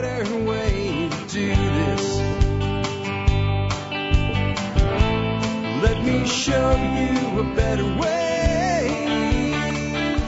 better 0.00 0.36
way 0.46 1.10
to 1.10 1.26
do 1.28 1.48
this. 1.54 2.16
Let 5.82 6.02
me 6.02 6.26
show 6.26 6.70
you 6.70 7.40
a 7.40 7.54
better 7.54 7.84
way. 8.00 9.50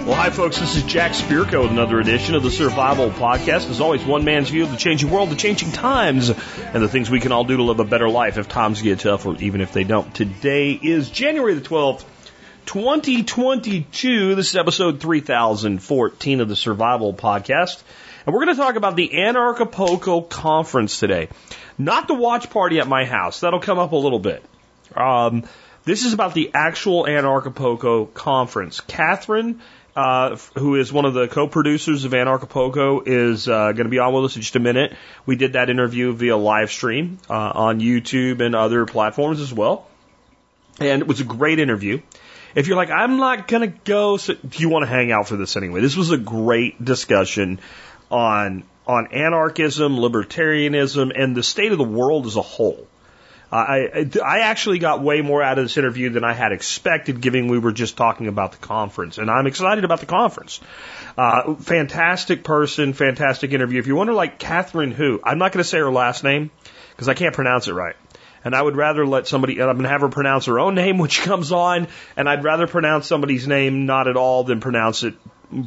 Well, 0.04 0.14
hi, 0.14 0.28
folks. 0.28 0.60
This 0.60 0.76
is 0.76 0.82
Jack 0.82 1.12
Spirko 1.12 1.62
with 1.62 1.70
another 1.70 1.98
edition 1.98 2.34
of 2.34 2.42
the 2.42 2.50
Survival 2.50 3.08
Podcast. 3.08 3.70
As 3.70 3.80
always, 3.80 4.04
one 4.04 4.26
man's 4.26 4.50
view 4.50 4.64
of 4.64 4.70
the 4.70 4.76
changing 4.76 5.10
world, 5.10 5.30
the 5.30 5.36
changing 5.36 5.72
times, 5.72 6.28
and 6.28 6.82
the 6.82 6.88
things 6.88 7.08
we 7.08 7.20
can 7.20 7.32
all 7.32 7.44
do 7.44 7.56
to 7.56 7.62
live 7.62 7.80
a 7.80 7.84
better 7.84 8.10
life 8.10 8.36
if 8.36 8.48
times 8.48 8.82
get 8.82 8.98
tough 9.00 9.24
or 9.24 9.34
even 9.36 9.62
if 9.62 9.72
they 9.72 9.84
don't. 9.84 10.14
Today 10.14 10.72
is 10.72 11.08
January 11.08 11.54
the 11.54 11.62
12th, 11.62 12.04
2022. 12.66 14.34
This 14.34 14.50
is 14.50 14.56
episode 14.56 15.00
3014 15.00 16.40
of 16.40 16.50
the 16.50 16.56
Survival 16.56 17.14
Podcast. 17.14 17.82
And 18.26 18.34
we're 18.34 18.44
going 18.44 18.56
to 18.56 18.62
talk 18.62 18.76
about 18.76 18.96
the 18.96 19.08
Anarchapulco 19.08 20.28
Conference 20.28 20.98
today. 20.98 21.28
Not 21.76 22.08
the 22.08 22.14
watch 22.14 22.50
party 22.50 22.80
at 22.80 22.88
my 22.88 23.04
house. 23.04 23.40
That'll 23.40 23.60
come 23.60 23.78
up 23.78 23.92
a 23.92 23.96
little 23.96 24.18
bit. 24.18 24.44
Um, 24.96 25.44
this 25.84 26.04
is 26.04 26.14
about 26.14 26.34
the 26.34 26.50
actual 26.54 27.04
Anarchapulco 27.04 28.14
Conference. 28.14 28.80
Catherine 28.80 29.60
uh, 29.96 30.36
who 30.56 30.74
is 30.74 30.92
one 30.92 31.04
of 31.04 31.14
the 31.14 31.28
co-producers 31.28 32.04
of 32.04 32.12
Anarchapulco, 32.12 33.06
is 33.06 33.48
uh, 33.48 33.72
going 33.72 33.84
to 33.84 33.90
be 33.90 34.00
on 34.00 34.12
with 34.12 34.24
us 34.24 34.36
in 34.36 34.42
just 34.42 34.56
a 34.56 34.60
minute. 34.60 34.92
We 35.24 35.36
did 35.36 35.52
that 35.52 35.70
interview 35.70 36.12
via 36.12 36.36
live 36.36 36.70
stream 36.70 37.18
uh, 37.30 37.34
on 37.34 37.80
YouTube 37.80 38.40
and 38.40 38.54
other 38.54 38.86
platforms 38.86 39.40
as 39.40 39.52
well, 39.52 39.86
and 40.80 41.02
it 41.02 41.06
was 41.06 41.20
a 41.20 41.24
great 41.24 41.60
interview. 41.60 42.00
If 42.56 42.68
you're 42.68 42.76
like, 42.76 42.90
I'm 42.90 43.16
not 43.16 43.48
going 43.48 43.70
to 43.70 43.78
go, 43.84 44.16
so 44.16 44.34
do 44.34 44.58
you 44.62 44.68
want 44.68 44.84
to 44.84 44.88
hang 44.88 45.10
out 45.10 45.28
for 45.28 45.36
this 45.36 45.56
anyway? 45.56 45.80
This 45.80 45.96
was 45.96 46.10
a 46.10 46.18
great 46.18 46.84
discussion 46.84 47.60
on 48.14 48.64
on 48.86 49.08
anarchism, 49.12 49.96
libertarianism, 49.96 51.10
and 51.14 51.34
the 51.34 51.42
state 51.42 51.72
of 51.72 51.78
the 51.78 51.84
world 51.84 52.26
as 52.26 52.36
a 52.36 52.42
whole. 52.42 52.86
I, 53.50 54.10
I 54.22 54.40
actually 54.40 54.78
got 54.80 55.00
way 55.00 55.20
more 55.20 55.42
out 55.42 55.58
of 55.58 55.64
this 55.64 55.76
interview 55.76 56.10
than 56.10 56.24
I 56.24 56.32
had 56.32 56.50
expected, 56.50 57.20
given 57.20 57.46
we 57.46 57.58
were 57.58 57.72
just 57.72 57.96
talking 57.96 58.26
about 58.26 58.50
the 58.50 58.58
conference. 58.58 59.16
And 59.16 59.30
I'm 59.30 59.46
excited 59.46 59.84
about 59.84 60.00
the 60.00 60.06
conference. 60.06 60.60
Uh, 61.16 61.54
fantastic 61.54 62.42
person, 62.42 62.94
fantastic 62.94 63.52
interview. 63.52 63.78
If 63.78 63.86
you 63.86 63.94
wonder, 63.94 64.12
like 64.12 64.40
Catherine 64.40 64.90
who, 64.90 65.20
I'm 65.22 65.38
not 65.38 65.52
going 65.52 65.62
to 65.62 65.68
say 65.68 65.78
her 65.78 65.92
last 65.92 66.24
name 66.24 66.50
because 66.90 67.08
I 67.08 67.14
can't 67.14 67.34
pronounce 67.34 67.68
it 67.68 67.74
right. 67.74 67.94
And 68.44 68.56
I 68.56 68.60
would 68.60 68.76
rather 68.76 69.06
let 69.06 69.28
somebody, 69.28 69.62
I'm 69.62 69.76
going 69.76 69.84
to 69.84 69.88
have 69.88 70.00
her 70.00 70.08
pronounce 70.08 70.46
her 70.46 70.58
own 70.58 70.74
name 70.74 70.98
when 71.04 71.08
she 71.08 71.22
comes 71.22 71.52
on, 71.52 71.86
and 72.16 72.28
I'd 72.28 72.42
rather 72.42 72.66
pronounce 72.66 73.06
somebody's 73.06 73.46
name 73.46 73.86
not 73.86 74.08
at 74.08 74.16
all 74.16 74.42
than 74.42 74.60
pronounce 74.60 75.04
it 75.04 75.14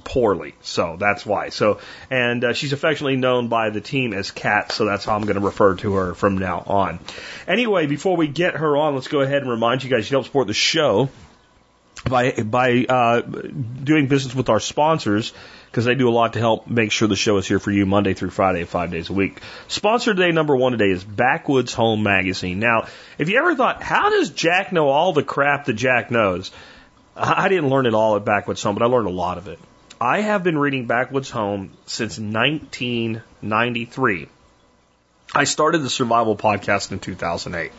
poorly. 0.03 0.55
So 0.61 0.97
that's 0.99 1.25
why. 1.25 1.49
So, 1.49 1.79
and 2.09 2.43
uh, 2.43 2.53
she's 2.53 2.73
affectionately 2.73 3.17
known 3.17 3.47
by 3.47 3.69
the 3.69 3.81
team 3.81 4.13
as 4.13 4.31
Cat, 4.31 4.71
so 4.71 4.85
that's 4.85 5.05
how 5.05 5.15
I'm 5.15 5.23
going 5.23 5.35
to 5.35 5.45
refer 5.45 5.75
to 5.77 5.93
her 5.95 6.13
from 6.13 6.37
now 6.37 6.63
on. 6.65 6.99
Anyway, 7.47 7.87
before 7.87 8.17
we 8.17 8.27
get 8.27 8.55
her 8.55 8.77
on, 8.77 8.95
let's 8.95 9.07
go 9.07 9.21
ahead 9.21 9.41
and 9.41 9.51
remind 9.51 9.83
you 9.83 9.89
guys 9.89 10.09
you 10.09 10.15
help 10.15 10.25
support 10.25 10.47
the 10.47 10.53
show 10.53 11.09
by 12.05 12.31
by 12.31 12.85
uh, 12.87 13.21
doing 13.21 14.07
business 14.07 14.35
with 14.35 14.49
our 14.49 14.59
sponsors 14.59 15.33
because 15.65 15.85
they 15.85 15.95
do 15.95 16.09
a 16.09 16.11
lot 16.11 16.33
to 16.33 16.39
help 16.39 16.67
make 16.67 16.91
sure 16.91 17.07
the 17.07 17.15
show 17.15 17.37
is 17.37 17.47
here 17.47 17.59
for 17.59 17.71
you 17.71 17.85
Monday 17.85 18.13
through 18.13 18.29
Friday, 18.29 18.63
five 18.63 18.91
days 18.91 19.09
a 19.09 19.13
week. 19.13 19.41
Sponsor 19.67 20.13
today, 20.13 20.31
number 20.31 20.55
one 20.55 20.71
today, 20.71 20.89
is 20.89 21.03
Backwoods 21.03 21.73
Home 21.73 22.03
Magazine. 22.03 22.59
Now, 22.59 22.87
if 23.17 23.29
you 23.29 23.37
ever 23.37 23.55
thought, 23.55 23.83
how 23.83 24.09
does 24.09 24.29
Jack 24.29 24.71
know 24.71 24.89
all 24.89 25.13
the 25.13 25.23
crap 25.23 25.65
that 25.65 25.73
Jack 25.73 26.09
knows? 26.09 26.51
I 27.15 27.49
didn't 27.49 27.69
learn 27.69 27.85
it 27.85 27.93
all 27.93 28.15
at 28.15 28.25
Backwoods 28.25 28.61
Home, 28.63 28.75
but 28.75 28.83
I 28.83 28.87
learned 28.87 29.07
a 29.07 29.11
lot 29.11 29.37
of 29.37 29.47
it. 29.47 29.59
I 29.99 30.21
have 30.21 30.43
been 30.43 30.59
reading 30.59 30.85
Backwoods 30.85 31.31
Home 31.31 31.71
since 31.87 32.19
1993. 32.19 34.27
I 35.33 35.43
started 35.43 35.79
the 35.79 35.89
survival 35.89 36.37
podcast 36.37 36.91
in 36.91 36.99
2008. 36.99 37.71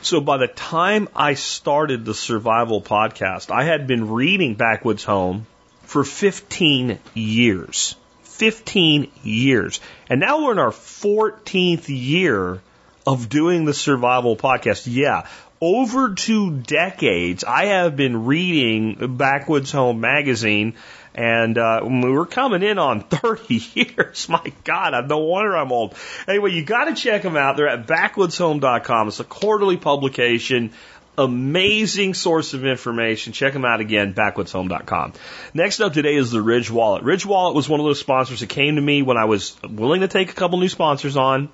So 0.00 0.22
by 0.22 0.38
the 0.38 0.46
time 0.46 1.10
I 1.14 1.34
started 1.34 2.06
the 2.06 2.14
survival 2.14 2.80
podcast, 2.80 3.50
I 3.50 3.64
had 3.64 3.86
been 3.86 4.10
reading 4.10 4.54
Backwoods 4.54 5.04
Home 5.04 5.46
for 5.82 6.04
15 6.04 6.98
years. 7.12 7.96
15 8.22 9.12
years. 9.22 9.80
And 10.08 10.20
now 10.20 10.42
we're 10.42 10.52
in 10.52 10.58
our 10.58 10.70
14th 10.70 11.88
year 11.88 12.62
of 13.06 13.28
doing 13.28 13.66
the 13.66 13.74
survival 13.74 14.36
podcast. 14.36 14.84
Yeah, 14.86 15.26
over 15.60 16.14
two 16.14 16.50
decades, 16.50 17.44
I 17.44 17.66
have 17.66 17.96
been 17.96 18.26
reading 18.26 19.16
Backwoods 19.16 19.72
Home 19.72 20.00
magazine, 20.00 20.74
and 21.16 21.56
uh, 21.56 21.80
we 21.82 22.10
were 22.10 22.26
coming 22.26 22.62
in 22.62 22.78
on 22.78 23.00
30 23.08 23.62
years. 23.74 24.28
My 24.28 24.52
God, 24.64 24.92
I, 24.92 25.00
no 25.00 25.18
wonder 25.18 25.56
I'm 25.56 25.72
old. 25.72 25.94
Anyway, 26.28 26.52
you 26.52 26.62
got 26.62 26.84
to 26.84 26.94
check 26.94 27.22
them 27.22 27.36
out. 27.36 27.56
They're 27.56 27.68
at 27.68 27.86
backwoodshome.com. 27.86 29.08
It's 29.08 29.18
a 29.18 29.24
quarterly 29.24 29.78
publication. 29.78 30.72
Amazing 31.18 32.12
source 32.12 32.52
of 32.52 32.66
information. 32.66 33.32
Check 33.32 33.54
them 33.54 33.64
out 33.64 33.80
again, 33.80 34.12
backwoodshome.com. 34.12 35.14
Next 35.54 35.80
up 35.80 35.94
today 35.94 36.16
is 36.16 36.30
the 36.30 36.42
Ridge 36.42 36.70
Wallet. 36.70 37.02
Ridge 37.02 37.24
Wallet 37.24 37.54
was 37.54 37.66
one 37.66 37.80
of 37.80 37.86
those 37.86 37.98
sponsors 37.98 38.40
that 38.40 38.50
came 38.50 38.76
to 38.76 38.82
me 38.82 39.00
when 39.00 39.16
I 39.16 39.24
was 39.24 39.56
willing 39.62 40.02
to 40.02 40.08
take 40.08 40.30
a 40.30 40.34
couple 40.34 40.58
new 40.58 40.68
sponsors 40.68 41.16
on, 41.16 41.48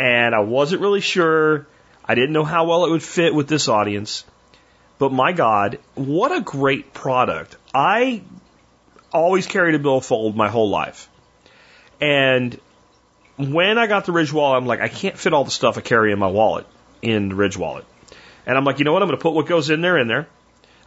and 0.00 0.34
I 0.34 0.40
wasn't 0.40 0.82
really 0.82 1.00
sure 1.00 1.68
I 2.04 2.16
didn't 2.16 2.32
know 2.32 2.42
how 2.42 2.66
well 2.66 2.84
it 2.86 2.90
would 2.90 3.04
fit 3.04 3.32
with 3.32 3.46
this 3.46 3.68
audience. 3.68 4.24
But 4.98 5.12
my 5.12 5.30
God, 5.32 5.78
what 5.94 6.32
a 6.36 6.40
great 6.40 6.92
product. 6.92 7.56
I 7.72 8.22
always 9.12 9.46
carried 9.46 9.74
a 9.74 9.78
billfold 9.78 10.36
my 10.36 10.48
whole 10.48 10.68
life. 10.68 11.08
And 12.00 12.58
when 13.36 13.78
I 13.78 13.86
got 13.86 14.06
the 14.06 14.12
Ridge 14.12 14.32
wallet, 14.32 14.58
I'm 14.58 14.66
like, 14.66 14.80
I 14.80 14.88
can't 14.88 15.18
fit 15.18 15.32
all 15.32 15.44
the 15.44 15.50
stuff 15.50 15.78
I 15.78 15.80
carry 15.80 16.12
in 16.12 16.18
my 16.18 16.28
wallet 16.28 16.66
in 17.02 17.30
the 17.30 17.34
Ridge 17.34 17.56
wallet. 17.56 17.84
And 18.46 18.56
I'm 18.56 18.64
like, 18.64 18.78
you 18.78 18.84
know 18.84 18.92
what? 18.92 19.02
I'm 19.02 19.08
going 19.08 19.18
to 19.18 19.22
put 19.22 19.34
what 19.34 19.46
goes 19.46 19.70
in 19.70 19.80
there 19.80 19.98
in 19.98 20.08
there. 20.08 20.26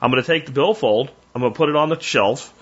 I'm 0.02 0.12
going 0.12 0.22
to 0.22 0.28
take 0.28 0.46
the 0.46 0.52
billfold. 0.52 1.12
I'm 1.34 1.42
going 1.42 1.54
to 1.54 1.58
put 1.58 1.70
it 1.70 1.76
on 1.76 1.90
the 1.90 2.00
shelf. 2.00 2.54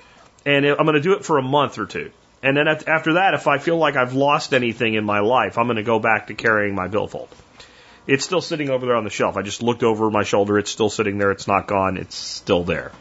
And 0.45 0.65
I'm 0.65 0.85
going 0.85 0.93
to 0.93 1.01
do 1.01 1.13
it 1.13 1.25
for 1.25 1.37
a 1.37 1.41
month 1.41 1.77
or 1.77 1.85
two. 1.85 2.11
And 2.43 2.57
then 2.57 2.67
after 2.67 3.13
that, 3.13 3.35
if 3.35 3.47
I 3.47 3.59
feel 3.59 3.77
like 3.77 3.95
I've 3.95 4.13
lost 4.13 4.53
anything 4.53 4.95
in 4.95 5.03
my 5.03 5.19
life, 5.19 5.57
I'm 5.57 5.67
going 5.67 5.77
to 5.77 5.83
go 5.83 5.99
back 5.99 6.27
to 6.27 6.33
carrying 6.33 6.73
my 6.73 6.87
billfold. 6.87 7.29
It's 8.07 8.25
still 8.25 8.41
sitting 8.41 8.69
over 8.69 8.85
there 8.85 8.95
on 8.95 9.03
the 9.03 9.11
shelf. 9.11 9.37
I 9.37 9.43
just 9.43 9.61
looked 9.61 9.83
over 9.83 10.09
my 10.09 10.23
shoulder. 10.23 10.57
It's 10.57 10.71
still 10.71 10.89
sitting 10.89 11.19
there. 11.19 11.31
It's 11.31 11.47
not 11.47 11.67
gone. 11.67 11.97
It's 11.97 12.15
still 12.15 12.63
there. 12.63 12.91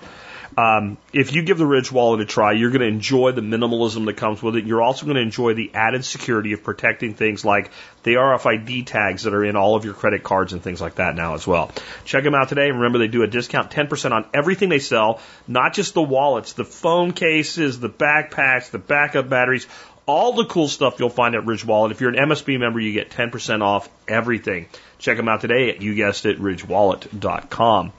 Um, 0.61 0.99
if 1.13 1.33
you 1.35 1.43
give 1.43 1.57
the 1.57 1.65
Ridge 1.65 1.91
wallet 1.91 2.21
a 2.21 2.27
try, 2.27 2.53
you're 2.53 2.71
going 2.71 2.83
to 2.83 2.87
enjoy 2.87 3.33
the 3.33 3.41
minimalism 3.41 4.05
that 4.07 4.19
comes 4.19 4.43
with 4.43 4.57
it. 4.57 4.67
You're 4.67 4.83
also 4.83 5.07
going 5.07 5.17
to 5.17 5.23
enjoy 5.23 5.55
the 5.55 5.71
added 5.73 6.05
security 6.05 6.53
of 6.53 6.63
protecting 6.63 7.15
things 7.15 7.47
like 7.47 7.71
the 8.03 8.15
RFID 8.15 8.85
tags 8.85 9.23
that 9.23 9.33
are 9.33 9.45
in 9.45 9.57
all 9.57 9.75
of 9.75 9.87
your 9.87 9.95
credit 9.95 10.23
cards 10.23 10.53
and 10.53 10.63
things 10.63 10.81
like 10.81 10.97
that 10.97 11.15
now 11.15 11.35
as 11.35 11.47
well. 11.47 11.71
Check 12.05 12.25
them 12.25 12.35
out 12.35 12.51
today. 12.51 12.71
Remember, 12.71 12.99
they 12.99 13.09
do 13.09 13.23
a 13.23 13.27
discount 13.27 13.71
10% 13.71 14.13
on 14.13 14.27
everything 14.35 14.69
they 14.69 14.81
sell, 14.81 15.21
not 15.49 15.73
just 15.73 15.95
the 15.95 16.03
wallets, 16.03 16.53
the 16.53 16.65
phone 16.65 17.13
cases, 17.13 17.81
the 17.81 17.89
backpacks, 17.89 18.71
the 18.71 18.79
backup 18.79 19.31
batteries, 19.31 19.67
all 20.05 20.35
the 20.35 20.45
cool 20.45 20.69
stuff 20.69 20.99
you'll 20.99 21.09
find 21.09 21.35
at 21.37 21.47
Ridge 21.47 21.65
Wallet. 21.65 21.93
If 21.93 22.03
you're 22.03 22.11
an 22.11 22.29
MSB 22.29 22.59
member, 22.59 22.81
you 22.81 22.93
get 22.93 23.11
10% 23.11 23.63
off 23.63 23.89
everything. 24.07 24.67
Check 24.99 25.17
them 25.17 25.29
out 25.29 25.41
today 25.41 25.71
at, 25.71 25.81
you 25.81 25.95
guessed 25.95 26.27
it, 26.27 26.39
ridgewallet.com. 26.39 27.93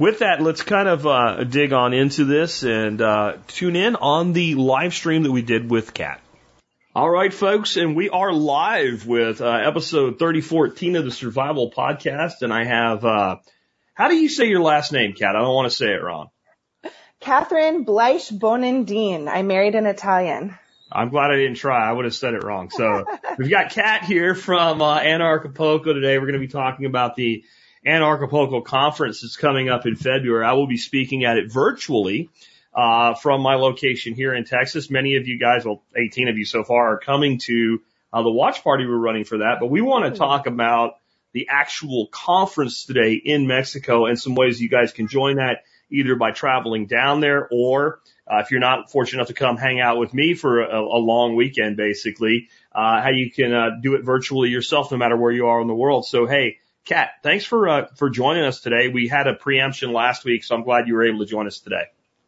With 0.00 0.20
that, 0.20 0.40
let's 0.40 0.62
kind 0.62 0.88
of 0.88 1.06
uh, 1.06 1.44
dig 1.44 1.74
on 1.74 1.92
into 1.92 2.24
this 2.24 2.62
and 2.62 3.02
uh, 3.02 3.36
tune 3.48 3.76
in 3.76 3.96
on 3.96 4.32
the 4.32 4.54
live 4.54 4.94
stream 4.94 5.24
that 5.24 5.30
we 5.30 5.42
did 5.42 5.70
with 5.70 5.92
Kat. 5.92 6.22
All 6.94 7.10
right, 7.10 7.34
folks, 7.34 7.76
and 7.76 7.94
we 7.94 8.08
are 8.08 8.32
live 8.32 9.06
with 9.06 9.42
uh, 9.42 9.46
episode 9.46 10.18
3014 10.18 10.96
of 10.96 11.04
the 11.04 11.10
Survival 11.10 11.70
Podcast, 11.70 12.40
and 12.40 12.50
I 12.50 12.64
have, 12.64 13.04
uh, 13.04 13.36
how 13.92 14.08
do 14.08 14.16
you 14.16 14.30
say 14.30 14.46
your 14.46 14.62
last 14.62 14.90
name, 14.90 15.12
Kat? 15.12 15.36
I 15.36 15.40
don't 15.40 15.54
want 15.54 15.70
to 15.70 15.76
say 15.76 15.88
it 15.88 16.02
wrong. 16.02 16.30
Catherine 17.20 17.84
Bleish 17.84 18.32
Bonendine. 18.32 19.28
I 19.28 19.42
married 19.42 19.74
an 19.74 19.84
Italian. 19.84 20.58
I'm 20.90 21.10
glad 21.10 21.30
I 21.30 21.36
didn't 21.36 21.56
try. 21.56 21.86
I 21.86 21.92
would 21.92 22.06
have 22.06 22.14
said 22.14 22.32
it 22.32 22.42
wrong. 22.42 22.70
So 22.70 23.04
we've 23.38 23.50
got 23.50 23.72
Kat 23.72 24.04
here 24.04 24.34
from 24.34 24.80
uh, 24.80 24.98
Anarchapulco 24.98 25.92
today. 25.92 26.16
We're 26.16 26.24
going 26.24 26.40
to 26.40 26.46
be 26.46 26.48
talking 26.48 26.86
about 26.86 27.16
the 27.16 27.44
Anarchapulco 27.86 28.64
conference 28.64 29.22
is 29.22 29.36
coming 29.36 29.68
up 29.68 29.86
in 29.86 29.96
February. 29.96 30.44
I 30.44 30.52
will 30.52 30.66
be 30.66 30.76
speaking 30.76 31.24
at 31.24 31.38
it 31.38 31.50
virtually 31.50 32.28
uh, 32.74 33.14
from 33.14 33.40
my 33.40 33.54
location 33.54 34.14
here 34.14 34.34
in 34.34 34.44
Texas. 34.44 34.90
Many 34.90 35.16
of 35.16 35.26
you 35.26 35.38
guys, 35.38 35.64
well, 35.64 35.82
18 35.96 36.28
of 36.28 36.36
you 36.36 36.44
so 36.44 36.62
far, 36.62 36.94
are 36.94 36.98
coming 36.98 37.38
to 37.38 37.80
uh, 38.12 38.22
the 38.22 38.30
watch 38.30 38.62
party 38.62 38.86
we're 38.86 38.96
running 38.96 39.24
for 39.24 39.38
that. 39.38 39.56
But 39.60 39.68
we 39.68 39.80
want 39.80 40.12
to 40.12 40.18
talk 40.18 40.46
about 40.46 40.94
the 41.32 41.48
actual 41.48 42.08
conference 42.08 42.84
today 42.84 43.14
in 43.14 43.46
Mexico 43.46 44.06
and 44.06 44.18
some 44.18 44.34
ways 44.34 44.60
you 44.60 44.68
guys 44.68 44.92
can 44.92 45.06
join 45.06 45.36
that 45.36 45.64
either 45.90 46.16
by 46.16 46.32
traveling 46.32 46.86
down 46.86 47.20
there 47.20 47.48
or 47.50 48.00
uh, 48.30 48.38
if 48.38 48.50
you're 48.50 48.60
not 48.60 48.90
fortunate 48.92 49.18
enough 49.18 49.28
to 49.28 49.34
come 49.34 49.56
hang 49.56 49.80
out 49.80 49.98
with 49.98 50.14
me 50.14 50.34
for 50.34 50.60
a, 50.60 50.80
a 50.80 51.00
long 51.00 51.34
weekend, 51.34 51.76
basically, 51.76 52.48
uh, 52.72 53.00
how 53.02 53.10
you 53.10 53.30
can 53.30 53.52
uh, 53.52 53.70
do 53.82 53.94
it 53.94 54.04
virtually 54.04 54.50
yourself, 54.50 54.92
no 54.92 54.98
matter 54.98 55.16
where 55.16 55.32
you 55.32 55.46
are 55.46 55.60
in 55.60 55.66
the 55.66 55.74
world. 55.74 56.06
So, 56.06 56.26
hey, 56.26 56.58
Kat, 56.90 57.10
thanks 57.22 57.44
for 57.44 57.68
uh, 57.68 57.86
for 57.94 58.10
joining 58.10 58.42
us 58.42 58.62
today. 58.62 58.88
We 58.88 59.06
had 59.06 59.28
a 59.28 59.34
preemption 59.34 59.92
last 59.92 60.24
week, 60.24 60.42
so 60.42 60.56
I'm 60.56 60.64
glad 60.64 60.88
you 60.88 60.94
were 60.94 61.04
able 61.04 61.20
to 61.20 61.24
join 61.24 61.46
us 61.46 61.60
today. 61.60 61.84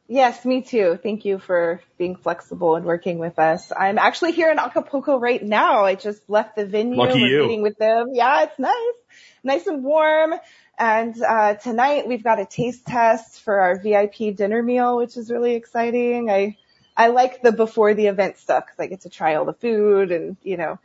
Yes, 0.06 0.44
me 0.44 0.62
too. 0.62 1.00
Thank 1.03 1.25
you 1.25 1.41
for 1.41 1.81
being 1.99 2.14
flexible 2.14 2.76
and 2.76 2.85
working 2.85 3.19
with 3.19 3.41
us. 3.41 3.73
I'm 3.76 3.99
actually 3.99 4.31
here 4.31 4.53
in 4.53 4.61
Acapulco 4.61 5.19
right 5.19 5.43
now. 5.43 5.85
I 5.85 5.97
just 5.97 6.31
left 6.31 6.55
the 6.55 6.64
venue. 6.64 6.97
Lucky 6.97 7.23
We're 7.23 7.26
you. 7.26 7.43
meeting 7.43 7.62
with 7.62 7.76
them. 7.76 8.11
Yeah, 8.12 8.44
it's 8.44 8.56
nice. 8.56 8.94
Nice 9.43 9.67
and 9.67 9.82
warm. 9.82 10.35
And 10.79 11.20
uh, 11.20 11.55
tonight 11.55 12.06
we've 12.06 12.23
got 12.23 12.38
a 12.38 12.47
taste 12.47 12.87
test 12.87 13.43
for 13.43 13.58
our 13.58 13.81
VIP 13.81 14.37
dinner 14.37 14.62
meal, 14.62 14.97
which 14.97 15.17
is 15.17 15.29
really 15.29 15.56
exciting. 15.56 16.31
I 16.31 16.56
I 16.97 17.08
like 17.08 17.43
the 17.43 17.50
before 17.50 17.94
the 17.94 18.06
event 18.06 18.38
stuff 18.38 18.67
because 18.67 18.79
I 18.79 18.87
get 18.87 19.00
to 19.00 19.11
try 19.11 19.35
all 19.35 19.44
the 19.44 19.55
food 19.55 20.12
and 20.12 20.37
you 20.44 20.56
know 20.56 20.79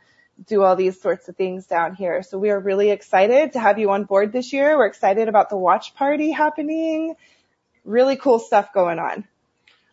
do 0.46 0.62
all 0.62 0.76
these 0.76 1.00
sorts 1.00 1.28
of 1.28 1.36
things 1.36 1.66
down 1.66 1.94
here. 1.94 2.22
So 2.22 2.38
we 2.38 2.50
are 2.50 2.58
really 2.60 2.90
excited 2.90 3.52
to 3.54 3.60
have 3.60 3.78
you 3.78 3.90
on 3.90 4.04
board 4.04 4.32
this 4.32 4.52
year. 4.52 4.76
We're 4.76 4.86
excited 4.86 5.28
about 5.28 5.50
the 5.50 5.56
watch 5.56 5.94
party 5.94 6.30
happening. 6.30 7.16
Really 7.84 8.16
cool 8.16 8.38
stuff 8.38 8.72
going 8.72 8.98
on. 8.98 9.24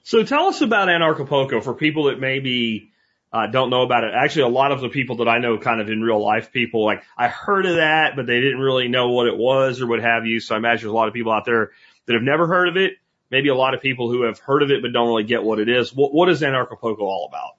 So 0.03 0.23
tell 0.23 0.45
us 0.45 0.61
about 0.61 0.87
Anarchapulco 0.87 1.63
for 1.63 1.73
people 1.73 2.05
that 2.05 2.19
maybe 2.19 2.91
uh, 3.33 3.47
don't 3.47 3.69
know 3.69 3.81
about 3.81 4.03
it. 4.03 4.11
Actually, 4.15 4.43
a 4.43 4.47
lot 4.49 4.71
of 4.71 4.81
the 4.81 4.89
people 4.89 5.17
that 5.17 5.27
I 5.27 5.39
know, 5.39 5.57
kind 5.57 5.81
of 5.81 5.89
in 5.89 6.01
real 6.01 6.23
life, 6.23 6.51
people 6.51 6.85
like 6.85 7.03
I 7.17 7.27
heard 7.27 7.65
of 7.65 7.77
that, 7.77 8.15
but 8.15 8.27
they 8.27 8.39
didn't 8.39 8.59
really 8.59 8.87
know 8.87 9.09
what 9.09 9.27
it 9.27 9.35
was 9.35 9.81
or 9.81 9.87
what 9.87 9.99
have 10.01 10.25
you. 10.25 10.39
So 10.39 10.53
I 10.53 10.57
imagine 10.57 10.85
there's 10.85 10.93
a 10.93 10.95
lot 10.95 11.07
of 11.07 11.13
people 11.13 11.31
out 11.31 11.45
there 11.45 11.71
that 12.05 12.13
have 12.13 12.21
never 12.21 12.47
heard 12.47 12.69
of 12.69 12.77
it. 12.77 12.93
Maybe 13.31 13.49
a 13.49 13.55
lot 13.55 13.73
of 13.73 13.81
people 13.81 14.11
who 14.11 14.23
have 14.23 14.37
heard 14.37 14.61
of 14.61 14.69
it 14.69 14.81
but 14.81 14.93
don't 14.93 15.07
really 15.07 15.23
get 15.23 15.43
what 15.43 15.59
it 15.59 15.67
is. 15.67 15.93
What, 15.93 16.13
what 16.13 16.29
is 16.29 16.41
Anarchapulco 16.41 16.99
all 16.99 17.27
about? 17.27 17.54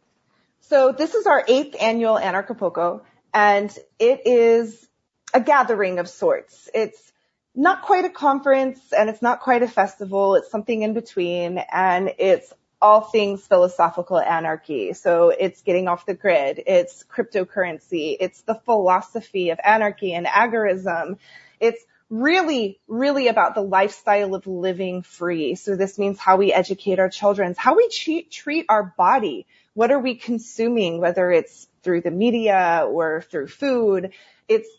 So 0.68 0.90
this 0.90 1.14
is 1.14 1.26
our 1.26 1.44
eighth 1.46 1.76
annual 1.80 2.16
Anarchapulco, 2.16 3.02
and 3.32 3.72
it 4.00 4.26
is 4.26 4.88
a 5.32 5.40
gathering 5.40 6.00
of 6.00 6.08
sorts. 6.08 6.68
It's 6.74 7.12
not 7.54 7.82
quite 7.82 8.04
a 8.04 8.10
conference 8.10 8.80
and 8.92 9.08
it's 9.08 9.22
not 9.22 9.40
quite 9.40 9.62
a 9.62 9.68
festival. 9.68 10.34
It's 10.34 10.50
something 10.50 10.82
in 10.82 10.92
between 10.92 11.58
and 11.58 12.12
it's 12.18 12.52
all 12.82 13.00
things 13.00 13.46
philosophical 13.46 14.18
anarchy. 14.18 14.92
So 14.92 15.30
it's 15.30 15.62
getting 15.62 15.86
off 15.86 16.04
the 16.04 16.14
grid. 16.14 16.62
It's 16.66 17.04
cryptocurrency. 17.04 18.16
It's 18.19 18.42
the 18.42 18.56
philosophy 18.56 19.50
of 19.50 19.60
anarchy 19.62 20.14
and 20.14 20.26
agorism. 20.26 21.19
It's 21.60 21.82
really, 22.10 22.80
really 22.88 23.28
about 23.28 23.54
the 23.54 23.62
lifestyle 23.62 24.34
of 24.34 24.46
living 24.46 25.02
free. 25.02 25.54
So 25.54 25.76
this 25.76 25.96
means 25.98 26.19
how 26.19 26.36
we 26.36 26.52
educate 26.52 26.98
our 26.98 27.08
children, 27.08 27.54
how 27.56 27.76
we 27.76 27.88
treat, 27.88 28.30
treat 28.32 28.66
our 28.69 28.94
body. 28.96 29.46
What 29.76 29.90
are 29.93 29.99
we 29.99 30.14
consuming, 30.14 31.02
whether 31.02 31.31
it's 31.31 31.69
through 31.82 32.00
the 32.00 32.11
media 32.11 32.87
or 32.88 33.20
through 33.31 33.49
food? 33.49 34.12
It's 34.49 34.70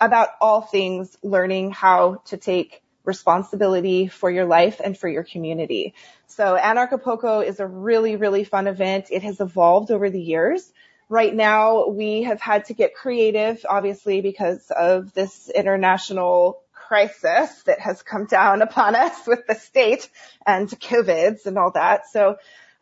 about 0.00 0.28
all 0.40 0.60
things 0.60 1.18
learning 1.24 1.72
how 1.72 2.22
to 2.26 2.36
take 2.36 2.80
responsibility 3.02 4.06
for 4.06 4.30
your 4.30 4.44
life 4.44 4.80
and 4.82 4.96
for 4.96 5.08
your 5.08 5.24
community. 5.24 5.92
So 6.28 6.56
Anarchapulco 6.56 7.44
is 7.44 7.58
a 7.58 7.66
really, 7.66 8.14
really 8.14 8.44
fun 8.44 8.68
event. 8.68 9.06
It 9.10 9.24
has 9.24 9.40
evolved 9.40 9.90
over 9.90 10.08
the 10.08 10.22
years. 10.22 10.72
Right 11.08 11.34
now, 11.34 11.88
we 11.88 12.22
have 12.22 12.40
had 12.40 12.66
to 12.66 12.74
get 12.74 12.94
creative, 12.94 13.66
obviously, 13.68 14.20
because 14.20 14.70
of 14.70 15.12
this 15.14 15.50
international 15.50 16.62
crisis 16.72 17.64
that 17.64 17.80
has 17.80 18.02
come 18.02 18.26
down 18.26 18.62
upon 18.68 18.94
us 18.94 19.26
with 19.26 19.48
the 19.48 19.56
state 19.56 20.08
and 20.46 20.68
COVIDs 20.68 21.46
and 21.46 21.58
all 21.58 21.72
that. 21.72 22.08
So 22.08 22.36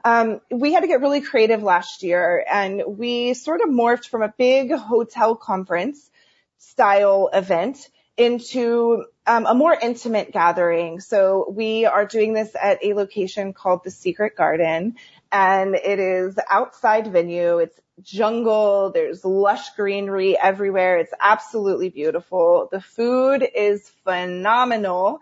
um, 0.04 0.40
we 0.50 0.72
had 0.72 0.80
to 0.80 0.86
get 0.86 1.00
really 1.00 1.20
creative 1.20 1.62
last 1.62 2.02
year 2.02 2.44
and 2.50 2.82
we 2.86 3.34
sort 3.34 3.60
of 3.60 3.68
morphed 3.68 4.08
from 4.08 4.22
a 4.22 4.34
big 4.36 4.72
hotel 4.72 5.36
conference 5.36 6.10
style 6.58 7.30
event 7.32 7.88
into 8.16 9.04
um, 9.26 9.46
a 9.46 9.54
more 9.54 9.76
intimate 9.80 10.32
gathering. 10.32 11.00
So 11.00 11.46
we 11.50 11.86
are 11.86 12.04
doing 12.04 12.34
this 12.34 12.54
at 12.60 12.84
a 12.84 12.94
location 12.94 13.52
called 13.52 13.84
the 13.84 13.90
Secret 13.90 14.36
Garden 14.36 14.96
and 15.30 15.74
it 15.74 15.98
is 15.98 16.38
outside 16.50 17.06
venue. 17.06 17.58
It's 17.58 17.78
jungle. 18.02 18.90
There's 18.90 19.24
lush 19.24 19.74
greenery 19.76 20.36
everywhere. 20.36 20.98
It's 20.98 21.12
absolutely 21.20 21.90
beautiful. 21.90 22.68
The 22.70 22.80
food 22.80 23.46
is 23.54 23.88
phenomenal. 24.04 25.20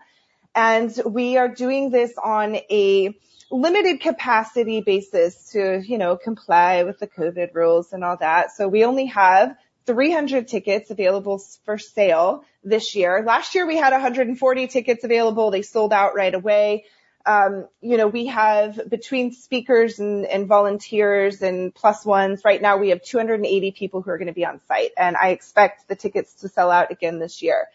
And 0.53 0.93
we 1.05 1.37
are 1.37 1.47
doing 1.47 1.91
this 1.91 2.13
on 2.21 2.55
a 2.55 3.15
limited 3.51 3.99
capacity 3.99 4.81
basis 4.81 5.51
to, 5.51 5.81
you 5.85 5.97
know, 5.97 6.15
comply 6.15 6.83
with 6.83 6.99
the 6.99 7.07
COVID 7.07 7.53
rules 7.53 7.93
and 7.93 8.03
all 8.03 8.17
that. 8.17 8.51
So 8.51 8.67
we 8.67 8.85
only 8.85 9.05
have 9.07 9.55
300 9.85 10.47
tickets 10.47 10.89
available 10.89 11.41
for 11.65 11.77
sale 11.77 12.45
this 12.63 12.95
year. 12.95 13.23
Last 13.25 13.55
year 13.55 13.67
we 13.67 13.77
had 13.77 13.91
140 13.91 14.67
tickets 14.67 15.03
available. 15.03 15.51
They 15.51 15.63
sold 15.63 15.91
out 15.91 16.15
right 16.15 16.33
away. 16.33 16.85
Um, 17.25 17.67
you 17.81 17.97
know, 17.97 18.07
we 18.07 18.27
have 18.27 18.89
between 18.89 19.31
speakers 19.31 19.99
and, 19.99 20.25
and 20.25 20.47
volunteers 20.47 21.41
and 21.41 21.73
plus 21.73 22.03
ones, 22.03 22.41
right 22.43 22.61
now 22.61 22.77
we 22.77 22.89
have 22.89 23.03
280 23.03 23.71
people 23.71 24.01
who 24.01 24.09
are 24.09 24.17
going 24.17 24.27
to 24.27 24.33
be 24.33 24.45
on 24.45 24.59
site 24.67 24.91
and 24.97 25.15
I 25.15 25.29
expect 25.29 25.87
the 25.87 25.95
tickets 25.95 26.33
to 26.41 26.49
sell 26.49 26.71
out 26.71 26.91
again 26.91 27.19
this 27.19 27.43
year. 27.43 27.67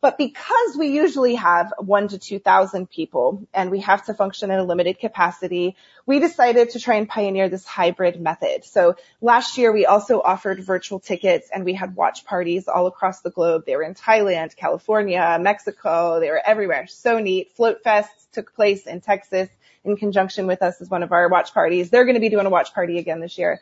But 0.00 0.16
because 0.16 0.76
we 0.78 0.88
usually 0.88 1.34
have 1.34 1.74
one 1.78 2.08
to 2.08 2.18
2,000 2.18 2.88
people 2.88 3.46
and 3.52 3.70
we 3.70 3.80
have 3.80 4.06
to 4.06 4.14
function 4.14 4.50
in 4.50 4.58
a 4.58 4.64
limited 4.64 4.98
capacity, 4.98 5.76
we 6.06 6.20
decided 6.20 6.70
to 6.70 6.80
try 6.80 6.94
and 6.94 7.06
pioneer 7.06 7.50
this 7.50 7.66
hybrid 7.66 8.18
method. 8.18 8.64
So 8.64 8.96
last 9.20 9.58
year 9.58 9.72
we 9.72 9.84
also 9.84 10.20
offered 10.22 10.64
virtual 10.64 11.00
tickets 11.00 11.50
and 11.52 11.66
we 11.66 11.74
had 11.74 11.94
watch 11.94 12.24
parties 12.24 12.66
all 12.66 12.86
across 12.86 13.20
the 13.20 13.30
globe. 13.30 13.64
They 13.66 13.76
were 13.76 13.82
in 13.82 13.94
Thailand, 13.94 14.56
California, 14.56 15.38
Mexico. 15.38 16.18
They 16.18 16.30
were 16.30 16.40
everywhere. 16.42 16.86
So 16.86 17.18
neat. 17.18 17.52
Float 17.52 17.82
Fest 17.82 18.10
took 18.32 18.54
place 18.54 18.86
in 18.86 19.02
Texas 19.02 19.50
in 19.84 19.96
conjunction 19.96 20.46
with 20.46 20.62
us 20.62 20.80
as 20.80 20.88
one 20.88 21.02
of 21.02 21.12
our 21.12 21.28
watch 21.28 21.52
parties. 21.52 21.90
They're 21.90 22.04
going 22.04 22.14
to 22.14 22.20
be 22.20 22.30
doing 22.30 22.46
a 22.46 22.50
watch 22.50 22.72
party 22.72 22.98
again 22.98 23.20
this 23.20 23.36
year. 23.36 23.60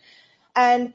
And 0.54 0.94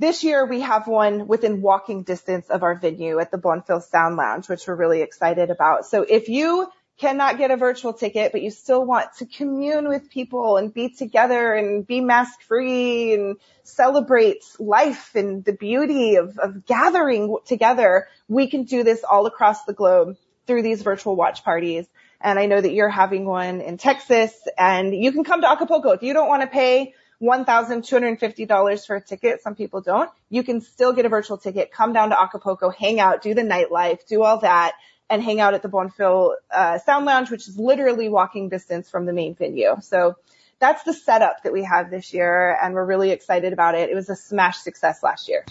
this 0.00 0.24
year 0.24 0.46
we 0.46 0.62
have 0.62 0.86
one 0.86 1.26
within 1.26 1.60
walking 1.60 2.04
distance 2.04 2.48
of 2.48 2.62
our 2.62 2.74
venue 2.74 3.18
at 3.18 3.30
the 3.30 3.36
Bonfil 3.36 3.82
Sound 3.82 4.16
Lounge, 4.16 4.48
which 4.48 4.66
we're 4.66 4.74
really 4.74 5.02
excited 5.02 5.50
about. 5.50 5.84
So 5.84 6.02
if 6.08 6.30
you 6.30 6.68
cannot 6.96 7.36
get 7.36 7.50
a 7.50 7.56
virtual 7.56 7.92
ticket, 7.92 8.32
but 8.32 8.40
you 8.40 8.50
still 8.50 8.82
want 8.82 9.08
to 9.18 9.26
commune 9.26 9.88
with 9.88 10.10
people 10.10 10.56
and 10.56 10.72
be 10.72 10.88
together 10.88 11.52
and 11.52 11.86
be 11.86 12.00
mask 12.00 12.40
free 12.40 13.12
and 13.12 13.36
celebrate 13.62 14.42
life 14.58 15.14
and 15.14 15.44
the 15.44 15.52
beauty 15.52 16.16
of, 16.16 16.38
of 16.38 16.64
gathering 16.64 17.36
together, 17.44 18.08
we 18.26 18.48
can 18.48 18.64
do 18.64 18.82
this 18.82 19.04
all 19.04 19.26
across 19.26 19.64
the 19.64 19.74
globe 19.74 20.16
through 20.46 20.62
these 20.62 20.80
virtual 20.80 21.14
watch 21.14 21.44
parties. 21.44 21.86
And 22.22 22.38
I 22.38 22.46
know 22.46 22.60
that 22.60 22.72
you're 22.72 22.88
having 22.88 23.26
one 23.26 23.60
in 23.60 23.76
Texas 23.76 24.32
and 24.56 24.94
you 24.94 25.12
can 25.12 25.24
come 25.24 25.42
to 25.42 25.50
Acapulco. 25.50 25.90
If 25.90 26.02
you 26.02 26.14
don't 26.14 26.28
want 26.28 26.40
to 26.40 26.48
pay 26.48 26.94
$1,250 27.22 28.86
for 28.86 28.96
a 28.96 29.00
ticket. 29.00 29.42
Some 29.42 29.54
people 29.54 29.80
don't. 29.80 30.10
You 30.30 30.42
can 30.42 30.60
still 30.60 30.92
get 30.92 31.04
a 31.04 31.08
virtual 31.08 31.36
ticket, 31.36 31.70
come 31.70 31.92
down 31.92 32.10
to 32.10 32.20
Acapulco, 32.20 32.70
hang 32.70 32.98
out, 32.98 33.22
do 33.22 33.34
the 33.34 33.42
nightlife, 33.42 34.06
do 34.06 34.22
all 34.22 34.38
that, 34.38 34.74
and 35.10 35.22
hang 35.22 35.40
out 35.40 35.54
at 35.54 35.62
the 35.62 35.68
Bonfil 35.68 36.34
uh, 36.50 36.78
Sound 36.78 37.04
Lounge, 37.04 37.30
which 37.30 37.48
is 37.48 37.58
literally 37.58 38.08
walking 38.08 38.48
distance 38.48 38.88
from 38.88 39.06
the 39.06 39.12
main 39.12 39.34
venue. 39.34 39.76
So 39.82 40.16
that's 40.60 40.82
the 40.84 40.92
setup 40.92 41.42
that 41.42 41.52
we 41.52 41.64
have 41.64 41.90
this 41.90 42.14
year, 42.14 42.56
and 42.62 42.74
we're 42.74 42.84
really 42.84 43.10
excited 43.10 43.52
about 43.52 43.74
it. 43.74 43.90
It 43.90 43.94
was 43.94 44.08
a 44.08 44.16
smash 44.16 44.58
success 44.58 45.02
last 45.02 45.28
year. 45.28 45.44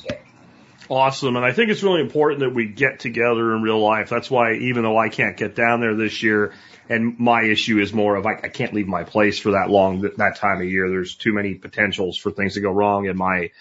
Awesome. 0.90 1.36
And 1.36 1.46
I 1.46 1.52
think 1.52 1.70
it's 1.70 1.84
really 1.84 2.02
important 2.02 2.40
that 2.40 2.54
we 2.54 2.68
get 2.68 3.00
together 3.00 3.56
in 3.56 3.62
real 3.62 3.80
life. 3.80 4.10
That's 4.10 4.32
why 4.32 4.56
even 4.56 4.84
though 4.84 4.98
I 4.98 5.10
can't 5.10 5.38
get 5.38 5.56
down 5.56 5.82
there 5.82 5.96
this 5.96 6.24
year, 6.24 6.54
and 6.90 7.20
my 7.20 7.44
issue 7.44 7.80
is 7.80 7.94
more 7.94 8.16
of 8.16 8.26
like, 8.26 8.44
I 8.44 8.50
can't 8.50 8.74
leave 8.74 8.88
my 8.88 9.04
place 9.04 9.40
for 9.40 9.52
that 9.52 9.70
long, 9.70 10.02
that, 10.02 10.18
that 10.18 10.38
time 10.38 10.60
of 10.60 10.68
year. 10.68 10.90
There's 10.90 11.16
too 11.16 11.34
many 11.34 11.54
potentials 11.54 12.18
for 12.18 12.32
things 12.32 12.56
to 12.56 12.62
go 12.62 12.72
wrong. 12.72 13.08
And 13.08 13.18
my, 13.18 13.52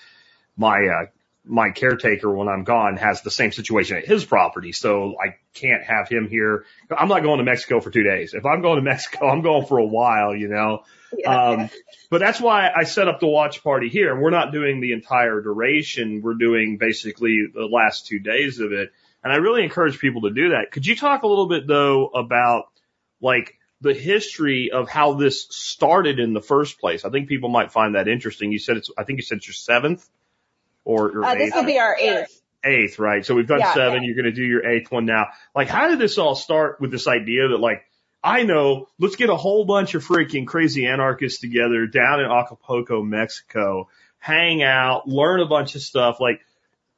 my, 0.57 0.87
uh, 0.87 1.07
my 1.45 1.71
caretaker 1.71 2.31
when 2.31 2.49
I'm 2.49 2.65
gone 2.65 2.97
has 2.97 3.23
the 3.23 3.31
same 3.31 3.53
situation 3.53 3.99
at 3.99 4.07
his 4.07 4.25
property. 4.25 4.73
So 4.73 5.15
I 5.23 5.37
can't 5.53 5.85
have 5.85 6.09
him 6.09 6.29
here. 6.29 6.65
I'm 6.91 7.09
not 7.09 7.23
going 7.23 7.39
to 7.39 7.45
Mexico 7.45 7.81
for 7.81 7.91
two 7.91 8.03
days. 8.03 8.33
If 8.33 8.47
I'm 8.47 8.63
going 8.63 8.77
to 8.77 8.83
Mexico, 8.91 9.29
I'm 9.29 9.43
going 9.43 9.67
for 9.67 9.79
a 9.79 9.87
while, 9.87 10.35
you 10.35 10.49
know. 10.49 10.85
Yeah. 11.17 11.49
Um, 11.49 11.71
but 12.11 12.19
that's 12.19 12.41
why 12.41 12.71
I 12.75 12.85
set 12.85 13.09
up 13.09 13.21
the 13.21 13.27
watch 13.27 13.63
party 13.63 13.91
here. 13.91 14.19
We're 14.19 14.31
not 14.31 14.53
doing 14.53 14.81
the 14.81 14.93
entire 14.93 15.43
duration. 15.43 16.23
We're 16.23 16.35
doing 16.35 16.79
basically 16.79 17.47
the 17.53 17.67
last 17.67 18.07
two 18.07 18.21
days 18.21 18.59
of 18.61 18.73
it. 18.73 18.91
And 19.23 19.33
I 19.33 19.37
really 19.37 19.65
encourage 19.65 19.99
people 19.99 20.23
to 20.23 20.31
do 20.31 20.51
that. 20.51 20.71
Could 20.71 20.87
you 20.87 20.97
talk 20.97 21.25
a 21.25 21.27
little 21.27 21.49
bit 21.49 21.67
though 21.67 22.07
about 22.07 22.69
like 23.21 23.55
the 23.81 23.95
history 23.95 24.71
of 24.73 24.89
how 24.89 25.15
this 25.15 25.47
started 25.51 26.19
in 26.19 26.33
the 26.35 26.41
first 26.43 26.81
place? 26.81 27.05
I 27.05 27.11
think 27.11 27.29
people 27.29 27.49
might 27.49 27.71
find 27.73 27.95
that 27.95 28.09
interesting. 28.09 28.51
You 28.53 28.59
said 28.59 28.77
it's, 28.77 28.91
I 28.99 29.05
think 29.05 29.19
you 29.19 29.23
said 29.23 29.39
it's 29.39 29.47
your 29.47 29.55
seventh 29.55 30.09
or 30.85 31.11
your 31.13 31.25
Uh, 31.25 31.33
eighth. 31.35 31.39
this 31.39 31.55
will 31.55 31.65
be 31.65 31.79
our 31.79 31.97
eighth. 31.97 32.41
eighth, 32.65 32.99
right? 32.99 33.25
So 33.25 33.35
we've 33.35 33.47
done 33.47 33.61
Yeah. 33.61 33.75
seven. 33.75 34.03
You're 34.03 34.17
going 34.17 34.25
to 34.25 34.33
do 34.33 34.45
your 34.45 34.67
eighth 34.67 34.91
one 34.91 35.05
now. 35.07 35.27
Like, 35.55 35.69
how 35.69 35.89
did 35.89 35.99
this 35.99 36.19
all 36.19 36.35
start 36.35 36.81
with 36.81 36.91
this 36.91 37.07
idea 37.07 37.49
that 37.49 37.59
like, 37.59 37.85
I 38.23 38.43
know, 38.43 38.89
let's 38.99 39.15
get 39.15 39.31
a 39.31 39.37
whole 39.37 39.65
bunch 39.65 39.95
of 39.95 40.05
freaking 40.05 40.45
crazy 40.47 40.87
anarchists 40.87 41.41
together 41.41 41.87
down 41.87 42.19
in 42.19 42.27
Acapulco, 42.31 43.01
Mexico, 43.03 43.89
hang 44.19 44.61
out, 44.61 45.07
learn 45.09 45.41
a 45.41 45.47
bunch 45.47 45.77
of 45.77 45.83
stuff. 45.83 46.19
Like, 46.19 46.41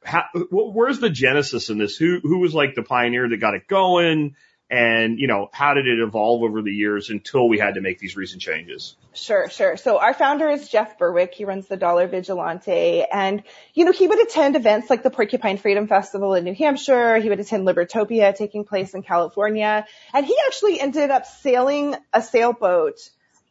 how, 0.03 0.23
wh- 0.33 0.75
where's 0.75 0.99
the 0.99 1.11
genesis 1.11 1.69
in 1.69 1.77
this? 1.77 1.95
Who, 1.95 2.19
who 2.23 2.39
was 2.39 2.55
like 2.55 2.73
the 2.73 2.81
pioneer 2.81 3.29
that 3.29 3.37
got 3.37 3.53
it 3.53 3.67
going? 3.67 4.35
And, 4.71 5.19
you 5.19 5.27
know, 5.27 5.49
how 5.51 5.73
did 5.73 5.85
it 5.85 5.99
evolve 5.99 6.43
over 6.43 6.61
the 6.61 6.71
years 6.71 7.09
until 7.09 7.49
we 7.49 7.59
had 7.59 7.75
to 7.75 7.81
make 7.81 7.99
these 7.99 8.15
recent 8.15 8.41
changes? 8.41 8.95
Sure, 9.11 9.49
sure. 9.49 9.75
So 9.75 9.99
our 9.99 10.13
founder 10.13 10.49
is 10.49 10.69
Jeff 10.69 10.97
Berwick. 10.97 11.33
He 11.33 11.43
runs 11.43 11.67
the 11.67 11.75
Dollar 11.75 12.07
Vigilante 12.07 13.03
and, 13.03 13.43
you 13.73 13.83
know, 13.83 13.91
he 13.91 14.07
would 14.07 14.25
attend 14.25 14.55
events 14.55 14.89
like 14.89 15.03
the 15.03 15.09
Porcupine 15.09 15.57
Freedom 15.57 15.87
Festival 15.87 16.35
in 16.35 16.45
New 16.45 16.55
Hampshire. 16.55 17.17
He 17.17 17.27
would 17.27 17.41
attend 17.41 17.67
Libertopia 17.67 18.33
taking 18.33 18.63
place 18.63 18.93
in 18.93 19.03
California. 19.03 19.85
And 20.13 20.25
he 20.25 20.37
actually 20.47 20.79
ended 20.79 21.11
up 21.11 21.25
sailing 21.25 21.97
a 22.13 22.21
sailboat 22.21 22.97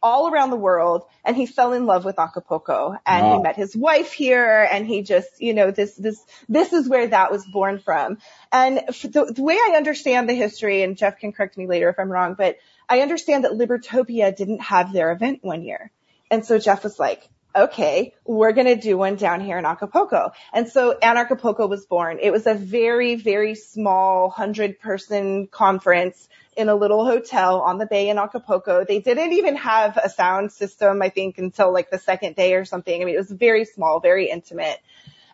all 0.03 0.31
around 0.31 0.49
the 0.49 0.55
world 0.55 1.03
and 1.23 1.35
he 1.35 1.45
fell 1.45 1.73
in 1.73 1.85
love 1.85 2.05
with 2.05 2.17
Acapulco 2.17 2.95
and 3.05 3.25
wow. 3.25 3.37
he 3.37 3.43
met 3.43 3.55
his 3.55 3.75
wife 3.75 4.11
here 4.11 4.67
and 4.71 4.87
he 4.87 5.03
just, 5.03 5.29
you 5.39 5.53
know, 5.53 5.71
this, 5.71 5.95
this, 5.95 6.23
this 6.49 6.73
is 6.73 6.89
where 6.89 7.07
that 7.07 7.31
was 7.31 7.45
born 7.45 7.79
from. 7.79 8.17
And 8.51 8.77
the, 8.87 9.33
the 9.35 9.43
way 9.43 9.55
I 9.55 9.73
understand 9.77 10.27
the 10.27 10.33
history 10.33 10.83
and 10.83 10.97
Jeff 10.97 11.19
can 11.19 11.31
correct 11.31 11.57
me 11.57 11.67
later 11.67 11.89
if 11.89 11.99
I'm 11.99 12.11
wrong, 12.11 12.35
but 12.37 12.57
I 12.89 13.01
understand 13.01 13.43
that 13.43 13.51
Libertopia 13.51 14.35
didn't 14.35 14.61
have 14.61 14.91
their 14.91 15.11
event 15.11 15.39
one 15.43 15.63
year. 15.63 15.91
And 16.29 16.45
so 16.45 16.57
Jeff 16.57 16.83
was 16.83 16.97
like, 16.97 17.29
okay, 17.55 18.13
we're 18.25 18.53
going 18.53 18.67
to 18.67 18.75
do 18.75 18.97
one 18.97 19.15
down 19.15 19.41
here 19.41 19.57
in 19.57 19.65
Acapulco. 19.65 20.31
And 20.53 20.69
so 20.69 20.97
Anarchapulco 21.01 21.67
was 21.69 21.85
born. 21.85 22.19
It 22.21 22.31
was 22.31 22.47
a 22.47 22.53
very, 22.53 23.15
very 23.15 23.55
small 23.55 24.29
hundred 24.29 24.79
person 24.79 25.47
conference 25.47 26.29
in 26.57 26.69
a 26.69 26.75
little 26.75 27.05
hotel 27.05 27.61
on 27.61 27.77
the 27.77 27.85
bay 27.85 28.09
in 28.09 28.17
Acapulco. 28.17 28.83
They 28.85 28.99
didn't 28.99 29.33
even 29.33 29.55
have 29.55 29.97
a 29.97 30.09
sound 30.09 30.51
system, 30.51 31.01
I 31.01 31.09
think, 31.09 31.37
until 31.37 31.73
like 31.73 31.89
the 31.89 31.97
second 31.97 32.35
day 32.35 32.55
or 32.55 32.65
something. 32.65 33.01
I 33.01 33.05
mean, 33.05 33.15
it 33.15 33.17
was 33.17 33.31
very 33.31 33.65
small, 33.65 33.99
very 33.99 34.29
intimate. 34.29 34.79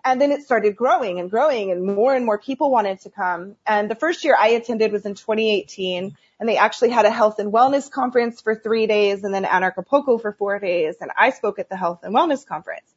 And 0.06 0.22
then 0.22 0.32
it 0.32 0.44
started 0.44 0.76
growing 0.76 1.20
and 1.20 1.30
growing 1.30 1.72
and 1.72 1.84
more 1.84 2.16
and 2.16 2.26
more 2.26 2.38
people 2.38 2.72
wanted 2.72 3.02
to 3.02 3.10
come. 3.10 3.56
And 3.66 3.90
the 3.90 3.96
first 3.96 4.24
year 4.24 4.38
I 4.40 4.50
attended 4.50 4.92
was 4.92 5.06
in 5.06 5.16
2018 5.16 6.16
and 6.40 6.48
they 6.48 6.58
actually 6.58 6.92
had 6.92 7.06
a 7.06 7.12
health 7.12 7.40
and 7.40 7.52
wellness 7.52 7.90
conference 7.92 8.40
for 8.42 8.56
three 8.56 8.88
days 8.88 9.24
and 9.24 9.34
then 9.34 9.44
Anarchapulco 9.44 10.22
for 10.22 10.32
four 10.34 10.60
days. 10.60 10.96
And 11.02 11.12
I 11.18 11.32
spoke 11.32 11.60
at 11.60 11.68
the 11.68 11.76
health 11.76 12.02
and 12.04 12.16
wellness 12.16 12.46
conference. 12.46 12.94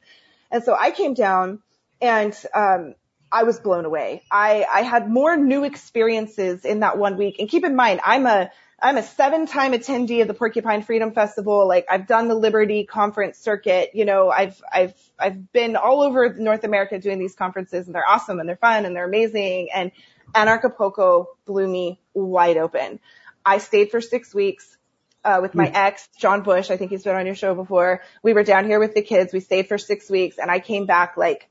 And 0.51 0.63
so 0.63 0.75
I 0.79 0.91
came 0.91 1.13
down 1.13 1.59
and, 1.99 2.33
um, 2.53 2.95
I 3.31 3.43
was 3.43 3.59
blown 3.59 3.85
away. 3.85 4.23
I, 4.29 4.65
I 4.71 4.81
had 4.81 5.09
more 5.09 5.37
new 5.37 5.63
experiences 5.63 6.65
in 6.65 6.81
that 6.81 6.97
one 6.97 7.17
week. 7.17 7.37
And 7.39 7.47
keep 7.47 7.63
in 7.63 7.75
mind, 7.75 8.01
I'm 8.03 8.25
a, 8.25 8.51
I'm 8.81 8.97
a 8.97 9.03
seven 9.03 9.45
time 9.45 9.71
attendee 9.73 10.21
of 10.21 10.27
the 10.27 10.33
Porcupine 10.33 10.83
Freedom 10.83 11.13
Festival. 11.13 11.67
Like 11.67 11.85
I've 11.89 12.07
done 12.07 12.27
the 12.27 12.35
Liberty 12.35 12.83
conference 12.83 13.37
circuit. 13.37 13.91
You 13.93 14.05
know, 14.05 14.29
I've, 14.29 14.61
I've, 14.71 14.93
I've 15.17 15.51
been 15.53 15.75
all 15.75 16.01
over 16.01 16.33
North 16.33 16.63
America 16.63 16.99
doing 16.99 17.19
these 17.19 17.35
conferences 17.35 17.85
and 17.85 17.95
they're 17.95 18.07
awesome 18.07 18.39
and 18.39 18.49
they're 18.49 18.57
fun 18.57 18.85
and 18.85 18.95
they're 18.95 19.05
amazing. 19.07 19.69
And 19.73 19.91
Anarchapulco 20.33 21.27
blew 21.45 21.67
me 21.67 22.01
wide 22.13 22.57
open. 22.57 22.99
I 23.45 23.59
stayed 23.59 23.91
for 23.91 24.01
six 24.01 24.33
weeks. 24.33 24.77
Uh, 25.23 25.37
with 25.39 25.53
my 25.53 25.67
hmm. 25.67 25.75
ex, 25.75 26.09
John 26.17 26.41
Bush. 26.41 26.71
I 26.71 26.77
think 26.77 26.89
he's 26.89 27.03
been 27.03 27.15
on 27.15 27.27
your 27.27 27.35
show 27.35 27.53
before. 27.53 28.01
We 28.23 28.33
were 28.33 28.41
down 28.41 28.65
here 28.65 28.79
with 28.79 28.95
the 28.95 29.03
kids. 29.03 29.31
We 29.31 29.39
stayed 29.39 29.67
for 29.67 29.77
six 29.77 30.09
weeks 30.09 30.39
and 30.39 30.49
I 30.49 30.59
came 30.59 30.87
back 30.87 31.15
like 31.15 31.47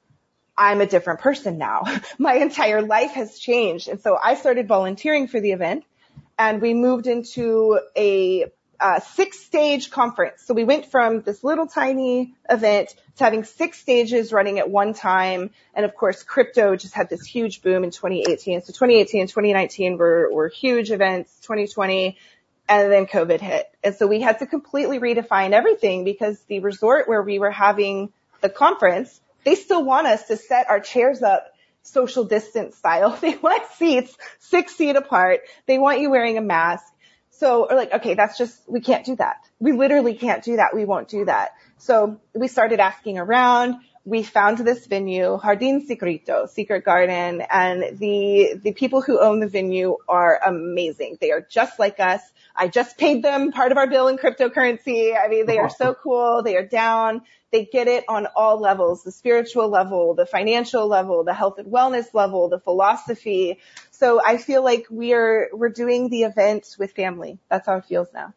I'm 0.60 0.82
a 0.82 0.86
different 0.86 1.20
person 1.20 1.56
now. 1.56 1.84
My 2.18 2.34
entire 2.34 2.82
life 2.82 3.12
has 3.12 3.38
changed. 3.38 3.88
And 3.88 3.98
so 3.98 4.18
I 4.22 4.34
started 4.34 4.68
volunteering 4.68 5.26
for 5.26 5.40
the 5.40 5.52
event 5.52 5.84
and 6.38 6.60
we 6.60 6.74
moved 6.74 7.06
into 7.06 7.80
a 7.96 8.44
six 9.14 9.38
stage 9.40 9.90
conference. 9.90 10.42
So 10.42 10.52
we 10.52 10.64
went 10.64 10.86
from 10.86 11.22
this 11.22 11.42
little 11.42 11.66
tiny 11.66 12.34
event 12.48 12.94
to 13.16 13.24
having 13.24 13.44
six 13.44 13.78
stages 13.78 14.32
running 14.34 14.58
at 14.58 14.68
one 14.68 14.92
time. 14.92 15.50
And 15.74 15.86
of 15.86 15.94
course, 15.94 16.22
crypto 16.22 16.76
just 16.76 16.92
had 16.92 17.08
this 17.08 17.24
huge 17.24 17.62
boom 17.62 17.82
in 17.82 17.90
2018. 17.90 18.60
So 18.60 18.66
2018 18.66 19.22
and 19.22 19.30
2019 19.30 19.96
were, 19.96 20.30
were 20.30 20.48
huge 20.48 20.90
events. 20.90 21.34
2020 21.40 22.18
and 22.68 22.92
then 22.92 23.06
COVID 23.06 23.40
hit. 23.40 23.66
And 23.82 23.94
so 23.94 24.06
we 24.06 24.20
had 24.20 24.40
to 24.40 24.46
completely 24.46 24.98
redefine 24.98 25.52
everything 25.52 26.04
because 26.04 26.38
the 26.48 26.60
resort 26.60 27.08
where 27.08 27.22
we 27.22 27.38
were 27.38 27.50
having 27.50 28.12
the 28.42 28.50
conference 28.50 29.20
they 29.44 29.54
still 29.54 29.84
want 29.84 30.06
us 30.06 30.26
to 30.28 30.36
set 30.36 30.68
our 30.68 30.80
chairs 30.80 31.22
up 31.22 31.46
social 31.82 32.24
distance 32.24 32.76
style. 32.76 33.16
They 33.20 33.36
want 33.36 33.70
seats 33.72 34.16
six 34.38 34.74
feet 34.74 34.96
apart. 34.96 35.40
They 35.66 35.78
want 35.78 36.00
you 36.00 36.10
wearing 36.10 36.38
a 36.38 36.42
mask. 36.42 36.84
So 37.30 37.66
we're 37.70 37.76
like, 37.76 37.92
okay, 37.94 38.14
that's 38.14 38.36
just, 38.36 38.60
we 38.68 38.80
can't 38.80 39.04
do 39.04 39.16
that. 39.16 39.36
We 39.58 39.72
literally 39.72 40.14
can't 40.14 40.44
do 40.44 40.56
that. 40.56 40.74
We 40.74 40.84
won't 40.84 41.08
do 41.08 41.24
that. 41.24 41.52
So 41.78 42.20
we 42.34 42.48
started 42.48 42.80
asking 42.80 43.18
around. 43.18 43.76
We 44.04 44.22
found 44.22 44.58
this 44.58 44.86
venue, 44.86 45.38
Jardín 45.38 45.86
Secreto, 45.86 46.46
Secret 46.46 46.84
Garden, 46.84 47.42
and 47.50 47.98
the, 47.98 48.60
the 48.62 48.72
people 48.72 49.00
who 49.00 49.20
own 49.20 49.40
the 49.40 49.46
venue 49.46 49.96
are 50.08 50.40
amazing. 50.44 51.18
They 51.20 51.32
are 51.32 51.40
just 51.40 51.78
like 51.78 52.00
us. 52.00 52.20
I 52.54 52.68
just 52.68 52.98
paid 52.98 53.22
them 53.22 53.52
part 53.52 53.72
of 53.72 53.78
our 53.78 53.86
bill 53.86 54.08
in 54.08 54.18
cryptocurrency. 54.18 55.16
I 55.16 55.28
mean, 55.28 55.46
they 55.46 55.58
are 55.58 55.70
so 55.70 55.94
cool. 55.94 56.42
They 56.42 56.56
are 56.56 56.66
down. 56.66 57.22
They 57.52 57.64
get 57.64 57.88
it 57.88 58.04
on 58.08 58.26
all 58.36 58.60
levels, 58.60 59.02
the 59.02 59.10
spiritual 59.10 59.68
level, 59.68 60.14
the 60.14 60.26
financial 60.26 60.86
level, 60.86 61.24
the 61.24 61.34
health 61.34 61.58
and 61.58 61.72
wellness 61.72 62.14
level, 62.14 62.48
the 62.48 62.60
philosophy. 62.60 63.58
So 63.90 64.20
I 64.24 64.36
feel 64.36 64.62
like 64.62 64.86
we're, 64.88 65.50
we're 65.52 65.70
doing 65.70 66.10
the 66.10 66.22
event 66.22 66.76
with 66.78 66.92
family. 66.92 67.38
That's 67.48 67.66
how 67.66 67.76
it 67.76 67.86
feels 67.86 68.08
now. 68.14 68.34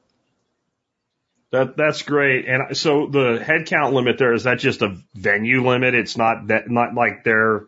That 1.52 1.78
that's 1.78 2.02
great. 2.02 2.48
And 2.48 2.76
so 2.76 3.06
the 3.06 3.38
headcount 3.40 3.94
limit 3.94 4.18
there 4.18 4.34
is 4.34 4.46
that 4.46 4.58
just 4.58 4.82
a 4.82 4.98
venue 5.14 5.64
limit? 5.64 5.94
It's 5.94 6.18
not 6.18 6.48
that 6.48 6.68
not 6.68 6.96
like 6.96 7.24
they're 7.24 7.68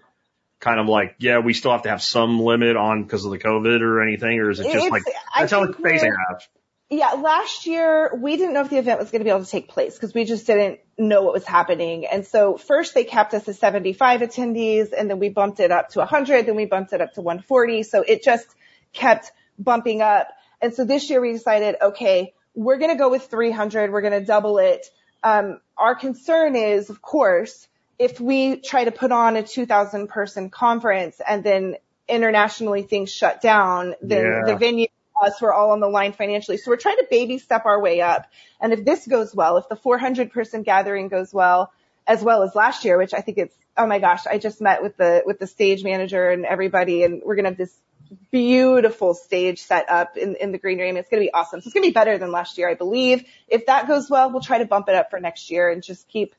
kind 0.66 0.80
of 0.80 0.88
like 0.88 1.16
yeah 1.20 1.40
we 1.40 1.54
still 1.54 1.72
have 1.72 1.84
to 1.84 1.90
have 1.90 2.02
some 2.02 2.40
limit 2.40 2.76
on 2.76 3.04
because 3.04 3.24
of 3.24 3.32
the 3.32 3.38
COVID 3.38 3.82
or 3.82 4.02
anything, 4.02 4.40
or 4.40 4.50
is 4.50 4.60
it 4.60 4.64
just 4.64 4.76
it's, 4.78 4.92
like 4.92 5.04
that's 5.38 5.52
how 5.52 5.64
it's 5.64 5.80
facing 5.80 6.12
out? 6.12 6.42
Yeah, 6.90 7.12
last 7.14 7.66
year 7.66 8.16
we 8.16 8.36
didn't 8.38 8.54
know 8.54 8.62
if 8.62 8.70
the 8.70 8.78
event 8.78 9.00
was 9.00 9.10
going 9.10 9.20
to 9.20 9.24
be 9.24 9.30
able 9.30 9.44
to 9.44 9.50
take 9.50 9.68
place 9.68 9.94
because 9.94 10.14
we 10.14 10.24
just 10.24 10.46
didn't 10.46 10.80
know 10.98 11.24
what 11.24 11.34
was 11.34 11.46
happening. 11.46 12.06
And 12.06 12.26
so 12.26 12.58
first 12.58 12.94
they 12.94 13.04
kept 13.04 13.34
us 13.34 13.48
at 13.48 13.56
75 13.56 14.22
attendees 14.22 14.94
and 14.96 15.10
then 15.10 15.18
we 15.18 15.30
bumped 15.30 15.60
it 15.60 15.72
up 15.72 15.90
to 15.90 16.00
100, 16.00 16.46
then 16.46 16.56
we 16.56 16.66
bumped 16.66 16.94
it 16.94 17.02
up 17.02 17.14
to 17.14 17.22
140. 17.22 17.84
So 17.84 18.02
it 18.02 18.24
just 18.24 18.48
kept 18.94 19.32
bumping 19.58 20.04
up. 20.04 20.28
And 20.62 20.76
so 20.76 20.86
this 20.86 21.10
year 21.10 21.22
we 21.22 21.32
decided, 21.32 21.76
okay, 21.82 22.34
we're 22.54 22.78
going 22.78 22.92
to 22.92 22.98
go 22.98 23.10
with 23.10 23.24
300. 23.24 23.92
We're 23.92 24.02
going 24.02 24.20
to 24.20 24.26
double 24.26 24.60
it. 24.60 24.86
Um, 25.24 25.60
our 25.78 25.96
concern 25.96 26.56
is, 26.56 26.92
of 26.92 27.02
course, 27.02 27.68
if 27.98 28.20
we 28.20 28.58
try 28.58 28.84
to 28.84 28.92
put 28.92 29.12
on 29.12 29.36
a 29.36 29.44
2000 29.44 30.08
person 30.08 30.50
conference 30.50 31.22
and 31.28 31.44
then 31.44 31.78
internationally 32.08 32.84
things 32.84 33.12
shut 33.12 33.42
down, 33.42 33.96
then 34.02 34.26
yeah. 34.26 34.42
the 34.46 34.58
venue 34.58 34.88
us, 35.22 35.42
we're 35.42 35.54
all 35.54 35.72
on 35.72 35.80
the 35.80 35.88
line 35.88 36.14
financially. 36.14 36.58
So 36.58 36.72
we're 36.72 36.78
trying 36.78 36.98
to 36.98 37.08
baby 37.10 37.38
step 37.38 37.66
our 37.66 37.80
way 37.80 38.02
up. 38.02 38.28
And 38.60 38.74
if 38.74 38.84
this 38.84 39.08
goes 39.08 39.34
well, 39.34 39.58
if 39.58 39.70
the 39.70 39.76
400 39.76 40.32
person 40.32 40.64
gathering 40.64 41.08
goes 41.08 41.34
well, 41.34 41.72
as 42.08 42.22
well 42.22 42.44
as 42.44 42.54
last 42.54 42.86
year, 42.86 42.98
which 42.98 43.14
I 43.14 43.22
think 43.22 43.38
it's, 43.38 43.56
oh 43.78 43.88
my 43.88 44.00
gosh, 44.00 44.28
I 44.28 44.38
just 44.38 44.62
met 44.62 44.84
with 44.84 44.98
the, 44.98 45.24
with 45.26 45.40
the 45.40 45.48
stage 45.48 45.84
manager 45.84 46.30
and 46.30 46.46
everybody 46.46 47.04
and 47.04 47.22
we're 47.26 47.36
going 47.36 47.46
to 47.46 47.52
have 47.52 47.58
this 47.58 47.76
beautiful 48.32 49.14
stage 49.14 49.62
set 49.62 49.90
up 49.90 50.18
in, 50.18 50.36
in 50.36 50.52
the 50.52 50.58
green 50.58 50.80
room. 50.80 50.98
It's 50.98 51.10
going 51.10 51.22
to 51.22 51.28
be 51.28 51.34
awesome. 51.34 51.62
So 51.62 51.68
it's 51.68 51.74
going 51.74 51.84
to 51.84 51.90
be 51.90 51.94
better 51.94 52.18
than 52.18 52.32
last 52.32 52.58
year, 52.58 52.70
I 52.70 52.76
believe. 52.76 53.24
If 53.48 53.66
that 53.66 53.88
goes 53.88 54.10
well, 54.10 54.30
we'll 54.30 54.42
try 54.42 54.60
to 54.60 54.66
bump 54.66 54.90
it 54.90 54.96
up 54.96 55.10
for 55.10 55.20
next 55.20 55.50
year 55.50 55.70
and 55.70 55.82
just 55.82 56.08
keep 56.08 56.36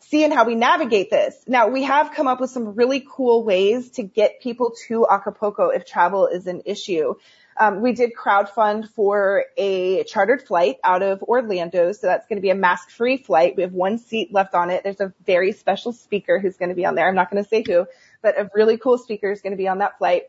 seeing 0.00 0.30
how 0.30 0.44
we 0.44 0.54
navigate 0.54 1.10
this. 1.10 1.36
Now 1.46 1.68
we 1.68 1.84
have 1.84 2.12
come 2.12 2.26
up 2.26 2.40
with 2.40 2.50
some 2.50 2.74
really 2.74 3.06
cool 3.08 3.44
ways 3.44 3.90
to 3.92 4.02
get 4.02 4.40
people 4.40 4.74
to 4.88 5.06
Acapulco 5.08 5.68
if 5.68 5.86
travel 5.86 6.26
is 6.26 6.46
an 6.46 6.62
issue. 6.64 7.14
Um, 7.56 7.82
we 7.82 7.92
did 7.92 8.12
crowdfund 8.14 8.88
for 8.90 9.44
a 9.58 10.04
chartered 10.04 10.42
flight 10.42 10.78
out 10.82 11.02
of 11.02 11.22
Orlando, 11.22 11.92
so 11.92 12.06
that's 12.06 12.26
going 12.26 12.38
to 12.38 12.42
be 12.42 12.48
a 12.48 12.54
mask-free 12.54 13.18
flight. 13.18 13.54
We 13.54 13.62
have 13.64 13.72
one 13.74 13.98
seat 13.98 14.32
left 14.32 14.54
on 14.54 14.70
it. 14.70 14.82
There's 14.82 15.00
a 15.00 15.12
very 15.26 15.52
special 15.52 15.92
speaker 15.92 16.38
who's 16.38 16.56
going 16.56 16.70
to 16.70 16.74
be 16.74 16.86
on 16.86 16.94
there. 16.94 17.06
I'm 17.06 17.14
not 17.14 17.30
going 17.30 17.42
to 17.42 17.48
say 17.48 17.62
who, 17.66 17.86
but 18.22 18.40
a 18.40 18.50
really 18.54 18.78
cool 18.78 18.96
speaker 18.96 19.30
is 19.30 19.42
going 19.42 19.52
to 19.52 19.58
be 19.58 19.68
on 19.68 19.78
that 19.78 19.98
flight. 19.98 20.24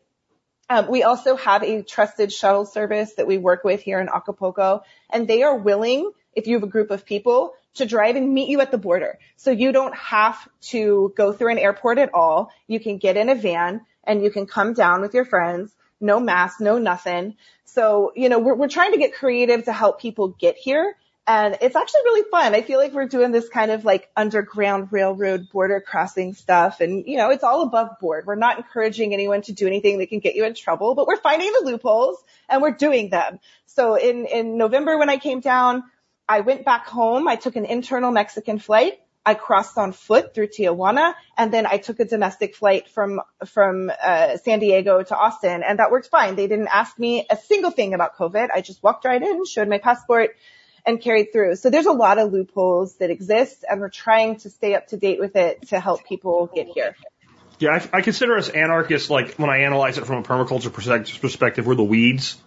Um, 0.70 0.90
we 0.90 1.04
also 1.04 1.38
have 1.38 1.64
a 1.64 1.84
trusted 1.84 2.34
shuttle 2.34 2.66
service 2.66 3.14
that 3.14 3.28
we 3.28 3.38
work 3.38 3.64
with 3.64 3.82
here 3.82 4.02
in 4.02 4.10
Acapulco, 4.10 4.84
and 5.10 5.26
they 5.26 5.44
are 5.44 5.58
willing, 5.58 6.12
if 6.34 6.48
you 6.48 6.56
have 6.56 6.64
a 6.64 6.68
group 6.68 6.92
of 6.92 7.06
people, 7.06 7.54
to 7.76 7.86
drive 7.86 8.16
and 8.16 8.34
meet 8.34 8.50
you 8.50 8.62
at 8.62 8.72
the 8.72 8.78
border. 8.78 9.20
So 9.38 9.52
you 9.52 9.72
don't 9.72 9.96
have 9.96 10.48
to 10.62 11.14
go 11.16 11.32
through 11.32 11.52
an 11.52 11.58
airport 11.58 11.98
at 11.98 12.14
all. 12.14 12.52
You 12.68 12.80
can 12.80 12.98
get 12.98 13.18
in 13.18 13.30
a 13.30 13.36
van 13.36 13.82
and 14.04 14.24
you 14.24 14.32
can 14.32 14.46
come 14.46 14.74
down 14.74 15.02
with 15.02 15.14
your 15.14 15.26
friends 15.26 15.74
no 16.02 16.20
mask, 16.20 16.60
no 16.60 16.78
nothing. 16.78 17.36
So, 17.64 18.12
you 18.16 18.28
know, 18.28 18.40
we're, 18.40 18.56
we're 18.56 18.68
trying 18.68 18.92
to 18.92 18.98
get 18.98 19.14
creative 19.14 19.66
to 19.66 19.74
help 19.74 20.02
people 20.02 20.30
get 20.30 20.58
here. 20.58 20.98
And 21.28 21.56
it's 21.62 21.76
actually 21.76 22.02
really 22.04 22.30
fun. 22.30 22.56
I 22.56 22.64
feel 22.64 22.80
like 22.80 22.94
we're 22.94 23.08
doing 23.08 23.32
this 23.32 23.48
kind 23.48 23.70
of 23.70 23.86
like 23.86 24.10
underground 24.18 24.92
railroad 24.92 25.50
border 25.52 25.80
crossing 25.80 26.34
stuff. 26.34 26.82
And, 26.82 27.06
you 27.06 27.16
know, 27.16 27.30
it's 27.30 27.44
all 27.44 27.62
above 27.62 28.00
board. 28.02 28.26
We're 28.26 28.36
not 28.36 28.58
encouraging 28.58 29.14
anyone 29.14 29.44
to 29.44 29.54
do 29.54 29.68
anything 29.68 30.00
that 30.00 30.10
can 30.10 30.20
get 30.20 30.36
you 30.36 30.44
in 30.46 30.56
trouble, 30.56 30.96
but 30.96 31.06
we're 31.06 31.22
finding 31.22 31.54
the 31.54 31.64
loopholes 31.64 32.18
and 32.50 32.62
we're 32.62 32.72
doing 32.72 33.12
them. 33.12 33.40
So 33.68 33.96
in, 33.96 34.26
in 34.26 34.58
November 34.58 34.98
when 34.98 35.10
I 35.10 35.18
came 35.18 35.40
down, 35.40 35.84
I 36.38 36.40
went 36.42 36.66
back 36.66 36.88
home. 36.88 37.28
I 37.28 37.36
took 37.36 37.56
an 37.56 37.66
internal 37.66 38.12
Mexican 38.12 38.60
flight 38.60 39.00
I 39.26 39.36
crossed 39.36 39.78
on 39.78 39.92
foot 39.92 40.34
through 40.34 40.48
Tijuana 40.48 41.14
and 41.38 41.54
then 41.54 41.68
I 41.68 41.78
took 41.78 42.00
a 42.00 42.06
domestic 42.06 42.56
flight 42.56 42.90
from, 42.90 43.22
from, 43.46 43.92
uh, 44.04 44.38
San 44.38 44.60
Diego 44.60 45.04
to 45.04 45.16
Austin 45.16 45.64
and 45.64 45.78
that 45.80 45.92
worked 45.92 46.08
fine. 46.08 46.36
They 46.36 46.48
didn't 46.48 46.70
ask 46.70 46.98
me 46.98 47.28
a 47.30 47.38
single 47.38 47.72
thing 47.72 47.94
about 47.94 48.18
COVID. 48.18 48.50
I 48.54 48.62
just 48.62 48.82
walked 48.82 49.06
right 49.06 49.22
in, 49.22 49.46
showed 49.46 49.68
my 49.68 49.78
passport 49.78 50.36
and 50.86 51.00
carried 51.00 51.32
through. 51.32 51.56
So 51.58 51.70
there's 51.70 51.86
a 51.86 51.92
lot 51.92 52.18
of 52.18 52.34
loopholes 52.34 52.96
that 52.96 53.12
exist 53.12 53.64
and 53.70 53.80
we're 53.80 53.90
trying 53.90 54.38
to 54.38 54.50
stay 54.50 54.74
up 54.74 54.88
to 54.88 54.98
date 54.98 55.20
with 55.20 55.36
it 55.36 55.68
to 55.68 55.80
help 55.80 56.04
people 56.08 56.50
get 56.54 56.68
here. 56.68 56.96
Yeah, 57.60 57.80
I, 57.94 57.98
I 57.98 58.02
consider 58.02 58.38
us 58.38 58.50
anarchists, 58.50 59.12
like 59.12 59.36
when 59.36 59.52
I 59.52 59.60
analyze 59.60 60.00
it 60.00 60.08
from 60.08 60.18
a 60.18 60.24
permaculture 60.24 60.74
perspective, 60.74 61.68
we're 61.68 61.76
the 61.76 61.84
weeds. 61.84 62.42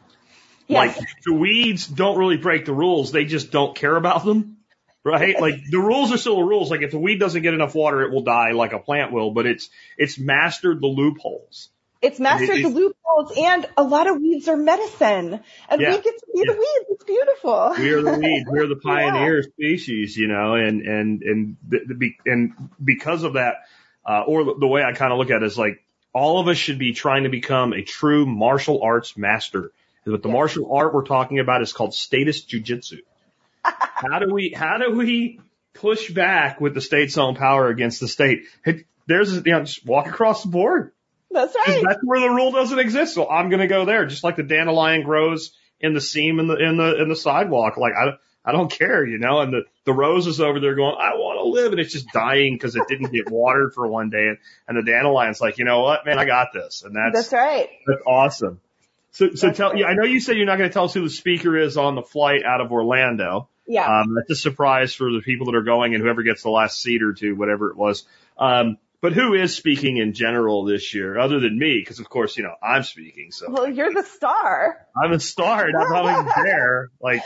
Yes. 0.66 0.96
Like 0.98 1.08
the 1.24 1.34
weeds 1.34 1.86
don't 1.86 2.18
really 2.18 2.36
break 2.38 2.64
the 2.64 2.72
rules. 2.72 3.12
They 3.12 3.24
just 3.24 3.50
don't 3.50 3.74
care 3.76 3.94
about 3.96 4.24
them. 4.24 4.58
Right? 5.02 5.38
Like 5.38 5.56
the 5.70 5.78
rules 5.78 6.12
are 6.12 6.16
still 6.16 6.36
the 6.36 6.44
rules. 6.44 6.70
Like 6.70 6.80
if 6.80 6.90
the 6.90 6.98
weed 6.98 7.18
doesn't 7.20 7.42
get 7.42 7.52
enough 7.52 7.74
water, 7.74 8.02
it 8.02 8.10
will 8.10 8.22
die 8.22 8.52
like 8.52 8.72
a 8.72 8.78
plant 8.78 9.12
will, 9.12 9.32
but 9.32 9.44
it's, 9.44 9.68
it's 9.98 10.18
mastered 10.18 10.80
the 10.80 10.86
loopholes. 10.86 11.68
It's 12.00 12.18
mastered 12.18 12.56
It- 12.56 12.62
the 12.62 12.68
loopholes 12.70 13.32
and 13.36 13.66
a 13.76 13.82
lot 13.82 14.08
of 14.08 14.16
weeds 14.20 14.48
are 14.48 14.56
medicine 14.56 15.40
and 15.68 15.80
Yeah. 15.80 15.90
we 15.90 15.96
get 16.02 16.18
to 16.18 16.26
be 16.34 16.42
the 16.46 16.52
weeds. 16.52 16.86
It's 16.90 17.04
beautiful. 17.04 17.74
We 17.78 17.90
are 17.92 18.00
the 18.02 18.18
weeds. 18.18 18.48
We're 18.48 18.66
the 18.66 18.76
pioneer 18.82 19.42
species, 19.42 20.16
you 20.16 20.28
know, 20.28 20.54
and, 20.54 20.80
and, 20.82 21.22
and, 21.22 21.56
the, 21.68 22.14
and 22.24 22.52
because 22.82 23.22
of 23.24 23.34
that, 23.34 23.56
uh, 24.06 24.22
or 24.26 24.44
the, 24.44 24.54
the 24.60 24.66
way 24.66 24.82
I 24.82 24.92
kind 24.94 25.12
of 25.12 25.18
look 25.18 25.30
at 25.30 25.42
it 25.42 25.46
is 25.46 25.58
like 25.58 25.82
all 26.14 26.40
of 26.40 26.48
us 26.48 26.56
should 26.56 26.78
be 26.78 26.92
trying 26.94 27.24
to 27.24 27.28
become 27.30 27.72
a 27.74 27.82
true 27.82 28.24
martial 28.24 28.82
arts 28.82 29.16
master. 29.18 29.70
But 30.04 30.22
the 30.22 30.28
Yeah. 30.28 30.34
martial 30.34 30.74
art 30.74 30.94
we're 30.94 31.04
talking 31.04 31.38
about 31.38 31.62
is 31.62 31.72
called 31.72 31.94
status 31.94 32.44
jujitsu. 32.44 32.98
how 33.64 34.18
do 34.18 34.32
we, 34.32 34.54
how 34.54 34.78
do 34.78 34.92
we 34.94 35.40
push 35.72 36.10
back 36.10 36.60
with 36.60 36.74
the 36.74 36.80
state's 36.80 37.16
own 37.18 37.34
power 37.34 37.68
against 37.68 38.00
the 38.00 38.08
state? 38.08 38.44
It, 38.64 38.84
there's, 39.06 39.34
you 39.34 39.42
know, 39.52 39.60
just 39.64 39.84
walk 39.86 40.06
across 40.06 40.42
the 40.42 40.48
board. 40.50 40.92
That's 41.30 41.54
right. 41.54 41.82
That's 41.86 42.00
where 42.04 42.20
the 42.20 42.30
rule 42.30 42.52
doesn't 42.52 42.78
exist. 42.78 43.14
So 43.14 43.28
I'm 43.28 43.48
going 43.48 43.60
to 43.60 43.66
go 43.66 43.84
there, 43.84 44.06
just 44.06 44.22
like 44.24 44.36
the 44.36 44.42
dandelion 44.42 45.02
grows 45.02 45.52
in 45.80 45.92
the 45.92 46.00
seam 46.00 46.38
in 46.38 46.46
the 46.46 46.56
in 46.56 46.76
the 46.76 47.02
in 47.02 47.08
the 47.08 47.16
sidewalk. 47.16 47.76
Like 47.76 47.92
I 47.94 48.12
I 48.44 48.52
don't 48.52 48.70
care, 48.70 49.04
you 49.04 49.18
know. 49.18 49.40
And 49.40 49.52
the 49.52 49.62
the 49.84 49.92
rose 49.92 50.28
is 50.28 50.40
over 50.40 50.60
there 50.60 50.76
going, 50.76 50.94
I 50.96 51.14
want 51.16 51.40
to 51.40 51.48
live, 51.60 51.72
and 51.72 51.80
it's 51.80 51.92
just 51.92 52.06
dying 52.12 52.54
because 52.54 52.76
it 52.76 52.84
didn't 52.88 53.10
get 53.12 53.30
watered 53.30 53.74
for 53.74 53.86
one 53.88 54.10
day. 54.10 54.28
And, 54.28 54.38
and 54.68 54.78
the 54.78 54.88
dandelion's 54.88 55.40
like, 55.40 55.58
you 55.58 55.64
know 55.64 55.80
what, 55.80 56.06
man, 56.06 56.18
I 56.18 56.24
got 56.24 56.52
this, 56.54 56.82
and 56.84 56.94
that's 56.94 57.30
That's 57.30 57.32
right. 57.32 57.68
that's 57.86 58.02
awesome. 58.06 58.60
So 59.14 59.34
so 59.34 59.46
That's 59.46 59.58
tell 59.58 59.70
right. 59.70 59.78
yeah, 59.78 59.86
I 59.86 59.94
know 59.94 60.04
you 60.04 60.20
said 60.20 60.36
you're 60.36 60.46
not 60.46 60.58
going 60.58 60.68
to 60.68 60.74
tell 60.74 60.84
us 60.84 60.94
who 60.94 61.02
the 61.02 61.10
speaker 61.10 61.56
is 61.56 61.76
on 61.76 61.94
the 61.94 62.02
flight 62.02 62.44
out 62.44 62.60
of 62.60 62.72
Orlando. 62.72 63.48
Yeah. 63.66 64.00
Um, 64.00 64.14
that's 64.14 64.30
a 64.30 64.36
surprise 64.36 64.92
for 64.92 65.10
the 65.10 65.20
people 65.20 65.46
that 65.46 65.54
are 65.54 65.62
going 65.62 65.94
and 65.94 66.02
whoever 66.02 66.22
gets 66.22 66.42
the 66.42 66.50
last 66.50 66.82
seat 66.82 67.02
or 67.02 67.12
two, 67.12 67.34
whatever 67.36 67.70
it 67.70 67.76
was. 67.76 68.04
Um, 68.36 68.76
but 69.00 69.12
who 69.12 69.34
is 69.34 69.54
speaking 69.54 69.98
in 69.98 70.14
general 70.14 70.64
this 70.64 70.94
year, 70.94 71.18
other 71.18 71.38
than 71.38 71.56
me? 71.58 71.78
Because 71.78 72.00
of 72.00 72.08
course, 72.08 72.36
you 72.36 72.42
know, 72.42 72.54
I'm 72.62 72.82
speaking, 72.82 73.30
so 73.30 73.50
well, 73.50 73.68
you're 73.68 73.92
the 73.92 74.02
star. 74.02 74.78
I'm 75.00 75.12
a 75.12 75.20
star. 75.20 75.66
I'm 75.66 75.86
probably 75.86 76.32
there. 76.44 76.90
Like, 77.00 77.22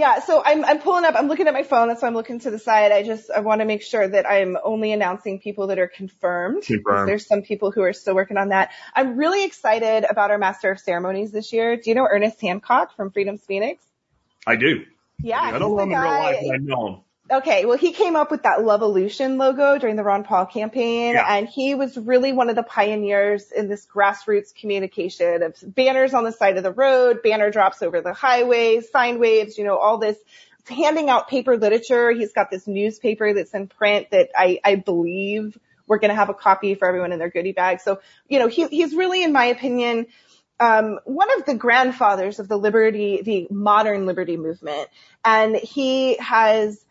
Yeah, 0.00 0.20
so 0.20 0.42
I'm 0.42 0.64
I'm 0.64 0.78
pulling 0.78 1.04
up. 1.04 1.14
I'm 1.14 1.28
looking 1.28 1.46
at 1.46 1.52
my 1.52 1.62
phone. 1.62 1.88
That's 1.88 2.00
why 2.00 2.08
I'm 2.08 2.14
looking 2.14 2.40
to 2.40 2.50
the 2.50 2.58
side. 2.58 2.90
I 2.90 3.02
just 3.02 3.30
I 3.30 3.40
want 3.40 3.60
to 3.60 3.66
make 3.66 3.82
sure 3.82 4.08
that 4.08 4.24
I'm 4.26 4.56
only 4.64 4.92
announcing 4.92 5.40
people 5.40 5.66
that 5.66 5.78
are 5.78 5.88
confirmed. 5.88 6.62
Confirmed. 6.62 7.06
There's 7.06 7.26
some 7.26 7.42
people 7.42 7.70
who 7.70 7.82
are 7.82 7.92
still 7.92 8.14
working 8.14 8.38
on 8.38 8.48
that. 8.48 8.70
I'm 8.96 9.18
really 9.18 9.44
excited 9.44 10.06
about 10.08 10.30
our 10.30 10.38
Master 10.38 10.70
of 10.70 10.80
Ceremonies 10.80 11.32
this 11.32 11.52
year. 11.52 11.76
Do 11.76 11.90
you 11.90 11.94
know 11.94 12.08
Ernest 12.10 12.40
Hancock 12.40 12.96
from 12.96 13.10
Freedom's 13.10 13.44
Phoenix? 13.44 13.84
I 14.46 14.56
do. 14.56 14.86
Yeah, 15.22 15.38
I 15.38 15.50
he's 15.50 15.58
don't 15.58 15.76
know 15.76 15.82
him 15.82 15.92
in 15.92 16.00
real 16.00 16.10
life, 16.10 16.38
but 16.46 16.54
I 16.54 16.56
know 16.56 16.86
him. 16.86 17.00
Okay, 17.30 17.64
well, 17.64 17.78
he 17.78 17.92
came 17.92 18.16
up 18.16 18.30
with 18.32 18.42
that 18.42 18.58
Lovolution 18.58 19.36
logo 19.38 19.78
during 19.78 19.94
the 19.94 20.02
Ron 20.02 20.24
Paul 20.24 20.46
campaign, 20.46 21.14
Yeah. 21.14 21.24
and 21.28 21.46
he 21.48 21.76
was 21.76 21.96
really 21.96 22.32
one 22.32 22.50
of 22.50 22.56
the 22.56 22.64
pioneers 22.64 23.52
in 23.52 23.68
this 23.68 23.86
grassroots 23.86 24.52
communication 24.52 25.42
of 25.44 25.54
banners 25.62 26.12
on 26.12 26.24
the 26.24 26.32
side 26.32 26.56
of 26.56 26.64
the 26.64 26.72
road, 26.72 27.22
banner 27.22 27.50
drops 27.50 27.82
over 27.82 28.00
the 28.00 28.12
highway, 28.12 28.80
sign 28.80 29.20
waves, 29.20 29.58
you 29.58 29.64
know, 29.64 29.78
all 29.78 29.98
this 29.98 30.16
handing 30.68 31.08
out 31.08 31.28
paper 31.28 31.56
literature. 31.56 32.10
He's 32.10 32.32
got 32.32 32.50
this 32.50 32.66
newspaper 32.66 33.32
that's 33.32 33.54
in 33.54 33.68
print 33.68 34.10
that 34.10 34.30
I, 34.36 34.60
I 34.64 34.74
believe 34.74 35.56
we're 35.86 35.98
going 35.98 36.10
to 36.10 36.16
have 36.16 36.30
a 36.30 36.34
copy 36.34 36.74
for 36.74 36.86
everyone 36.88 37.12
in 37.12 37.18
their 37.18 37.30
goodie 37.30 37.52
bag. 37.52 37.80
So, 37.80 38.00
you 38.28 38.38
know, 38.38 38.48
he, 38.48 38.66
he's 38.68 38.94
really, 38.94 39.22
in 39.22 39.32
my 39.32 39.46
opinion, 39.46 40.06
um, 40.58 40.98
one 41.04 41.32
of 41.38 41.46
the 41.46 41.54
grandfathers 41.54 42.38
of 42.38 42.48
the 42.48 42.56
liberty, 42.56 43.22
the 43.22 43.46
modern 43.50 44.06
liberty 44.06 44.36
movement. 44.36 44.88
And 45.24 45.56
he 45.56 46.16
has 46.18 46.84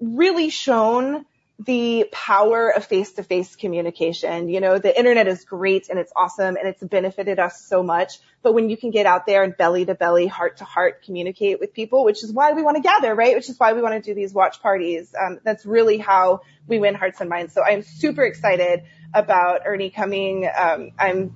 really 0.00 0.50
shown 0.50 1.24
the 1.60 2.08
power 2.12 2.70
of 2.70 2.84
face-to-face 2.84 3.56
communication. 3.56 4.48
You 4.48 4.60
know, 4.60 4.78
the 4.78 4.96
internet 4.96 5.26
is 5.26 5.44
great 5.44 5.88
and 5.88 5.98
it's 5.98 6.12
awesome 6.14 6.56
and 6.56 6.68
it's 6.68 6.82
benefited 6.82 7.40
us 7.40 7.60
so 7.60 7.82
much. 7.82 8.20
But 8.42 8.54
when 8.54 8.70
you 8.70 8.76
can 8.76 8.92
get 8.92 9.06
out 9.06 9.26
there 9.26 9.42
and 9.42 9.56
belly 9.56 9.84
to 9.86 9.96
belly, 9.96 10.28
heart 10.28 10.58
to 10.58 10.64
heart 10.64 11.02
communicate 11.02 11.58
with 11.58 11.74
people, 11.74 12.04
which 12.04 12.22
is 12.22 12.32
why 12.32 12.52
we 12.52 12.62
want 12.62 12.76
to 12.76 12.82
gather, 12.82 13.12
right? 13.12 13.34
Which 13.34 13.48
is 13.48 13.58
why 13.58 13.72
we 13.72 13.82
want 13.82 13.94
to 13.94 14.00
do 14.00 14.14
these 14.14 14.32
watch 14.32 14.62
parties. 14.62 15.12
Um, 15.20 15.40
that's 15.42 15.66
really 15.66 15.98
how 15.98 16.42
we 16.68 16.78
win 16.78 16.94
hearts 16.94 17.20
and 17.20 17.28
minds. 17.28 17.54
So 17.54 17.64
I'm 17.64 17.82
super 17.82 18.22
excited 18.22 18.84
about 19.12 19.62
Ernie 19.64 19.90
coming. 19.90 20.48
Um, 20.56 20.92
I'm 20.96 21.34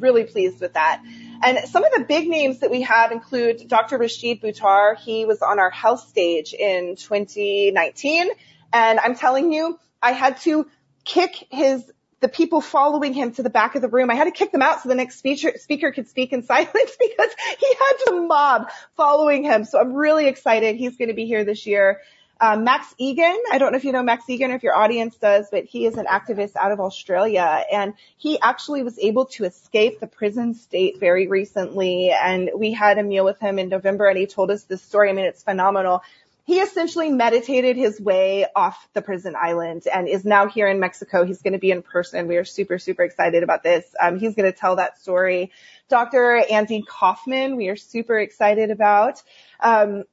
really 0.00 0.24
pleased 0.24 0.60
with 0.60 0.74
that. 0.74 1.02
And 1.42 1.58
some 1.68 1.84
of 1.84 1.92
the 1.92 2.04
big 2.04 2.28
names 2.28 2.60
that 2.60 2.70
we 2.70 2.82
have 2.82 3.12
include 3.12 3.68
Dr. 3.68 3.98
Rashid 3.98 4.40
Buttar. 4.40 4.96
He 4.96 5.24
was 5.24 5.42
on 5.42 5.58
our 5.58 5.70
health 5.70 6.08
stage 6.08 6.54
in 6.54 6.96
2019. 6.96 8.28
And 8.72 9.00
I'm 9.00 9.14
telling 9.14 9.52
you, 9.52 9.78
I 10.02 10.12
had 10.12 10.38
to 10.42 10.66
kick 11.04 11.46
his, 11.50 11.90
the 12.20 12.28
people 12.28 12.60
following 12.60 13.12
him 13.12 13.32
to 13.32 13.42
the 13.42 13.50
back 13.50 13.74
of 13.74 13.82
the 13.82 13.88
room. 13.88 14.10
I 14.10 14.14
had 14.14 14.24
to 14.24 14.30
kick 14.30 14.52
them 14.52 14.62
out 14.62 14.82
so 14.82 14.88
the 14.88 14.94
next 14.94 15.18
speaker, 15.18 15.52
speaker 15.58 15.92
could 15.92 16.08
speak 16.08 16.32
in 16.32 16.42
silence 16.46 16.72
because 16.72 17.30
he 17.58 17.74
had 17.74 18.14
a 18.14 18.20
mob 18.22 18.70
following 18.96 19.44
him. 19.44 19.64
So 19.64 19.78
I'm 19.78 19.92
really 19.92 20.26
excited. 20.26 20.76
He's 20.76 20.96
going 20.96 21.08
to 21.08 21.14
be 21.14 21.26
here 21.26 21.44
this 21.44 21.66
year. 21.66 22.00
Um, 22.40 22.64
Max 22.64 22.94
Igan, 23.00 23.36
I 23.52 23.58
don't 23.58 23.72
know 23.72 23.76
if 23.76 23.84
you 23.84 23.92
know 23.92 24.02
Max 24.02 24.24
Igan 24.28 24.50
or 24.50 24.56
if 24.56 24.62
your 24.62 24.76
audience 24.76 25.16
does, 25.16 25.46
but 25.50 25.64
he 25.64 25.86
is 25.86 25.96
an 25.96 26.06
activist 26.06 26.56
out 26.56 26.72
of 26.72 26.80
Australia 26.80 27.64
and 27.70 27.94
he 28.16 28.40
actually 28.40 28.82
was 28.82 28.98
able 28.98 29.26
to 29.26 29.44
escape 29.44 30.00
the 30.00 30.08
prison 30.08 30.54
state 30.54 30.98
very 30.98 31.28
recently. 31.28 32.10
And 32.10 32.50
we 32.56 32.72
had 32.72 32.98
a 32.98 33.02
meal 33.02 33.24
with 33.24 33.38
him 33.38 33.58
in 33.58 33.68
November 33.68 34.08
and 34.08 34.18
he 34.18 34.26
told 34.26 34.50
us 34.50 34.64
this 34.64 34.82
story. 34.82 35.10
I 35.10 35.12
mean, 35.12 35.26
it's 35.26 35.44
phenomenal. 35.44 36.02
He 36.46 36.60
essentially 36.60 37.08
meditated 37.08 37.76
his 37.76 37.98
way 37.98 38.46
off 38.54 38.88
the 38.92 39.00
prison 39.00 39.34
island 39.40 39.84
and 39.90 40.06
is 40.08 40.26
now 40.26 40.46
here 40.46 40.68
in 40.68 40.78
Mexico. 40.78 41.24
He's 41.24 41.40
going 41.40 41.54
to 41.54 41.58
be 41.58 41.70
in 41.70 41.82
person. 41.82 42.28
We 42.28 42.36
are 42.36 42.44
super, 42.44 42.78
super 42.78 43.02
excited 43.02 43.42
about 43.42 43.62
this. 43.62 43.86
Um, 43.98 44.18
he's 44.18 44.34
going 44.34 44.52
to 44.52 44.58
tell 44.58 44.76
that 44.76 45.00
story. 45.00 45.52
Dr. 45.88 46.44
Andy 46.50 46.84
Kaufman, 46.86 47.56
we 47.56 47.68
are 47.68 47.76
super 47.76 48.18
excited 48.18 48.70
about. 48.70 49.22
Um, 49.60 50.04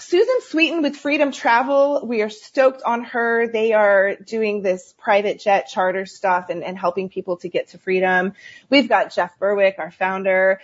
Susan 0.00 0.40
Sweeten 0.40 0.82
with 0.82 0.96
Freedom 0.96 1.30
Travel, 1.30 2.06
we 2.06 2.22
are 2.22 2.30
stoked 2.30 2.82
on 2.82 3.04
her. 3.04 3.46
They 3.46 3.74
are 3.74 4.16
doing 4.16 4.62
this 4.62 4.94
private 4.98 5.40
jet 5.40 5.68
charter 5.68 6.06
stuff 6.06 6.48
and, 6.48 6.64
and 6.64 6.78
helping 6.78 7.10
people 7.10 7.36
to 7.38 7.48
get 7.48 7.68
to 7.68 7.78
freedom. 7.78 8.32
We've 8.70 8.88
got 8.88 9.14
Jeff 9.14 9.38
Berwick, 9.38 9.76
our 9.78 9.90
founder. 9.90 10.60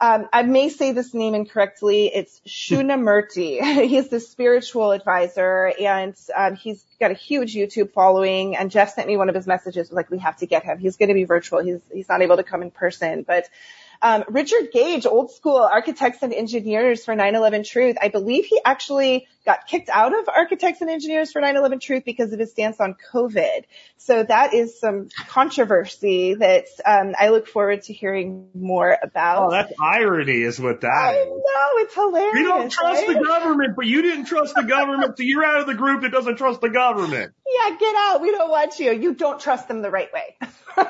Um, 0.00 0.28
I 0.32 0.42
may 0.42 0.68
say 0.68 0.92
this 0.92 1.12
name 1.12 1.34
incorrectly. 1.34 2.06
It's 2.06 2.40
Shunyamurti. 2.46 3.84
he's 3.88 4.08
the 4.08 4.20
spiritual 4.20 4.92
advisor 4.92 5.72
and 5.78 6.14
um, 6.34 6.54
he's 6.54 6.82
got 6.98 7.10
a 7.10 7.14
huge 7.14 7.54
YouTube 7.54 7.92
following. 7.92 8.56
And 8.56 8.70
Jeff 8.70 8.94
sent 8.94 9.06
me 9.06 9.16
one 9.16 9.28
of 9.28 9.34
his 9.34 9.46
messages 9.46 9.92
like, 9.92 10.10
we 10.10 10.18
have 10.18 10.38
to 10.38 10.46
get 10.46 10.64
him. 10.64 10.78
He's 10.78 10.96
going 10.96 11.08
to 11.08 11.14
be 11.14 11.24
virtual. 11.24 11.62
He's 11.62 11.80
he's 11.92 12.08
not 12.08 12.22
able 12.22 12.36
to 12.36 12.44
come 12.44 12.62
in 12.62 12.70
person, 12.70 13.24
but 13.26 13.48
um, 14.00 14.24
Richard 14.28 14.70
Gage, 14.72 15.06
old 15.06 15.32
school 15.32 15.56
architects 15.56 16.22
and 16.22 16.32
engineers 16.32 17.04
for 17.04 17.14
9/11 17.14 17.66
Truth. 17.68 17.96
I 18.00 18.08
believe 18.08 18.44
he 18.44 18.60
actually 18.64 19.26
got 19.44 19.66
kicked 19.66 19.88
out 19.88 20.16
of 20.16 20.28
architects 20.28 20.80
and 20.80 20.90
engineers 20.90 21.32
for 21.32 21.40
9/11 21.40 21.80
Truth 21.80 22.04
because 22.04 22.32
of 22.32 22.38
his 22.38 22.50
stance 22.50 22.80
on 22.80 22.94
COVID. 23.12 23.64
So 23.96 24.22
that 24.22 24.54
is 24.54 24.78
some 24.78 25.08
controversy 25.28 26.34
that 26.34 26.66
um, 26.86 27.14
I 27.18 27.30
look 27.30 27.48
forward 27.48 27.82
to 27.84 27.92
hearing 27.92 28.48
more 28.54 28.96
about. 29.02 29.48
Oh, 29.48 29.50
that's 29.50 29.72
irony, 29.82 30.42
is 30.42 30.60
what 30.60 30.80
that 30.82 30.88
I 30.88 31.14
is. 31.14 31.28
know 31.28 31.68
it's 31.82 31.94
hilarious. 31.94 32.34
We 32.34 32.42
don't 32.44 32.70
trust 32.70 33.06
right? 33.06 33.18
the 33.18 33.24
government, 33.24 33.74
but 33.76 33.86
you 33.86 34.02
didn't 34.02 34.26
trust 34.26 34.54
the 34.54 34.62
government, 34.62 35.16
so 35.16 35.24
you're 35.24 35.44
out 35.44 35.60
of 35.60 35.66
the 35.66 35.74
group 35.74 36.02
that 36.02 36.12
doesn't 36.12 36.36
trust 36.36 36.60
the 36.60 36.70
government. 36.70 37.32
Yeah, 37.46 37.76
get 37.76 37.94
out. 37.96 38.20
We 38.20 38.30
don't 38.30 38.50
want 38.50 38.78
you. 38.78 38.92
You 38.92 39.14
don't 39.14 39.40
trust 39.40 39.68
them 39.68 39.82
the 39.82 39.90
right 39.90 40.10
way. 40.12 40.36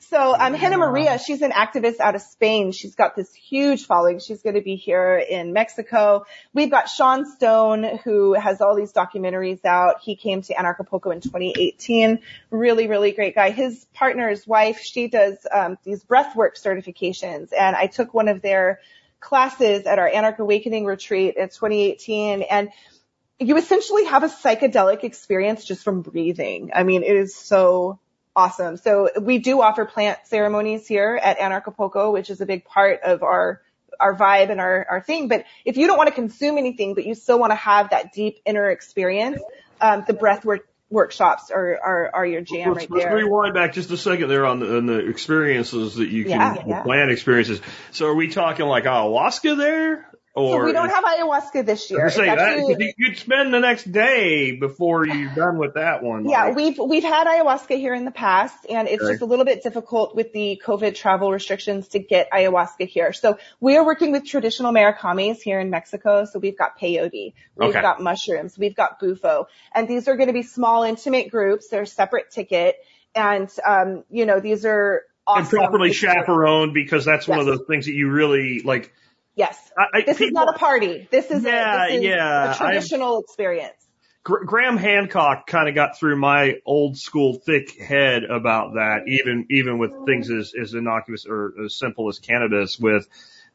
so, 0.00 0.34
um, 0.38 0.54
Hannah 0.54 0.78
Maria, 0.78 1.18
she's 1.18 1.42
an 1.42 1.50
activist 1.50 2.00
out 2.00 2.14
of 2.14 2.22
Spain. 2.22 2.72
She's 2.72 2.94
got 2.94 3.16
this 3.16 3.32
huge 3.34 3.86
following. 3.86 4.18
She's 4.18 4.42
going 4.42 4.54
to 4.54 4.62
be 4.62 4.76
here 4.76 5.16
in 5.16 5.52
Mexico. 5.52 6.24
We've 6.52 6.70
got 6.70 6.88
Sean 6.88 7.24
Stone, 7.24 7.98
who 8.04 8.34
has 8.34 8.60
all 8.60 8.76
these 8.76 8.92
documentaries 8.92 9.64
out. 9.64 10.00
He 10.02 10.16
came 10.16 10.42
to 10.42 10.54
Anarchapulco 10.54 11.12
in 11.12 11.20
2018. 11.20 12.20
Really, 12.50 12.88
really 12.88 13.12
great 13.12 13.34
guy. 13.34 13.50
His 13.50 13.86
partner's 13.94 14.46
wife, 14.46 14.80
she 14.80 15.08
does, 15.08 15.36
um, 15.52 15.78
these 15.84 16.04
breathwork 16.04 16.60
certifications 16.60 17.50
and 17.58 17.76
I 17.76 17.86
took 17.86 18.14
one 18.14 18.28
of 18.28 18.42
their 18.42 18.80
classes 19.20 19.86
at 19.86 19.98
our 19.98 20.08
Anarch 20.08 20.38
Awakening 20.38 20.84
retreat 20.84 21.36
in 21.36 21.48
2018 21.48 22.42
and 22.42 22.70
you 23.38 23.56
essentially 23.56 24.04
have 24.04 24.22
a 24.22 24.28
psychedelic 24.28 25.04
experience 25.04 25.64
just 25.64 25.84
from 25.84 26.02
breathing. 26.02 26.70
I 26.74 26.84
mean, 26.84 27.02
it 27.02 27.16
is 27.16 27.34
so 27.34 27.98
awesome. 28.36 28.76
So 28.76 29.10
we 29.20 29.38
do 29.38 29.62
offer 29.62 29.86
plant 29.86 30.18
ceremonies 30.26 30.86
here 30.86 31.18
at 31.20 31.38
Anarchapulco, 31.38 32.12
which 32.12 32.30
is 32.30 32.40
a 32.40 32.46
big 32.46 32.64
part 32.64 33.00
of 33.02 33.22
our 33.22 33.62
our 33.98 34.14
vibe 34.14 34.50
and 34.50 34.60
our, 34.60 34.86
our 34.90 35.00
thing. 35.00 35.26
But 35.26 35.46
if 35.64 35.78
you 35.78 35.86
don't 35.86 35.96
want 35.96 36.08
to 36.08 36.14
consume 36.14 36.58
anything, 36.58 36.94
but 36.94 37.06
you 37.06 37.14
still 37.14 37.38
want 37.38 37.52
to 37.52 37.56
have 37.56 37.90
that 37.90 38.12
deep 38.12 38.40
inner 38.44 38.68
experience, 38.68 39.40
um, 39.80 40.04
the 40.06 40.12
breath 40.12 40.44
work 40.44 40.68
workshops 40.88 41.50
are, 41.50 41.78
are, 41.82 42.10
are 42.14 42.26
your 42.26 42.42
jam 42.42 42.68
let's, 42.68 42.82
right 42.82 42.90
let's 42.90 43.04
there. 43.06 43.14
rewind 43.16 43.54
back 43.54 43.72
just 43.72 43.90
a 43.90 43.96
second 43.96 44.28
there 44.28 44.46
on 44.46 44.60
the, 44.60 44.76
on 44.76 44.86
the 44.86 45.08
experiences 45.08 45.96
that 45.96 46.08
you 46.08 46.24
can, 46.24 46.32
Yeah, 46.32 46.62
yeah. 46.64 46.82
plant 46.82 47.10
experiences. 47.10 47.60
So 47.90 48.06
are 48.06 48.14
we 48.14 48.28
talking 48.28 48.66
like 48.66 48.84
ayahuasca 48.84 49.56
there? 49.56 50.06
Or 50.36 50.60
So 50.60 50.66
we 50.66 50.72
don't 50.72 50.90
have 50.90 51.02
ayahuasca 51.02 51.64
this 51.64 51.90
year. 51.90 52.02
I 52.02 52.04
was 52.04 52.18
It's 52.18 52.28
actually- 52.28 52.74
that, 52.74 52.94
you'd 52.98 53.16
spend 53.16 53.54
the 53.54 53.58
next 53.58 53.90
day 53.90 54.52
before 54.52 55.06
you're 55.06 55.30
done 55.34 55.56
with 55.56 55.74
that 55.74 56.02
one. 56.02 56.28
Yeah, 56.28 56.44
like- 56.44 56.56
we've 56.56 56.78
we've 56.78 57.02
had 57.02 57.26
ayahuasca 57.26 57.78
here 57.78 57.94
in 57.94 58.04
the 58.04 58.10
past, 58.10 58.66
and 58.68 58.86
it's 58.86 59.02
Okay. 59.02 59.12
just 59.14 59.22
a 59.22 59.24
little 59.24 59.46
bit 59.46 59.62
difficult 59.62 60.14
with 60.14 60.34
the 60.34 60.60
COVID 60.62 60.94
travel 60.94 61.32
restrictions 61.32 61.88
to 61.88 62.00
get 62.00 62.30
ayahuasca 62.30 62.86
here. 62.86 63.14
So 63.14 63.38
we 63.60 63.78
are 63.78 63.84
working 63.84 64.12
with 64.12 64.26
traditional 64.26 64.72
Marikames 64.74 65.38
here 65.40 65.58
in 65.58 65.70
Mexico. 65.70 66.26
So 66.26 66.38
we've 66.38 66.58
got 66.58 66.78
peyote, 66.78 67.32
we've 67.56 67.70
Okay. 67.70 67.80
got 67.80 68.02
mushrooms, 68.02 68.58
we've 68.58 68.76
got 68.76 69.00
bufo, 69.00 69.48
and 69.74 69.88
these 69.88 70.06
are 70.06 70.16
going 70.16 70.28
to 70.28 70.34
be 70.34 70.42
small, 70.42 70.82
intimate 70.82 71.30
groups. 71.30 71.68
They're 71.68 71.86
separate 71.86 72.30
ticket, 72.30 72.76
and 73.14 73.50
um, 73.66 74.04
you 74.10 74.26
know 74.26 74.38
these 74.40 74.66
are 74.66 75.02
awesome. 75.26 75.40
and 75.44 75.48
properly 75.50 75.94
chaperoned 75.94 76.74
because 76.74 77.06
that's 77.06 77.26
one 77.26 77.38
of 77.40 77.46
Yes. 77.46 77.56
those 77.56 77.66
things 77.66 77.86
that 77.86 77.94
you 77.94 78.10
really 78.10 78.60
like. 78.60 78.92
Yes, 79.36 79.70
I, 79.78 79.98
I, 79.98 80.02
this 80.04 80.20
is 80.20 80.32
not 80.32 80.48
a 80.48 80.58
party. 80.58 81.06
This 81.10 81.30
is 81.30 81.44
Yeah, 81.44 81.84
a, 81.84 81.88
this 81.88 81.98
is 81.98 82.02
yeah, 82.04 82.54
a 82.54 82.56
traditional 82.56 83.20
experience. 83.20 83.74
Gr- 84.24 84.44
Graham 84.44 84.78
Hancock 84.78 85.46
kind 85.46 85.68
of 85.68 85.74
got 85.74 85.98
through 85.98 86.16
my 86.16 86.54
old 86.64 86.96
school 86.96 87.34
thick 87.34 87.78
head 87.78 88.24
about 88.24 88.74
that, 88.74 89.02
even 89.06 89.46
even 89.50 89.78
with 89.78 89.92
things 90.06 90.30
as, 90.30 90.54
as 90.60 90.72
innocuous 90.74 91.26
or 91.26 91.52
as 91.66 91.78
simple 91.78 92.08
as 92.08 92.18
cannabis. 92.18 92.78
With 92.78 93.06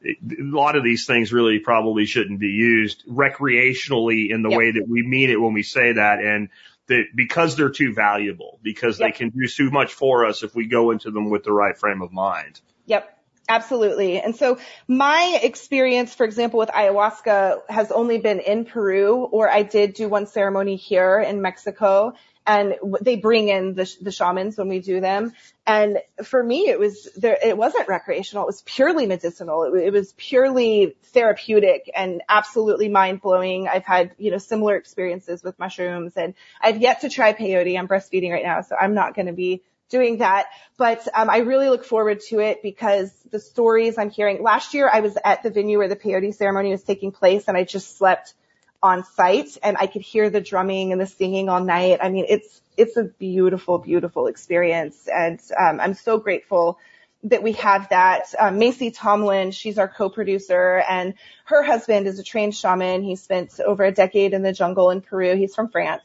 a 0.06 0.16
lot 0.40 0.76
of 0.76 0.84
these 0.84 1.06
things, 1.08 1.34
really 1.34 1.60
probably 1.60 2.06
shouldn't 2.06 2.40
be 2.40 2.48
used 2.48 3.04
recreationally 3.08 4.30
in 4.30 4.44
the 4.44 4.50
Yep. 4.50 4.58
way 4.58 4.72
that 4.72 4.88
we 4.88 5.02
mean 5.06 5.30
it 5.32 5.42
when 5.42 5.54
we 5.54 5.64
say 5.64 5.94
that, 5.94 6.20
and 6.20 6.50
that 6.88 7.06
because 7.16 7.56
they're 7.56 7.70
too 7.70 7.94
valuable, 7.94 8.60
because 8.62 8.98
they 9.00 9.12
can 9.12 9.30
do 9.30 9.48
too 9.48 9.72
much 9.72 9.94
for 9.94 10.26
us 10.26 10.44
if 10.44 10.54
we 10.56 10.68
go 10.68 10.92
into 10.92 11.10
them 11.10 11.30
with 11.32 11.44
the 11.44 11.52
right 11.52 11.78
frame 11.78 12.02
of 12.04 12.12
mind. 12.12 12.62
Yep. 12.86 13.18
Absolutely. 13.52 14.18
And 14.18 14.34
so 14.34 14.60
my 14.88 15.38
experience, 15.44 16.16
for 16.16 16.24
example, 16.26 16.58
with 16.58 16.70
ayahuasca 16.70 17.70
has 17.70 17.92
only 17.92 18.18
been 18.18 18.40
in 18.40 18.64
Peru 18.64 19.26
or 19.26 19.52
I 19.52 19.64
did 19.64 19.94
do 19.94 20.08
one 20.08 20.26
ceremony 20.26 20.78
here 20.78 21.20
in 21.20 21.42
Mexico 21.42 22.14
and 22.48 22.76
they 23.02 23.18
bring 23.18 23.50
in 23.50 23.76
the, 23.76 23.94
the 24.00 24.12
shamans 24.12 24.58
when 24.58 24.70
we 24.70 24.80
do 24.80 25.02
them. 25.02 25.34
And 25.68 25.98
for 26.24 26.42
me, 26.42 26.70
it 26.70 26.80
was 26.80 27.10
there, 27.18 27.38
it 27.44 27.58
wasn't 27.58 27.90
recreational. 27.90 28.46
It 28.46 28.48
was 28.48 28.62
purely 28.66 29.06
medicinal. 29.06 29.64
It, 29.64 29.88
it 29.88 29.92
was 29.92 30.14
purely 30.14 30.96
therapeutic 31.08 31.92
and 31.94 32.22
absolutely 32.30 32.88
mind 32.88 33.20
blowing. 33.20 33.68
I've 33.68 33.84
had, 33.84 34.16
you 34.18 34.32
know, 34.32 34.38
similar 34.38 34.78
experiences 34.78 35.44
with 35.44 35.60
mushrooms 35.60 36.14
and 36.16 36.36
I've 36.62 36.82
yet 36.82 37.02
to 37.02 37.10
try 37.10 37.34
peyote. 37.34 37.78
I'm 37.78 37.90
breastfeeding 37.90 38.32
right 38.32 38.46
now, 38.46 38.62
so 38.62 38.78
I'm 38.80 38.94
not 38.94 39.14
going 39.14 39.28
to 39.28 39.34
be 39.34 39.62
doing 39.92 40.18
that. 40.18 40.48
But 40.78 41.08
um, 41.14 41.30
I 41.30 41.40
really 41.40 41.70
look 41.70 41.84
forward 41.84 42.22
to 42.30 42.40
it 42.40 42.64
because 42.64 43.12
the 43.30 43.40
stories 43.40 43.98
I'm 43.98 44.10
hearing. 44.10 44.42
Last 44.42 44.74
year, 44.74 44.90
I 44.92 45.02
was 45.02 45.18
at 45.24 45.44
the 45.44 45.52
venue 45.52 45.78
where 45.78 45.88
the 45.88 45.96
peyote 45.96 46.34
ceremony 46.34 46.72
was 46.72 46.84
taking 46.84 47.12
place, 47.12 47.48
and 47.48 47.56
I 47.56 47.64
just 47.64 47.98
slept 47.98 48.34
on 48.82 49.04
site, 49.04 49.58
and 49.62 49.78
I 49.78 49.86
could 49.86 50.02
hear 50.02 50.32
the 50.32 50.42
drumming 50.42 50.92
and 50.92 51.00
the 51.00 51.06
singing 51.06 51.50
all 51.50 51.64
night. 51.64 52.00
I 52.02 52.10
mean, 52.10 52.26
it's 52.28 52.62
it's 52.78 52.98
a 52.98 53.04
beautiful, 53.04 53.78
beautiful 53.78 54.28
experience, 54.28 55.08
and 55.08 55.40
um, 55.60 55.80
I'm 55.80 55.94
so 55.94 56.18
grateful 56.18 56.80
that 57.24 57.44
we 57.44 57.52
have 57.52 57.90
that. 57.90 58.34
Um, 58.40 58.58
Macy 58.58 58.90
Tomlin, 58.90 59.52
she's 59.52 59.78
our 59.78 59.88
co-producer, 59.88 60.84
and 60.90 61.14
her 61.46 61.62
husband 61.62 62.08
is 62.08 62.18
a 62.18 62.24
trained 62.24 62.56
shaman. 62.56 63.04
He 63.04 63.16
spent 63.16 63.60
over 63.60 63.84
a 63.84 63.92
decade 63.92 64.34
in 64.34 64.42
the 64.42 64.54
jungle 64.54 64.90
in 64.90 65.02
Peru. 65.02 65.36
He's 65.36 65.54
from 65.54 65.70
France 65.70 66.02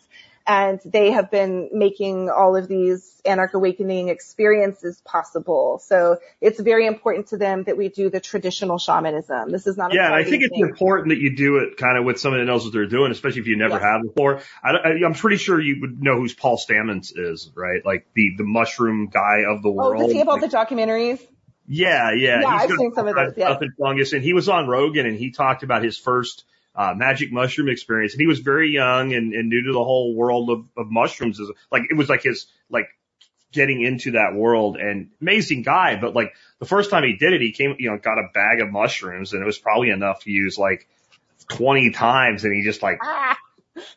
and 0.47 0.81
they 0.85 1.11
have 1.11 1.31
been 1.31 1.71
making 1.73 2.31
all 2.31 2.57
of 2.57 2.69
these 2.69 3.21
anarch 3.25 3.55
awakening 3.55 4.09
experiences 4.09 5.01
possible. 5.05 5.81
So 5.85 6.19
it's 6.41 6.61
very 6.61 6.87
important 6.87 7.29
to 7.29 7.37
them 7.37 7.65
that 7.65 7.77
we 7.77 7.89
do 7.89 8.11
the 8.11 8.21
traditional 8.21 8.79
shamanism. 8.79 9.51
This 9.51 9.67
is 9.67 9.77
not 9.77 9.93
a 9.93 9.97
Yeah, 9.97 10.13
I 10.15 10.23
think 10.25 10.43
it's 10.45 10.57
important 10.61 11.09
that 11.11 11.19
you 11.19 11.35
do 11.37 11.57
it 11.59 11.77
kind 11.77 11.99
of 11.99 12.05
with 12.05 12.21
somebody 12.21 12.43
that 12.45 12.47
knows 12.47 12.65
what 12.65 12.73
they're 12.73 12.87
doing, 12.87 13.11
especially 13.11 13.41
if 13.41 13.47
you 13.49 13.57
never 13.57 13.75
Yes. 13.75 13.83
have 13.83 14.03
before. 14.03 14.41
I, 14.63 14.71
I'm 15.05 15.15
pretty 15.15 15.39
sure 15.39 15.61
you 15.61 15.79
would 15.81 16.01
know 16.03 16.17
who 16.17 16.29
Paul 16.35 16.59
Stamets 16.59 17.13
is, 17.17 17.51
right? 17.55 17.85
Like 17.85 18.07
the 18.15 18.35
the 18.39 18.45
mushroom 18.45 19.09
guy 19.09 19.43
of 19.49 19.63
the 19.63 19.71
world. 19.71 19.95
Oh, 19.95 19.99
world. 19.99 20.03
does 20.03 20.13
he 20.13 20.19
have 20.19 20.29
all 20.29 20.39
the 20.39 20.49
documentaries? 20.49 21.21
yeah, 21.67 22.13
yeah. 22.13 22.41
Yeah, 22.43 22.53
He's 22.61 22.71
I've 22.71 22.79
seen 22.79 22.95
some 22.95 23.09
of 23.09 23.15
those, 23.17 23.35
yeah. 23.37 23.49
Stuff 23.49 23.63
in 23.63 23.73
fungus, 23.81 24.13
and 24.13 24.23
he 24.23 24.33
was 24.33 24.49
on 24.49 24.69
Rogan, 24.69 25.07
and 25.07 25.17
he 25.19 25.33
talked 25.33 25.63
about 25.65 25.83
his 25.83 25.99
first 25.99 26.45
uh, 26.77 26.95
magic 26.95 27.33
mushroom 27.33 27.69
experience, 27.69 28.13
and 28.13 28.21
he 28.21 28.27
was 28.27 28.41
very 28.41 28.71
young 28.71 29.15
and, 29.15 29.33
and 29.33 29.49
new 29.49 29.65
to 29.65 29.73
the 29.73 29.83
whole 29.83 30.15
world 30.15 30.51
of, 30.51 30.67
of 30.77 30.91
mushrooms. 30.91 31.41
Like 31.73 31.85
it 31.91 31.97
was 31.97 32.09
like 32.09 32.23
his 32.23 32.47
like 32.69 32.89
getting 33.53 33.81
into 33.81 34.13
that 34.13 34.35
world 34.35 34.77
and 34.77 35.11
amazing 35.21 35.63
guy. 35.63 35.99
But 35.99 36.15
like 36.15 36.35
the 36.59 36.67
first 36.67 36.91
time 36.91 37.05
he 37.05 37.17
did 37.17 37.33
it, 37.33 37.41
he 37.41 37.53
came, 37.53 37.77
you 37.79 37.91
know, 37.91 37.99
got 37.99 38.19
a 38.19 38.29
bag 38.35 38.61
of 38.61 38.71
mushrooms 38.71 39.33
and 39.33 39.43
it 39.43 39.47
was 39.47 39.59
probably 39.59 39.91
enough 39.91 40.23
to 40.25 40.31
use 40.31 40.59
like 40.59 40.87
20 41.51 41.93
times 41.93 42.45
and 42.45 42.55
he 42.55 42.63
just 42.63 42.83
like 42.83 42.99
Ah, 43.03 43.39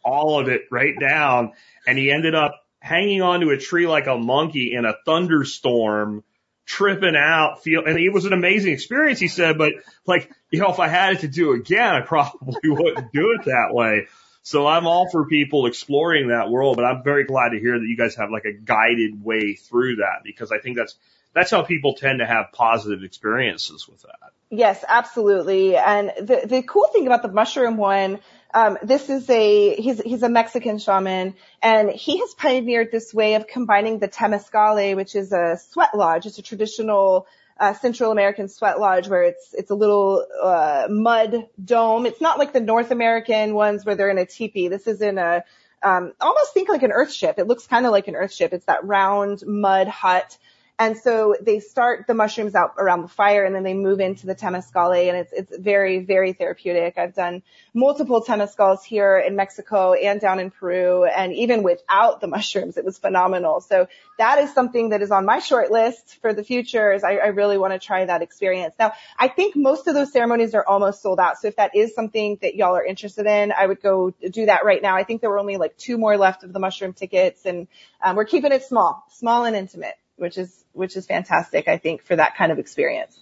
all 0.03 0.39
of 0.39 0.47
it 0.47 0.61
right 0.71 0.97
down 0.99 1.53
and 1.85 1.97
he 1.97 2.11
ended 2.11 2.35
up 2.35 2.53
hanging 2.79 3.21
onto 3.21 3.49
a 3.49 3.57
tree 3.57 3.87
like 3.87 4.07
a 4.07 4.17
monkey 4.17 4.73
in 4.73 4.85
a 4.85 4.93
thunderstorm 5.05 6.23
tripping 6.69 7.15
out 7.15 7.63
feel 7.63 7.83
and 7.83 7.97
it 7.97 8.13
was 8.13 8.25
an 8.25 8.31
amazing 8.31 8.71
experience 8.71 9.19
he 9.19 9.27
said 9.27 9.57
but 9.57 9.73
like 10.05 10.31
you 10.51 10.59
know 10.59 10.69
if 10.69 10.79
i 10.79 10.87
had 10.87 11.15
it 11.15 11.21
to 11.21 11.27
do 11.27 11.53
again 11.53 11.95
i 11.95 12.01
probably 12.01 12.53
wouldn't 12.69 13.11
do 13.11 13.31
it 13.31 13.45
that 13.45 13.69
way 13.71 14.05
so 14.43 14.67
i'm 14.67 14.85
all 14.85 15.09
for 15.09 15.25
people 15.25 15.65
exploring 15.65 16.27
that 16.27 16.51
world 16.51 16.75
but 16.75 16.85
i'm 16.85 17.01
very 17.01 17.23
glad 17.23 17.49
to 17.49 17.59
hear 17.59 17.79
that 17.79 17.85
you 17.87 17.97
guys 17.97 18.15
have 18.15 18.29
like 18.29 18.45
a 18.45 18.53
guided 18.53 19.25
way 19.25 19.55
through 19.55 19.95
that 19.95 20.21
because 20.23 20.51
i 20.51 20.59
think 20.59 20.77
that's 20.77 20.95
that's 21.33 21.49
how 21.49 21.63
people 21.63 21.95
tend 21.95 22.19
to 22.19 22.25
have 22.25 22.51
positive 22.53 23.03
experiences 23.03 23.87
with 23.87 24.03
that 24.03 24.29
Yes, 24.51 24.83
absolutely. 24.87 25.77
And 25.77 26.11
the 26.17 26.41
the 26.43 26.63
cool 26.63 26.87
thing 26.91 27.05
about 27.05 27.21
the 27.21 27.31
mushroom 27.31 27.77
one, 27.77 28.19
um, 28.53 28.77
this 28.81 29.09
is 29.09 29.29
a 29.29 29.75
he's 29.75 30.01
he's 30.01 30.23
a 30.23 30.29
Mexican 30.29 30.79
shaman, 30.79 31.35
and 31.61 31.89
he 31.89 32.19
has 32.19 32.33
pioneered 32.33 32.91
this 32.91 33.13
way 33.13 33.35
of 33.35 33.45
combining 33.47 33.99
the 33.99 34.07
temazcal, 34.07 34.95
which 34.95 35.15
is 35.15 35.31
a 35.31 35.57
sweat 35.69 35.95
lodge. 35.95 36.25
It's 36.25 36.39
a 36.39 36.41
traditional 36.41 37.27
uh, 37.59 37.73
Central 37.73 38.11
American 38.11 38.47
sweat 38.47 38.79
lodge 38.79 39.07
where 39.07 39.23
it's 39.23 39.53
it's 39.53 39.69
a 39.69 39.75
little 39.75 40.25
uh, 40.41 40.87
mud 40.89 41.47
dome. 41.63 42.05
It's 42.05 42.21
not 42.21 42.39
like 42.39 42.53
the 42.53 42.61
North 42.61 42.89
American 42.89 43.53
ones 43.53 43.85
where 43.85 43.95
they're 43.95 44.09
in 44.09 44.17
a 44.17 44.25
teepee. 44.25 44.67
This 44.67 44.87
is 44.87 45.01
in 45.01 45.17
a 45.19 45.43
um, 45.83 46.13
almost 46.19 46.53
think 46.53 46.69
like 46.69 46.83
an 46.83 46.91
earth 46.91 47.13
ship. 47.13 47.35
It 47.37 47.47
looks 47.47 47.67
kind 47.67 47.85
of 47.85 47.91
like 47.91 48.07
an 48.07 48.15
earth 48.15 48.33
ship. 48.33 48.51
It's 48.53 48.65
that 48.65 48.83
round 48.83 49.43
mud 49.45 49.87
hut. 49.87 50.37
And 50.79 50.97
so 50.97 51.35
they 51.41 51.59
start 51.59 52.07
the 52.07 52.13
mushrooms 52.13 52.55
out 52.55 52.75
around 52.77 53.01
the 53.01 53.09
fire 53.09 53.43
and 53.43 53.53
then 53.53 53.63
they 53.63 53.73
move 53.73 53.99
into 53.99 54.25
the 54.25 54.33
temazcal 54.33 54.97
and 55.09 55.17
it's, 55.17 55.33
it's 55.33 55.57
very, 55.57 55.99
very 55.99 56.31
therapeutic. 56.31 56.97
I've 56.97 57.13
done 57.13 57.43
multiple 57.73 58.23
temazcals 58.23 58.81
here 58.81 59.19
in 59.19 59.35
Mexico 59.35 59.91
and 59.91 60.21
down 60.21 60.39
in 60.39 60.51
Peru 60.51 61.03
and 61.03 61.33
even 61.33 61.63
without 61.63 62.21
the 62.21 62.27
mushrooms, 62.27 62.77
it 62.77 62.85
was 62.85 62.97
phenomenal. 62.97 63.59
So 63.59 63.89
that 64.19 64.39
is 64.39 64.53
something 64.53 64.89
that 64.89 65.01
is 65.01 65.11
on 65.11 65.25
my 65.25 65.39
short 65.39 65.69
list 65.69 66.21
for 66.21 66.33
the 66.33 66.45
future 66.45 66.93
is 66.93 67.03
I, 67.03 67.15
I 67.15 67.27
really 67.27 67.57
want 67.57 67.73
to 67.73 67.79
try 67.79 68.05
that 68.05 68.21
experience. 68.21 68.73
Now, 68.79 68.93
I 69.17 69.27
think 69.27 69.57
most 69.57 69.87
of 69.87 69.95
those 69.95 70.13
ceremonies 70.13 70.55
are 70.55 70.65
almost 70.65 71.01
sold 71.01 71.19
out. 71.19 71.39
So 71.39 71.49
if 71.49 71.57
that 71.57 71.75
is 71.75 71.93
something 71.93 72.37
that 72.41 72.55
y'all 72.55 72.77
are 72.77 72.85
interested 72.85 73.25
in, 73.25 73.51
I 73.51 73.65
would 73.65 73.81
go 73.81 74.11
do 74.31 74.45
that 74.45 74.63
right 74.63 74.81
now. 74.81 74.95
I 74.95 75.03
think 75.03 75.19
there 75.19 75.29
were 75.29 75.39
only 75.39 75.57
like 75.57 75.75
two 75.75 75.97
more 75.97 76.15
left 76.15 76.45
of 76.45 76.53
the 76.53 76.59
mushroom 76.59 76.93
tickets 76.93 77.45
and 77.45 77.67
um, 78.01 78.15
we're 78.15 78.23
keeping 78.23 78.53
it 78.53 78.63
small, 78.63 79.03
small 79.09 79.43
and 79.43 79.57
intimate 79.57 79.95
which 80.19 80.37
is 80.37 80.63
which 80.73 80.95
is 80.95 81.05
fantastic, 81.05 81.67
I 81.67 81.77
think, 81.77 82.03
for 82.03 82.15
that 82.15 82.35
kind 82.35 82.51
of 82.51 82.59
experience. 82.59 83.19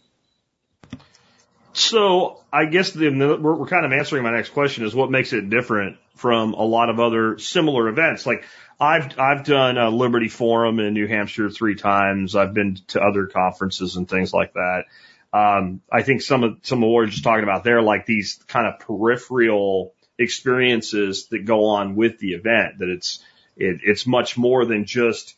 So 1.73 2.41
I 2.51 2.65
guess 2.65 2.91
the, 2.91 3.10
we're, 3.10 3.53
we're 3.53 3.67
kind 3.67 3.86
of 3.86 3.91
answering 3.91 4.23
my 4.23 4.31
next 4.31 4.49
question 4.49 4.83
is 4.83 4.95
what 4.95 5.12
makes 5.12 5.31
it 5.31 5.47
different 5.49 5.97
from 6.15 6.55
a 6.55 6.63
lot 6.63 6.89
of 6.89 6.99
other 6.99 7.38
similar 7.38 7.88
events. 7.88 8.25
Like 8.25 8.45
I've 8.79 9.17
I've 9.19 9.43
done 9.43 9.77
a 9.77 9.89
Liberty 9.89 10.27
Forum 10.27 10.79
in 10.79 10.93
New 10.93 11.07
Hampshire 11.07 11.49
three 11.49 11.75
times. 11.75 12.36
I've 12.36 12.53
been 12.53 12.79
to 12.88 13.01
other 13.01 13.27
conferences 13.27 13.95
and 13.95 14.10
things 14.10 14.33
like 14.33 14.53
that. 14.53 14.86
Um, 15.33 15.81
I 15.91 16.01
think 16.01 16.21
some 16.21 16.43
of 16.43 16.57
some 16.63 16.83
of 16.83 16.89
what 16.89 16.95
we're 16.95 17.05
just 17.07 17.23
talking 17.23 17.43
about 17.43 17.63
there, 17.63 17.81
like 17.81 18.05
these 18.05 18.39
kind 18.47 18.65
of 18.65 18.79
peripheral 18.79 19.93
experiences 20.17 21.27
that 21.27 21.45
go 21.45 21.65
on 21.65 21.95
with 21.95 22.17
the 22.17 22.31
event. 22.31 22.79
That 22.79 22.89
it's 22.89 23.23
it, 23.55 23.81
it's 23.83 24.07
much 24.07 24.36
more 24.36 24.65
than 24.65 24.86
just 24.86 25.36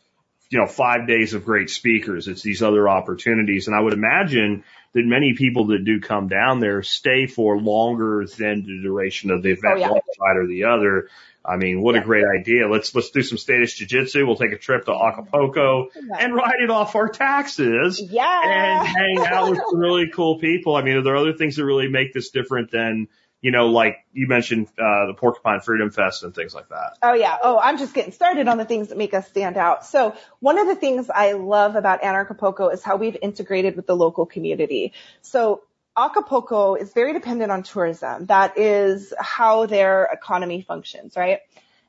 you 0.50 0.58
know, 0.58 0.66
five 0.68 1.08
days 1.08 1.34
of 1.34 1.46
great 1.46 1.70
speakers. 1.70 2.28
It's 2.28 2.42
these 2.42 2.64
other 2.64 2.90
opportunities. 2.90 3.68
And 3.68 3.76
I 3.76 3.80
would 3.82 3.94
imagine 3.94 4.64
that 4.94 5.06
many 5.06 5.34
people 5.36 5.68
that 5.68 5.86
do 5.86 6.00
come 6.02 6.28
down 6.28 6.60
there 6.60 6.82
stay 6.82 7.28
for 7.28 7.60
longer 7.60 8.26
than 8.38 8.64
the 8.64 8.82
duration 8.82 9.30
of 9.30 9.44
the 9.44 9.52
event, 9.52 9.74
Oh, 9.74 9.78
yeah. 9.78 9.90
one 9.92 10.02
side 10.18 10.38
or 10.38 10.48
the 10.48 10.64
other. 10.66 11.10
I 11.46 11.56
mean, 11.58 11.82
what 11.82 11.96
a 11.96 12.02
great 12.02 12.26
idea. 12.26 12.68
Let's, 12.68 12.94
let's 12.96 13.12
do 13.12 13.22
some 13.22 13.38
status 13.38 13.76
jiu-jitsu. 13.76 14.26
We'll 14.26 14.36
take 14.36 14.52
a 14.52 14.58
trip 14.58 14.86
to 14.86 14.92
Acapulco 14.94 15.90
and 16.20 16.34
write 16.36 16.60
it 16.62 16.70
off 16.72 16.96
our 16.96 17.10
taxes 17.10 18.02
Yeah. 18.02 18.42
and 18.44 18.52
Yeah. 18.52 18.84
hang 18.84 19.20
out 19.28 19.50
with 19.52 19.60
some 19.70 19.80
really 19.80 20.10
cool 20.14 20.40
people. 20.40 20.76
I 20.76 20.82
mean, 20.82 20.96
are 20.96 21.04
there 21.04 21.16
other 21.16 21.34
things 21.34 21.56
that 21.58 21.66
really 21.66 21.88
make 21.90 22.12
this 22.14 22.32
different 22.32 22.72
than, 22.72 23.08
you 23.41 23.52
know, 23.52 23.67
like 23.67 23.97
you 24.12 24.28
mentioned, 24.28 24.67
uh, 24.78 25.08
the 25.08 25.13
Porcupine 25.17 25.62
Freedom 25.62 25.89
Fest 25.91 26.23
and 26.23 26.36
things 26.36 26.54
like 26.54 26.69
that? 26.69 26.97
Oh 27.02 27.13
yeah. 27.13 27.38
Oh, 27.41 27.58
I'm 27.58 27.78
just 27.78 27.93
getting 27.93 28.12
started 28.12 28.47
on 28.47 28.58
the 28.58 28.65
things 28.65 28.89
that 28.89 28.97
make 28.97 29.13
us 29.13 29.28
stand 29.30 29.56
out. 29.56 29.86
So 29.86 30.15
one 30.39 30.60
of 30.60 30.67
the 30.67 30.75
things 30.75 31.10
I 31.10 31.34
love 31.34 31.75
about 31.75 32.02
Anarchapulco 32.02 32.73
is 32.73 32.84
how 32.84 32.97
we've 32.97 33.17
integrated 33.21 33.75
with 33.75 33.88
the 33.88 33.95
local 33.95 34.25
community. 34.25 34.93
So 35.21 35.63
Acapulco 35.97 36.75
is 36.75 36.93
very 36.93 37.13
dependent 37.13 37.52
on 37.52 37.63
tourism. 37.63 38.25
That 38.25 38.58
is 38.58 39.13
how 39.17 39.65
their 39.65 40.10
economy 40.12 40.62
functions, 40.62 41.15
right? 41.15 41.39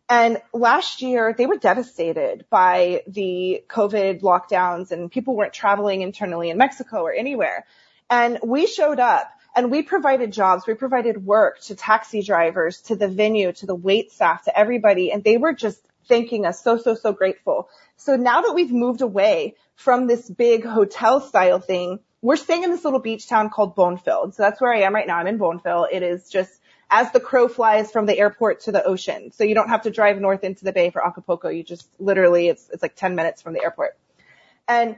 And 0.08 0.38
last 0.52 1.02
year 1.02 1.34
they 1.36 1.46
were 1.46 1.56
devastated 1.56 2.44
by 2.50 3.02
the 3.06 3.64
COVID 3.68 4.20
lockdowns 4.22 4.90
and 4.90 5.10
people 5.10 5.36
weren't 5.36 5.52
traveling 5.52 6.02
internally 6.02 6.50
in 6.50 6.58
Mexico 6.58 7.02
or 7.02 7.12
anywhere. 7.12 7.64
And 8.08 8.38
we 8.42 8.66
showed 8.66 8.98
up 8.98 9.30
and 9.54 9.70
we 9.70 9.82
provided 9.82 10.32
jobs. 10.32 10.66
We 10.66 10.74
provided 10.74 11.24
work 11.24 11.60
to 11.62 11.74
taxi 11.74 12.22
drivers, 12.22 12.80
to 12.82 12.96
the 12.96 13.08
venue, 13.08 13.52
to 13.52 13.66
the 13.66 13.74
wait 13.74 14.12
staff, 14.12 14.44
to 14.44 14.58
everybody. 14.58 15.10
And 15.12 15.24
they 15.24 15.36
were 15.36 15.52
just 15.52 15.80
thanking 16.08 16.46
us 16.46 16.62
so, 16.62 16.76
so, 16.76 16.94
so 16.94 17.12
grateful. 17.12 17.68
So 17.96 18.16
now 18.16 18.42
that 18.42 18.54
we've 18.54 18.72
moved 18.72 19.00
away 19.00 19.56
from 19.74 20.06
this 20.06 20.28
big 20.28 20.64
hotel 20.64 21.20
style 21.20 21.58
thing, 21.58 22.00
we're 22.22 22.36
staying 22.36 22.64
in 22.64 22.70
this 22.70 22.84
little 22.84 23.00
beach 23.00 23.28
town 23.28 23.50
called 23.50 23.76
Bonfil. 23.76 24.34
So 24.34 24.42
that's 24.42 24.60
where 24.60 24.72
I 24.72 24.80
am 24.80 24.94
right 24.94 25.06
now. 25.06 25.16
I'm 25.16 25.26
in 25.26 25.38
Bonfil. 25.38 25.88
It 25.90 26.02
is 26.02 26.28
just 26.28 26.52
as 26.90 27.10
the 27.12 27.20
crow 27.20 27.48
flies 27.48 27.90
from 27.90 28.06
the 28.06 28.18
airport 28.18 28.62
to 28.62 28.72
the 28.72 28.84
ocean. 28.84 29.30
So 29.32 29.44
you 29.44 29.54
don't 29.54 29.68
have 29.68 29.82
to 29.82 29.90
drive 29.90 30.20
north 30.20 30.44
into 30.44 30.64
the 30.64 30.72
bay 30.72 30.90
for 30.90 31.06
Acapulco. 31.06 31.48
You 31.48 31.62
just 31.62 31.88
literally, 31.98 32.48
it's, 32.48 32.68
it's 32.70 32.82
like 32.82 32.96
10 32.96 33.14
minutes 33.14 33.42
from 33.42 33.54
the 33.54 33.62
airport. 33.62 33.96
And 34.68 34.96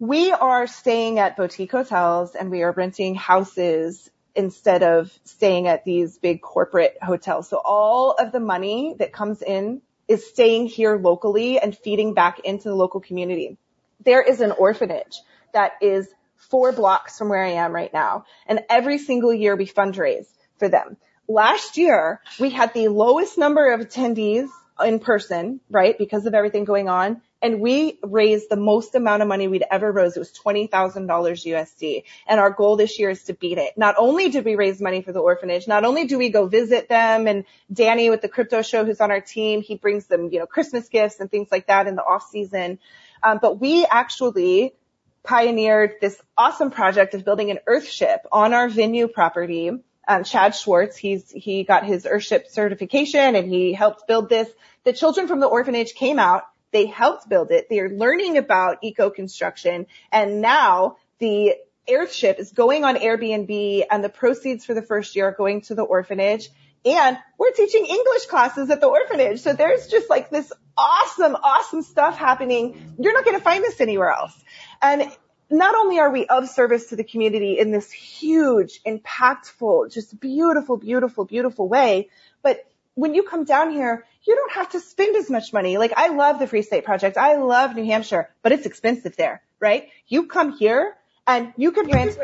we 0.00 0.32
are 0.32 0.66
staying 0.66 1.18
at 1.18 1.36
boutique 1.36 1.70
hotels 1.70 2.34
and 2.34 2.50
we 2.50 2.62
are 2.62 2.72
renting 2.72 3.14
houses 3.14 4.10
instead 4.34 4.82
of 4.82 5.12
staying 5.24 5.68
at 5.68 5.84
these 5.84 6.16
big 6.16 6.40
corporate 6.40 6.96
hotels. 7.02 7.50
So 7.50 7.60
all 7.62 8.12
of 8.12 8.32
the 8.32 8.40
money 8.40 8.96
that 8.98 9.12
comes 9.12 9.42
in 9.42 9.82
is 10.08 10.26
staying 10.26 10.68
here 10.68 10.96
locally 10.96 11.60
and 11.60 11.76
feeding 11.76 12.14
back 12.14 12.40
into 12.40 12.70
the 12.70 12.74
local 12.74 13.00
community. 13.00 13.58
There 14.02 14.22
is 14.22 14.40
an 14.40 14.52
orphanage 14.52 15.20
that 15.52 15.72
is 15.82 16.08
four 16.36 16.72
blocks 16.72 17.18
from 17.18 17.28
where 17.28 17.44
I 17.44 17.50
am 17.50 17.72
right 17.72 17.92
now. 17.92 18.24
And 18.46 18.60
every 18.70 18.96
single 18.96 19.34
year 19.34 19.54
we 19.54 19.66
fundraise 19.66 20.28
for 20.58 20.70
them. 20.70 20.96
Last 21.28 21.76
year 21.76 22.22
we 22.38 22.48
had 22.48 22.72
the 22.72 22.88
lowest 22.88 23.36
number 23.36 23.70
of 23.72 23.80
attendees 23.80 24.48
in 24.82 24.98
person, 24.98 25.60
right? 25.68 25.98
Because 25.98 26.24
of 26.24 26.32
everything 26.32 26.64
going 26.64 26.88
on. 26.88 27.20
And 27.42 27.60
we 27.60 27.98
raised 28.02 28.50
the 28.50 28.56
most 28.56 28.94
amount 28.94 29.22
of 29.22 29.28
money 29.28 29.48
we'd 29.48 29.64
ever 29.70 29.90
raised. 29.90 30.16
It 30.16 30.20
was 30.20 30.32
$20,000 30.32 31.06
USD. 31.06 32.04
And 32.26 32.38
our 32.38 32.50
goal 32.50 32.76
this 32.76 32.98
year 32.98 33.10
is 33.10 33.24
to 33.24 33.34
beat 33.34 33.58
it. 33.58 33.78
Not 33.78 33.94
only 33.98 34.28
did 34.28 34.44
we 34.44 34.56
raise 34.56 34.80
money 34.80 35.00
for 35.00 35.12
the 35.12 35.20
orphanage, 35.20 35.66
not 35.66 35.84
only 35.84 36.06
do 36.06 36.18
we 36.18 36.28
go 36.28 36.46
visit 36.46 36.88
them 36.88 37.26
and 37.26 37.44
Danny 37.72 38.10
with 38.10 38.20
the 38.20 38.28
crypto 38.28 38.62
show 38.62 38.84
who's 38.84 39.00
on 39.00 39.10
our 39.10 39.20
team, 39.20 39.62
he 39.62 39.76
brings 39.76 40.06
them, 40.06 40.30
you 40.32 40.38
know, 40.38 40.46
Christmas 40.46 40.88
gifts 40.88 41.20
and 41.20 41.30
things 41.30 41.48
like 41.50 41.68
that 41.68 41.86
in 41.86 41.96
the 41.96 42.04
off 42.04 42.28
season. 42.28 42.78
Um, 43.22 43.38
but 43.40 43.60
we 43.60 43.86
actually 43.90 44.74
pioneered 45.22 45.94
this 46.00 46.20
awesome 46.36 46.70
project 46.70 47.14
of 47.14 47.24
building 47.24 47.50
an 47.50 47.58
Earthship 47.66 48.20
on 48.32 48.54
our 48.54 48.68
venue 48.68 49.08
property. 49.08 49.70
Um, 50.08 50.24
Chad 50.24 50.54
Schwartz, 50.54 50.96
he's, 50.96 51.30
he 51.30 51.64
got 51.64 51.84
his 51.84 52.04
Earthship 52.04 52.48
certification 52.48 53.34
and 53.34 53.48
he 53.48 53.72
helped 53.72 54.06
build 54.06 54.28
this. 54.28 54.48
The 54.84 54.92
children 54.92 55.28
from 55.28 55.40
the 55.40 55.46
orphanage 55.46 55.94
came 55.94 56.18
out. 56.18 56.44
They 56.72 56.86
helped 56.86 57.28
build 57.28 57.50
it. 57.50 57.68
They 57.68 57.80
are 57.80 57.90
learning 57.90 58.38
about 58.38 58.78
eco 58.82 59.10
construction 59.10 59.86
and 60.12 60.40
now 60.40 60.96
the 61.18 61.54
Earthship 61.88 62.38
is 62.38 62.52
going 62.52 62.84
on 62.84 62.96
Airbnb 62.96 63.84
and 63.90 64.04
the 64.04 64.08
proceeds 64.08 64.64
for 64.64 64.74
the 64.74 64.82
first 64.82 65.16
year 65.16 65.28
are 65.28 65.32
going 65.32 65.62
to 65.62 65.74
the 65.74 65.82
orphanage 65.82 66.48
and 66.84 67.18
we're 67.38 67.52
teaching 67.52 67.84
English 67.84 68.26
classes 68.26 68.70
at 68.70 68.80
the 68.80 68.86
orphanage. 68.86 69.40
So 69.40 69.52
there's 69.52 69.88
just 69.88 70.08
like 70.08 70.30
this 70.30 70.50
awesome, 70.78 71.34
awesome 71.34 71.82
stuff 71.82 72.16
happening. 72.16 72.94
You're 72.98 73.12
not 73.12 73.24
going 73.24 73.36
to 73.36 73.42
find 73.42 73.62
this 73.62 73.80
anywhere 73.80 74.10
else. 74.10 74.32
And 74.80 75.10
not 75.50 75.74
only 75.74 75.98
are 75.98 76.10
we 76.10 76.26
of 76.26 76.48
service 76.48 76.86
to 76.86 76.96
the 76.96 77.04
community 77.04 77.58
in 77.58 77.70
this 77.70 77.90
huge, 77.90 78.80
impactful, 78.84 79.92
just 79.92 80.18
beautiful, 80.18 80.76
beautiful, 80.76 81.24
beautiful 81.24 81.68
way, 81.68 82.08
but 82.42 82.64
when 83.00 83.14
you 83.14 83.22
come 83.22 83.44
down 83.44 83.70
here, 83.72 84.04
you 84.24 84.34
don't 84.36 84.52
have 84.52 84.70
to 84.70 84.80
spend 84.80 85.16
as 85.16 85.30
much 85.30 85.52
money. 85.52 85.78
Like 85.78 85.92
I 85.96 86.08
love 86.08 86.38
the 86.38 86.46
Free 86.46 86.62
State 86.62 86.84
Project. 86.84 87.16
I 87.16 87.36
love 87.36 87.74
New 87.74 87.84
Hampshire, 87.84 88.28
but 88.42 88.52
it's 88.52 88.66
expensive 88.66 89.16
there, 89.16 89.42
right? 89.58 89.88
You 90.06 90.26
come 90.26 90.52
here 90.56 90.94
and 91.26 91.52
you 91.56 91.72
could 91.72 91.92
rent 91.92 92.16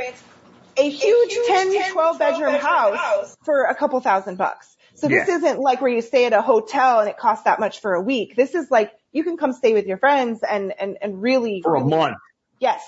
a 0.77 0.89
huge 0.89 1.35
10, 1.47 1.93
12 1.93 2.19
bedroom 2.19 2.55
house 2.55 3.37
for 3.45 3.65
a 3.65 3.75
couple 3.75 3.99
thousand 4.01 4.37
bucks. 4.37 4.77
So 4.95 5.09
this 5.09 5.29
isn't 5.29 5.59
like 5.61 5.81
where 5.83 5.91
you 5.91 6.01
stay 6.01 6.25
at 6.27 6.33
a 6.33 6.41
hotel 6.43 7.01
and 7.01 7.09
it 7.09 7.19
costs 7.19 7.45
that 7.45 7.61
much 7.61 7.81
for 7.81 7.95
a 7.95 8.01
week. 8.01 8.35
This 8.35 8.55
is 8.55 8.71
like 8.71 8.93
you 9.13 9.25
can 9.25 9.37
come 9.37 9.53
stay 9.53 9.73
with 9.75 9.87
your 9.87 9.99
friends 9.99 10.41
and 10.43 10.73
and 10.79 10.97
and 11.03 11.23
really 11.23 11.61
For 11.63 11.75
a 11.77 11.79
really- 11.81 11.91
month. 11.97 12.17
Yes, 12.61 12.83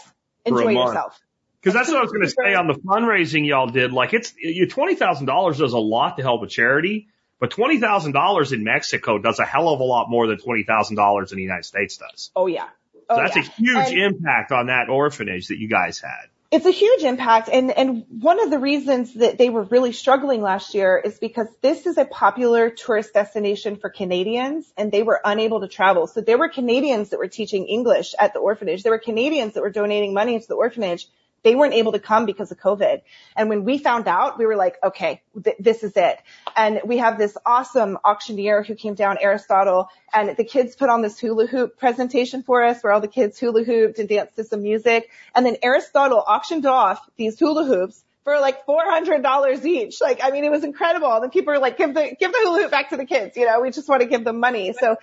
For 0.47 0.55
a 0.55 0.59
enjoy 0.59 0.73
month. 0.75 0.89
yourself. 0.89 1.19
Cause 1.63 1.75
that's 1.75 1.89
what 1.89 1.99
I 1.99 2.03
was 2.03 2.13
going 2.13 2.25
to 2.25 2.31
say 2.31 2.55
on 2.55 2.67
the 2.69 2.75
fundraising 2.75 3.47
y'all 3.47 3.67
did. 3.67 3.93
Like 3.93 4.15
it's, 4.15 4.33
you 4.39 4.67
$20,000 4.69 5.59
does 5.59 5.73
a 5.73 5.79
lot 5.79 6.17
to 6.17 6.23
help 6.23 6.43
a 6.43 6.47
charity, 6.47 7.09
but 7.41 7.51
$20,000 7.51 8.53
in 8.53 8.65
Mexico 8.65 9.19
does 9.19 9.39
a 9.39 9.45
hell 9.45 9.69
of 9.69 9.81
a 9.81 9.85
lot 9.85 10.09
more 10.11 10.27
than 10.27 10.39
$20,000 10.39 11.31
in 11.31 11.37
the 11.37 11.43
United 11.43 11.65
States 11.65 11.97
does. 11.97 12.31
Oh 12.37 12.47
yeah. 12.47 12.65
So 12.95 13.01
Oh, 13.11 13.17
that's 13.17 13.37
yeah. 13.37 13.43
a 13.43 13.47
huge 13.47 13.93
And- 13.95 14.17
impact 14.17 14.53
on 14.53 14.67
that 14.67 14.89
orphanage 14.91 15.49
that 15.49 15.59
you 15.59 15.69
guys 15.69 15.99
had. 15.99 16.27
it's 16.51 16.65
a 16.67 16.71
huge 16.71 17.03
impact 17.05 17.51
and 17.53 17.71
and 17.71 18.05
one 18.31 18.39
of 18.43 18.51
the 18.51 18.59
reasons 18.59 19.13
that 19.23 19.37
they 19.37 19.51
were 19.51 19.65
really 19.65 19.93
struggling 19.93 20.41
last 20.41 20.75
year 20.75 20.97
is 21.09 21.19
because 21.19 21.47
this 21.61 21.85
is 21.87 21.99
a 21.99 22.07
popular 22.07 22.71
tourist 22.71 23.13
destination 23.13 23.77
for 23.77 23.91
Canadians 23.91 24.65
and 24.79 24.91
they 24.91 25.03
were 25.03 25.21
unable 25.33 25.61
to 25.61 25.69
travel. 25.69 26.07
So 26.07 26.23
there 26.23 26.39
were 26.39 26.49
Canadians 26.49 27.11
that 27.11 27.19
were 27.19 27.29
teaching 27.29 27.67
English 27.67 28.15
at 28.19 28.33
the 28.33 28.41
orphanage. 28.41 28.83
There 28.83 28.93
were 28.93 28.99
Canadians 29.11 29.53
that 29.55 29.63
were 29.63 29.71
donating 29.83 30.15
money 30.15 30.41
to 30.41 30.49
the 30.49 30.55
orphanage. 30.55 31.07
They 31.43 31.55
weren't 31.55 31.75
able 31.75 31.93
to 31.93 31.99
come 31.99 32.27
because 32.27 32.51
of 32.51 32.59
COVID. 32.59 33.03
And 33.37 33.49
when 33.49 33.65
we 33.65 33.79
found 33.79 34.09
out, 34.09 34.39
we 34.39 34.47
were 34.47 34.57
like, 34.57 34.77
okay, 34.83 35.23
th- 35.43 35.57
this 35.59 35.83
is 35.83 35.93
it. 35.97 36.19
And 36.57 36.81
we 36.85 36.99
have 36.99 37.17
this 37.19 37.37
awesome 37.47 37.99
auctioneer 38.05 38.63
who 38.63 38.75
came 38.75 38.95
down, 38.95 39.19
Aristotle, 39.21 39.89
and 40.13 40.37
the 40.37 40.45
kids 40.45 40.75
put 40.77 40.89
on 40.91 41.03
this 41.03 41.19
hula 41.19 41.47
hoop 41.47 41.79
presentation 41.79 42.43
for 42.43 42.63
us 42.65 42.83
where 42.83 42.93
all 42.93 43.01
the 43.01 43.09
kids 43.09 43.39
hula 43.39 43.63
hooped 43.65 43.99
and 43.99 44.09
danced 44.09 44.37
to 44.37 44.45
some 44.45 44.63
music. 44.63 45.09
And 45.35 45.47
then 45.47 45.57
Aristotle 45.63 46.23
auctioned 46.27 46.67
off 46.67 47.01
these 47.17 47.39
hula 47.39 47.65
hoops 47.65 48.03
for 48.25 48.41
like 48.41 48.67
$400 48.67 49.65
each. 49.65 50.01
Like, 50.01 50.21
I 50.23 50.31
mean, 50.31 50.45
it 50.45 50.51
was 50.51 50.65
incredible. 50.65 51.11
And 51.13 51.23
then 51.23 51.31
people 51.31 51.53
were 51.55 51.59
like, 51.61 51.79
give 51.79 51.95
the, 51.95 52.15
give 52.19 52.33
the 52.33 52.39
hula 52.43 52.63
hoop 52.63 52.71
back 52.71 52.91
to 52.91 52.97
the 52.97 53.07
kids. 53.07 53.37
You 53.37 53.47
know, 53.47 53.61
we 53.61 53.71
just 53.71 53.89
want 53.89 54.03
to 54.03 54.09
give 54.09 54.25
them 54.25 54.39
money. 54.41 54.75
So, 54.79 54.97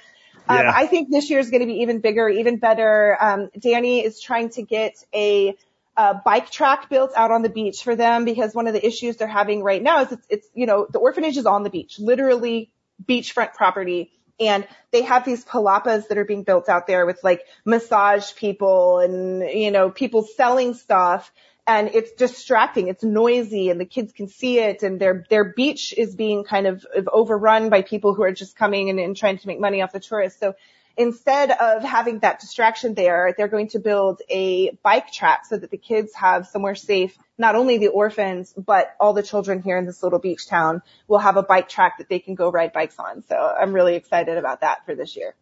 um, 0.48 0.58
Yeah. 0.58 0.72
I 0.76 0.86
think 0.86 1.10
this 1.10 1.30
year 1.30 1.40
is 1.40 1.50
going 1.50 1.62
to 1.62 1.66
be 1.68 1.82
even 1.82 2.02
bigger, 2.02 2.30
even 2.30 2.58
better. 2.58 3.18
Um, 3.20 3.50
Danny 3.58 4.04
is 4.06 4.20
trying 4.22 4.50
to 4.52 4.62
get 4.62 5.04
a, 5.14 5.56
a 5.98 6.14
bike 6.14 6.50
track 6.50 6.90
built 6.90 7.12
out 7.16 7.32
on 7.32 7.42
the 7.42 7.50
beach 7.50 7.84
for 7.84 7.96
them 7.96 8.26
because 8.26 8.54
one 8.54 8.68
of 8.68 8.74
the 8.74 8.86
issues 8.86 9.18
they're 9.18 9.28
having 9.28 9.64
right 9.64 9.82
now 9.82 10.02
is 10.02 10.12
it's, 10.12 10.28
it's, 10.30 10.48
you 10.54 10.66
know, 10.66 10.88
the 10.90 11.00
orphanage 11.00 11.38
is 11.38 11.46
on 11.46 11.64
the 11.64 11.70
beach, 11.70 12.00
literally 12.00 12.72
beachfront 13.04 13.54
property. 13.54 14.12
And 14.38 14.68
they 14.92 15.04
have 15.04 15.24
these 15.24 15.46
palapas 15.46 16.10
that 16.10 16.18
are 16.18 16.26
being 16.26 16.44
built 16.44 16.68
out 16.68 16.88
there 16.88 17.06
with 17.06 17.24
like 17.24 17.42
massage 17.64 18.36
people 18.36 19.00
and, 19.00 19.42
you 19.50 19.72
know, 19.72 19.90
people 19.90 20.24
selling 20.24 20.74
stuff. 20.74 21.32
And 21.68 21.90
it's 21.96 22.12
distracting. 22.12 22.90
It's 22.90 23.04
noisy 23.04 23.70
and 23.70 23.80
the 23.80 23.86
kids 23.86 24.12
can 24.12 24.28
see 24.28 24.60
it 24.60 24.84
and 24.84 25.00
their, 25.00 25.26
their 25.30 25.46
beach 25.46 25.94
is 25.98 26.14
being 26.14 26.44
kind 26.44 26.68
of, 26.68 26.86
overrun 27.12 27.70
by 27.70 27.82
people 27.82 28.14
who 28.14 28.24
are 28.24 28.34
just 28.34 28.56
coming 28.56 28.90
and, 28.90 29.00
and 29.00 29.16
trying 29.16 29.38
to 29.40 29.48
make 29.48 29.60
money 29.60 29.82
off 29.82 29.94
the 29.94 30.00
tourists. 30.00 30.40
So 30.40 30.56
instead 30.98 31.52
of 31.52 31.84
having 31.84 32.20
that 32.20 32.40
distraction 32.40 32.94
there, 32.94 33.34
they're 33.38 33.48
going 33.48 33.70
to 33.70 33.80
build 33.80 34.22
a 34.30 34.72
bike 34.84 35.12
track 35.12 35.46
so 35.46 35.58
that 35.58 35.72
the 35.72 35.78
kids 35.78 36.14
have 36.16 36.48
somewhere 36.48 36.76
safe. 36.76 37.18
Not 37.38 37.56
only 37.56 37.78
the 37.78 37.88
orphans, 37.88 38.54
but 38.58 38.96
all 39.00 39.14
the 39.14 39.24
children 39.24 39.62
here 39.62 39.78
in 39.78 39.86
this 39.86 40.02
little 40.02 40.20
beach 40.20 40.48
town 40.48 40.82
will 41.08 41.20
have 41.20 41.38
a 41.38 41.44
bike 41.44 41.68
track 41.68 41.98
that 41.98 42.08
they 42.08 42.20
can 42.20 42.36
go 42.36 42.50
ride 42.50 42.72
bikes 42.72 42.98
on. 42.98 43.24
So 43.28 43.36
I'm 43.36 43.74
really 43.74 43.96
excited 43.96 44.38
about 44.38 44.62
that 44.62 44.86
for 44.86 44.96
this 44.96 45.16
year. 45.16 45.36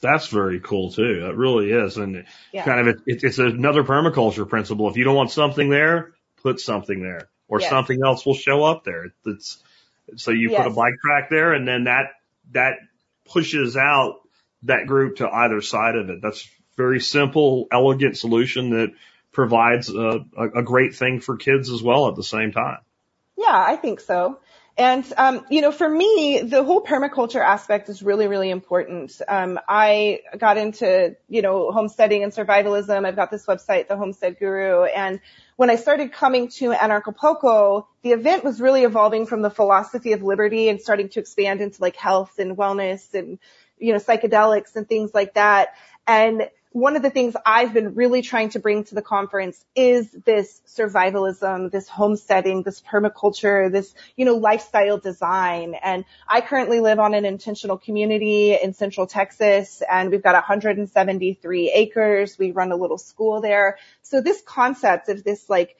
That's 0.00 0.28
very 0.28 0.60
cool 0.60 0.92
too. 0.92 1.26
It 1.28 1.34
really 1.36 1.70
is. 1.70 1.96
And 1.96 2.24
Yeah. 2.52 2.64
kind 2.64 2.80
of, 2.80 2.88
it, 2.88 2.96
it's 3.06 3.24
it's 3.24 3.38
another 3.38 3.84
permaculture 3.84 4.48
principle. 4.48 4.88
If 4.88 4.96
you 4.96 5.04
don't 5.04 5.16
want 5.16 5.30
something 5.30 5.70
there, 5.70 6.14
put 6.42 6.60
something 6.60 7.02
there 7.02 7.28
or 7.48 7.60
Yes. 7.60 7.70
something 7.70 8.00
else 8.04 8.24
will 8.24 8.34
show 8.34 8.64
up 8.64 8.84
there. 8.84 9.06
It's, 9.26 9.62
so 10.16 10.30
you 10.30 10.50
put 10.50 10.66
a 10.66 10.70
bike 10.70 10.94
track 11.04 11.30
there 11.30 11.52
and 11.52 11.66
then 11.66 11.84
that, 11.84 12.12
that 12.52 12.78
pushes 13.26 13.76
out 13.76 14.20
that 14.62 14.86
group 14.86 15.16
to 15.16 15.28
either 15.28 15.60
side 15.60 15.96
of 15.96 16.10
it. 16.10 16.20
That's 16.22 16.48
very 16.76 17.00
simple, 17.00 17.66
elegant 17.70 18.16
solution 18.16 18.70
that 18.70 18.92
provides 19.32 19.90
a, 19.90 20.24
a, 20.36 20.62
great 20.62 20.94
thing 20.94 21.20
for 21.20 21.36
kids 21.36 21.70
as 21.70 21.82
well 21.82 22.08
at 22.08 22.16
the 22.16 22.22
same 22.22 22.52
time. 22.52 22.78
Yeah, 23.36 23.54
I 23.54 23.76
think 23.76 24.00
so. 24.00 24.40
And, 24.76 25.04
um, 25.16 25.44
you 25.50 25.60
know, 25.60 25.72
for 25.72 25.88
me, 25.88 26.40
the 26.40 26.62
whole 26.62 26.84
permaculture 26.84 27.44
aspect 27.44 27.88
is 27.88 28.00
really, 28.00 28.28
really 28.28 28.48
important. 28.48 29.20
Um, 29.26 29.58
I 29.68 30.20
got 30.38 30.56
into, 30.56 31.16
you 31.28 31.42
know, 31.42 31.72
homesteading 31.72 32.22
and 32.22 32.32
survivalism. 32.32 33.04
I've 33.04 33.16
got 33.16 33.32
this 33.32 33.44
website, 33.46 33.88
the 33.88 33.96
Homestead 33.96 34.38
Guru. 34.38 34.84
And 34.84 35.20
when 35.56 35.68
I 35.68 35.76
started 35.76 36.12
coming 36.12 36.48
to 36.58 36.70
Anarchapulco, 36.70 37.86
the 38.02 38.12
event 38.12 38.44
was 38.44 38.60
really 38.60 38.84
evolving 38.84 39.26
from 39.26 39.42
the 39.42 39.50
philosophy 39.50 40.12
of 40.12 40.22
liberty 40.22 40.68
and 40.68 40.80
starting 40.80 41.08
to 41.10 41.20
expand 41.20 41.60
into 41.60 41.82
like 41.82 41.96
health 41.96 42.38
and 42.38 42.56
wellness 42.56 43.14
and, 43.14 43.40
you 43.80 43.92
know, 43.92 43.98
psychedelics 43.98 44.76
and 44.76 44.88
things 44.88 45.12
like 45.14 45.34
that. 45.34 45.74
And 46.06 46.48
one 46.72 46.96
of 46.96 47.02
the 47.02 47.10
things 47.10 47.34
I've 47.46 47.72
been 47.72 47.94
really 47.94 48.20
trying 48.22 48.50
to 48.50 48.58
bring 48.58 48.84
to 48.84 48.94
the 48.94 49.02
conference 49.02 49.64
is 49.74 50.10
this 50.10 50.60
survivalism, 50.66 51.70
this 51.70 51.88
homesteading, 51.88 52.62
this 52.62 52.80
permaculture, 52.80 53.72
this, 53.72 53.94
you 54.16 54.24
know, 54.24 54.36
lifestyle 54.36 54.98
design. 54.98 55.74
And 55.82 56.04
I 56.28 56.40
currently 56.40 56.80
live 56.80 56.98
on 56.98 57.14
an 57.14 57.24
intentional 57.24 57.78
community 57.78 58.54
in 58.54 58.74
central 58.74 59.06
Texas 59.06 59.82
and 59.90 60.10
we've 60.10 60.22
got 60.22 60.34
173 60.34 61.72
acres. 61.74 62.38
We 62.38 62.52
run 62.52 62.70
a 62.70 62.76
little 62.76 62.98
school 62.98 63.40
there. 63.40 63.78
So 64.02 64.20
this 64.20 64.42
concept 64.42 65.08
of 65.08 65.24
this 65.24 65.48
like 65.48 65.76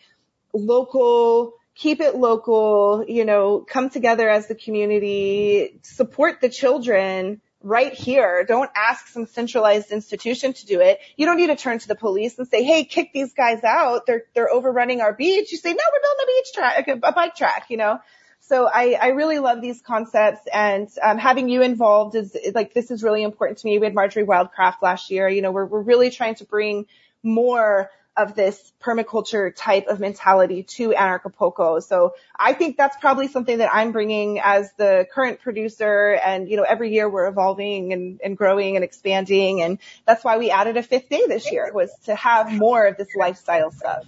local, 0.54 1.52
keep 1.74 2.00
it 2.00 2.16
local, 2.16 3.04
you 3.06 3.26
know, 3.26 3.60
come 3.60 3.90
together 3.90 4.28
as 4.28 4.48
the 4.48 4.54
community, 4.54 5.78
support 5.82 6.40
the 6.40 6.48
children, 6.48 7.42
right 7.62 7.92
here. 7.92 8.44
Don't 8.46 8.70
ask 8.76 9.08
some 9.08 9.26
centralized 9.26 9.90
institution 9.90 10.52
to 10.52 10.66
do 10.66 10.80
it. 10.80 11.00
You 11.16 11.26
don't 11.26 11.36
need 11.36 11.48
to 11.48 11.56
turn 11.56 11.78
to 11.78 11.88
the 11.88 11.94
police 11.94 12.38
and 12.38 12.46
say, 12.48 12.62
"Hey, 12.62 12.84
kick 12.84 13.12
these 13.12 13.32
guys 13.32 13.64
out. 13.64 14.06
They're 14.06 14.24
they're 14.34 14.50
overrunning 14.50 15.00
our 15.00 15.12
beach." 15.12 15.50
You 15.50 15.58
say, 15.58 15.70
"No, 15.70 15.82
we're 15.92 16.00
building 16.00 16.22
a 16.22 16.26
beach 16.26 16.52
track, 16.54 16.88
a, 16.88 17.08
a 17.08 17.12
bike 17.12 17.34
track." 17.34 17.66
You 17.68 17.76
know. 17.76 17.98
So 18.40 18.66
I, 18.66 18.92
I 18.92 19.08
really 19.08 19.40
love 19.40 19.60
these 19.60 19.82
concepts 19.82 20.40
and 20.50 20.88
um, 21.02 21.18
having 21.18 21.50
you 21.50 21.60
involved 21.60 22.14
is 22.14 22.34
like 22.54 22.72
this 22.72 22.90
is 22.90 23.02
really 23.02 23.22
important 23.22 23.58
to 23.58 23.66
me. 23.66 23.78
We 23.78 23.84
had 23.84 23.94
Marjory 23.94 24.24
Wildcraft 24.24 24.80
last 24.80 25.10
year. 25.10 25.28
You 25.28 25.42
know, 25.42 25.50
we're 25.50 25.66
we're 25.66 25.82
really 25.82 26.10
trying 26.10 26.36
to 26.36 26.44
bring 26.44 26.86
more 27.22 27.90
of 28.18 28.34
this 28.34 28.72
permaculture 28.82 29.54
type 29.54 29.86
of 29.86 30.00
mentality 30.00 30.64
to 30.64 30.90
Anarchapulco. 30.90 31.82
So 31.82 32.14
I 32.38 32.52
think 32.52 32.76
that's 32.76 32.96
probably 32.96 33.28
something 33.28 33.58
that 33.58 33.72
I'm 33.72 33.92
bringing 33.92 34.40
as 34.40 34.72
the 34.76 35.06
current 35.12 35.40
producer. 35.40 36.18
And, 36.24 36.48
you 36.50 36.56
know, 36.56 36.64
every 36.64 36.92
year 36.92 37.08
we're 37.08 37.28
evolving 37.28 37.92
and, 37.92 38.20
and 38.22 38.36
growing 38.36 38.74
and 38.74 38.84
expanding. 38.84 39.62
And 39.62 39.78
that's 40.04 40.24
why 40.24 40.36
we 40.38 40.50
added 40.50 40.76
a 40.76 40.82
fifth 40.82 41.08
day 41.08 41.22
this 41.28 41.50
year 41.52 41.70
was 41.72 41.90
to 42.06 42.14
have 42.16 42.52
more 42.52 42.86
of 42.86 42.96
this 42.96 43.14
lifestyle 43.14 43.70
stuff. 43.70 44.04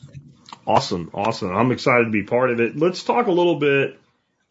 Awesome. 0.67 1.11
Awesome. 1.15 1.57
I'm 1.57 1.71
excited 1.71 2.05
to 2.05 2.11
be 2.11 2.25
part 2.25 2.51
of 2.51 2.61
it. 2.61 2.77
Let's 2.77 3.05
talk 3.05 3.29
a 3.29 3.33
little 3.33 3.61
bit 3.61 3.99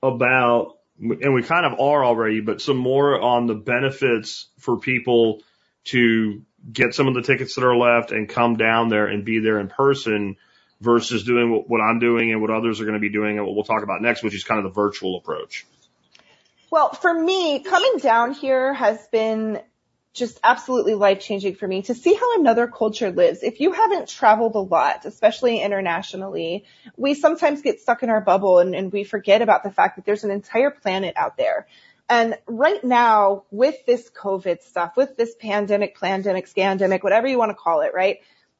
about, 0.01 0.77
and 0.99 1.33
we 1.33 1.43
kind 1.43 1.65
of 1.65 1.79
are 1.79 2.05
already, 2.05 2.39
but 2.39 2.61
some 2.61 2.77
more 2.77 3.19
on 3.19 3.47
the 3.47 3.55
benefits 3.55 4.47
for 4.57 4.79
people 4.79 5.41
to 5.85 6.41
get 6.71 6.93
some 6.93 7.07
of 7.07 7.13
the 7.13 7.21
tickets 7.21 7.55
that 7.55 7.63
are 7.63 7.75
left 7.75 8.11
and 8.11 8.27
come 8.27 8.57
down 8.57 8.89
there 8.89 9.07
and 9.07 9.25
be 9.25 9.39
there 9.39 9.59
in 9.59 9.67
person 9.67 10.37
versus 10.81 11.23
doing 11.23 11.63
what, 11.67 11.81
I'm 11.81 11.99
doing 11.99 12.31
and 12.31 12.41
what 12.41 12.51
others 12.51 12.79
are 12.79 12.85
going 12.85 12.93
to 12.93 12.99
be 12.99 13.09
doing 13.09 13.37
and 13.37 13.45
what 13.45 13.55
we'll 13.55 13.63
talk 13.63 13.83
about 13.83 14.01
next, 14.01 14.23
which 14.23 14.35
is 14.35 14.43
kind 14.43 14.59
of 14.59 14.63
the 14.63 14.73
virtual 14.73 15.17
approach. 15.17 15.65
Well, 16.71 16.93
for 16.93 17.13
me, 17.13 17.59
coming 17.59 17.97
down 17.97 18.33
here 18.33 18.73
has 18.73 19.05
been 19.07 19.61
just 20.13 20.39
absolutely 20.43 20.95
life 20.95 21.19
changing 21.19 21.55
for 21.55 21.67
me 21.67 21.81
to 21.83 21.93
see 21.93 22.13
how 22.13 22.39
another 22.39 22.67
culture 22.67 23.11
lives. 23.11 23.43
If 23.43 23.59
you 23.59 23.71
haven't 23.71 24.09
traveled 24.09 24.55
a 24.55 24.59
lot, 24.59 25.05
especially 25.05 25.61
internationally, 25.61 26.65
we 26.97 27.13
sometimes 27.13 27.61
get 27.61 27.79
stuck 27.79 28.03
in 28.03 28.09
our 28.09 28.21
bubble 28.21 28.59
and, 28.59 28.75
and 28.75 28.91
we 28.91 29.03
forget 29.03 29.41
about 29.41 29.63
the 29.63 29.71
fact 29.71 29.95
that 29.95 30.05
there's 30.05 30.23
an 30.23 30.31
entire 30.31 30.71
planet 30.71 31.15
out 31.15 31.37
there. 31.37 31.67
And 32.09 32.37
right 32.47 32.83
now 32.83 33.43
with 33.51 33.85
this 33.85 34.09
COVID 34.09 34.63
stuff, 34.63 34.97
with 34.97 35.15
this 35.15 35.35
pandemic, 35.35 35.99
pandemic, 35.99 36.47
scandemic, 36.47 37.03
whatever 37.03 37.27
you 37.27 37.37
want 37.37 37.51
to 37.51 37.55
call 37.55 37.81
it, 37.81 37.93
right? 37.93 38.17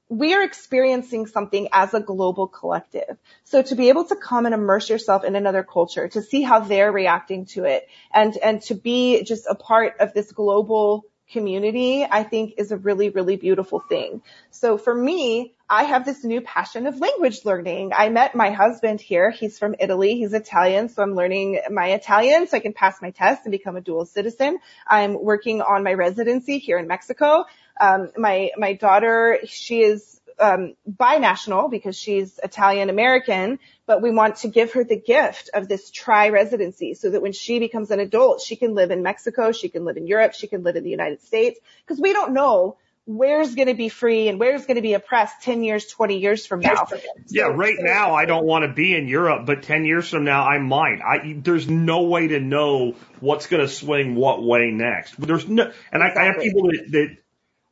We 0.08 0.36
are 0.36 0.44
experiencing 0.44 1.26
something 1.26 1.68
as 1.72 1.94
a 1.94 2.00
global 2.00 2.48
collective. 2.48 3.18
So 3.44 3.62
to 3.62 3.76
be 3.76 3.90
able 3.90 4.06
to 4.06 4.16
come 4.16 4.46
and 4.46 4.54
immerse 4.54 4.90
yourself 4.90 5.24
in 5.24 5.36
another 5.36 5.64
culture, 5.64 6.08
to 6.08 6.22
see 6.22 6.44
how 6.44 6.60
they're 6.60 6.92
reacting 6.92 7.46
to 7.48 7.66
it 7.66 7.88
and, 8.14 8.38
and 8.38 8.62
to 8.64 8.76
be 8.76 9.24
just 9.24 9.46
a 9.48 9.56
part 9.56 9.96
of 10.00 10.14
this 10.14 10.32
global 10.32 11.06
community, 11.32 12.06
I 12.10 12.24
think 12.24 12.56
is 12.58 12.72
a 12.72 12.78
really, 12.78 13.10
really 13.10 13.36
beautiful 13.36 13.80
thing. 13.80 14.22
So 14.52 14.78
for 14.78 14.94
me, 14.94 15.54
I 15.70 15.84
have 15.84 16.04
this 16.04 16.24
new 16.24 16.42
passion 16.42 16.88
of 16.88 17.00
language 17.00 17.46
learning. 17.46 17.92
I 17.96 18.10
met 18.10 18.34
my 18.34 18.50
husband 18.50 19.00
here. 19.00 19.30
He's 19.30 19.60
from 19.60 19.76
Italy. 19.80 20.16
He's 20.16 20.34
Italian. 20.34 20.90
So 20.90 21.04
I'm 21.04 21.14
learning 21.14 21.62
my 21.70 21.92
Italian 21.92 22.48
so 22.48 22.58
I 22.58 22.60
can 22.60 22.74
pass 22.74 23.00
my 23.04 23.12
test 23.12 23.46
and 23.46 23.52
become 23.52 23.76
a 23.76 23.82
dual 23.82 24.06
citizen. 24.08 24.58
I'm 24.88 25.22
working 25.24 25.62
on 25.62 25.84
my 25.84 25.94
residency 25.94 26.58
here 26.58 26.80
in 26.80 26.88
Mexico. 26.88 27.46
Um, 27.80 28.10
my, 28.18 28.50
my 28.58 28.74
daughter, 28.74 29.38
she 29.46 29.82
is 29.82 30.20
um, 30.40 30.74
binational 30.90 31.70
because 31.70 31.96
she's 31.96 32.40
Italian 32.42 32.90
American, 32.90 33.60
but 33.86 34.02
we 34.02 34.10
want 34.10 34.38
to 34.38 34.48
give 34.48 34.74
her 34.74 34.84
the 34.84 34.98
gift 35.00 35.52
of 35.54 35.68
this 35.68 35.92
tri 35.92 36.30
residency 36.30 36.96
so 36.96 37.12
that 37.12 37.22
when 37.22 37.34
she 37.34 37.60
becomes 37.60 37.92
an 37.92 38.00
adult, 38.00 38.42
she 38.42 38.56
can 38.56 38.74
live 38.74 38.90
in 38.90 39.04
Mexico, 39.04 39.52
she 39.52 39.70
can 39.70 39.86
live 39.86 39.98
in 39.98 40.08
Europe, 40.08 40.34
she 40.34 40.48
can 40.48 40.64
live 40.64 40.76
in 40.78 40.84
the 40.84 40.90
United 40.90 41.22
States 41.22 41.60
because 41.86 42.02
we 42.02 42.12
don't 42.12 42.34
know 42.34 42.78
where's 43.10 43.56
going 43.56 43.70
to 43.70 43.74
be 43.74 43.90
free 43.90 44.28
and 44.28 44.40
where's 44.40 44.68
going 44.68 44.76
to 44.76 44.84
be 44.84 44.94
oppressed 44.94 45.42
10 45.42 45.64
years, 45.64 45.88
20 45.88 46.20
years 46.20 46.46
from 46.46 46.60
now. 46.60 46.86
Yeah, 47.28 47.46
right 47.46 47.78
now 47.80 48.14
I 48.14 48.26
don't 48.26 48.46
want 48.46 48.66
to 48.66 48.72
be 48.72 48.96
in 48.96 49.08
Europe, 49.08 49.48
but 49.48 49.64
10 49.64 49.84
years 49.84 50.08
from 50.08 50.26
now 50.26 50.46
I 50.46 50.60
might. 50.60 51.02
I, 51.02 51.36
there's 51.42 51.68
no 51.68 52.04
way 52.04 52.28
to 52.28 52.40
know 52.40 52.96
what's 53.20 53.48
going 53.48 53.62
to 53.62 53.68
swing 53.68 54.14
what 54.14 54.44
way 54.44 54.70
next. 54.70 55.20
There's 55.20 55.48
no, 55.48 55.72
and 55.92 56.04
I, 56.04 56.14
I 56.16 56.26
have 56.26 56.38
people 56.38 56.70
that, 56.70 56.86
that 56.92 57.18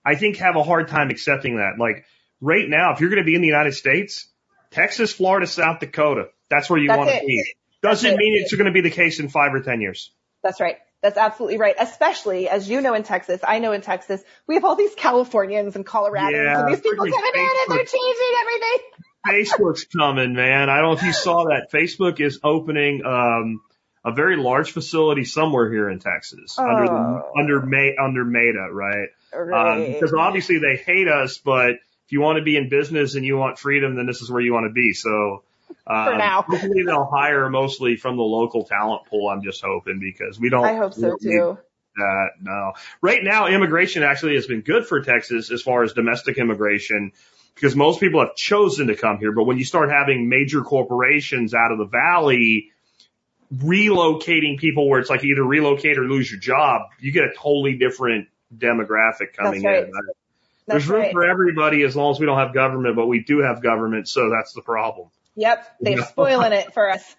I 0.04 0.16
think 0.16 0.38
have 0.38 0.56
a 0.56 0.64
hard 0.64 0.88
time 0.88 1.12
accepting 1.12 1.58
that. 1.58 1.74
Like, 1.78 2.06
right 2.42 2.68
now, 2.68 2.94
if 2.94 3.02
you're 3.02 3.12
going 3.12 3.22
to 3.22 3.26
be 3.26 3.36
in 3.36 3.42
the 3.42 3.48
United 3.48 3.76
States, 3.76 4.28
Texas, 4.72 5.14
Florida, 5.14 5.46
South 5.46 5.80
Dakota, 5.80 6.30
that's 6.50 6.68
where 6.68 6.80
you 6.80 6.90
want 6.90 7.12
to 7.12 7.22
be. 7.24 7.54
Doesn't 7.84 8.18
mean 8.18 8.42
it's 8.42 8.56
going 8.56 8.66
to 8.66 8.72
be 8.72 8.82
the 8.82 8.90
case 8.90 9.20
in 9.20 9.30
five 9.30 9.54
or 9.54 9.62
10 9.62 9.82
years. 9.82 10.12
That's 10.42 10.60
right. 10.60 10.78
That's 11.02 11.18
absolutely 11.18 11.58
right. 11.58 11.76
Especially 11.80 12.50
as 12.50 12.68
you 12.68 12.82
know 12.82 12.94
in 12.94 13.04
Texas, 13.04 13.42
I 13.48 13.60
know 13.60 13.72
in 13.72 13.82
Texas, 13.82 14.22
we 14.48 14.56
have 14.56 14.66
all 14.66 14.76
these 14.76 14.96
Californians 14.96 15.76
and 15.76 15.86
Coloradans 15.86 16.32
yeah, 16.32 16.60
and 16.60 16.74
these 16.74 16.82
people 16.82 17.06
coming 17.06 17.14
Facebook, 17.14 17.36
in 17.36 17.72
and 17.72 17.78
they're 17.78 17.86
changing 17.86 18.34
everything. 18.42 18.78
Facebook's 19.28 19.86
coming, 19.86 20.34
man. 20.34 20.70
I 20.70 20.78
don't 20.78 20.92
know 20.92 20.98
if 20.98 21.04
you 21.04 21.14
saw 21.14 21.46
that. 21.46 21.72
Facebook 21.72 22.20
is 22.20 22.40
opening, 22.44 23.06
um, 23.06 23.62
a 24.04 24.12
very 24.12 24.38
large 24.38 24.72
facility 24.72 25.26
somewhere 25.26 25.70
here 25.70 25.90
in 25.90 26.00
Texas 26.00 26.56
oh. 26.58 26.64
under, 26.64 27.24
under, 27.38 27.66
May, 27.66 27.96
under 28.02 28.24
Meta, 28.24 28.70
right? 28.72 29.10
Right. 29.34 29.74
Um, 29.74 29.94
because 29.94 30.14
obviously 30.14 30.60
they 30.60 30.78
hate 30.78 31.08
us, 31.08 31.38
but 31.38 31.72
if 31.72 32.12
you 32.12 32.22
want 32.22 32.38
to 32.38 32.44
be 32.44 32.56
in 32.56 32.70
business 32.70 33.16
and 33.16 33.26
you 33.26 33.38
want 33.38 33.60
freedom, 33.60 33.96
then 33.96 34.06
this 34.06 34.22
is 34.22 34.32
where 34.32 34.42
you 34.42 34.54
want 34.54 34.66
to 34.66 34.74
be. 34.74 34.94
So, 34.94 35.44
for 35.88 36.14
um, 36.14 36.18
now, 36.18 36.42
hopefully 36.42 36.84
they'll 36.86 37.10
hire 37.10 37.50
mostly 37.50 37.96
from 37.96 38.18
the 38.18 38.24
local 38.24 38.66
talent 38.66 39.06
pool. 39.06 39.30
I'm 39.30 39.42
just 39.42 39.64
hoping 39.64 40.00
because 40.00 40.38
we 40.38 40.50
don't. 40.50 40.66
I 40.66 40.76
hope 40.76 40.94
so 40.94 41.16
too. 41.22 41.58
That 41.96 42.30
no. 42.42 42.74
Right 43.02 43.24
now, 43.24 43.48
immigration 43.48 44.04
actually 44.04 44.36
has 44.36 44.46
been 44.46 44.62
good 44.62 44.86
for 44.86 45.02
Texas 45.02 45.50
as 45.50 45.62
far 45.62 45.84
as 45.84 45.94
domestic 45.94 46.38
immigration 46.38 47.14
because 47.56 47.76
most 47.76 48.02
people 48.02 48.20
have 48.20 48.36
chosen 48.36 48.88
to 48.88 48.96
come 48.96 49.18
here. 49.18 49.32
But 49.32 49.46
when 49.46 49.58
you 49.58 49.64
start 49.64 49.90
having 49.90 50.28
major 50.28 50.62
corporations 50.62 51.54
out 51.54 51.72
of 51.72 51.78
the 51.78 51.86
valley 51.86 52.72
relocating 53.56 54.60
people 54.60 54.90
where 54.90 55.00
it's 55.00 55.10
like 55.10 55.24
either 55.24 55.44
relocate 55.44 55.98
or 55.98 56.04
lose 56.04 56.30
your 56.30 56.40
job, 56.40 56.82
you 57.00 57.14
get 57.14 57.24
a 57.24 57.34
totally 57.34 57.78
different 57.78 58.28
demographic 58.56 59.34
coming 59.38 59.64
right. 59.64 59.86
in. 59.86 59.92
That's 59.92 60.86
There's 60.86 60.88
room 60.90 61.02
right. 61.04 61.12
for 61.14 61.24
everybody 61.24 61.84
as 61.84 61.96
long 61.96 62.12
as 62.12 62.20
we 62.20 62.26
don't 62.26 62.38
have 62.38 62.54
government, 62.54 62.98
but 62.98 63.08
we 63.08 63.24
do 63.24 63.40
have 63.40 63.64
government, 63.64 64.10
so 64.10 64.30
that's 64.30 64.52
the 64.52 64.62
problem. 64.62 65.08
Yep, 65.38 65.78
they're 65.80 66.02
spoiling 66.06 66.52
it 66.52 66.74
for 66.74 66.90
us. 66.90 67.16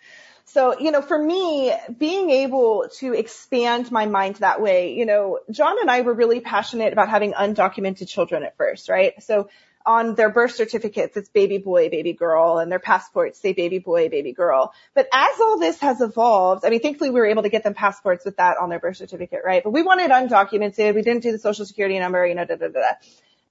So, 0.47 0.79
you 0.79 0.91
know, 0.91 1.03
for 1.03 1.19
me, 1.19 1.73
being 1.99 2.31
able 2.31 2.89
to 2.99 3.13
expand 3.13 3.93
my 3.93 4.07
mind 4.07 4.37
that 4.37 4.61
way, 4.61 4.95
you 4.95 5.07
know, 5.07 5.41
John 5.51 5.79
and 5.81 5.91
I 5.91 6.01
were 6.01 6.15
really 6.15 6.41
passionate 6.41 6.93
about 6.93 7.09
having 7.09 7.33
undocumented 7.33 8.09
children 8.09 8.43
at 8.43 8.57
first, 8.57 8.89
right? 8.89 9.23
So 9.23 9.51
on 9.85 10.15
their 10.15 10.31
birth 10.31 10.55
certificates, 10.55 11.17
it's 11.17 11.29
baby 11.29 11.59
boy, 11.59 11.91
baby 11.91 12.13
girl, 12.13 12.59
and 12.59 12.73
their 12.73 12.79
passports 12.79 13.41
say 13.41 13.53
baby 13.53 13.79
boy, 13.79 14.09
baby 14.09 14.33
girl. 14.33 14.73
But 14.95 15.09
as 15.13 15.39
all 15.39 15.59
this 15.59 15.79
has 15.81 16.01
evolved, 16.01 16.65
I 16.65 16.71
mean, 16.71 16.81
thankfully 16.81 17.11
we 17.11 17.21
were 17.21 17.27
able 17.27 17.43
to 17.43 17.51
get 17.51 17.63
them 17.63 17.75
passports 17.75 18.25
with 18.25 18.39
that 18.39 18.57
on 18.59 18.69
their 18.69 18.81
birth 18.81 18.97
certificate, 18.97 19.41
right? 19.45 19.63
But 19.63 19.71
we 19.71 19.83
wanted 19.83 20.11
undocumented. 20.11 20.95
We 20.95 21.03
didn't 21.03 21.23
do 21.23 21.33
the 21.33 21.39
social 21.39 21.67
security 21.67 21.99
number, 21.99 22.27
you 22.27 22.35
know, 22.35 22.45
da 22.47 22.57
da 22.57 22.69
da. 22.69 22.81
da. 22.81 22.93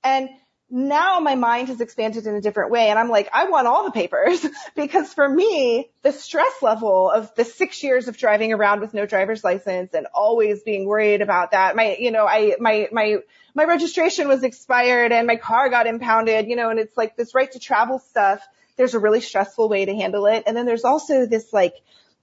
And 0.03 0.29
now 0.69 1.19
my 1.19 1.35
mind 1.35 1.69
has 1.69 1.79
expanded 1.79 2.27
in 2.27 2.35
a 2.35 2.41
different 2.41 2.71
way 2.71 2.89
and 2.89 2.99
I'm 2.99 3.09
like, 3.09 3.29
I 3.33 3.45
want 3.45 3.67
all 3.67 3.85
the 3.85 3.91
papers 3.91 4.45
because 4.75 5.13
for 5.13 5.27
me, 5.27 5.89
the 6.01 6.11
stress 6.11 6.61
level 6.61 7.09
of 7.09 7.33
the 7.35 7.45
six 7.45 7.81
years 7.83 8.07
of 8.07 8.17
driving 8.17 8.51
around 8.51 8.81
with 8.81 8.93
no 8.93 9.05
driver's 9.05 9.43
license 9.43 9.93
and 9.93 10.07
always 10.13 10.63
being 10.63 10.85
worried 10.85 11.21
about 11.21 11.51
that. 11.51 11.75
My, 11.75 11.95
you 11.97 12.11
know, 12.11 12.27
I, 12.27 12.55
my, 12.59 12.89
my, 12.91 13.17
my 13.55 13.63
registration 13.63 14.27
was 14.27 14.43
expired 14.43 15.13
and 15.13 15.25
my 15.25 15.37
car 15.37 15.69
got 15.69 15.87
impounded, 15.87 16.47
you 16.47 16.57
know, 16.57 16.69
and 16.69 16.79
it's 16.79 16.97
like 16.97 17.15
this 17.15 17.33
right 17.33 17.51
to 17.53 17.59
travel 17.59 17.99
stuff. 17.99 18.45
There's 18.75 18.93
a 18.93 18.99
really 18.99 19.21
stressful 19.21 19.69
way 19.69 19.85
to 19.85 19.95
handle 19.95 20.25
it. 20.27 20.43
And 20.45 20.55
then 20.55 20.65
there's 20.65 20.83
also 20.83 21.25
this 21.25 21.53
like, 21.53 21.73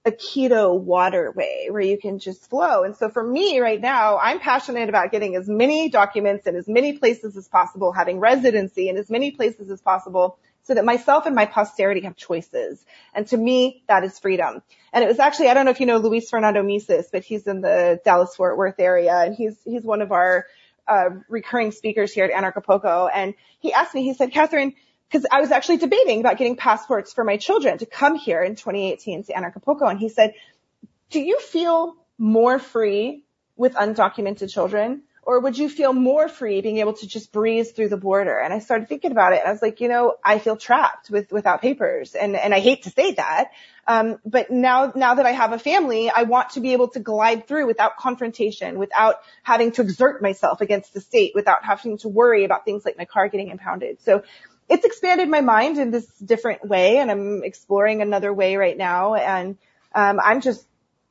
aikido 0.05 0.79
waterway 0.79 1.67
where 1.69 1.81
you 1.81 1.97
can 1.97 2.19
just 2.19 2.49
flow. 2.49 2.83
And 2.83 2.95
so 2.95 3.09
for 3.09 3.23
me 3.23 3.59
right 3.59 3.81
now, 3.81 4.17
I'm 4.17 4.39
passionate 4.39 4.87
about 4.87 5.11
getting 5.11 5.35
as 5.35 5.47
many 5.47 5.89
documents 5.89 6.45
in 6.45 6.55
as 6.55 6.67
many 6.67 6.97
places 6.97 7.35
as 7.35 7.47
possible, 7.47 7.91
having 7.91 8.19
residency 8.19 8.87
in 8.87 8.97
as 8.97 9.09
many 9.09 9.31
places 9.31 9.69
as 9.69 9.81
possible 9.81 10.37
so 10.63 10.73
that 10.73 10.85
myself 10.85 11.25
and 11.25 11.35
my 11.35 11.45
posterity 11.45 12.01
have 12.01 12.15
choices. 12.15 12.83
And 13.13 13.27
to 13.27 13.37
me, 13.37 13.83
that 13.87 14.03
is 14.03 14.17
freedom. 14.19 14.61
And 14.93 15.03
it 15.03 15.07
was 15.07 15.19
actually, 15.19 15.49
I 15.49 15.53
don't 15.53 15.65
know 15.65 15.71
if 15.71 15.79
you 15.79 15.85
know 15.85 15.97
Luis 15.97 16.29
Fernando 16.29 16.63
Mises, 16.63 17.09
but 17.11 17.23
he's 17.23 17.45
in 17.47 17.61
the 17.61 17.99
Dallas 18.03 18.35
Fort 18.35 18.57
Worth 18.57 18.79
area 18.79 19.15
and 19.15 19.35
he's, 19.35 19.55
he's 19.63 19.83
one 19.83 20.01
of 20.01 20.11
our 20.11 20.45
uh, 20.87 21.09
recurring 21.29 21.71
speakers 21.71 22.13
here 22.13 22.25
at 22.25 22.31
Anarchapulco. 22.31 23.09
And 23.13 23.33
he 23.59 23.73
asked 23.73 23.93
me, 23.93 24.03
he 24.03 24.13
said, 24.13 24.31
Catherine, 24.31 24.73
because 25.09 25.25
I 25.31 25.41
was 25.41 25.51
actually 25.51 25.77
debating 25.77 26.19
about 26.19 26.37
getting 26.37 26.55
passports 26.55 27.13
for 27.13 27.23
my 27.23 27.37
children 27.37 27.77
to 27.77 27.85
come 27.85 28.15
here 28.15 28.41
in 28.41 28.55
2018 28.55 29.25
to 29.25 29.33
Anarchapulco. 29.33 29.89
And 29.89 29.99
he 29.99 30.09
said, 30.09 30.33
do 31.09 31.19
you 31.19 31.39
feel 31.39 31.95
more 32.17 32.59
free 32.59 33.23
with 33.55 33.73
undocumented 33.73 34.51
children? 34.51 35.03
Or 35.21 35.39
would 35.39 35.57
you 35.57 35.69
feel 35.69 35.91
more 35.91 36.27
free 36.27 36.61
being 36.61 36.77
able 36.77 36.93
to 36.93 37.07
just 37.07 37.31
breeze 37.31 37.71
through 37.71 37.89
the 37.89 37.97
border? 37.97 38.37
And 38.37 38.53
I 38.53 38.59
started 38.59 38.87
thinking 38.87 39.11
about 39.11 39.33
it 39.33 39.39
and 39.39 39.47
I 39.47 39.51
was 39.51 39.61
like, 39.61 39.81
you 39.81 39.87
know, 39.87 40.15
I 40.23 40.37
feel 40.37 40.55
trapped 40.55 41.09
with, 41.09 41.31
without 41.31 41.63
papers. 41.63 42.13
And, 42.13 42.35
and 42.35 42.53
I 42.53 42.59
hate 42.59 42.83
to 42.83 42.91
say 42.91 43.13
that. 43.13 43.49
Um, 43.87 44.19
but 44.23 44.51
now, 44.51 44.91
now 44.95 45.15
that 45.15 45.25
I 45.25 45.31
have 45.31 45.51
a 45.51 45.57
family, 45.57 46.11
I 46.15 46.23
want 46.23 46.51
to 46.51 46.59
be 46.59 46.73
able 46.73 46.89
to 46.89 46.99
glide 46.99 47.47
through 47.47 47.65
without 47.65 47.97
confrontation, 47.97 48.77
without 48.77 49.15
having 49.41 49.71
to 49.73 49.81
exert 49.81 50.21
myself 50.21 50.61
against 50.61 50.93
the 50.93 51.01
state, 51.01 51.31
without 51.33 51.65
having 51.65 51.97
to 51.99 52.07
worry 52.07 52.43
about 52.43 52.63
things 52.63 52.85
like 52.85 52.95
my 52.95 53.05
car 53.05 53.27
getting 53.27 53.49
impounded. 53.49 54.01
So 54.01 54.21
it's 54.67 54.85
expanded 54.85 55.29
my 55.29 55.41
mind 55.41 55.77
in 55.77 55.91
this 55.91 56.07
different 56.17 56.67
way 56.67 56.97
and 56.97 57.11
I'm 57.11 57.43
exploring 57.43 58.01
another 58.01 58.33
way 58.33 58.55
right 58.55 58.77
now. 58.77 59.15
And, 59.15 59.57
um, 59.93 60.19
I'm 60.23 60.41
just, 60.41 60.65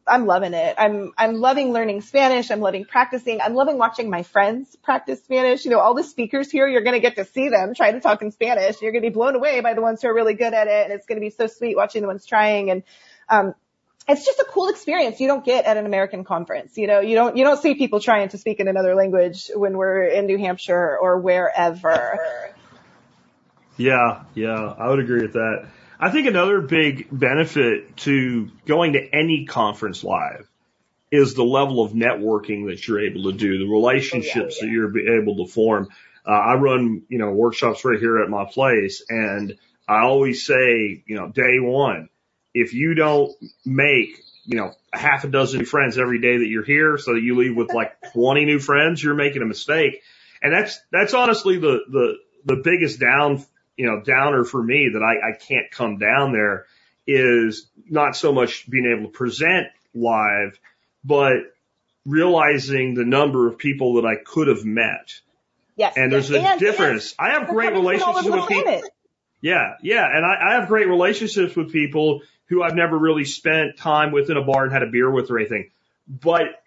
I'm 0.07 0.27
loving 0.27 0.53
it. 0.53 0.75
I'm, 0.77 1.13
I'm 1.17 1.37
loving 1.37 1.73
learning 1.73 2.03
Spanish. 2.03 2.51
I'm 2.51 2.61
loving 2.61 2.85
practicing. 2.85 3.41
I'm 3.41 3.55
loving 3.55 3.79
watching 3.79 4.11
my 4.11 4.23
friends 4.23 4.77
practice 4.83 5.23
Spanish. 5.23 5.65
You 5.65 5.71
know, 5.71 5.81
all 5.81 5.95
the 5.95 6.05
speakers 6.05 6.51
here, 6.51 6.69
you're 6.69 6.83
going 6.83 6.95
to 6.95 7.01
get 7.01 7.17
to 7.17 7.25
see 7.25 7.49
them 7.49 7.75
try 7.75 7.93
to 7.93 8.01
talk 8.01 8.21
in 8.21 8.31
Spanish. 8.31 8.83
You're 8.83 8.93
going 8.93 9.03
to 9.03 9.09
be 9.09 9.15
blown 9.15 9.35
away 9.35 9.61
by 9.61 9.73
the 9.73 9.81
ones 9.81 10.03
who 10.03 10.09
are 10.09 10.15
really 10.15 10.35
good 10.35 10.53
at 10.53 10.67
it. 10.67 10.85
And 10.85 10.93
it's 10.93 11.07
going 11.07 11.17
to 11.17 11.25
be 11.25 11.31
so 11.31 11.47
sweet 11.47 11.77
watching 11.77 12.03
the 12.03 12.09
ones 12.09 12.27
trying. 12.27 12.71
And, 12.71 12.83
um, 13.29 13.55
it's 14.07 14.27
just 14.27 14.39
a 14.39 14.45
cool 14.45 14.69
experience 14.69 15.19
you 15.19 15.29
don't 15.29 15.45
get 15.45 15.65
at 15.65 15.79
an 15.79 15.87
American 15.87 16.25
conference. 16.25 16.77
You 16.77 16.87
know, 16.87 17.01
you 17.01 17.15
don't, 17.15 17.39
you 17.39 17.45
don't 17.45 17.61
see 17.61 17.75
people 17.75 18.01
trying 18.01 18.29
to 18.29 18.39
speak 18.39 18.61
in 18.61 18.69
another 18.69 18.95
language 18.95 19.51
when 19.55 19.79
we're 19.79 20.05
in 20.05 20.27
New 20.27 20.37
Hampshire 20.37 20.99
or 21.01 21.19
wherever. 21.19 22.19
Yeah, 23.77 24.23
yeah, 24.35 24.75
I 24.79 24.89
would 24.89 25.01
agree 25.01 25.23
with 25.23 25.33
that. 25.35 25.67
I 25.99 26.11
think 26.11 26.27
another 26.27 26.61
big 26.61 27.09
benefit 27.11 27.97
to 27.99 28.51
going 28.67 28.95
to 28.95 29.15
any 29.15 29.47
conference 29.47 30.05
live 30.05 30.49
is 31.11 31.35
the 31.35 31.45
level 31.45 31.83
of 31.83 31.93
networking 31.93 32.69
that 32.69 32.87
you're 32.87 33.01
able 33.01 33.31
to 33.31 33.33
do, 33.33 33.59
the 33.59 33.67
relationships 33.67 34.59
oh, 34.63 34.67
yeah, 34.67 34.73
yeah. 34.73 34.89
that 34.89 34.95
you're 34.97 35.21
able 35.21 35.45
to 35.45 35.51
form. 35.51 35.89
Uh, 36.27 36.33
I 36.33 36.55
run, 36.55 37.03
you 37.09 37.19
know, 37.19 37.31
workshops 37.31 37.85
right 37.85 37.99
here 37.99 38.19
at 38.23 38.29
my 38.29 38.45
place 38.45 39.05
and 39.09 39.57
I 39.87 40.01
always 40.01 40.45
say, 40.47 41.03
you 41.07 41.17
know, 41.17 41.29
day 41.29 41.61
one, 41.61 42.09
if 42.55 42.73
you 42.73 42.95
don't 42.95 43.33
make, 43.65 44.23
you 44.45 44.57
know, 44.57 44.73
a 44.93 44.99
half 44.99 45.25
a 45.25 45.29
dozen 45.29 45.61
new 45.61 45.67
friends 45.67 45.99
every 45.99 46.21
day 46.21 46.39
that 46.39 46.47
you're 46.47 46.65
here 46.65 46.97
so 46.99 47.15
that 47.15 47.21
you 47.21 47.37
leave 47.37 47.57
with 47.57 47.73
like 47.73 47.93
20 48.13 48.45
new 48.45 48.59
friends, 48.59 49.03
you're 49.03 49.15
making 49.15 49.43
a 49.43 49.47
mistake. 49.47 50.03
And 50.43 50.53
that's, 50.53 50.81
that's 50.91 51.15
honestly 51.15 51.59
the, 51.59 51.81
the, 51.91 52.15
the 52.45 52.57
biggest 52.57 52.99
down 53.01 53.45
you 53.77 53.87
know, 53.87 54.01
downer 54.01 54.45
for 54.45 54.63
me 54.63 54.91
that 54.93 55.03
I, 55.03 55.31
I 55.31 55.33
can't 55.37 55.71
come 55.71 55.99
down 55.99 56.33
there 56.33 56.67
is 57.07 57.67
not 57.89 58.17
so 58.17 58.33
much 58.33 58.69
being 58.69 58.87
able 58.87 59.11
to 59.11 59.17
present 59.17 59.69
live, 59.95 60.59
but 61.05 61.35
realizing 62.07 62.95
the 62.95 63.05
number 63.05 63.49
of 63.49 63.59
people 63.59 63.95
that 63.95 64.07
I 64.07 64.17
could 64.17 64.49
have 64.49 64.65
met. 64.65 65.21
Yes. 65.77 65.95
And 65.97 66.13
there's 66.13 66.31
a 66.31 66.41
and, 66.41 66.61
difference. 66.61 67.15
And 67.19 67.29
I 67.29 67.39
have 67.39 67.49
great 67.49 67.73
relationships 67.73 68.25
with 68.25 68.49
people. 68.49 68.83
Yeah, 69.41 69.75
yeah. 69.83 70.07
And 70.11 70.25
I, 70.25 70.51
I 70.51 70.61
have 70.61 70.69
great 70.69 70.89
relationships 70.89 71.57
with 71.57 71.73
people 71.73 72.23
who 72.47 72.63
I've 72.63 72.75
never 72.75 72.97
really 72.97 73.25
spent 73.25 73.77
time 73.77 74.13
with 74.13 74.31
in 74.31 74.37
a 74.37 74.43
bar 74.43 74.65
and 74.65 74.73
had 74.73 74.83
a 74.83 74.91
beer 74.91 75.11
with 75.11 75.31
or 75.31 75.39
anything. 75.39 75.71
But 76.07 76.63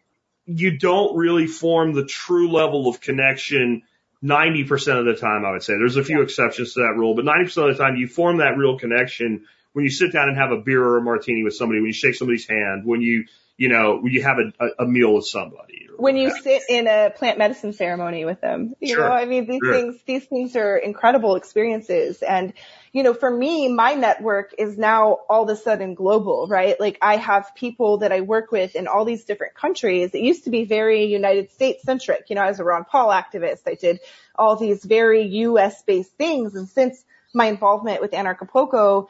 you 0.45 0.77
don't 0.77 1.15
really 1.15 1.47
form 1.47 1.93
the 1.93 2.05
true 2.05 2.51
level 2.51 2.87
of 2.87 2.99
connection 3.01 3.83
90% 4.23 4.99
of 4.99 5.05
the 5.05 5.15
time, 5.15 5.45
I 5.45 5.51
would 5.51 5.63
say. 5.63 5.73
There's 5.73 5.97
a 5.97 6.03
few 6.03 6.17
yeah. 6.17 6.23
exceptions 6.23 6.73
to 6.73 6.81
that 6.81 6.95
rule, 6.95 7.15
but 7.15 7.25
90% 7.25 7.69
of 7.69 7.77
the 7.77 7.83
time 7.83 7.95
you 7.95 8.07
form 8.07 8.37
that 8.37 8.57
real 8.57 8.77
connection 8.77 9.45
when 9.73 9.83
you 9.83 9.91
sit 9.91 10.11
down 10.11 10.27
and 10.27 10.37
have 10.37 10.51
a 10.51 10.57
beer 10.57 10.83
or 10.83 10.97
a 10.97 11.01
martini 11.01 11.43
with 11.43 11.53
somebody, 11.53 11.79
when 11.79 11.87
you 11.87 11.93
shake 11.93 12.15
somebody's 12.15 12.47
hand, 12.47 12.83
when 12.83 12.99
you, 12.99 13.25
you 13.57 13.69
know, 13.69 13.99
when 14.01 14.11
you 14.11 14.23
have 14.23 14.37
a, 14.39 14.83
a, 14.83 14.87
meal 14.87 15.13
with 15.13 15.27
somebody. 15.27 15.87
When 15.97 16.17
you 16.17 16.31
sit 16.31 16.63
in 16.67 16.87
a 16.87 17.11
plant 17.15 17.37
medicine 17.37 17.73
ceremony 17.73 18.25
with 18.25 18.41
them. 18.41 18.73
You 18.79 18.95
sure. 18.95 19.07
know, 19.07 19.13
I 19.13 19.25
mean, 19.25 19.45
these 19.45 19.59
sure. 19.63 19.73
things, 19.73 20.01
these 20.07 20.25
things 20.25 20.55
are 20.55 20.77
incredible 20.77 21.35
experiences. 21.35 22.23
And, 22.23 22.53
you 22.91 23.03
know, 23.03 23.13
for 23.13 23.29
me, 23.29 23.67
my 23.67 23.93
network 23.93 24.53
is 24.57 24.77
now 24.77 25.19
all 25.29 25.43
of 25.43 25.49
a 25.49 25.55
sudden 25.55 25.93
global, 25.93 26.47
right? 26.47 26.79
Like 26.79 26.97
I 27.01 27.17
have 27.17 27.53
people 27.55 27.99
that 27.99 28.11
I 28.11 28.21
work 28.21 28.51
with 28.51 28.75
in 28.75 28.87
all 28.87 29.05
these 29.05 29.25
different 29.25 29.55
countries. 29.55 30.11
It 30.13 30.21
used 30.21 30.45
to 30.45 30.49
be 30.49 30.65
very 30.65 31.05
United 31.05 31.51
States 31.51 31.83
centric. 31.83 32.29
You 32.29 32.35
know, 32.35 32.41
I 32.41 32.47
was 32.47 32.59
a 32.59 32.63
Ron 32.63 32.85
Paul 32.85 33.09
activist. 33.09 33.61
I 33.67 33.75
did 33.75 33.99
all 34.35 34.55
these 34.55 34.83
very 34.83 35.23
US 35.27 35.81
based 35.83 36.13
things. 36.13 36.55
And 36.55 36.67
since 36.69 37.03
my 37.33 37.47
involvement 37.47 38.01
with 38.01 38.11
Anarchapulco, 38.11 39.07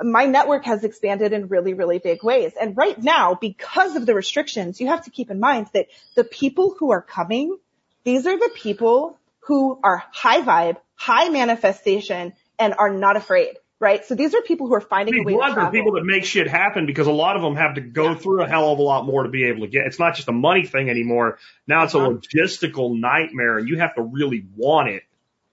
my 0.00 0.26
network 0.26 0.64
has 0.64 0.84
expanded 0.84 1.32
in 1.32 1.48
really, 1.48 1.74
really 1.74 1.98
big 1.98 2.22
ways. 2.22 2.52
And 2.60 2.76
right 2.76 3.00
now, 3.02 3.34
because 3.34 3.96
of 3.96 4.06
the 4.06 4.14
restrictions, 4.14 4.80
you 4.80 4.86
have 4.86 5.04
to 5.04 5.10
keep 5.10 5.30
in 5.30 5.40
mind 5.40 5.68
that 5.74 5.86
the 6.14 6.24
people 6.24 6.74
who 6.78 6.92
are 6.92 7.02
coming, 7.02 7.58
these 8.04 8.26
are 8.26 8.38
the 8.38 8.50
people 8.54 9.18
who 9.40 9.78
are 9.82 10.04
high 10.12 10.42
vibe, 10.42 10.76
high 10.94 11.30
manifestation, 11.30 12.32
and 12.58 12.74
are 12.78 12.92
not 12.92 13.16
afraid. 13.16 13.56
Right. 13.80 14.04
So 14.04 14.16
these 14.16 14.34
are 14.34 14.42
people 14.42 14.66
who 14.66 14.74
are 14.74 14.80
finding 14.80 15.14
I 15.14 15.18
mean, 15.18 15.34
a 15.34 15.38
way 15.38 15.46
to 15.46 15.54
travel. 15.54 15.70
people 15.70 15.92
that 15.92 16.04
make 16.04 16.24
shit 16.24 16.48
happen 16.48 16.84
because 16.84 17.06
a 17.06 17.12
lot 17.12 17.36
of 17.36 17.42
them 17.42 17.54
have 17.54 17.76
to 17.76 17.80
go 17.80 18.10
yeah. 18.10 18.14
through 18.16 18.42
a 18.42 18.48
hell 18.48 18.72
of 18.72 18.80
a 18.80 18.82
lot 18.82 19.06
more 19.06 19.22
to 19.22 19.28
be 19.28 19.44
able 19.44 19.60
to 19.60 19.68
get. 19.68 19.86
It's 19.86 20.00
not 20.00 20.16
just 20.16 20.26
a 20.26 20.32
money 20.32 20.66
thing 20.66 20.90
anymore. 20.90 21.38
Now 21.68 21.84
it's 21.84 21.94
a 21.94 21.98
uh-huh. 21.98 22.08
logistical 22.10 22.98
nightmare 22.98 23.58
and 23.58 23.68
you 23.68 23.78
have 23.78 23.94
to 23.94 24.02
really 24.02 24.44
want 24.56 24.88
it. 24.88 25.04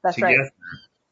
That's 0.04 0.20
right. 0.20 0.38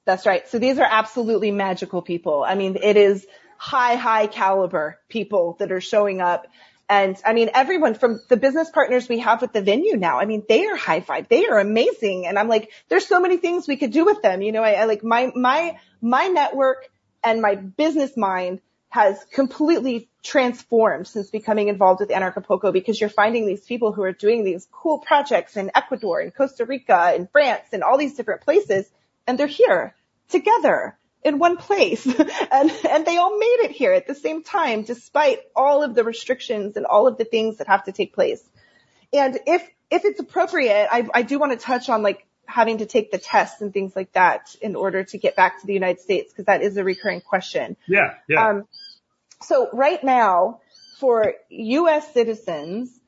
That's 0.05 0.25
right. 0.25 0.47
So 0.47 0.57
these 0.57 0.79
are 0.79 0.87
absolutely 0.89 1.51
magical 1.51 2.01
people. 2.01 2.43
I 2.43 2.55
mean, 2.55 2.77
it 2.81 2.97
is 2.97 3.27
high, 3.57 3.95
high 3.95 4.27
caliber 4.27 4.99
people 5.07 5.55
that 5.59 5.71
are 5.71 5.81
showing 5.81 6.19
up. 6.19 6.47
And 6.93 7.17
I 7.25 7.33
mean, 7.33 7.49
everyone 7.55 7.95
from 7.95 8.21
the 8.29 8.37
business 8.37 8.69
partners 8.69 9.09
we 9.09 9.17
have 9.19 9.41
with 9.41 9.51
the 9.51 9.63
venue 9.63 9.97
now, 9.97 10.19
I 10.19 10.25
mean, 10.25 10.43
they 10.47 10.67
are 10.67 10.75
high 10.75 11.01
five. 11.01 11.27
They 11.27 11.47
are 11.47 11.57
amazing. 11.57 12.27
And 12.27 12.37
I'm 12.37 12.47
like, 12.47 12.69
there's 12.87 13.07
so 13.07 13.19
many 13.19 13.37
things 13.37 13.67
we 13.67 13.77
could 13.77 13.91
do 13.91 14.05
with 14.05 14.21
them. 14.21 14.43
You 14.43 14.51
know, 14.51 14.61
I, 14.61 14.73
I 14.73 14.85
like 14.85 15.03
my, 15.03 15.31
my, 15.33 15.79
my 16.01 16.27
network 16.27 16.87
and 17.23 17.41
my 17.41 17.55
business 17.55 18.15
mind 18.15 18.61
has 18.89 19.25
completely 19.33 20.07
transformed 20.21 21.07
since 21.07 21.31
becoming 21.31 21.67
involved 21.67 21.99
with 21.99 22.09
Anarchapulco 22.09 22.71
because 22.71 23.01
you're 23.01 23.09
finding 23.09 23.47
these 23.47 23.65
people 23.65 23.91
who 23.91 24.03
are 24.03 24.13
doing 24.13 24.43
these 24.43 24.67
cool 24.71 24.99
projects 24.99 25.57
in 25.57 25.71
Ecuador 25.73 26.19
and 26.19 26.31
Costa 26.35 26.63
Rica 26.63 27.11
and 27.15 27.27
France 27.31 27.69
and 27.71 27.81
all 27.81 27.97
these 27.97 28.13
different 28.13 28.41
places 28.41 28.85
and 29.25 29.39
they're 29.39 29.47
here 29.47 29.95
together 30.29 30.95
in 31.23 31.39
one 31.39 31.57
place. 31.57 32.05
And 32.51 32.71
and 32.89 33.05
they 33.05 33.17
all 33.17 33.37
made 33.37 33.59
it 33.61 33.71
here 33.71 33.93
at 33.93 34.05
the 34.05 34.15
same 34.15 34.43
time 34.43 34.83
despite 34.83 35.39
all 35.55 35.81
of 35.81 35.95
the 35.95 36.03
restrictions 36.03 36.77
and 36.77 36.85
all 36.85 37.07
of 37.07 37.17
the 37.17 37.25
things 37.25 37.57
that 37.57 37.67
have 37.67 37.85
to 37.85 37.91
take 37.91 38.13
place. 38.13 38.43
And 39.11 39.39
if 39.47 39.67
if 39.93 40.05
it's 40.05 40.19
appropriate 40.19 40.87
i 40.91 41.07
i 41.13 41.21
do 41.21 41.37
want 41.39 41.51
to 41.51 41.57
touch 41.57 41.87
on 41.87 42.01
like 42.01 42.25
having 42.45 42.79
to 42.79 42.85
take 42.85 43.11
the 43.11 43.17
tests 43.17 43.61
and 43.61 43.71
things 43.71 43.95
like 43.95 44.11
that 44.13 44.55
in 44.61 44.75
order 44.75 45.03
to 45.03 45.17
get 45.17 45.35
back 45.35 45.61
to 45.61 45.67
the 45.67 45.73
united 45.73 46.01
states 46.01 46.31
because 46.31 46.45
that 46.45 46.61
is 46.61 46.77
a 46.77 46.83
recurring 46.83 47.21
question. 47.21 47.77
Yeah 47.87 48.15
yeah. 48.27 48.47
Um 48.47 48.67
so 49.41 49.69
right 49.71 50.03
now 50.03 50.61
for 50.99 51.35
us 51.49 52.13
citizens 52.13 52.99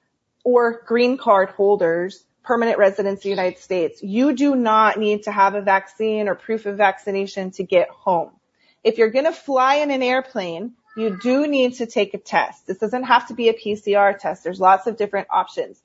or 0.43 0.83
green 0.85 1.17
card 1.17 1.49
holders 1.49 2.23
permanent 2.45 2.77
residents 2.77 3.19
of 3.19 3.23
the 3.23 3.29
United 3.29 3.59
States, 3.59 4.01
you 4.03 4.33
do 4.33 4.55
not 4.55 4.97
need 4.97 5.23
to 5.23 5.31
have 5.31 5.55
a 5.55 5.61
vaccine 5.61 6.27
or 6.27 6.35
proof 6.35 6.65
of 6.65 6.77
vaccination 6.77 7.51
to 7.51 7.63
get 7.63 7.89
home. 7.89 8.31
If 8.83 8.97
you're 8.97 9.09
going 9.09 9.25
to 9.25 9.33
fly 9.33 9.75
in 9.75 9.91
an 9.91 10.03
airplane, 10.03 10.73
you 10.95 11.17
do 11.21 11.47
need 11.47 11.75
to 11.75 11.87
take 11.87 12.13
a 12.13 12.17
test. 12.17 12.67
This 12.67 12.77
doesn't 12.77 13.03
have 13.03 13.27
to 13.27 13.33
be 13.33 13.49
a 13.49 13.53
PCR 13.53 14.17
test. 14.17 14.43
There's 14.43 14.59
lots 14.59 14.87
of 14.87 14.95
different 14.95 15.27
options. 15.31 15.81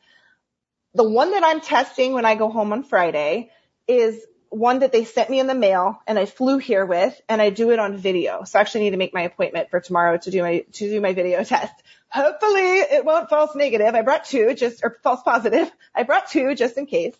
The 0.95 1.09
one 1.09 1.33
that 1.33 1.43
I'm 1.43 1.61
testing 1.61 2.13
when 2.13 2.25
I 2.25 2.35
go 2.35 2.51
home 2.51 2.73
on 2.73 2.83
Friday 2.83 3.51
is 3.89 4.25
one 4.51 4.81
that 4.81 4.91
they 4.91 5.05
sent 5.05 5.31
me 5.31 5.39
in 5.39 5.47
the 5.47 5.55
mail 5.55 6.03
and 6.07 6.19
I 6.19 6.27
flew 6.27 6.59
here 6.59 6.85
with 6.85 7.19
and 7.29 7.41
I 7.41 7.51
do 7.51 7.71
it 7.71 7.79
on 7.79 7.97
video. 7.97 8.43
So 8.45 8.59
I 8.59 8.63
actually 8.63 8.83
need 8.83 8.91
to 8.91 8.97
make 8.97 9.15
my 9.15 9.23
appointment 9.23 9.71
for 9.71 9.81
tomorrow 9.81 10.19
to 10.19 10.31
do 10.31 10.43
my, 10.43 10.65
to 10.73 10.91
do 10.91 11.01
my 11.01 11.15
video 11.15 11.43
test. 11.45 11.73
Hopefully 12.09 12.61
it 12.61 13.05
won't 13.05 13.29
false 13.31 13.55
negative. 13.55 13.95
I 13.95 14.03
brought 14.03 14.25
two 14.25 14.55
just, 14.55 14.83
or 14.83 14.99
false 15.03 15.23
positive. 15.23 15.71
I 15.95 16.03
brought 16.03 16.29
two 16.29 16.55
just 16.57 16.77
in 16.77 16.87
case. 16.87 17.15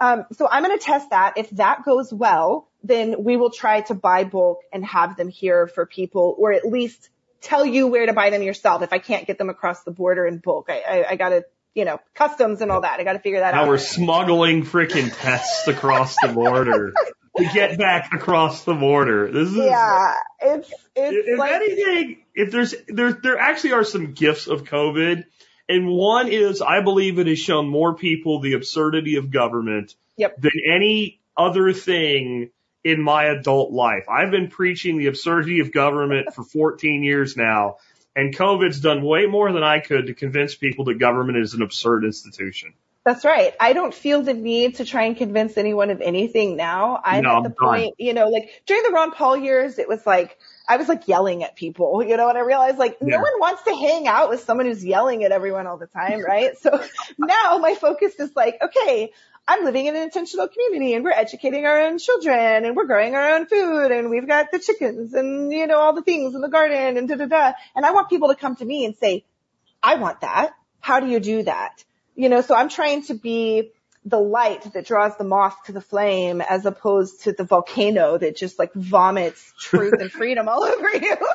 Um, 0.00 0.24
so 0.32 0.48
I'm 0.50 0.64
going 0.64 0.76
to 0.76 0.84
test 0.84 1.10
that. 1.10 1.34
If 1.36 1.50
that 1.50 1.84
goes 1.84 2.12
well, 2.12 2.68
then 2.82 3.22
we 3.22 3.36
will 3.36 3.50
try 3.50 3.82
to 3.82 3.94
buy 3.94 4.24
bulk 4.24 4.62
and 4.72 4.84
have 4.84 5.16
them 5.16 5.28
here 5.28 5.66
for 5.66 5.86
people 5.86 6.34
or 6.38 6.52
at 6.52 6.64
least 6.64 7.10
tell 7.42 7.66
you 7.66 7.86
where 7.86 8.06
to 8.06 8.14
buy 8.14 8.30
them 8.30 8.42
yourself. 8.42 8.82
If 8.82 8.94
I 8.94 8.98
can't 8.98 9.26
get 9.26 9.36
them 9.36 9.50
across 9.50 9.82
the 9.82 9.90
border 9.90 10.26
in 10.26 10.38
bulk, 10.38 10.70
I, 10.70 10.80
I, 10.80 11.10
I 11.10 11.16
got 11.16 11.28
to 11.28 11.44
you 11.74 11.84
know, 11.84 11.98
customs 12.14 12.60
and 12.60 12.70
all 12.70 12.80
that. 12.82 13.00
I 13.00 13.04
got 13.04 13.14
to 13.14 13.18
figure 13.18 13.40
that 13.40 13.54
Now 13.54 13.62
out. 13.62 13.68
we're 13.68 13.78
smuggling 13.78 14.64
freaking 14.64 15.10
tests 15.16 15.66
across 15.68 16.16
the 16.20 16.28
border 16.28 16.92
to 17.38 17.44
get 17.52 17.78
back 17.78 18.12
across 18.12 18.64
the 18.64 18.74
border. 18.74 19.30
This 19.32 19.48
is 19.48 19.56
yeah, 19.56 20.14
it's 20.40 20.70
it's 20.94 21.28
if 21.28 21.38
like 21.38 21.52
anything, 21.52 22.18
if 22.34 22.50
there's 22.50 22.74
there 22.88 23.12
there 23.12 23.38
actually 23.38 23.72
are 23.72 23.84
some 23.84 24.12
gifts 24.12 24.46
of 24.48 24.64
COVID, 24.64 25.24
and 25.68 25.88
one 25.88 26.28
is 26.28 26.60
I 26.60 26.82
believe 26.82 27.18
it 27.18 27.26
has 27.26 27.38
shown 27.38 27.68
more 27.68 27.94
people 27.94 28.40
the 28.40 28.52
absurdity 28.54 29.16
of 29.16 29.30
government 29.30 29.94
Yep. 30.18 30.42
than 30.42 30.52
any 30.70 31.20
other 31.36 31.72
thing 31.72 32.50
in 32.84 33.00
my 33.00 33.24
adult 33.26 33.72
life. 33.72 34.04
I've 34.10 34.30
been 34.30 34.48
preaching 34.48 34.98
the 34.98 35.06
absurdity 35.06 35.60
of 35.60 35.72
government 35.72 36.34
for 36.34 36.42
14 36.44 37.02
years 37.02 37.34
now, 37.36 37.76
and 38.14 38.36
COVID's 38.36 38.80
done 38.80 39.02
way 39.02 39.26
more 39.26 39.52
than 39.52 39.62
I 39.62 39.80
could 39.80 40.06
to 40.06 40.14
convince 40.14 40.54
people 40.54 40.86
that 40.86 40.98
government 40.98 41.38
is 41.38 41.54
an 41.54 41.62
absurd 41.62 42.04
institution. 42.04 42.74
That's 43.04 43.24
right. 43.24 43.52
I 43.58 43.72
don't 43.72 43.92
feel 43.92 44.22
the 44.22 44.32
need 44.32 44.76
to 44.76 44.84
try 44.84 45.04
and 45.04 45.16
convince 45.16 45.58
anyone 45.58 45.90
of 45.90 46.00
anything 46.00 46.56
now. 46.56 47.00
I'm 47.04 47.24
No, 47.24 47.38
at 47.38 47.42
the 47.42 47.50
point, 47.50 47.96
you 47.98 48.14
know, 48.14 48.28
like 48.28 48.62
during 48.64 48.84
the 48.84 48.90
Ron 48.90 49.10
Paul 49.10 49.36
years, 49.36 49.80
it 49.80 49.88
was 49.88 50.06
like, 50.06 50.38
I 50.68 50.76
was 50.76 50.88
like 50.88 51.08
yelling 51.08 51.42
at 51.42 51.56
people, 51.56 52.04
you 52.04 52.16
know, 52.16 52.28
and 52.28 52.38
I 52.38 52.42
realized 52.42 52.78
like 52.78 53.02
no 53.02 53.18
one 53.18 53.32
wants 53.40 53.64
to 53.64 53.74
hang 53.74 54.06
out 54.06 54.30
with 54.30 54.44
someone 54.44 54.66
who's 54.66 54.84
yelling 54.84 55.24
at 55.24 55.32
everyone 55.32 55.66
all 55.66 55.78
the 55.78 55.88
time, 55.88 56.24
right? 56.24 56.56
So 56.58 56.70
now 57.18 57.58
my 57.58 57.74
focus 57.74 58.14
is 58.20 58.30
like, 58.36 58.58
okay, 58.62 59.10
I'm 59.46 59.64
living 59.64 59.86
in 59.86 59.96
an 59.96 60.02
intentional 60.02 60.48
community 60.48 60.94
and 60.94 61.04
we're 61.04 61.10
educating 61.10 61.66
our 61.66 61.82
own 61.82 61.98
children 61.98 62.64
and 62.64 62.76
we're 62.76 62.86
growing 62.86 63.14
our 63.14 63.34
own 63.34 63.46
food 63.46 63.90
and 63.90 64.08
we've 64.08 64.26
got 64.26 64.52
the 64.52 64.58
chickens 64.58 65.14
and, 65.14 65.52
you 65.52 65.66
know, 65.66 65.78
all 65.78 65.94
the 65.94 66.02
things 66.02 66.34
in 66.34 66.40
the 66.40 66.48
garden 66.48 66.96
and 66.96 67.08
da 67.08 67.16
da 67.16 67.26
da. 67.26 67.52
And 67.74 67.84
I 67.84 67.90
want 67.90 68.08
people 68.08 68.28
to 68.28 68.36
come 68.36 68.56
to 68.56 68.64
me 68.64 68.84
and 68.84 68.96
say, 68.96 69.24
I 69.82 69.96
want 69.96 70.20
that. 70.20 70.52
How 70.80 71.00
do 71.00 71.08
you 71.08 71.18
do 71.18 71.42
that? 71.42 71.84
You 72.14 72.28
know, 72.28 72.40
so 72.40 72.54
I'm 72.54 72.68
trying 72.68 73.02
to 73.04 73.14
be 73.14 73.72
the 74.04 74.18
light 74.18 74.72
that 74.74 74.86
draws 74.86 75.16
the 75.16 75.24
moth 75.24 75.56
to 75.66 75.72
the 75.72 75.80
flame 75.80 76.40
as 76.40 76.66
opposed 76.66 77.22
to 77.24 77.32
the 77.32 77.44
volcano 77.44 78.18
that 78.18 78.36
just 78.36 78.58
like 78.58 78.72
vomits 78.74 79.52
truth 79.58 79.94
and 80.00 80.10
freedom 80.12 80.48
all 80.48 80.64
over 80.64 80.90
you. 80.96 81.16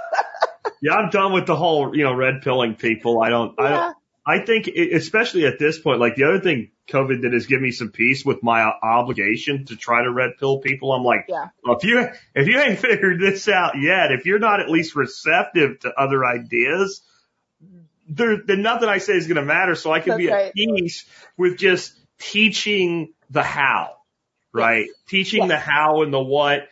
Yeah, 0.80 0.94
I'm 0.94 1.10
done 1.10 1.34
with 1.34 1.48
the 1.48 1.56
whole, 1.56 1.98
you 1.98 2.04
know, 2.04 2.14
red 2.14 2.44
pilling 2.44 2.76
people. 2.76 3.20
I 3.22 3.30
don't, 3.30 3.60
I 3.60 3.70
don't, 3.70 3.96
I 4.30 4.40
think, 4.40 4.68
especially 4.68 5.46
at 5.46 5.58
this 5.58 5.80
point, 5.80 6.02
like 6.02 6.16
the 6.16 6.26
other 6.26 6.42
thing 6.42 6.72
COVID 6.90 7.22
did 7.22 7.34
is 7.34 7.46
give 7.48 7.62
me 7.62 7.72
some 7.72 7.92
peace 7.92 8.26
with 8.26 8.44
my 8.44 8.62
obligation 8.62 9.64
to 9.68 9.78
try 9.78 10.04
to 10.04 10.12
red 10.12 10.32
pill 10.38 10.60
people. 10.60 10.92
I'm 10.92 11.04
like, 11.06 11.28
Yeah. 11.30 11.48
well, 11.64 11.78
if 11.78 11.86
you, 11.86 12.10
if 12.36 12.48
you 12.48 12.60
ain't 12.60 12.78
figured 12.88 13.22
this 13.22 13.48
out 13.48 13.76
yet, 13.80 14.12
if 14.12 14.26
you're 14.26 14.40
not 14.40 14.60
at 14.60 14.70
least 14.70 14.98
receptive 14.98 15.80
to 15.82 15.94
other 15.98 16.26
ideas, 16.26 17.02
there, 18.10 18.38
then 18.46 18.62
nothing 18.62 18.90
I 18.90 18.98
say 18.98 19.14
is 19.14 19.28
going 19.28 19.38
to 19.38 19.46
matter. 19.46 19.76
So 19.76 19.94
I 19.94 20.02
can 20.02 20.12
That's 20.12 20.20
be 20.20 20.28
right. 20.30 20.46
at 20.48 20.54
peace 20.54 21.06
with 21.38 21.58
just 21.58 21.98
teaching 22.20 23.14
the 23.30 23.44
how, 23.44 23.96
right? 24.52 24.90
Teaching 25.08 25.44
Yes. 25.44 25.50
the 25.50 25.58
how 25.58 26.02
and 26.02 26.14
the 26.14 26.22
what. 26.22 26.68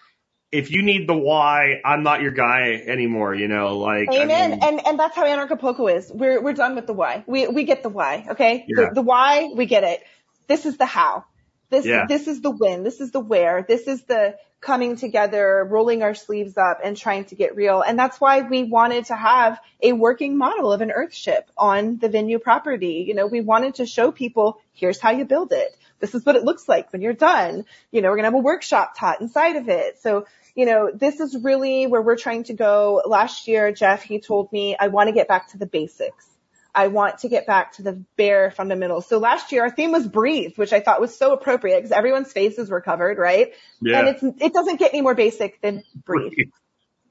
If 0.57 0.71
you 0.71 0.81
need 0.83 1.07
the 1.07 1.17
why, 1.17 1.81
I'm 1.83 2.03
not 2.03 2.21
your 2.21 2.31
guy 2.31 2.81
anymore, 2.87 3.35
you 3.35 3.47
know, 3.47 3.77
like, 3.77 4.09
I 4.11 4.23
Amen. 4.23 4.51
mean- 4.51 4.59
and 4.63 4.87
and 4.87 4.99
that's 4.99 5.15
how 5.15 5.25
Anarchapulco 5.25 5.93
is. 5.95 6.11
We're 6.11 6.41
we're 6.41 6.53
done 6.53 6.75
with 6.75 6.87
the 6.87 6.93
why. 6.93 7.23
We 7.27 7.47
we 7.47 7.63
get 7.65 7.83
the 7.83 7.89
why. 7.89 8.25
Okay. 8.31 8.65
Yeah. 8.67 8.89
The, 8.89 8.95
the 8.95 9.01
why 9.01 9.51
we 9.55 9.65
get 9.65 9.83
it. 9.83 10.01
This 10.47 10.65
is 10.65 10.77
the 10.77 10.85
how. 10.85 11.25
This 11.69 11.85
Yeah. 11.85 12.05
this 12.07 12.27
is 12.27 12.41
the 12.41 12.51
when. 12.51 12.83
This 12.83 13.01
is 13.01 13.11
the 13.11 13.19
where. 13.19 13.65
This 13.67 13.87
is 13.87 14.03
the 14.03 14.37
coming 14.61 14.95
together, 14.95 15.67
rolling 15.69 16.01
our 16.01 16.15
sleeves 16.15 16.57
up, 16.57 16.79
and 16.83 16.97
trying 16.97 17.25
to 17.25 17.35
get 17.35 17.55
real. 17.55 17.81
And 17.81 17.99
that's 17.99 18.19
why 18.19 18.41
we 18.41 18.63
wanted 18.63 19.05
to 19.05 19.15
have 19.15 19.59
a 19.81 19.93
working 19.93 20.37
model 20.37 20.71
of 20.71 20.81
an 20.81 20.89
Earthship 20.89 21.43
on 21.57 21.97
the 21.97 22.09
venue 22.09 22.39
property. 22.39 23.03
You 23.07 23.13
know, 23.13 23.27
we 23.27 23.41
wanted 23.41 23.75
to 23.75 23.85
show 23.85 24.11
people 24.11 24.59
here's 24.73 24.99
how 24.99 25.11
you 25.11 25.25
build 25.25 25.51
it. 25.51 25.75
This 25.99 26.15
is 26.15 26.25
what 26.25 26.35
it 26.35 26.43
looks 26.43 26.67
like 26.67 26.91
when 26.91 27.01
you're 27.01 27.13
done. 27.13 27.65
You 27.91 28.01
know, 28.01 28.09
we're 28.09 28.17
gonna 28.17 28.27
have 28.27 28.33
a 28.35 28.39
workshop 28.39 28.97
taught 28.97 29.21
inside 29.21 29.55
of 29.55 29.69
it. 29.69 30.01
So 30.01 30.25
you 30.55 30.65
know, 30.65 30.89
this 30.93 31.19
is 31.19 31.35
really 31.43 31.85
where 31.85 32.01
we're 32.01 32.15
trying 32.15 32.45
to 32.45 32.53
go. 32.53 33.01
Last 33.05 33.47
year, 33.47 33.71
Jeff, 33.71 34.03
he 34.03 34.19
told 34.19 34.51
me, 34.51 34.75
I 34.79 34.87
want 34.87 35.09
to 35.09 35.13
get 35.13 35.27
back 35.27 35.51
to 35.51 35.57
the 35.57 35.65
basics. 35.65 36.25
I 36.73 36.87
want 36.87 37.19
to 37.19 37.29
get 37.29 37.47
back 37.47 37.73
to 37.73 37.83
the 37.83 38.03
bare 38.17 38.51
fundamentals. 38.51 39.07
So 39.07 39.17
last 39.17 39.51
year 39.51 39.63
our 39.63 39.69
theme 39.69 39.91
was 39.91 40.07
breathe, 40.07 40.57
which 40.57 40.73
I 40.73 40.81
thought 40.81 40.99
was 40.99 41.17
so 41.17 41.31
appropriate 41.33 41.77
because 41.77 41.91
everyone's 41.91 42.31
faces 42.31 42.69
were 42.69 42.81
covered, 42.81 43.17
right? 43.17 43.53
Yeah. 43.81 43.99
And 43.99 44.07
it's, 44.09 44.23
it 44.41 44.53
doesn't 44.53 44.77
get 44.77 44.93
any 44.93 45.01
more 45.01 45.15
basic 45.15 45.61
than 45.61 45.83
breathe. 46.05 46.49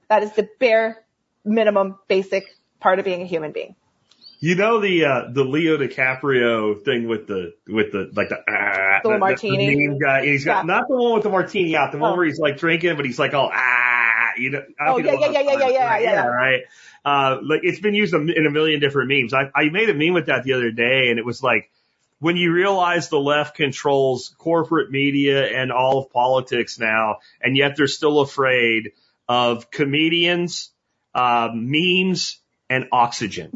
That 0.09 0.23
is 0.23 0.33
the 0.33 0.49
bare 0.59 1.05
minimum 1.45 1.99
basic 2.09 2.45
part 2.79 2.99
of 2.99 3.07
being 3.07 3.23
a 3.23 3.27
human 3.27 3.53
being. 3.53 3.75
You 4.41 4.57
know 4.57 4.81
the 4.81 5.05
uh, 5.05 5.23
the 5.33 5.45
Leo 5.45 5.77
DiCaprio 5.79 6.83
thing 6.85 7.09
with 7.09 7.27
the 7.27 7.55
with 7.67 7.93
the 7.93 8.11
like 8.15 8.29
the 8.29 8.39
ah, 8.49 9.01
The 9.03 9.19
martini? 9.19 9.75
meme 9.89 9.99
guy. 9.99 10.27
He's 10.27 10.45
got 10.45 10.67
Yeah. 10.67 10.75
not 10.75 10.89
the 10.89 10.97
one 10.97 11.15
with 11.15 11.23
the 11.23 11.31
martini 11.31 11.77
out, 11.77 11.93
the 11.93 11.99
one 11.99 12.13
Oh. 12.13 12.17
where 12.17 12.27
he's 12.27 12.39
like 12.39 12.59
drinking, 12.59 12.97
but 12.97 13.07
he's 13.07 13.19
like 13.19 13.33
all 13.33 13.51
ah, 13.53 14.33
you 14.37 14.51
know. 14.51 14.63
Oh, 14.81 14.99
yeah, 14.99 15.13
yeah, 15.13 15.29
yeah, 15.31 15.41
of 15.41 15.61
yeah, 15.61 15.69
yeah, 15.69 15.87
right? 15.87 16.03
yeah, 16.03 16.13
yeah. 16.13 16.27
right. 16.27 16.61
Uh, 17.05 17.39
like 17.43 17.61
it's 17.63 17.81
been 17.81 17.95
used 17.95 18.13
in 18.15 18.47
a 18.47 18.51
million 18.51 18.81
different 18.81 19.09
memes. 19.11 19.33
I 19.33 19.51
I 19.55 19.69
made 19.71 19.89
a 19.89 19.95
meme 19.95 20.13
with 20.15 20.27
that 20.27 20.45
the 20.45 20.53
other 20.55 20.71
day, 20.71 21.09
and 21.11 21.19
it 21.19 21.25
was 21.25 21.43
like 21.43 21.71
when 22.21 22.37
you 22.37 22.53
realize 22.53 23.09
the 23.09 23.19
left 23.21 23.57
controls 23.57 24.35
corporate 24.39 24.91
media 24.91 25.47
and 25.47 25.73
all 25.73 25.99
of 26.01 26.11
politics 26.11 26.79
now, 26.79 27.19
and 27.41 27.57
yet 27.57 27.77
they're 27.77 27.87
still 27.87 28.21
afraid 28.21 28.93
of 29.29 29.71
comedians, 29.71 30.71
uh, 31.15 31.49
memes, 31.55 32.39
and 32.71 32.87
oxygen. 32.93 33.53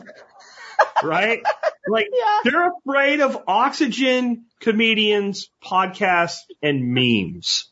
Right? 1.02 1.42
Like 1.90 2.08
Yeah. 2.12 2.38
they're 2.44 2.70
afraid 2.70 3.20
of 3.22 3.44
oxygen, 3.48 4.44
comedians, 4.60 5.48
podcasts, 5.64 6.40
and 6.62 6.92
memes. 6.92 7.70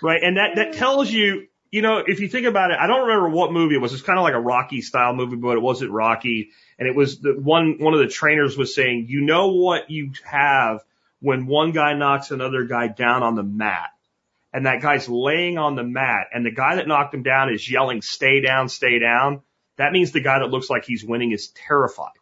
Right? 0.00 0.22
And 0.22 0.36
that, 0.36 0.50
that 0.54 0.74
tells 0.74 1.10
you, 1.10 1.48
you 1.72 1.82
know, 1.82 2.04
if 2.06 2.20
you 2.20 2.28
think 2.28 2.46
about 2.46 2.70
it, 2.70 2.76
I 2.80 2.86
don't 2.86 3.08
remember 3.08 3.30
what 3.30 3.52
movie 3.52 3.74
it 3.74 3.78
was. 3.78 3.92
It's 3.94 4.02
kind 4.02 4.16
of 4.18 4.22
like 4.22 4.34
a 4.34 4.40
Rocky 4.40 4.80
style 4.80 5.12
movie, 5.12 5.34
but 5.34 5.56
it 5.56 5.60
wasn't 5.60 5.90
Rocky. 5.90 6.50
And 6.78 6.86
it 6.86 6.94
was 6.94 7.18
the 7.20 7.32
one, 7.32 7.78
one 7.80 7.94
of 7.94 7.98
the 8.00 8.06
trainers 8.06 8.56
was 8.56 8.76
saying, 8.76 9.06
you 9.08 9.22
know 9.22 9.48
what 9.54 9.90
you 9.90 10.12
have 10.24 10.84
when 11.20 11.46
one 11.46 11.72
guy 11.72 11.94
knocks 11.94 12.30
another 12.30 12.64
guy 12.66 12.86
down 12.86 13.24
on 13.24 13.34
the 13.34 13.42
mat. 13.42 13.90
And 14.52 14.66
that 14.66 14.82
guy's 14.82 15.08
laying 15.08 15.58
on 15.58 15.74
the 15.74 15.82
mat 15.82 16.28
and 16.32 16.46
the 16.46 16.52
guy 16.52 16.76
that 16.76 16.86
knocked 16.86 17.12
him 17.12 17.24
down 17.24 17.52
is 17.52 17.68
yelling, 17.68 18.02
stay 18.02 18.40
down, 18.40 18.68
stay 18.68 19.00
down. 19.00 19.40
That 19.78 19.90
means 19.90 20.12
the 20.12 20.20
guy 20.22 20.38
that 20.38 20.50
looks 20.50 20.70
like 20.70 20.84
he's 20.84 21.04
winning 21.04 21.32
is 21.32 21.48
terrified 21.48 22.12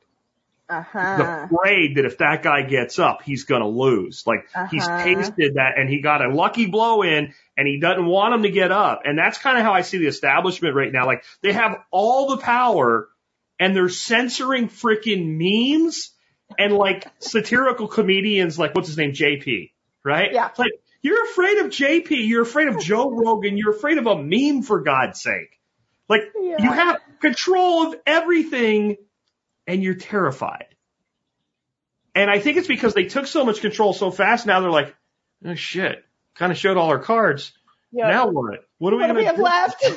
Uh 0.70 0.82
huh. 0.82 1.46
afraid 1.50 1.96
that 1.96 2.04
if 2.04 2.18
that 2.18 2.42
guy 2.42 2.62
gets 2.62 2.98
up, 2.98 3.22
he's 3.22 3.44
going 3.44 3.62
to 3.62 3.68
lose. 3.68 4.22
Like 4.26 4.46
he's 4.70 4.86
Uh-huh. 4.86 5.04
tasted 5.04 5.54
that 5.54 5.78
and 5.78 5.88
he 5.90 6.00
got 6.00 6.24
a 6.24 6.32
lucky 6.32 6.66
blow 6.66 7.02
in 7.02 7.34
and 7.56 7.66
he 7.66 7.80
doesn't 7.80 8.06
want 8.06 8.34
him 8.34 8.42
to 8.44 8.50
get 8.50 8.70
up. 8.72 9.02
And 9.04 9.18
that's 9.18 9.38
kind 9.38 9.58
of 9.58 9.64
how 9.64 9.72
I 9.72 9.82
see 9.82 9.98
the 9.98 10.06
establishment 10.06 10.74
right 10.74 10.92
now. 10.92 11.06
Like 11.06 11.24
they 11.42 11.52
have 11.52 11.76
all 11.90 12.28
the 12.30 12.38
power 12.38 13.08
and 13.58 13.74
they're 13.74 13.88
censoring 13.88 14.68
freaking 14.68 15.36
memes 15.38 16.10
and 16.58 16.72
like 16.72 17.06
satirical 17.18 17.88
comedians 17.88 18.58
like 18.58 18.74
what's 18.74 18.88
his 18.88 18.96
name? 18.96 19.12
JP, 19.12 19.70
right? 20.04 20.32
Yeah. 20.32 20.48
It's 20.48 20.58
like 20.58 20.72
you're 21.02 21.24
afraid 21.24 21.58
of 21.58 21.66
JP. 21.66 22.10
You're 22.28 22.42
afraid 22.42 22.68
of 22.68 22.78
Joe 22.80 23.10
Rogan. 23.24 23.56
You're 23.56 23.72
afraid 23.72 23.98
of 23.98 24.06
a 24.06 24.22
meme 24.22 24.62
for 24.62 24.80
God's 24.82 25.20
sake. 25.20 25.58
Like 26.08 26.22
Yeah. 26.40 26.56
you 26.62 26.72
have 26.72 26.98
control 27.20 27.88
of 27.88 27.94
everything 28.06 28.96
and 29.70 29.84
you're 29.84 29.94
terrified. 29.94 30.66
And 32.14 32.28
I 32.28 32.40
think 32.40 32.56
it's 32.56 32.66
because 32.66 32.92
they 32.92 33.04
took 33.04 33.26
so 33.28 33.44
much 33.44 33.60
control 33.60 33.92
so 33.92 34.10
fast. 34.10 34.44
Now 34.44 34.60
they're 34.60 34.70
like, 34.70 34.94
oh 35.46 35.54
shit, 35.54 36.04
kind 36.34 36.50
of 36.50 36.58
showed 36.58 36.76
all 36.76 36.88
our 36.88 36.98
cards. 36.98 37.52
Yeah. 37.92 38.08
Now 38.10 38.26
what? 38.28 38.64
What 38.78 38.92
are 38.92 38.96
we 38.96 39.02
what 39.02 39.06
gonna 39.08 39.18
we 39.20 39.24
have 39.26 39.36
do? 39.36 39.42
left? 39.42 39.84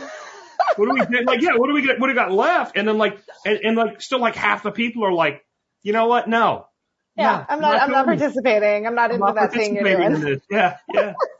What 0.77 0.85
do 0.87 0.93
we 0.93 1.05
do? 1.05 1.25
like? 1.25 1.41
Yeah, 1.41 1.55
what 1.57 1.67
do 1.67 1.73
we 1.73 1.81
get? 1.85 1.99
What 1.99 2.07
do 2.07 2.13
we 2.13 2.15
got 2.15 2.31
left? 2.31 2.77
And 2.77 2.87
then 2.87 2.97
like, 2.97 3.19
and, 3.45 3.59
and 3.63 3.75
like, 3.75 4.01
still 4.01 4.19
like 4.19 4.35
half 4.35 4.63
the 4.63 4.71
people 4.71 5.05
are 5.05 5.11
like, 5.13 5.43
you 5.83 5.91
know 5.93 6.07
what? 6.07 6.27
No. 6.27 6.67
yeah, 7.15 7.23
No, 7.37 7.45
I'm 7.49 7.59
not, 7.59 7.81
I'm 7.81 7.91
not 7.91 8.05
doing 8.05 8.17
it. 8.17 8.19
participating. 8.19 8.87
I'm 8.87 8.95
not 8.95 9.11
I'm 9.11 9.15
into 9.15 9.25
not 9.25 9.35
that 9.35 9.51
thing 9.53 9.75
you're 9.75 9.83
doing. 9.83 10.13
in 10.13 10.21
this. 10.21 10.41
Yeah, 10.49 10.77
yeah. 10.91 11.13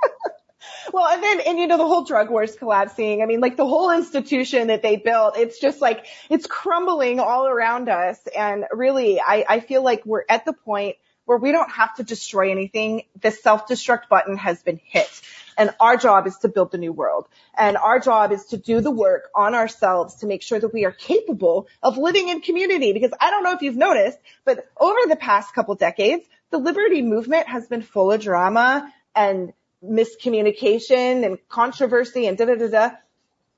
Well, 0.94 1.08
and 1.08 1.24
then, 1.24 1.40
and 1.40 1.58
you 1.58 1.66
know, 1.66 1.78
the 1.78 1.88
whole 1.88 2.04
drug 2.04 2.30
wars 2.30 2.56
collapsing. 2.56 3.24
I 3.24 3.26
mean, 3.26 3.40
like 3.40 3.58
the 3.58 3.66
whole 3.66 3.90
institution 3.90 4.68
that 4.68 4.84
they 4.84 4.96
built, 4.96 5.36
it's 5.36 5.60
just 5.60 5.82
like, 5.82 6.06
it's 6.30 6.46
crumbling 6.46 7.20
all 7.20 7.48
around 7.48 7.90
us. 7.90 8.20
And 8.38 8.66
really, 8.72 9.20
I, 9.20 9.44
I 9.50 9.60
feel 9.60 9.84
like 9.84 10.06
we're 10.06 10.24
at 10.30 10.46
the 10.46 10.54
point 10.54 10.98
where 11.26 11.40
we 11.40 11.52
don't 11.52 11.72
have 11.72 11.96
to 11.96 12.04
destroy 12.04 12.52
anything. 12.52 13.06
The 13.20 13.32
self-destruct 13.32 14.08
button 14.08 14.38
has 14.38 14.62
been 14.62 14.80
hit. 14.84 15.10
And 15.58 15.72
our 15.80 15.98
job 15.98 16.28
is 16.28 16.38
to 16.40 16.48
build 16.48 16.72
the 16.72 16.78
new 16.78 16.94
world. 16.94 17.28
And 17.58 17.76
our 17.76 18.00
job 18.00 18.32
is 18.32 18.46
to 18.48 18.58
do 18.58 18.80
the 18.80 18.92
work 18.92 19.32
on 19.34 19.56
ourselves 19.56 20.18
to 20.18 20.28
make 20.28 20.44
sure 20.44 20.60
that 20.60 20.76
we 20.76 20.86
are 20.86 20.92
capable 20.92 21.68
of 21.82 21.98
living 21.98 22.30
in 22.30 22.42
community. 22.42 22.94
Because 22.94 23.14
I 23.20 23.32
don't 23.32 23.44
know 23.44 23.54
if 23.54 23.64
you've 23.64 23.76
noticed, 23.76 24.20
but 24.46 24.68
over 24.78 25.00
the 25.08 25.16
past 25.16 25.56
couple 25.56 25.74
decades, 25.74 26.24
the 26.52 26.60
liberty 26.60 27.02
movement 27.02 27.48
has 27.48 27.66
been 27.66 27.82
full 27.82 28.12
of 28.12 28.22
drama 28.22 28.94
and 29.16 29.54
miscommunication 29.84 31.26
and 31.26 31.38
controversy 31.50 32.28
and 32.28 32.38
da 32.38 32.46
da 32.46 32.56
da 32.56 32.68
da. 32.68 32.92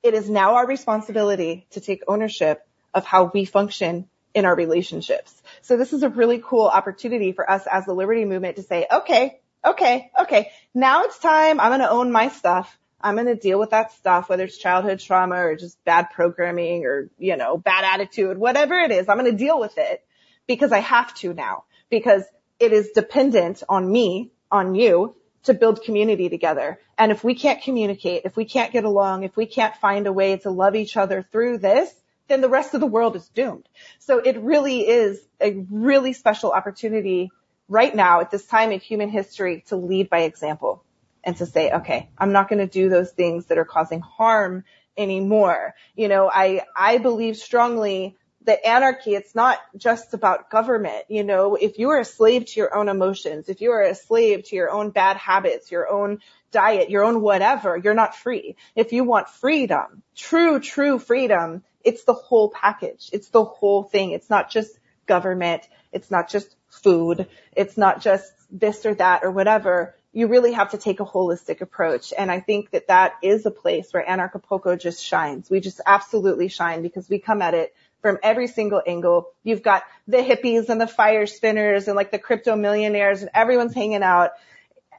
It 0.02 0.14
is 0.14 0.28
now 0.28 0.56
our 0.56 0.66
responsibility 0.66 1.66
to 1.70 1.80
take 1.80 2.02
ownership 2.06 2.66
of 2.94 3.04
how 3.04 3.30
we 3.32 3.44
function 3.44 4.08
in 4.34 4.44
our 4.44 4.54
relationships. 4.54 5.32
So 5.62 5.76
this 5.76 5.92
is 5.92 6.02
a 6.02 6.08
really 6.08 6.42
cool 6.44 6.66
opportunity 6.66 7.32
for 7.32 7.48
us 7.50 7.66
as 7.70 7.86
the 7.86 7.94
liberty 7.94 8.24
movement 8.24 8.56
to 8.56 8.62
say, 8.62 8.86
okay, 8.90 9.40
okay, 9.64 10.10
okay, 10.20 10.52
now 10.74 11.04
it's 11.04 11.18
time. 11.18 11.58
I'm 11.58 11.70
going 11.70 11.80
to 11.80 11.90
own 11.90 12.12
my 12.12 12.28
stuff. 12.28 12.78
I'm 13.00 13.14
going 13.14 13.26
to 13.26 13.34
deal 13.34 13.58
with 13.58 13.70
that 13.70 13.92
stuff, 13.92 14.28
whether 14.28 14.44
it's 14.44 14.58
childhood 14.58 15.00
trauma 15.00 15.36
or 15.36 15.56
just 15.56 15.82
bad 15.84 16.08
programming 16.12 16.84
or, 16.84 17.08
you 17.18 17.36
know, 17.36 17.56
bad 17.56 17.84
attitude, 17.84 18.38
whatever 18.38 18.74
it 18.74 18.90
is. 18.90 19.08
I'm 19.08 19.18
going 19.18 19.30
to 19.30 19.36
deal 19.36 19.58
with 19.58 19.78
it 19.78 20.04
because 20.46 20.72
I 20.72 20.80
have 20.80 21.14
to 21.16 21.32
now 21.32 21.64
because 21.88 22.22
it 22.58 22.72
is 22.72 22.90
dependent 22.94 23.62
on 23.68 23.90
me, 23.90 24.32
on 24.50 24.74
you 24.74 25.14
to 25.46 25.54
build 25.54 25.82
community 25.82 26.28
together. 26.28 26.78
And 26.98 27.10
if 27.10 27.24
we 27.24 27.34
can't 27.34 27.62
communicate, 27.62 28.22
if 28.24 28.36
we 28.36 28.44
can't 28.44 28.72
get 28.72 28.84
along, 28.84 29.24
if 29.24 29.36
we 29.36 29.46
can't 29.46 29.74
find 29.76 30.06
a 30.06 30.12
way 30.12 30.36
to 30.38 30.50
love 30.50 30.76
each 30.76 30.96
other 30.96 31.26
through 31.32 31.58
this, 31.58 31.92
then 32.28 32.40
the 32.40 32.48
rest 32.48 32.74
of 32.74 32.80
the 32.80 32.86
world 32.86 33.16
is 33.16 33.28
doomed. 33.28 33.68
So 33.98 34.18
it 34.18 34.38
really 34.38 34.86
is 34.86 35.20
a 35.40 35.64
really 35.70 36.12
special 36.12 36.52
opportunity 36.52 37.30
right 37.68 37.94
now 37.94 38.20
at 38.20 38.30
this 38.30 38.46
time 38.46 38.72
in 38.72 38.80
human 38.80 39.08
history 39.08 39.64
to 39.68 39.76
lead 39.76 40.10
by 40.10 40.20
example 40.20 40.84
and 41.24 41.36
to 41.36 41.46
say, 41.46 41.72
okay, 41.72 42.08
I'm 42.18 42.32
not 42.32 42.48
going 42.48 42.60
to 42.60 42.66
do 42.66 42.88
those 42.88 43.10
things 43.10 43.46
that 43.46 43.58
are 43.58 43.64
causing 43.64 44.00
harm 44.00 44.64
anymore. 44.96 45.74
You 45.94 46.08
know, 46.08 46.30
I, 46.32 46.62
I 46.76 46.98
believe 46.98 47.36
strongly 47.36 48.16
that 48.46 48.66
anarchy, 48.66 49.14
it's 49.14 49.34
not 49.34 49.58
just 49.76 50.14
about 50.14 50.50
government. 50.50 51.04
You 51.08 51.24
know, 51.24 51.56
if 51.56 51.78
you 51.78 51.90
are 51.90 52.00
a 52.00 52.04
slave 52.04 52.46
to 52.46 52.60
your 52.60 52.74
own 52.74 52.88
emotions, 52.88 53.48
if 53.48 53.60
you 53.60 53.72
are 53.72 53.82
a 53.82 53.94
slave 53.94 54.44
to 54.44 54.56
your 54.56 54.70
own 54.70 54.90
bad 54.90 55.16
habits, 55.16 55.70
your 55.70 55.88
own 55.88 56.20
diet, 56.52 56.88
your 56.88 57.04
own 57.04 57.20
whatever, 57.20 57.76
you're 57.76 57.94
not 57.94 58.16
free. 58.16 58.56
If 58.74 58.92
you 58.92 59.04
want 59.04 59.28
freedom, 59.28 60.02
true, 60.14 60.60
true 60.60 60.98
freedom, 60.98 61.62
it's 61.84 62.04
the 62.04 62.14
whole 62.14 62.50
package. 62.50 63.10
It's 63.12 63.28
the 63.28 63.44
whole 63.44 63.82
thing. 63.82 64.12
It's 64.12 64.30
not 64.30 64.50
just 64.50 64.78
government. 65.06 65.68
It's 65.92 66.10
not 66.10 66.28
just 66.28 66.54
food. 66.68 67.28
It's 67.54 67.76
not 67.76 68.00
just 68.00 68.32
this 68.50 68.86
or 68.86 68.94
that 68.94 69.24
or 69.24 69.30
whatever. 69.30 69.94
You 70.12 70.28
really 70.28 70.52
have 70.52 70.70
to 70.70 70.78
take 70.78 71.00
a 71.00 71.04
holistic 71.04 71.60
approach. 71.60 72.12
And 72.16 72.30
I 72.30 72.40
think 72.40 72.70
that 72.70 72.88
that 72.88 73.14
is 73.22 73.44
a 73.44 73.50
place 73.50 73.92
where 73.92 74.04
Anarchapulco 74.04 74.80
just 74.80 75.04
shines. 75.04 75.50
We 75.50 75.60
just 75.60 75.80
absolutely 75.84 76.48
shine 76.48 76.82
because 76.82 77.08
we 77.08 77.18
come 77.18 77.42
at 77.42 77.54
it 77.54 77.74
from 78.06 78.18
every 78.22 78.46
single 78.46 78.80
angle. 78.86 79.32
You've 79.42 79.64
got 79.64 79.82
the 80.06 80.18
hippies 80.18 80.68
and 80.68 80.80
the 80.80 80.86
fire 80.86 81.26
spinners 81.26 81.88
and 81.88 81.96
like 81.96 82.12
the 82.12 82.20
crypto 82.20 82.54
millionaires 82.54 83.20
and 83.20 83.30
everyone's 83.34 83.74
hanging 83.74 84.04
out. 84.04 84.30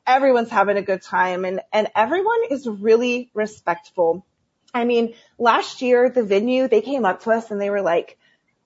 Everyone's 0.05 0.49
having 0.49 0.75
a 0.75 0.81
good 0.81 1.01
time 1.01 1.45
and, 1.45 1.61
and 1.71 1.87
everyone 1.95 2.39
is 2.51 2.67
really 2.67 3.29
respectful. 3.33 4.25
I 4.73 4.83
mean, 4.83 5.13
last 5.39 5.81
year, 5.81 6.09
the 6.09 6.21
venue, 6.21 6.67
they 6.67 6.81
came 6.81 7.05
up 7.05 7.23
to 7.23 7.31
us 7.31 7.49
and 7.49 7.61
they 7.61 7.69
were 7.69 7.81
like, 7.81 8.17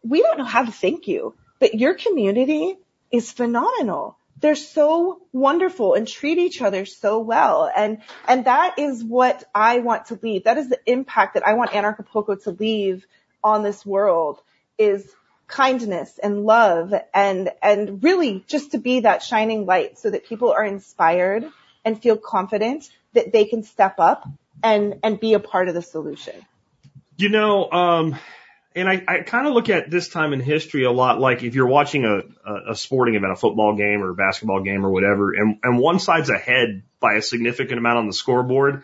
we 0.02 0.24
don't 0.24 0.40
know 0.40 0.44
how 0.44 0.66
to 0.66 0.72
thank 0.72 1.08
you, 1.08 1.36
but 1.60 1.76
your 1.76 1.94
community 1.94 2.76
is 3.12 3.32
phenomenal. 3.32 4.18
They're 4.40 4.56
so 4.56 5.22
wonderful 5.32 5.94
and 5.94 6.08
treat 6.08 6.40
each 6.40 6.64
other 6.64 6.86
so 6.86 7.20
well. 7.20 7.72
And, 7.76 8.00
and 8.28 8.46
that 8.46 8.80
is 8.80 9.04
what 9.04 9.44
I 9.54 9.82
want 9.82 10.08
to 10.08 10.20
leave. 10.20 10.46
That 10.46 10.58
is 10.58 10.68
the 10.68 10.80
impact 10.88 11.36
that 11.36 11.46
I 11.46 11.54
want 11.54 11.70
Anarchapulco 11.72 12.42
to 12.46 12.50
leave 12.50 13.06
on 13.44 13.64
this 13.64 13.86
world 13.86 14.42
is 14.78 15.08
kindness 15.48 16.20
and 16.22 16.44
love 16.44 16.94
and, 17.14 17.52
and 17.62 18.04
really 18.04 18.44
just 18.48 18.72
to 18.72 18.78
be 18.78 19.02
that 19.02 19.22
shining 19.22 19.66
light 19.66 20.00
so 20.00 20.10
that 20.10 20.26
people 20.26 20.52
are 20.52 20.64
inspired 20.64 21.46
and 21.84 22.02
feel 22.02 22.18
confident 22.18 22.90
that 23.14 23.34
they 23.34 23.46
can 23.46 23.64
step 23.64 23.96
up 24.00 24.28
and, 24.64 25.00
and 25.04 25.20
be 25.20 25.34
a 25.34 25.40
part 25.40 25.68
of 25.68 25.74
the 25.74 25.82
solution. 25.82 26.34
You 27.18 27.30
know, 27.30 27.70
um, 27.70 28.18
and 28.76 28.88
I, 28.88 29.04
I 29.08 29.20
kind 29.20 29.48
of 29.48 29.54
look 29.54 29.70
at 29.70 29.90
this 29.90 30.08
time 30.08 30.34
in 30.34 30.40
history 30.40 30.86
a 30.86 30.92
lot 30.92 31.20
like 31.20 31.44
if 31.44 31.56
you're 31.56 31.68
watching 31.68 32.06
a, 32.06 32.20
a, 32.50 32.72
a 32.72 32.76
sporting 32.76 33.16
event, 33.16 33.34
a 33.34 33.36
football 33.36 33.76
game 33.76 34.02
or 34.02 34.12
a 34.12 34.16
basketball 34.16 34.62
game 34.62 34.86
or 34.86 34.90
whatever, 34.92 35.34
and, 35.34 35.58
and 35.64 35.78
one 35.78 36.00
side's 36.00 36.30
ahead 36.30 36.84
by 37.00 37.16
a 37.16 37.22
significant 37.22 37.78
amount 37.78 37.98
on 37.98 38.08
the 38.08 38.14
scoreboard. 38.14 38.84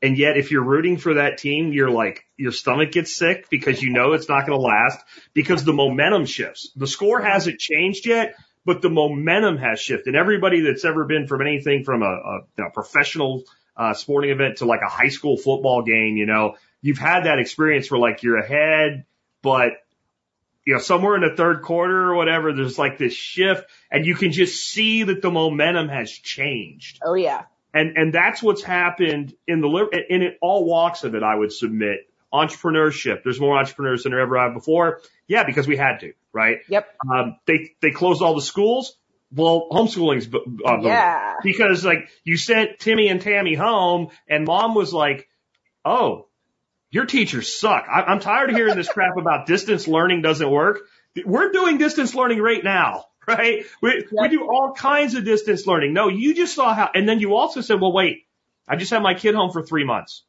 And 0.00 0.16
yet 0.16 0.36
if 0.36 0.50
you're 0.50 0.64
rooting 0.64 0.96
for 0.96 1.14
that 1.14 1.38
team, 1.38 1.72
you're 1.72 1.90
like, 1.90 2.24
your 2.36 2.52
stomach 2.52 2.92
gets 2.92 3.14
sick 3.14 3.48
because 3.50 3.82
you 3.82 3.90
know 3.90 4.12
it's 4.12 4.28
not 4.28 4.46
going 4.46 4.58
to 4.58 4.64
last 4.64 5.00
because 5.34 5.64
the 5.64 5.72
momentum 5.72 6.24
shifts. 6.24 6.70
The 6.76 6.86
score 6.86 7.20
hasn't 7.20 7.58
changed 7.58 8.06
yet, 8.06 8.36
but 8.64 8.80
the 8.80 8.90
momentum 8.90 9.56
has 9.58 9.80
shifted. 9.80 10.08
And 10.08 10.16
everybody 10.16 10.60
that's 10.60 10.84
ever 10.84 11.04
been 11.04 11.26
from 11.26 11.40
anything 11.40 11.84
from 11.84 12.02
a, 12.02 12.06
a 12.06 12.40
you 12.56 12.64
know, 12.64 12.70
professional 12.72 13.44
uh, 13.76 13.94
sporting 13.94 14.30
event 14.30 14.58
to 14.58 14.66
like 14.66 14.82
a 14.84 14.88
high 14.88 15.08
school 15.08 15.36
football 15.36 15.82
game, 15.82 16.16
you 16.16 16.26
know, 16.26 16.56
you've 16.80 16.98
had 16.98 17.24
that 17.24 17.38
experience 17.38 17.90
where 17.90 18.00
like 18.00 18.22
you're 18.22 18.38
ahead, 18.38 19.04
but 19.42 19.72
you 20.64 20.74
know, 20.74 20.80
somewhere 20.80 21.14
in 21.14 21.22
the 21.22 21.34
third 21.34 21.62
quarter 21.62 22.10
or 22.10 22.14
whatever, 22.14 22.52
there's 22.52 22.78
like 22.78 22.98
this 22.98 23.14
shift 23.14 23.64
and 23.90 24.04
you 24.04 24.14
can 24.14 24.32
just 24.32 24.68
see 24.68 25.04
that 25.04 25.22
the 25.22 25.30
momentum 25.30 25.88
has 25.88 26.10
changed. 26.10 27.00
Oh 27.02 27.14
yeah. 27.14 27.44
And, 27.78 27.96
and 27.96 28.12
that's 28.12 28.42
what's 28.42 28.62
happened 28.62 29.34
in 29.46 29.60
the, 29.60 29.68
in 30.08 30.22
it, 30.22 30.38
all 30.42 30.64
walks 30.64 31.04
of 31.04 31.14
it, 31.14 31.22
I 31.22 31.34
would 31.36 31.52
submit. 31.52 32.00
Entrepreneurship. 32.34 33.22
There's 33.22 33.38
more 33.38 33.56
entrepreneurs 33.56 34.02
than 34.02 34.10
there 34.10 34.20
ever 34.20 34.36
have 34.36 34.52
before. 34.52 35.00
Yeah, 35.28 35.44
because 35.44 35.68
we 35.68 35.76
had 35.76 36.00
to, 36.00 36.12
right? 36.32 36.58
Yep. 36.68 36.88
Um, 37.08 37.38
they, 37.46 37.70
they 37.80 37.92
closed 37.92 38.20
all 38.20 38.34
the 38.34 38.42
schools. 38.42 38.96
Well, 39.30 39.68
homeschooling's, 39.70 40.26
uh, 40.34 40.80
yeah. 40.80 41.34
because 41.44 41.84
like 41.84 42.08
you 42.24 42.36
sent 42.36 42.80
Timmy 42.80 43.08
and 43.08 43.20
Tammy 43.20 43.54
home 43.54 44.08
and 44.28 44.44
mom 44.44 44.74
was 44.74 44.92
like, 44.92 45.28
Oh, 45.84 46.26
your 46.90 47.06
teachers 47.06 47.54
suck. 47.60 47.86
I, 47.88 48.02
I'm 48.02 48.18
tired 48.18 48.50
of 48.50 48.56
hearing 48.56 48.74
this 48.74 48.88
crap 48.88 49.16
about 49.16 49.46
distance 49.46 49.86
learning 49.86 50.22
doesn't 50.22 50.50
work. 50.50 50.80
We're 51.24 51.52
doing 51.52 51.78
distance 51.78 52.14
learning 52.14 52.40
right 52.40 52.64
now, 52.64 53.04
right? 53.28 53.64
We, 53.82 53.90
yep. 53.96 54.06
we 54.12 54.28
do 54.28 54.42
all 54.44 54.72
kinds 54.74 55.14
of 55.14 55.24
distance 55.24 55.66
learning. 55.66 55.92
No, 55.92 56.08
you 56.08 56.34
just 56.34 56.54
saw 56.54 56.74
how, 56.74 56.90
and 56.94 57.08
then 57.08 57.20
you 57.20 57.36
also 57.36 57.60
said, 57.60 57.80
well, 57.80 57.92
wait, 57.92 58.26
I 58.66 58.76
just 58.76 58.90
had 58.90 59.02
my 59.02 59.14
kid 59.14 59.34
home 59.34 59.50
for 59.50 59.62
three 59.62 59.84
months. 59.84 60.24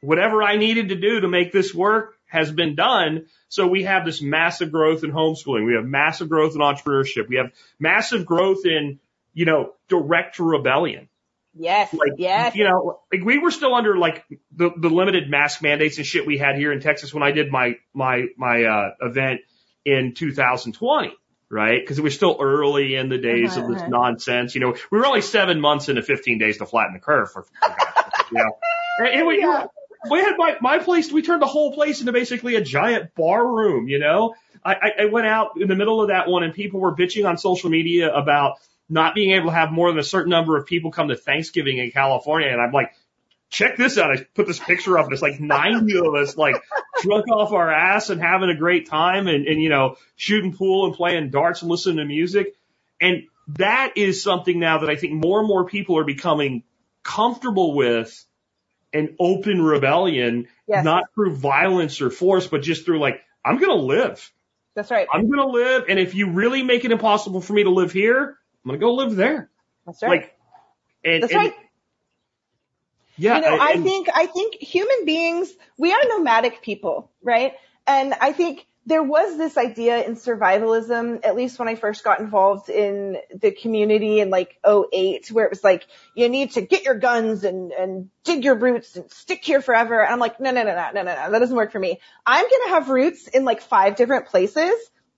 Whatever 0.00 0.42
I 0.42 0.56
needed 0.56 0.90
to 0.90 0.94
do 0.94 1.20
to 1.20 1.28
make 1.28 1.52
this 1.52 1.74
work 1.74 2.14
has 2.26 2.52
been 2.52 2.76
done. 2.76 3.26
So 3.48 3.66
we 3.66 3.84
have 3.84 4.04
this 4.04 4.22
massive 4.22 4.70
growth 4.70 5.02
in 5.02 5.10
homeschooling. 5.10 5.66
We 5.66 5.74
have 5.74 5.84
massive 5.84 6.28
growth 6.28 6.54
in 6.54 6.60
entrepreneurship. 6.60 7.28
We 7.28 7.36
have 7.36 7.52
massive 7.80 8.24
growth 8.24 8.64
in, 8.64 9.00
you 9.32 9.46
know, 9.46 9.72
direct 9.88 10.38
rebellion. 10.38 11.08
Yes. 11.54 11.92
Like, 11.92 12.12
yes. 12.18 12.54
You 12.54 12.64
know, 12.64 13.00
like 13.12 13.24
we 13.24 13.38
were 13.38 13.50
still 13.50 13.74
under 13.74 13.96
like 13.96 14.24
the, 14.54 14.70
the 14.76 14.90
limited 14.90 15.28
mask 15.28 15.62
mandates 15.62 15.96
and 15.96 16.06
shit 16.06 16.26
we 16.26 16.38
had 16.38 16.56
here 16.56 16.70
in 16.70 16.80
Texas 16.80 17.12
when 17.12 17.22
I 17.22 17.32
did 17.32 17.50
my, 17.50 17.76
my, 17.92 18.26
my, 18.36 18.64
uh, 18.64 18.90
event 19.00 19.40
in 19.84 20.14
2020. 20.14 21.12
Right? 21.50 21.86
Cause 21.86 21.98
it 21.98 22.02
was 22.02 22.14
still 22.14 22.36
early 22.40 22.94
in 22.94 23.08
the 23.08 23.16
days 23.16 23.52
uh-huh, 23.52 23.62
of 23.62 23.68
this 23.68 23.80
uh-huh. 23.80 23.88
nonsense. 23.88 24.54
You 24.54 24.60
know, 24.60 24.76
we 24.90 24.98
were 24.98 25.06
only 25.06 25.22
seven 25.22 25.60
months 25.60 25.88
into 25.88 26.02
15 26.02 26.38
days 26.38 26.58
to 26.58 26.66
flatten 26.66 26.92
the 26.92 27.00
curve 27.00 27.30
for, 27.32 27.42
for 27.42 27.76
you 28.30 28.38
know. 28.38 28.50
And, 29.00 29.06
and 29.06 29.26
we, 29.28 29.38
yeah. 29.38 29.66
we 30.10 30.18
had 30.18 30.36
my, 30.36 30.56
my 30.60 30.78
place, 30.78 31.12
we 31.12 31.22
turned 31.22 31.40
the 31.40 31.46
whole 31.46 31.72
place 31.72 32.00
into 32.00 32.10
basically 32.10 32.56
a 32.56 32.60
giant 32.60 33.14
bar 33.14 33.46
room, 33.46 33.86
you 33.86 34.00
know? 34.00 34.34
I, 34.64 34.90
I 35.02 35.04
went 35.04 35.28
out 35.28 35.50
in 35.60 35.68
the 35.68 35.76
middle 35.76 36.02
of 36.02 36.08
that 36.08 36.28
one 36.28 36.42
and 36.42 36.52
people 36.52 36.80
were 36.80 36.94
bitching 36.96 37.28
on 37.28 37.38
social 37.38 37.70
media 37.70 38.12
about 38.12 38.56
not 38.88 39.14
being 39.14 39.32
able 39.32 39.46
to 39.46 39.54
have 39.54 39.70
more 39.70 39.90
than 39.90 39.98
a 39.98 40.04
certain 40.04 40.30
number 40.30 40.56
of 40.56 40.66
people 40.66 40.90
come 40.90 41.08
to 41.08 41.16
Thanksgiving 41.16 41.78
in 41.78 41.90
California. 41.90 42.48
And 42.48 42.60
I'm 42.60 42.72
like, 42.72 42.92
check 43.50 43.76
this 43.76 43.98
out. 43.98 44.10
I 44.10 44.26
put 44.34 44.46
this 44.46 44.58
picture 44.58 44.98
up 44.98 45.06
and 45.06 45.12
it's 45.12 45.22
like 45.22 45.40
90 45.40 45.98
of 45.98 46.14
us 46.14 46.36
like 46.36 46.56
drunk 47.02 47.30
off 47.30 47.52
our 47.52 47.72
ass 47.72 48.10
and 48.10 48.20
having 48.20 48.50
a 48.50 48.56
great 48.56 48.88
time 48.88 49.26
and, 49.26 49.46
and, 49.46 49.62
you 49.62 49.68
know, 49.68 49.96
shooting 50.16 50.52
pool 50.52 50.86
and 50.86 50.94
playing 50.94 51.30
darts 51.30 51.62
and 51.62 51.70
listening 51.70 51.96
to 51.96 52.04
music. 52.04 52.54
And 53.00 53.24
that 53.56 53.92
is 53.96 54.22
something 54.22 54.58
now 54.58 54.78
that 54.78 54.90
I 54.90 54.96
think 54.96 55.14
more 55.14 55.38
and 55.38 55.48
more 55.48 55.64
people 55.64 55.98
are 55.98 56.04
becoming 56.04 56.62
comfortable 57.02 57.74
with 57.74 58.24
an 58.92 59.16
open 59.18 59.62
rebellion, 59.62 60.48
yes. 60.66 60.84
not 60.84 61.04
through 61.14 61.36
violence 61.36 62.00
or 62.00 62.10
force, 62.10 62.46
but 62.46 62.62
just 62.62 62.84
through 62.84 63.00
like, 63.00 63.22
I'm 63.44 63.56
going 63.58 63.70
to 63.70 63.84
live. 63.84 64.30
That's 64.74 64.90
right. 64.90 65.06
I'm 65.12 65.28
going 65.28 65.40
to 65.40 65.52
live. 65.52 65.84
And 65.88 65.98
if 65.98 66.14
you 66.14 66.30
really 66.30 66.62
make 66.62 66.84
it 66.84 66.92
impossible 66.92 67.40
for 67.40 67.52
me 67.52 67.64
to 67.64 67.70
live 67.70 67.92
here, 67.92 68.38
I'm 68.64 68.68
going 68.68 68.80
to 68.80 68.84
go 68.84 68.94
live 68.94 69.16
there. 69.16 69.50
That's 69.86 70.02
right. 70.02 70.10
Like, 70.22 70.38
and, 71.04 71.22
That's 71.22 71.32
and, 71.32 71.42
right. 71.42 71.54
Yeah. 73.18 73.36
You 73.36 73.42
know, 73.42 73.58
I 73.60 73.76
think, 73.82 74.08
I 74.14 74.26
think 74.26 74.54
human 74.54 75.04
beings, 75.04 75.52
we 75.76 75.92
are 75.92 76.00
nomadic 76.08 76.62
people, 76.62 77.10
right? 77.22 77.52
And 77.86 78.14
I 78.14 78.32
think 78.32 78.66
there 78.88 79.02
was 79.02 79.36
this 79.36 79.58
idea 79.58 80.02
in 80.02 80.16
survivalism, 80.16 81.22
at 81.22 81.36
least 81.36 81.58
when 81.58 81.68
I 81.68 81.74
first 81.74 82.04
got 82.04 82.20
involved 82.20 82.70
in 82.70 83.18
the 83.34 83.50
community 83.50 84.20
in 84.20 84.30
like 84.30 84.58
08, 84.66 85.30
where 85.30 85.44
it 85.44 85.50
was 85.50 85.62
like, 85.62 85.86
you 86.14 86.30
need 86.30 86.52
to 86.52 86.62
get 86.62 86.84
your 86.84 86.94
guns 86.94 87.44
and, 87.44 87.70
and 87.72 88.08
dig 88.24 88.44
your 88.44 88.54
roots 88.54 88.96
and 88.96 89.10
stick 89.10 89.44
here 89.44 89.60
forever. 89.60 90.00
And 90.00 90.10
I'm 90.10 90.18
like, 90.18 90.40
no, 90.40 90.52
no, 90.52 90.62
no, 90.62 90.74
no, 90.74 90.90
no, 90.94 91.02
no, 91.02 91.14
no, 91.14 91.30
that 91.32 91.38
doesn't 91.38 91.54
work 91.54 91.70
for 91.70 91.78
me. 91.78 92.00
I'm 92.24 92.48
going 92.48 92.62
to 92.64 92.70
have 92.70 92.88
roots 92.88 93.28
in 93.28 93.44
like 93.44 93.60
five 93.60 93.96
different 93.96 94.28
places. 94.28 94.72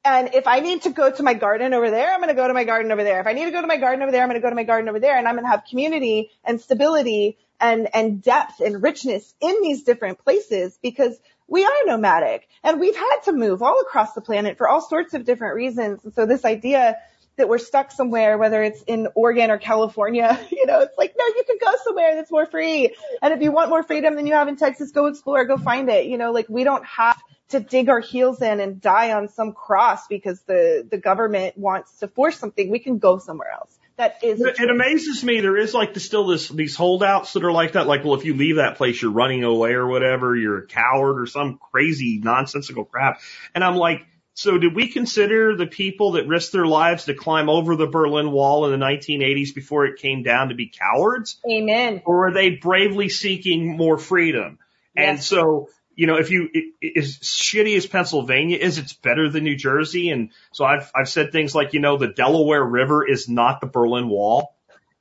And 0.05 0.35
if 0.35 0.49
I 0.49 0.61
need 0.61 0.83
to 0.83 0.91
go 0.91 1.09
to 1.09 1.23
my 1.23 1.35
garden 1.35 1.73
over 1.73 1.91
there, 1.91 2.13
I'm 2.13 2.21
going 2.21 2.31
to 2.31 2.35
go 2.35 2.49
to 2.49 2.55
my 2.55 2.65
garden 2.65 2.91
over 2.91 3.05
there. 3.05 3.21
If 3.21 3.29
I 3.29 3.35
need 3.35 3.45
to 3.45 3.51
go 3.53 3.61
to 3.61 3.69
my 3.69 3.77
garden 3.77 4.03
over 4.03 4.11
there, 4.11 4.23
I'm 4.23 4.29
going 4.29 4.41
to 4.41 4.43
go 4.43 4.51
to 4.51 4.57
my 4.57 4.65
garden 4.65 4.89
over 4.89 4.99
there. 4.99 5.17
And 5.17 5.29
I'm 5.29 5.35
going 5.35 5.45
to 5.45 5.51
have 5.51 5.65
community 5.69 6.31
and 6.43 6.61
stability 6.61 7.39
and, 7.61 7.89
and 7.95 8.23
depth 8.23 8.61
and 8.61 8.83
richness 8.83 9.35
in 9.41 9.63
these 9.63 9.85
different 9.85 10.19
places 10.19 10.79
because 10.83 11.19
we 11.47 11.65
are 11.65 11.87
nomadic 11.87 12.49
and 12.63 12.81
we've 12.81 12.97
had 12.97 13.21
to 13.25 13.33
move 13.33 13.63
all 13.63 13.81
across 13.81 14.15
the 14.15 14.21
planet 14.21 14.57
for 14.57 14.69
all 14.69 14.81
sorts 14.81 15.15
of 15.15 15.25
different 15.25 15.57
reasons. 15.57 16.05
And 16.05 16.15
so 16.15 16.25
this 16.25 16.45
idea 16.45 16.97
that 17.37 17.49
we're 17.49 17.59
stuck 17.59 17.91
somewhere, 17.91 18.39
whether 18.39 18.63
it's 18.63 18.83
in 18.83 19.09
Oregon 19.15 19.51
or 19.51 19.59
California, 19.59 20.39
you 20.51 20.67
know, 20.67 20.81
it's 20.81 20.97
like, 20.97 21.15
no, 21.19 21.25
you 21.27 21.45
can 21.47 21.57
go 21.61 21.77
somewhere 21.85 22.15
that's 22.15 22.31
more 22.31 22.47
free. 22.47 22.95
And 23.21 23.35
if 23.35 23.43
you 23.43 23.53
want 23.53 23.71
more 23.71 23.83
freedom 23.83 24.15
than 24.15 24.27
you 24.27 24.35
have 24.35 24.49
in 24.49 24.57
Texas, 24.57 24.93
go 24.93 25.07
explore, 25.07 25.45
go 25.45 25.57
find 25.57 25.89
it. 25.91 26.07
You 26.07 26.19
know, 26.19 26.33
like 26.33 26.49
we 26.49 26.65
don't 26.65 26.85
have 26.87 27.21
to 27.49 27.61
dig 27.61 27.89
our 27.89 28.01
heels 28.01 28.41
in 28.43 28.61
and 28.61 28.81
die 28.81 29.13
on 29.13 29.29
some 29.29 29.53
cross 29.53 30.07
because 30.07 30.41
the, 30.43 30.87
the 30.89 30.99
government 30.99 31.59
wants 31.59 31.99
to 31.99 32.09
force 32.09 32.39
something. 32.39 32.71
We 32.71 32.79
can 32.79 32.99
go 32.99 33.19
somewhere 33.19 33.51
else 33.51 33.77
that 34.01 34.25
is. 34.25 34.41
It, 34.41 34.71
amazes 34.71 35.23
me. 35.23 35.41
There 35.41 35.57
is 35.57 35.75
like 35.75 35.97
still 35.99 36.27
this 36.27 36.49
these 36.49 36.75
holdouts 36.75 37.35
that 37.35 37.45
are 37.45 37.53
like 37.53 37.73
that. 37.73 37.87
Like, 37.87 38.05
well, 38.05 38.15
if 38.15 38.25
you 38.25 38.35
leave 38.35 38.57
that 38.57 38.77
place, 38.77 39.01
you're 39.01 39.11
running 39.11 39.45
away 39.45 39.73
or 39.73 39.87
whatever. 39.87 40.35
You're 40.35 40.59
a 40.59 40.67
coward 40.67 41.21
or 41.21 41.27
some 41.27 41.59
crazy 41.71 42.21
nonsensical 42.23 42.85
crap. 42.85 43.21
And 43.55 43.63
I'm 43.63 43.77
like, 43.77 44.07
so 44.33 44.57
did 44.57 44.75
we 44.75 44.89
consider 44.89 45.55
the 45.55 45.67
people 45.67 46.13
that 46.13 46.27
risked 46.27 46.53
their 46.53 46.67
lives 46.67 47.05
to 47.05 47.15
climb 47.15 47.51
over 47.51 47.77
the 47.77 47.87
Berlin 47.87 48.33
Wall 48.33 48.65
in 48.65 48.79
the 48.79 48.85
1980s 48.85 49.55
before 49.55 49.85
it 49.85 50.01
came 50.01 50.23
down 50.23 50.49
to 50.49 50.55
be 50.55 50.69
cowards? 50.69 51.39
Amen. 51.49 52.03
Or 52.07 52.29
are 52.29 52.33
they 52.33 52.51
bravely 52.51 53.11
seeking 53.11 53.77
more 53.77 53.99
freedom? 53.99 54.59
Yes. 54.97 55.09
And 55.09 55.23
so 55.23 55.69
you 56.01 56.07
know, 56.07 56.17
if 56.17 56.31
you, 56.31 56.49
it, 56.55 56.97
as 56.97 57.19
shitty 57.19 57.77
as 57.77 57.85
Pennsylvania 57.85 58.57
is, 58.57 58.79
it's 58.79 58.95
better 58.95 59.29
than 59.29 59.45
New 59.45 59.55
Jersey. 59.55 60.09
And 60.09 60.31
so 60.51 60.65
I've, 60.65 60.91
I've 60.97 61.11
said 61.11 61.31
things 61.31 61.55
like, 61.55 61.75
you 61.75 61.81
know, 61.81 61.99
the 61.99 62.09
Delaware 62.09 62.65
River 62.65 63.07
is 63.07 63.29
not 63.29 63.61
the 63.61 63.67
Berlin 63.67 64.09
Wall. 64.09 64.57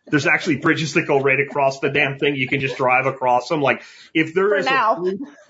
There's 0.08 0.28
actually 0.28 0.58
bridges 0.58 0.96
that 0.96 1.08
go 1.08 1.22
right 1.22 1.40
across 1.40 1.80
the 1.80 1.90
damn 1.90 2.20
thing. 2.20 2.36
You 2.36 2.50
can 2.50 2.60
just 2.60 2.76
drive 2.76 3.06
across 3.06 3.48
them. 3.48 3.62
Like 3.62 3.82
if 4.14 4.34
there 4.34 4.50
for 4.50 4.56
is 4.58 4.66
now. 4.66 5.06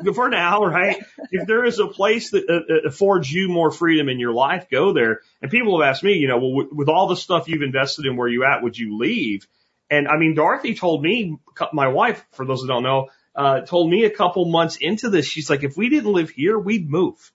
A, 0.06 0.14
for 0.14 0.30
now, 0.30 0.66
right? 0.66 1.04
if 1.32 1.47
there 1.47 1.66
is 1.66 1.80
a 1.80 1.88
place 1.88 2.30
that 2.30 2.47
uh, 2.47 2.72
uh, 2.72 2.88
affords 2.88 3.32
you 3.32 3.50
more 3.50 3.72
freedom 3.72 4.08
in 4.08 4.20
your 4.20 4.34
life, 4.34 4.68
go 4.70 4.93
there. 4.93 5.22
And 5.41 5.50
people 5.50 5.82
have 5.82 5.89
asked 5.89 6.04
me, 6.04 6.14
you 6.14 6.28
know, 6.28 6.38
well, 6.38 6.54
with, 6.54 6.68
with 6.72 6.89
all 6.89 7.08
the 7.08 7.16
stuff 7.16 7.47
you've 7.47 7.64
invested 7.64 8.06
in 8.06 8.18
where 8.18 8.28
you 8.28 8.45
at, 8.45 8.62
would 8.62 8.78
you 8.78 9.00
leave? 9.00 9.47
And 9.89 10.08
I 10.08 10.18
mean, 10.18 10.36
Dorothy 10.36 10.76
told 10.76 11.02
me, 11.02 11.39
my 11.74 11.88
wife, 11.88 12.24
for 12.34 12.45
those 12.45 12.62
that 12.62 12.68
don't 12.68 12.84
know, 12.84 13.10
uh, 13.36 13.61
told 13.61 13.89
me 13.89 14.05
a 14.05 14.09
couple 14.09 14.45
months 14.45 14.77
into 14.77 15.09
this, 15.09 15.25
she's 15.25 15.49
like, 15.49 15.63
if 15.63 15.77
we 15.77 15.89
didn't 15.89 16.11
live 16.11 16.30
here, 16.30 16.57
we'd 16.57 16.89
move. 16.89 17.32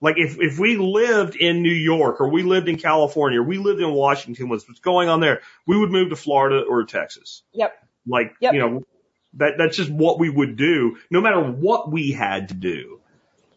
Like 0.00 0.16
if, 0.18 0.36
if 0.40 0.58
we 0.58 0.76
lived 0.76 1.36
in 1.36 1.62
New 1.62 1.70
York 1.72 2.20
or 2.20 2.28
we 2.28 2.42
lived 2.42 2.68
in 2.68 2.76
California 2.76 3.40
or 3.40 3.44
we 3.44 3.58
lived 3.58 3.80
in 3.80 3.92
Washington, 3.92 4.48
what's, 4.48 4.66
what's 4.66 4.80
going 4.80 5.08
on 5.08 5.20
there, 5.20 5.42
we 5.66 5.78
would 5.78 5.90
move 5.90 6.10
to 6.10 6.16
Florida 6.16 6.64
or 6.68 6.84
Texas. 6.84 7.42
Yep. 7.52 7.72
Like, 8.06 8.34
yep. 8.40 8.54
you 8.54 8.60
know, 8.60 8.82
that, 9.34 9.52
that's 9.58 9.76
just 9.76 9.90
what 9.90 10.18
we 10.18 10.28
would 10.28 10.56
do 10.56 10.96
no 11.08 11.20
matter 11.20 11.40
what 11.40 11.90
we 11.90 12.10
had 12.10 12.48
to 12.48 12.54
do. 12.54 13.00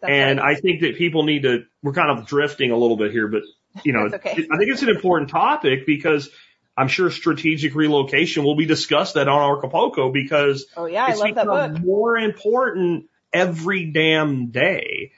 That's 0.02 0.12
and 0.12 0.40
right. 0.40 0.56
I 0.56 0.60
think 0.60 0.82
that 0.82 0.98
people 0.98 1.24
need 1.24 1.44
to, 1.44 1.66
we're 1.82 1.94
kind 1.94 2.16
of 2.16 2.28
drifting 2.28 2.70
a 2.70 2.78
little 2.78 2.98
bit 2.98 3.12
here, 3.12 3.28
but 3.28 3.42
you 3.84 3.94
know, 3.94 4.06
okay. 4.14 4.30
I 4.30 4.58
think 4.58 4.72
it's 4.72 4.84
an 4.84 4.90
important 4.90 5.32
topic 5.32 5.88
because 5.88 6.30
I'm 6.78 6.88
sure 6.88 7.10
strategic 7.10 7.76
relocation 7.76 8.44
will 8.44 8.56
be 8.56 8.66
discussed 8.66 9.14
that 9.16 9.28
Anarchapulco 9.28 10.12
because 10.12 10.66
oh 10.76 10.86
yeah, 10.86 11.06
I 11.06 11.12
it's 11.12 11.22
book. 11.22 11.80
more 11.80 12.18
important 12.18 13.06
every 13.32 13.92
damn 13.92 14.48
day. 14.48 15.12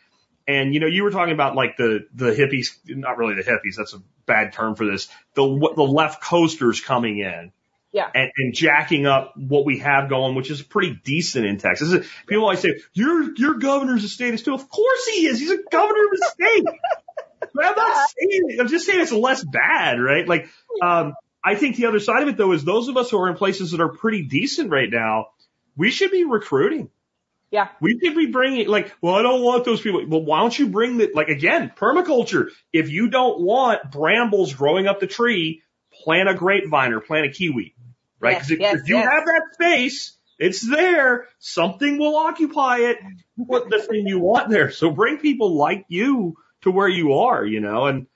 And 0.48 0.74
you 0.74 0.80
know, 0.80 0.88
you 0.88 1.04
were 1.04 1.12
talking 1.12 1.34
about 1.34 1.56
like 1.56 1.78
the 1.78 2.08
the 2.14 2.32
hippies, 2.32 2.78
not 2.88 3.18
really 3.18 3.36
the 3.36 3.44
hippies. 3.44 3.76
That's 3.76 3.94
a 3.94 4.02
bad 4.26 4.54
term 4.54 4.76
for 4.76 4.86
this. 4.86 5.08
The 5.34 5.44
the 5.76 5.84
left 5.84 6.22
coasters 6.24 6.80
coming 6.80 7.20
in. 7.20 7.52
Yeah. 7.92 8.10
And, 8.14 8.32
and 8.38 8.54
jacking 8.54 9.08
up 9.08 9.34
what 9.38 9.66
we 9.66 9.80
have 9.80 10.10
going, 10.10 10.36
which 10.36 10.52
is 10.52 10.62
pretty 10.62 11.00
decent 11.04 11.46
in 11.46 11.58
Texas. 11.58 12.06
People 12.28 12.44
always 12.44 12.60
say, 12.60 12.80
your, 12.94 13.34
your 13.36 13.56
governor's 13.56 14.04
a 14.04 14.10
state 14.10 14.34
is 14.34 14.44
too. 14.44 14.54
Of 14.54 14.70
course 14.70 15.08
he 15.08 15.26
is. 15.26 15.40
He's 15.40 15.52
a 15.52 15.58
governor 15.72 16.06
of 16.06 16.20
a 16.22 16.26
state. 16.30 16.66
but 17.56 17.66
I'm 17.66 17.76
not 17.76 18.10
saying, 18.20 18.58
I'm 18.60 18.68
just 18.68 18.86
saying 18.86 19.00
it's 19.00 19.12
less 19.12 19.44
bad, 19.44 20.00
right? 20.02 20.28
Like, 20.28 20.50
um, 20.82 21.14
I 21.44 21.56
think 21.56 21.76
the 21.76 21.86
other 21.86 22.00
side 22.00 22.24
of 22.24 22.30
it 22.30 22.38
though 22.38 22.52
is 22.52 22.64
those 22.64 22.88
of 22.88 22.98
us 22.98 23.10
who 23.10 23.20
are 23.20 23.30
in 23.30 23.36
places 23.36 23.72
that 23.72 23.82
are 23.82 23.90
pretty 23.90 24.24
decent 24.24 24.72
right 24.72 24.90
now, 24.90 25.28
we 25.76 25.90
should 25.92 26.12
be 26.12 26.24
recruiting. 26.24 26.90
Yeah. 27.52 27.70
We 27.80 27.98
should 28.04 28.16
be 28.16 28.26
bringing 28.26 28.68
like, 28.68 28.94
well, 29.02 29.16
I 29.16 29.22
don't 29.22 29.42
want 29.42 29.64
those 29.64 29.80
people. 29.80 30.06
Well, 30.06 30.24
why 30.24 30.40
don't 30.40 30.58
you 30.58 30.68
bring 30.68 30.98
the, 30.98 31.12
like 31.14 31.30
again, 31.30 31.72
permaculture. 31.76 32.50
If 32.74 32.90
you 32.90 33.10
don't 33.10 33.40
want 33.40 33.90
brambles 33.90 34.54
growing 34.54 34.88
up 34.88 35.00
the 35.00 35.08
tree, 35.08 35.64
plant 36.04 36.28
a 36.28 36.34
grapevine 36.34 36.92
or 36.92 37.00
plant 37.00 37.28
a 37.28 37.30
kiwi, 37.30 37.74
right? 38.20 38.36
Because 38.36 38.50
yes, 38.50 38.56
if, 38.56 38.60
yes, 38.60 38.76
if 38.82 38.90
you 38.90 38.96
yes. 38.98 39.08
have 39.10 39.26
that 39.26 39.42
space, 39.54 40.18
it's 40.40 40.62
there. 40.62 41.28
Something 41.40 41.98
will 41.98 42.18
occupy 42.18 42.80
it. 42.80 42.98
Put 43.50 43.70
the 43.70 43.80
thing 43.80 44.06
you 44.06 44.20
want 44.20 44.50
there. 44.50 44.72
So 44.72 44.92
bring 44.92 45.18
people 45.18 45.56
like 45.56 45.86
you 45.88 46.36
to 46.62 46.72
where 46.72 46.90
you 46.90 47.14
are, 47.14 47.46
you 47.46 47.62
know, 47.62 47.86
and 47.86 48.08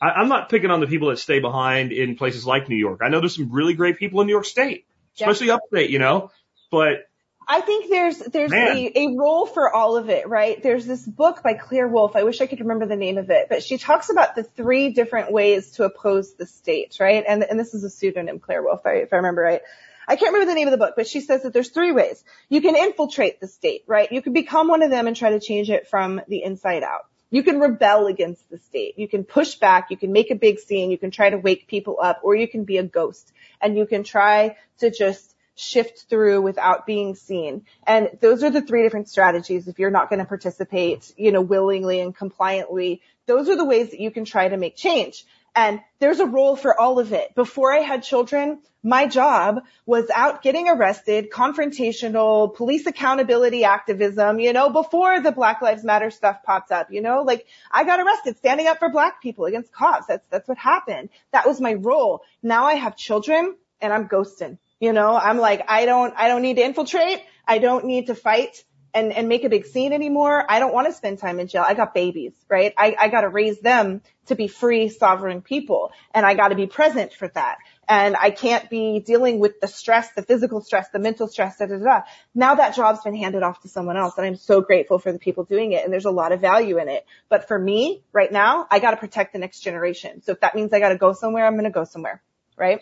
I, 0.00 0.10
I'm 0.10 0.28
not 0.28 0.48
picking 0.48 0.70
on 0.70 0.80
the 0.80 0.86
people 0.86 1.08
that 1.08 1.18
stay 1.18 1.40
behind 1.40 1.92
in 1.92 2.16
places 2.16 2.46
like 2.46 2.68
New 2.68 2.76
York. 2.76 3.00
I 3.02 3.08
know 3.08 3.20
there's 3.20 3.36
some 3.36 3.50
really 3.50 3.74
great 3.74 3.98
people 3.98 4.20
in 4.20 4.26
New 4.26 4.32
York 4.32 4.46
State, 4.46 4.86
especially 5.16 5.48
yeah. 5.48 5.54
upstate, 5.54 5.90
you 5.90 5.98
know, 5.98 6.30
but 6.70 7.06
I 7.46 7.62
think 7.62 7.90
there's 7.90 8.18
there's 8.18 8.52
a, 8.52 8.92
a 8.94 9.16
role 9.16 9.44
for 9.44 9.74
all 9.74 9.96
of 9.96 10.08
it, 10.08 10.28
right? 10.28 10.62
There's 10.62 10.86
this 10.86 11.04
book 11.04 11.42
by 11.42 11.54
Claire 11.54 11.88
Wolfe. 11.88 12.14
I 12.14 12.22
wish 12.22 12.40
I 12.40 12.46
could 12.46 12.60
remember 12.60 12.86
the 12.86 12.94
name 12.94 13.18
of 13.18 13.28
it, 13.30 13.48
but 13.48 13.64
she 13.64 13.76
talks 13.76 14.08
about 14.08 14.36
the 14.36 14.44
three 14.44 14.90
different 14.90 15.32
ways 15.32 15.72
to 15.72 15.84
oppose 15.84 16.34
the 16.34 16.46
state, 16.46 16.98
right? 17.00 17.24
And 17.26 17.42
and 17.42 17.58
this 17.58 17.74
is 17.74 17.82
a 17.82 17.90
pseudonym, 17.90 18.38
Claire 18.38 18.62
Wolfe, 18.62 18.82
if 18.86 19.12
I 19.12 19.16
remember 19.16 19.42
right. 19.42 19.62
I 20.06 20.16
can't 20.16 20.32
remember 20.32 20.50
the 20.50 20.54
name 20.54 20.68
of 20.68 20.72
the 20.72 20.78
book, 20.78 20.94
but 20.96 21.08
she 21.08 21.20
says 21.20 21.42
that 21.42 21.52
there's 21.52 21.70
three 21.70 21.92
ways. 21.92 22.22
You 22.48 22.60
can 22.60 22.76
infiltrate 22.76 23.40
the 23.40 23.48
state, 23.48 23.82
right? 23.86 24.10
You 24.10 24.22
can 24.22 24.32
become 24.32 24.68
one 24.68 24.82
of 24.82 24.90
them 24.90 25.08
and 25.08 25.16
try 25.16 25.30
to 25.30 25.40
change 25.40 25.70
it 25.70 25.88
from 25.88 26.20
the 26.28 26.42
inside 26.42 26.82
out. 26.84 27.06
You 27.30 27.42
can 27.42 27.60
rebel 27.60 28.06
against 28.06 28.48
the 28.50 28.58
state. 28.58 28.98
You 28.98 29.08
can 29.08 29.24
push 29.24 29.54
back. 29.54 29.90
You 29.90 29.96
can 29.96 30.12
make 30.12 30.30
a 30.30 30.34
big 30.34 30.58
scene. 30.58 30.90
You 30.90 30.98
can 30.98 31.10
try 31.10 31.30
to 31.30 31.38
wake 31.38 31.68
people 31.68 31.98
up 32.02 32.20
or 32.22 32.34
you 32.34 32.48
can 32.48 32.64
be 32.64 32.78
a 32.78 32.82
ghost 32.82 33.32
and 33.60 33.76
you 33.76 33.86
can 33.86 34.02
try 34.02 34.56
to 34.78 34.90
just 34.90 35.34
shift 35.54 36.06
through 36.08 36.40
without 36.40 36.86
being 36.86 37.14
seen. 37.14 37.66
And 37.86 38.10
those 38.20 38.42
are 38.42 38.50
the 38.50 38.62
three 38.62 38.82
different 38.82 39.08
strategies. 39.08 39.68
If 39.68 39.78
you're 39.78 39.90
not 39.90 40.08
going 40.08 40.20
to 40.20 40.24
participate, 40.24 41.12
you 41.16 41.32
know, 41.32 41.42
willingly 41.42 42.00
and 42.00 42.14
compliantly, 42.14 43.02
those 43.26 43.48
are 43.48 43.56
the 43.56 43.64
ways 43.64 43.90
that 43.90 44.00
you 44.00 44.10
can 44.10 44.24
try 44.24 44.48
to 44.48 44.56
make 44.56 44.74
change. 44.74 45.24
And 45.54 45.80
there's 45.98 46.20
a 46.20 46.26
role 46.26 46.56
for 46.56 46.78
all 46.78 46.98
of 46.98 47.12
it. 47.12 47.34
Before 47.34 47.72
I 47.72 47.78
had 47.78 48.02
children, 48.02 48.60
my 48.82 49.06
job 49.06 49.60
was 49.84 50.08
out 50.14 50.42
getting 50.42 50.68
arrested, 50.68 51.30
confrontational, 51.30 52.54
police 52.54 52.86
accountability 52.86 53.64
activism, 53.64 54.40
you 54.40 54.52
know, 54.52 54.70
before 54.70 55.20
the 55.20 55.32
Black 55.32 55.60
Lives 55.60 55.84
Matter 55.84 56.10
stuff 56.10 56.42
popped 56.44 56.72
up, 56.72 56.90
you 56.90 57.02
know, 57.02 57.22
like 57.22 57.46
I 57.70 57.84
got 57.84 58.00
arrested 58.00 58.38
standing 58.38 58.66
up 58.66 58.78
for 58.78 58.88
black 58.88 59.20
people 59.20 59.44
against 59.44 59.72
cops. 59.72 60.06
That's, 60.06 60.24
that's 60.30 60.48
what 60.48 60.56
happened. 60.56 61.10
That 61.32 61.46
was 61.46 61.60
my 61.60 61.74
role. 61.74 62.22
Now 62.42 62.64
I 62.64 62.74
have 62.74 62.96
children 62.96 63.56
and 63.80 63.92
I'm 63.92 64.08
ghosting, 64.08 64.58
you 64.78 64.92
know, 64.92 65.14
I'm 65.14 65.38
like, 65.38 65.64
I 65.68 65.84
don't, 65.84 66.14
I 66.16 66.28
don't 66.28 66.42
need 66.42 66.56
to 66.56 66.64
infiltrate. 66.64 67.22
I 67.46 67.58
don't 67.58 67.84
need 67.84 68.06
to 68.06 68.14
fight 68.14 68.64
and, 68.94 69.12
and 69.12 69.28
make 69.28 69.44
a 69.44 69.48
big 69.48 69.66
scene 69.66 69.92
anymore. 69.92 70.44
I 70.48 70.58
don't 70.58 70.74
want 70.74 70.86
to 70.88 70.92
spend 70.92 71.18
time 71.18 71.40
in 71.40 71.46
jail. 71.46 71.64
I 71.66 71.74
got 71.74 71.94
babies, 71.94 72.32
right? 72.48 72.74
I, 72.76 72.96
I 72.98 73.08
got 73.08 73.22
to 73.22 73.28
raise 73.28 73.60
them 73.60 74.02
to 74.26 74.34
be 74.34 74.48
free, 74.48 74.88
sovereign 74.88 75.42
people. 75.42 75.92
And 76.12 76.24
I 76.26 76.34
got 76.34 76.48
to 76.48 76.54
be 76.54 76.66
present 76.66 77.12
for 77.12 77.28
that. 77.28 77.58
And 77.88 78.16
I 78.16 78.30
can't 78.30 78.70
be 78.70 79.00
dealing 79.00 79.40
with 79.40 79.60
the 79.60 79.66
stress, 79.66 80.12
the 80.12 80.22
physical 80.22 80.60
stress, 80.60 80.88
the 80.90 80.98
mental 80.98 81.26
stress, 81.26 81.58
da, 81.58 81.66
da, 81.66 81.78
da. 81.78 82.00
Now 82.34 82.54
that 82.56 82.74
job's 82.76 83.02
been 83.02 83.16
handed 83.16 83.42
off 83.42 83.62
to 83.62 83.68
someone 83.68 83.96
else 83.96 84.14
and 84.16 84.26
I'm 84.26 84.36
so 84.36 84.60
grateful 84.60 84.98
for 84.98 85.12
the 85.12 85.18
people 85.18 85.44
doing 85.44 85.72
it 85.72 85.84
and 85.84 85.92
there's 85.92 86.04
a 86.04 86.10
lot 86.10 86.32
of 86.32 86.40
value 86.40 86.78
in 86.78 86.88
it. 86.88 87.04
But 87.28 87.48
for 87.48 87.58
me 87.58 88.04
right 88.12 88.30
now, 88.30 88.66
I 88.70 88.78
got 88.78 88.92
to 88.92 88.96
protect 88.96 89.32
the 89.32 89.38
next 89.38 89.60
generation. 89.60 90.22
So 90.22 90.32
if 90.32 90.40
that 90.40 90.54
means 90.54 90.72
I 90.72 90.78
got 90.78 90.90
to 90.90 90.98
go 90.98 91.12
somewhere, 91.12 91.46
I'm 91.46 91.54
going 91.54 91.64
to 91.64 91.70
go 91.70 91.84
somewhere. 91.84 92.22
Right? 92.56 92.80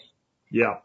Yeah. 0.51 0.79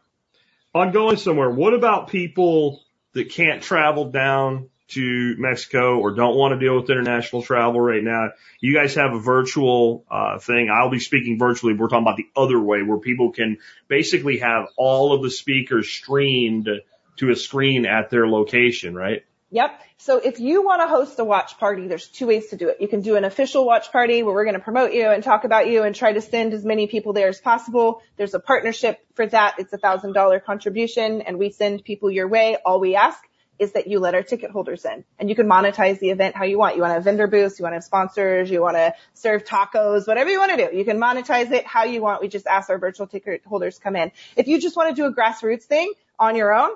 On 0.76 0.92
going 0.92 1.18
somewhere, 1.18 1.50
what 1.50 1.74
about 1.74 2.10
people 2.10 2.82
that 3.14 3.30
can't 3.30 3.62
travel 3.62 4.10
down 4.10 4.70
to 4.90 5.36
Mexico 5.38 5.98
or 6.00 6.12
don't 6.12 6.36
want 6.36 6.54
to 6.54 6.60
deal 6.60 6.76
with 6.76 6.90
international 6.90 7.42
travel 7.42 7.80
right 7.80 8.04
now, 8.04 8.30
you 8.60 8.74
guys 8.74 8.96
have 8.96 9.14
a 9.14 9.20
virtual 9.20 10.06
uh, 10.10 10.40
thing. 10.40 10.70
I'll 10.70 10.90
be 10.90 11.00
speaking 11.00 11.40
virtually. 11.40 11.74
We're 11.74 11.88
talking 11.88 12.04
about 12.04 12.18
the 12.18 12.28
other 12.36 12.60
way 12.60 12.84
where 12.84 13.00
people 13.00 13.32
can 13.32 13.58
basically 13.88 14.40
have 14.40 14.68
all 14.78 15.14
of 15.14 15.24
the 15.24 15.32
speakers 15.32 15.90
streamed 15.90 16.70
to 17.18 17.30
a 17.30 17.36
screen 17.36 17.86
at 17.86 18.10
their 18.10 18.28
location, 18.28 18.96
right? 18.96 19.24
Yep. 19.52 19.80
So 19.98 20.18
if 20.18 20.40
you 20.40 20.66
want 20.66 20.82
to 20.82 20.88
host 20.88 21.20
a 21.20 21.24
watch 21.24 21.60
party, 21.60 21.88
there's 21.88 22.08
two 22.08 22.26
ways 22.26 22.48
to 22.48 22.58
do 22.58 22.70
it. 22.70 22.78
You 22.82 22.88
can 22.88 23.02
do 23.02 23.16
an 23.16 23.24
official 23.24 23.66
watch 23.68 23.92
party 23.92 24.24
where 24.24 24.34
we're 24.34 24.46
going 24.46 24.56
to 24.56 24.60
promote 24.60 24.94
you 24.94 25.08
and 25.08 25.24
talk 25.24 25.44
about 25.44 25.68
you 25.68 25.84
and 25.84 25.96
try 25.96 26.12
to 26.12 26.22
send 26.22 26.54
as 26.54 26.66
many 26.66 26.88
people 26.88 27.14
there 27.14 27.28
as 27.28 27.40
possible. 27.40 28.02
There's 28.18 28.34
a 28.34 28.40
partnership 28.40 29.00
for 29.14 29.28
that. 29.28 29.56
It's 29.60 29.72
a 29.72 29.78
thousand 29.78 30.14
dollar 30.14 30.40
contribution 30.40 31.22
and 31.22 31.38
we 31.38 31.52
send 31.52 31.84
people 31.84 32.10
your 32.10 32.28
way. 32.28 32.58
All 32.66 32.80
we 32.80 32.96
ask 32.96 33.20
is 33.64 33.72
that 33.72 33.88
you 33.88 34.00
let 34.00 34.14
our 34.14 34.22
ticket 34.22 34.52
holders 34.52 34.86
in 34.86 35.04
and 35.18 35.30
you 35.30 35.36
can 35.36 35.48
monetize 35.48 36.00
the 36.00 36.12
event 36.12 36.36
how 36.36 36.44
you 36.44 36.60
want. 36.60 36.76
You 36.76 36.82
want 36.82 36.92
to 36.92 36.96
have 36.96 37.04
vendor 37.04 37.28
booths, 37.28 37.58
you 37.58 37.64
want 37.64 37.74
to 37.74 37.78
have 37.78 37.84
sponsors, 37.84 38.52
you 38.52 38.62
want 38.62 38.78
to 38.78 38.94
serve 39.14 39.44
tacos, 39.44 40.08
whatever 40.08 40.30
you 40.30 40.40
want 40.40 40.52
to 40.52 40.70
do. 40.70 40.78
You 40.78 40.86
can 40.86 41.00
monetize 41.00 41.52
it 41.52 41.66
how 41.66 41.86
you 41.86 42.02
want. 42.02 42.22
We 42.22 42.28
just 42.28 42.46
ask 42.46 42.70
our 42.70 42.78
virtual 42.78 43.08
ticket 43.08 43.42
holders 43.46 43.80
come 43.80 43.96
in. 43.96 44.12
If 44.36 44.48
you 44.48 44.62
just 44.62 44.76
want 44.76 44.96
to 44.96 44.96
do 44.96 45.06
a 45.06 45.14
grassroots 45.14 45.64
thing 45.64 45.92
on 46.20 46.36
your 46.36 46.54
own, 46.54 46.72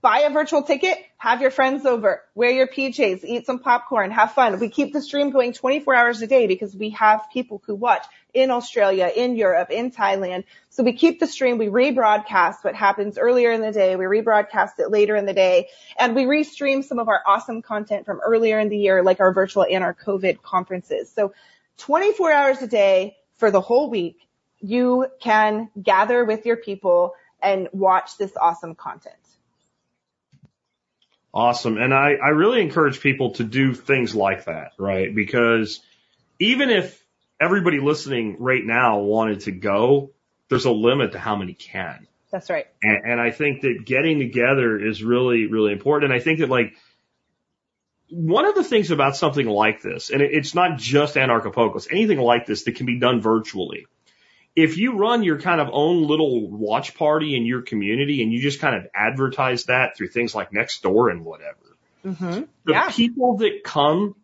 buy 0.00 0.20
a 0.20 0.30
virtual 0.30 0.62
ticket, 0.62 0.98
have 1.16 1.40
your 1.40 1.50
friends 1.50 1.86
over, 1.86 2.22
wear 2.34 2.50
your 2.50 2.66
PJs, 2.66 3.24
eat 3.24 3.46
some 3.46 3.58
popcorn, 3.58 4.10
have 4.10 4.32
fun. 4.32 4.58
We 4.60 4.68
keep 4.68 4.92
the 4.92 5.00
stream 5.00 5.30
going 5.30 5.52
24 5.52 5.94
hours 5.94 6.22
a 6.22 6.26
day 6.26 6.46
because 6.46 6.76
we 6.76 6.90
have 6.90 7.26
people 7.32 7.62
who 7.66 7.74
watch 7.74 8.04
in 8.36 8.50
Australia, 8.50 9.10
in 9.16 9.34
Europe, 9.34 9.70
in 9.70 9.90
Thailand. 9.90 10.44
So 10.68 10.84
we 10.84 10.92
keep 10.92 11.20
the 11.20 11.26
stream, 11.26 11.56
we 11.56 11.68
rebroadcast 11.68 12.56
what 12.62 12.74
happens 12.74 13.16
earlier 13.16 13.50
in 13.50 13.62
the 13.62 13.72
day, 13.72 13.96
we 13.96 14.04
rebroadcast 14.04 14.78
it 14.78 14.90
later 14.90 15.16
in 15.16 15.24
the 15.24 15.32
day, 15.32 15.68
and 15.98 16.14
we 16.14 16.24
restream 16.24 16.84
some 16.84 16.98
of 16.98 17.08
our 17.08 17.22
awesome 17.26 17.62
content 17.62 18.04
from 18.04 18.20
earlier 18.20 18.60
in 18.60 18.68
the 18.68 18.76
year, 18.76 19.02
like 19.02 19.20
our 19.20 19.32
virtual 19.32 19.64
and 19.64 19.82
our 19.82 19.94
COVID 19.94 20.42
conferences. 20.42 21.10
So 21.10 21.32
24 21.78 22.30
hours 22.30 22.60
a 22.60 22.66
day 22.66 23.16
for 23.38 23.50
the 23.50 23.62
whole 23.62 23.88
week, 23.88 24.18
you 24.60 25.06
can 25.18 25.70
gather 25.82 26.22
with 26.26 26.44
your 26.44 26.56
people 26.58 27.14
and 27.40 27.70
watch 27.72 28.18
this 28.18 28.32
awesome 28.38 28.74
content. 28.74 29.16
Awesome. 31.32 31.78
And 31.78 31.94
I, 31.94 32.16
I 32.22 32.28
really 32.28 32.60
encourage 32.60 33.00
people 33.00 33.30
to 33.32 33.44
do 33.44 33.72
things 33.72 34.14
like 34.14 34.44
that, 34.44 34.72
right? 34.78 35.14
Because 35.14 35.80
even 36.38 36.68
if 36.68 37.02
everybody 37.40 37.80
listening 37.80 38.36
right 38.38 38.64
now 38.64 38.98
wanted 38.98 39.40
to 39.40 39.52
go, 39.52 40.10
there's 40.48 40.64
a 40.64 40.70
limit 40.70 41.12
to 41.12 41.18
how 41.18 41.36
many 41.36 41.54
can. 41.54 42.06
That's 42.30 42.50
right. 42.50 42.66
And, 42.82 43.12
and 43.12 43.20
I 43.20 43.30
think 43.30 43.62
that 43.62 43.82
getting 43.84 44.18
together 44.18 44.78
is 44.78 45.02
really, 45.02 45.46
really 45.46 45.72
important. 45.72 46.12
And 46.12 46.20
I 46.20 46.22
think 46.22 46.40
that 46.40 46.48
like, 46.48 46.74
one 48.08 48.46
of 48.46 48.54
the 48.54 48.62
things 48.62 48.92
about 48.92 49.16
something 49.16 49.46
like 49.46 49.82
this, 49.82 50.10
and 50.10 50.22
it, 50.22 50.30
it's 50.32 50.54
not 50.54 50.78
just 50.78 51.16
Anarchapulco, 51.16 51.86
anything 51.90 52.18
like 52.18 52.46
this 52.46 52.62
that 52.64 52.76
can 52.76 52.86
be 52.86 53.00
done 53.00 53.20
virtually 53.20 53.86
if 54.56 54.78
you 54.78 54.96
run 54.96 55.22
your 55.22 55.38
kind 55.38 55.60
of 55.60 55.68
own 55.70 56.06
little 56.06 56.48
watch 56.48 56.94
party 56.94 57.36
in 57.36 57.44
your 57.44 57.60
community 57.60 58.22
and 58.22 58.32
you 58.32 58.40
just 58.40 58.58
kind 58.58 58.74
of 58.74 58.90
advertise 58.94 59.64
that 59.64 59.96
through 59.96 60.08
things 60.08 60.34
like 60.34 60.50
Nextdoor 60.50 61.10
and 61.10 61.24
whatever, 61.24 61.58
Mm-hmm. 62.04 62.42
the 62.64 62.72
Yeah, 62.72 62.88
people 62.90 63.38
that 63.38 63.62
come 63.64 64.14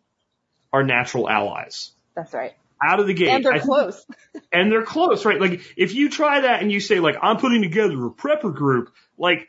are 0.71 0.83
natural 0.83 1.29
allies 1.29 1.91
that's 2.15 2.33
right. 2.33 2.53
Out 2.81 2.99
of 2.99 3.07
the 3.07 3.13
gate. 3.13 3.29
And 3.29 3.45
they're 3.45 3.53
I 3.53 3.59
close. 3.59 4.05
and 4.51 4.71
they're 4.71 4.83
close, 4.83 5.25
right? 5.25 5.39
Like 5.39 5.61
if 5.77 5.93
you 5.93 6.09
try 6.09 6.41
that 6.41 6.61
and 6.61 6.71
you 6.71 6.79
say 6.79 6.99
like 6.99 7.15
I'm 7.21 7.37
putting 7.37 7.61
together 7.61 8.05
a 8.05 8.11
prepper 8.11 8.53
group, 8.53 8.93
like 9.17 9.47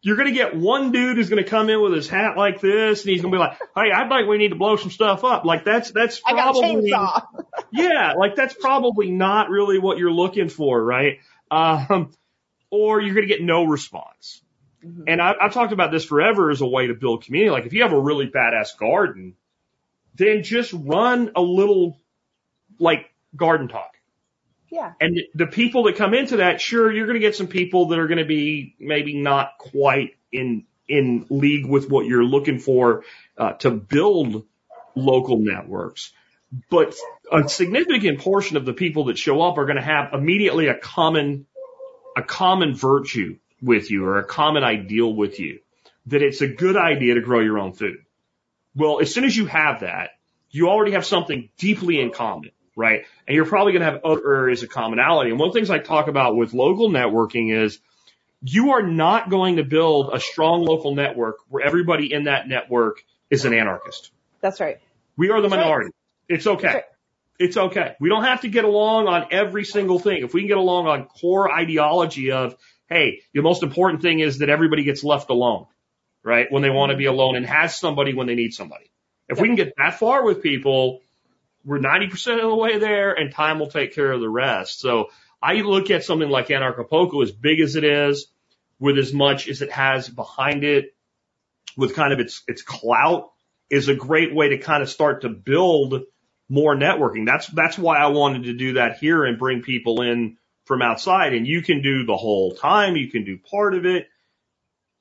you're 0.00 0.16
gonna 0.16 0.32
get 0.32 0.56
one 0.56 0.92
dude 0.92 1.16
who's 1.16 1.28
gonna 1.28 1.44
come 1.44 1.70
in 1.70 1.82
with 1.82 1.92
his 1.92 2.08
hat 2.08 2.36
like 2.36 2.60
this 2.60 3.02
and 3.02 3.10
he's 3.10 3.20
gonna 3.20 3.32
be 3.32 3.38
like, 3.38 3.58
Hey, 3.74 3.90
I 3.94 4.08
think 4.08 4.28
we 4.28 4.38
need 4.38 4.50
to 4.50 4.56
blow 4.56 4.76
some 4.76 4.90
stuff 4.90 5.24
up. 5.24 5.44
Like 5.44 5.64
that's 5.64 5.90
that's 5.90 6.20
probably 6.20 6.92
yeah, 7.72 8.14
like 8.14 8.36
that's 8.36 8.54
probably 8.54 9.10
not 9.10 9.50
really 9.50 9.78
what 9.78 9.98
you're 9.98 10.12
looking 10.12 10.48
for, 10.48 10.82
right? 10.82 11.18
Um, 11.50 12.12
or 12.70 13.00
you're 13.00 13.14
going 13.14 13.26
to 13.26 13.32
get 13.34 13.42
no 13.42 13.64
response. 13.64 14.42
Mhm. 14.84 15.04
And 15.06 15.20
I, 15.20 15.34
I've 15.40 15.54
talked 15.54 15.72
about 15.72 15.90
this 15.90 16.04
forever 16.04 16.50
as 16.50 16.60
a 16.60 16.66
way 16.66 16.86
to 16.88 16.94
build 16.94 17.24
community. 17.24 17.50
Like 17.50 17.66
if 17.66 17.72
you 17.72 17.82
have 17.82 17.92
a 17.92 18.00
really 18.00 18.26
badass 18.28 18.76
garden, 18.78 19.34
then 20.14 20.42
just 20.42 20.72
run 20.72 21.32
a 21.34 21.40
little 21.40 21.98
like 22.78 23.10
garden 23.34 23.68
talk. 23.68 23.94
Yeah. 24.70 24.92
And 25.00 25.20
the 25.34 25.46
people 25.46 25.84
that 25.84 25.96
come 25.96 26.14
into 26.14 26.38
that, 26.38 26.60
sure, 26.60 26.92
you're 26.92 27.06
going 27.06 27.20
to 27.20 27.26
get 27.26 27.34
some 27.34 27.46
people 27.46 27.88
that 27.88 27.98
are 27.98 28.06
going 28.06 28.18
to 28.18 28.26
be 28.26 28.74
maybe 28.78 29.18
not 29.18 29.58
quite 29.58 30.16
in 30.30 30.64
in 30.86 31.26
league 31.28 31.66
with 31.66 31.90
what 31.90 32.06
you're 32.06 32.24
looking 32.24 32.58
for 32.58 33.04
uh, 33.36 33.52
to 33.52 33.70
build 33.70 34.44
local 34.94 35.38
networks. 35.38 36.12
But 36.70 36.94
a 37.30 37.48
significant 37.48 38.20
portion 38.20 38.56
of 38.56 38.64
the 38.64 38.72
people 38.72 39.04
that 39.06 39.18
show 39.18 39.42
up 39.42 39.58
are 39.58 39.66
going 39.66 39.76
to 39.76 39.82
have 39.82 40.14
immediately 40.14 40.68
a 40.68 40.74
common 40.74 41.46
a 42.16 42.22
common 42.22 42.74
virtue 42.74 43.38
with 43.62 43.90
you 43.90 44.04
or 44.04 44.18
a 44.18 44.24
common 44.24 44.64
ideal 44.64 45.12
with 45.14 45.38
you 45.38 45.60
that 46.06 46.22
it's 46.22 46.40
a 46.40 46.48
good 46.48 46.76
idea 46.76 47.14
to 47.14 47.20
grow 47.20 47.40
your 47.40 47.58
own 47.58 47.72
food. 47.72 47.98
Well, 48.74 49.00
as 49.00 49.12
soon 49.12 49.24
as 49.24 49.36
you 49.36 49.46
have 49.46 49.80
that, 49.80 50.10
you 50.50 50.68
already 50.68 50.92
have 50.92 51.04
something 51.04 51.50
deeply 51.58 52.00
in 52.00 52.10
common, 52.10 52.50
right? 52.78 53.06
And 53.26 53.34
you're 53.34 53.44
probably 53.44 53.72
going 53.72 53.84
to 53.84 53.90
have 53.90 54.04
other 54.04 54.36
areas 54.36 54.62
of 54.62 54.70
commonality. 54.70 55.30
And 55.30 55.38
one 55.38 55.48
of 55.48 55.52
the 55.52 55.58
things 55.58 55.68
I 55.68 55.80
talk 55.80 56.06
about 56.06 56.36
with 56.36 56.54
local 56.54 56.88
networking 56.88 57.52
is 57.52 57.80
you 58.40 58.70
are 58.70 58.82
not 58.82 59.30
going 59.30 59.56
to 59.56 59.64
build 59.64 60.10
a 60.14 60.20
strong 60.20 60.62
local 60.62 60.94
network 60.94 61.38
where 61.48 61.66
everybody 61.66 62.12
in 62.12 62.24
that 62.24 62.46
network 62.46 63.02
is 63.30 63.44
an 63.44 63.52
anarchist. 63.52 64.12
That's 64.40 64.60
right. 64.60 64.78
We 65.16 65.30
are 65.30 65.42
the 65.42 65.48
That's 65.48 65.58
right. 65.58 65.64
minority. 65.64 65.90
It's 66.28 66.46
okay. 66.46 66.66
Right. 66.68 66.84
It's 67.40 67.56
okay. 67.56 67.96
We 67.98 68.08
don't 68.08 68.22
have 68.22 68.42
to 68.42 68.48
get 68.48 68.64
along 68.64 69.08
on 69.08 69.26
every 69.32 69.64
single 69.64 69.98
thing. 69.98 70.22
If 70.22 70.32
we 70.32 70.42
can 70.42 70.48
get 70.48 70.56
along 70.56 70.86
on 70.86 71.06
core 71.06 71.52
ideology 71.52 72.30
of, 72.30 72.54
hey, 72.88 73.22
the 73.34 73.42
most 73.42 73.64
important 73.64 74.02
thing 74.02 74.20
is 74.20 74.38
that 74.38 74.50
everybody 74.50 74.84
gets 74.84 75.02
left 75.02 75.30
alone, 75.30 75.66
right? 76.22 76.46
When 76.48 76.62
they 76.62 76.70
want 76.70 76.92
to 76.92 76.96
be 76.96 77.06
alone 77.06 77.34
and 77.34 77.44
has 77.44 77.76
somebody 77.76 78.14
when 78.14 78.28
they 78.28 78.36
need 78.36 78.52
somebody. 78.52 78.92
If 79.28 79.40
we 79.40 79.48
can 79.48 79.56
get 79.56 79.74
that 79.78 79.98
far 79.98 80.24
with 80.24 80.42
people, 80.42 81.00
we're 81.64 81.78
90% 81.78 82.42
of 82.42 82.48
the 82.50 82.54
way 82.54 82.78
there 82.78 83.12
and 83.12 83.32
time 83.32 83.58
will 83.58 83.70
take 83.70 83.94
care 83.94 84.12
of 84.12 84.20
the 84.20 84.28
rest. 84.28 84.80
So 84.80 85.08
I 85.42 85.54
look 85.54 85.90
at 85.90 86.04
something 86.04 86.28
like 86.28 86.48
Anarchapulco 86.48 87.22
as 87.22 87.32
big 87.32 87.60
as 87.60 87.76
it 87.76 87.84
is, 87.84 88.28
with 88.78 88.98
as 88.98 89.12
much 89.12 89.48
as 89.48 89.60
it 89.62 89.72
has 89.72 90.08
behind 90.08 90.64
it, 90.64 90.94
with 91.76 91.94
kind 91.94 92.12
of 92.12 92.20
its, 92.20 92.42
its 92.48 92.62
clout 92.62 93.30
is 93.70 93.88
a 93.88 93.94
great 93.94 94.34
way 94.34 94.50
to 94.50 94.58
kind 94.58 94.82
of 94.82 94.88
start 94.88 95.22
to 95.22 95.28
build 95.28 96.02
more 96.48 96.74
networking. 96.74 97.26
That's, 97.26 97.46
that's 97.48 97.76
why 97.76 97.98
I 97.98 98.06
wanted 98.06 98.44
to 98.44 98.54
do 98.54 98.74
that 98.74 98.98
here 98.98 99.24
and 99.24 99.38
bring 99.38 99.62
people 99.62 100.02
in 100.02 100.38
from 100.64 100.80
outside 100.82 101.34
and 101.34 101.46
you 101.46 101.62
can 101.62 101.82
do 101.82 102.04
the 102.04 102.16
whole 102.16 102.54
time. 102.54 102.96
You 102.96 103.10
can 103.10 103.24
do 103.24 103.38
part 103.38 103.74
of 103.74 103.84
it. 103.84 104.06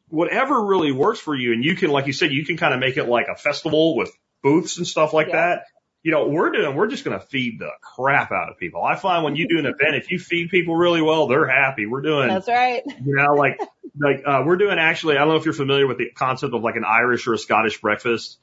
Whatever 0.09 0.65
really 0.65 0.91
works 0.91 1.19
for 1.19 1.35
you. 1.35 1.53
And 1.53 1.63
you 1.63 1.75
can, 1.75 1.89
like 1.89 2.07
you 2.07 2.13
said, 2.13 2.31
you 2.31 2.45
can 2.45 2.57
kind 2.57 2.73
of 2.73 2.79
make 2.79 2.97
it 2.97 3.05
like 3.05 3.27
a 3.27 3.35
festival 3.35 3.95
with 3.95 4.11
booths 4.41 4.77
and 4.77 4.87
stuff 4.87 5.13
like 5.13 5.27
Yeah. 5.27 5.35
that. 5.35 5.63
You 6.07 6.13
know, 6.13 6.29
we're 6.29 6.51
doing, 6.51 6.73
we're 6.73 6.87
just 6.87 7.03
going 7.03 7.19
to 7.19 7.25
feed 7.25 7.59
the 7.59 7.69
crap 7.81 8.31
out 8.31 8.47
of 8.49 8.57
people. 8.57 8.81
I 8.81 8.95
find 8.95 9.25
when 9.25 9.35
you 9.35 9.45
do 9.45 9.59
an 9.59 9.65
event, 9.79 9.95
if 9.95 10.09
you 10.09 10.19
feed 10.19 10.49
people 10.49 10.73
really 10.73 11.01
well, 11.01 11.27
they're 11.27 11.45
happy. 11.49 11.85
We're 11.85 11.99
doing, 12.01 12.29
That's 12.29 12.47
right. 12.47 12.81
you 12.85 13.13
know, 13.13 13.33
like, 13.33 13.59
like, 13.99 14.23
uh, 14.25 14.43
we're 14.45 14.55
doing 14.55 14.79
actually, 14.79 15.17
I 15.17 15.19
don't 15.19 15.27
know 15.27 15.35
if 15.35 15.43
you're 15.43 15.53
familiar 15.53 15.85
with 15.85 15.97
the 15.97 16.09
concept 16.15 16.53
of 16.53 16.63
like 16.63 16.77
an 16.77 16.85
Irish 16.85 17.27
or 17.27 17.33
a 17.33 17.37
Scottish 17.37 17.81
breakfast. 17.81 18.37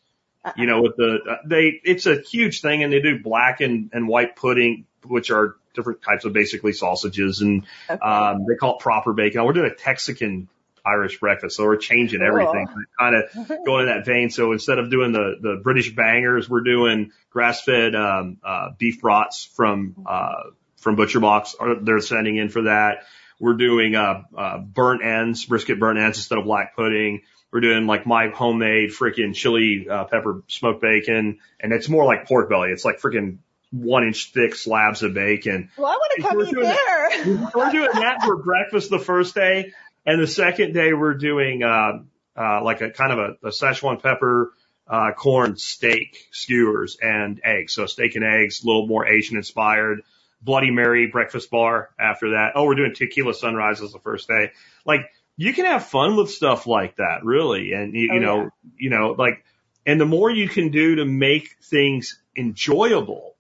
You 0.59 0.67
know, 0.67 0.83
with 0.83 0.97
the, 0.99 1.21
uh, 1.27 1.37
they, 1.47 1.81
it's 1.85 2.05
a 2.05 2.21
huge 2.21 2.61
thing 2.61 2.83
and 2.83 2.93
they 2.93 3.01
do 3.01 3.19
black 3.23 3.63
and, 3.63 3.89
and 3.95 4.07
white 4.07 4.37
pudding, 4.37 4.85
which 5.07 5.31
are 5.31 5.57
different 5.75 6.03
types 6.03 6.27
of 6.27 6.35
basically 6.35 6.75
sausages 6.75 7.41
and, 7.41 7.65
Okay. 7.89 7.99
um, 7.99 8.45
they 8.47 8.57
call 8.57 8.75
it 8.77 8.81
proper 8.81 9.15
bacon. 9.15 9.43
We're 9.43 9.55
doing 9.55 9.71
a 9.71 9.75
Texican 9.75 10.49
Irish 10.87 11.19
breakfast. 11.21 11.57
So 11.57 11.65
we're 11.65 11.77
changing 11.77 12.21
Cool. 12.21 12.29
everything, 12.29 12.67
kind 12.99 13.17
of 13.17 13.49
going 13.67 13.89
in 13.89 13.95
that 13.95 14.05
vein. 14.05 14.31
So 14.31 14.53
instead 14.53 14.79
of 14.79 14.91
doing 14.91 15.13
the, 15.13 15.37
the 15.41 15.61
British 15.63 15.95
bangers, 15.95 16.49
we're 16.49 16.63
doing 16.63 17.13
grass 17.31 17.63
fed, 17.63 17.95
um, 17.95 18.39
uh, 18.45 18.71
beef 18.79 19.01
brats 19.01 19.45
from, 19.57 20.05
uh, 20.07 20.51
from 20.79 20.97
Butcher 20.97 21.21
Box. 21.21 21.57
They're 21.83 22.01
sending 22.01 22.37
in 22.37 22.49
for 22.51 22.63
that. 22.63 23.05
We're 23.41 23.55
doing, 23.55 23.95
uh, 23.97 24.23
uh, 24.37 24.59
burnt 24.59 25.03
ends, 25.05 25.45
brisket 25.45 25.81
burnt 25.81 25.99
ends 25.99 26.19
instead 26.19 26.39
of 26.39 26.45
black 26.45 26.77
pudding. 26.77 27.23
We're 27.53 27.61
doing 27.61 27.87
like 27.87 28.07
my 28.07 28.29
homemade 28.29 28.91
freaking 28.91 29.35
chili, 29.35 29.87
uh, 29.89 30.05
pepper 30.05 30.43
smoked 30.49 30.83
bacon. 30.83 31.39
And 31.61 31.73
it's 31.73 31.89
more 31.89 32.05
like 32.05 32.27
pork 32.27 32.49
belly. 32.51 32.71
It's 32.71 32.85
like 32.85 33.01
freaking 33.01 33.39
one 33.71 34.05
inch 34.05 34.31
thick 34.33 34.55
slabs 34.55 35.03
of 35.03 35.15
bacon. 35.15 35.69
Well, 35.77 35.87
I 35.89 35.95
want 35.97 36.13
to 36.17 36.23
come 36.23 36.41
eat 36.43 36.51
doing 36.53 36.65
that- 36.65 37.23
there. 37.25 37.51
we're 37.55 37.73
doing 37.73 37.91
that 37.93 38.23
for 38.25 38.37
breakfast 38.37 38.91
the 38.91 38.99
first 39.01 39.35
day, 39.35 39.73
and 40.07 40.21
the 40.21 40.27
second 40.27 40.75
day 40.75 40.93
we're 40.93 41.15
doing 41.15 41.63
uh, 41.63 42.01
uh, 42.37 42.63
like 42.63 42.81
a 42.81 42.91
kind 42.91 43.13
of 43.13 43.19
a, 43.19 43.49
a 43.49 43.51
Szechuan 43.51 44.03
pepper 44.03 44.53
uh, 44.87 45.13
corn 45.17 45.57
steak 45.57 46.27
skewers 46.31 46.99
and 47.01 47.41
eggs. 47.45 47.73
So 47.73 47.87
steak 47.87 48.17
and 48.17 48.25
eggs, 48.25 48.63
a 48.63 48.67
little 48.67 48.87
more 48.87 49.07
Asian 49.07 49.37
inspired. 49.37 50.03
Bloody 50.43 50.71
Mary 50.71 51.07
breakfast 51.07 51.51
bar 51.51 51.89
after 51.99 52.31
that. 52.33 52.53
Oh, 52.55 52.67
we're 52.67 52.75
doing 52.75 52.93
tequila 52.95 53.33
sunrises 53.33 53.93
the 53.93 53.99
first 53.99 54.29
day. 54.29 54.53
Like 54.85 55.11
you 55.39 55.55
can 55.55 55.65
have 55.65 55.87
fun 55.87 56.17
with 56.17 56.31
stuff 56.31 56.67
like 56.67 56.97
that, 56.97 57.25
really, 57.25 57.73
and 57.73 57.95
you, 57.95 58.09
Oh, 58.11 58.15
you 58.15 58.21
know, 58.21 58.43
yeah. 58.43 58.49
you 58.77 58.91
know, 58.91 59.15
like, 59.19 59.43
and 59.87 59.99
the 60.01 60.05
more 60.05 60.31
you 60.31 60.49
can 60.49 60.71
do 60.71 60.97
to 60.97 61.07
make 61.07 61.57
things 61.63 62.21
enjoyable, 62.37 63.35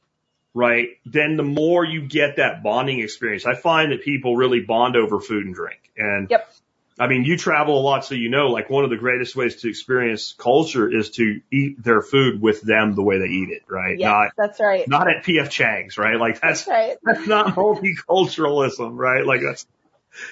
right, 0.54 0.88
then 1.04 1.36
the 1.36 1.42
more 1.42 1.84
you 1.84 2.02
get 2.08 2.36
that 2.36 2.62
bonding 2.62 3.00
experience. 3.00 3.44
I 3.44 3.54
find 3.54 3.92
that 3.92 4.02
people 4.02 4.34
really 4.36 4.60
bond 4.60 4.96
over 4.96 5.20
food 5.20 5.44
and 5.44 5.54
drink. 5.54 5.90
And 5.96 6.28
Yep. 6.30 6.53
I 6.98 7.08
mean, 7.08 7.24
you 7.24 7.36
travel 7.36 7.78
a 7.78 7.82
lot, 7.82 8.04
so 8.04 8.14
you 8.14 8.28
know, 8.28 8.48
like 8.48 8.70
one 8.70 8.84
of 8.84 8.90
the 8.90 8.96
greatest 8.96 9.34
ways 9.34 9.56
to 9.62 9.68
experience 9.68 10.32
culture 10.38 10.88
is 10.88 11.10
to 11.12 11.40
eat 11.50 11.82
their 11.82 12.00
food 12.00 12.40
with 12.40 12.62
them 12.62 12.94
the 12.94 13.02
way 13.02 13.18
they 13.18 13.26
eat 13.26 13.50
it, 13.50 13.62
right? 13.68 13.98
Not, 13.98 14.28
that's 14.36 14.60
right. 14.60 14.86
not 14.86 15.08
at 15.08 15.24
PF 15.24 15.50
Chang's, 15.50 15.98
right? 15.98 16.18
Like 16.18 16.40
that's, 16.40 16.64
That's 16.64 16.68
right. 16.68 16.96
that's 17.02 17.26
not 17.26 17.56
multiculturalism, 17.56 18.96
right? 18.96 19.26
Like 19.26 19.40
that's, 19.42 19.66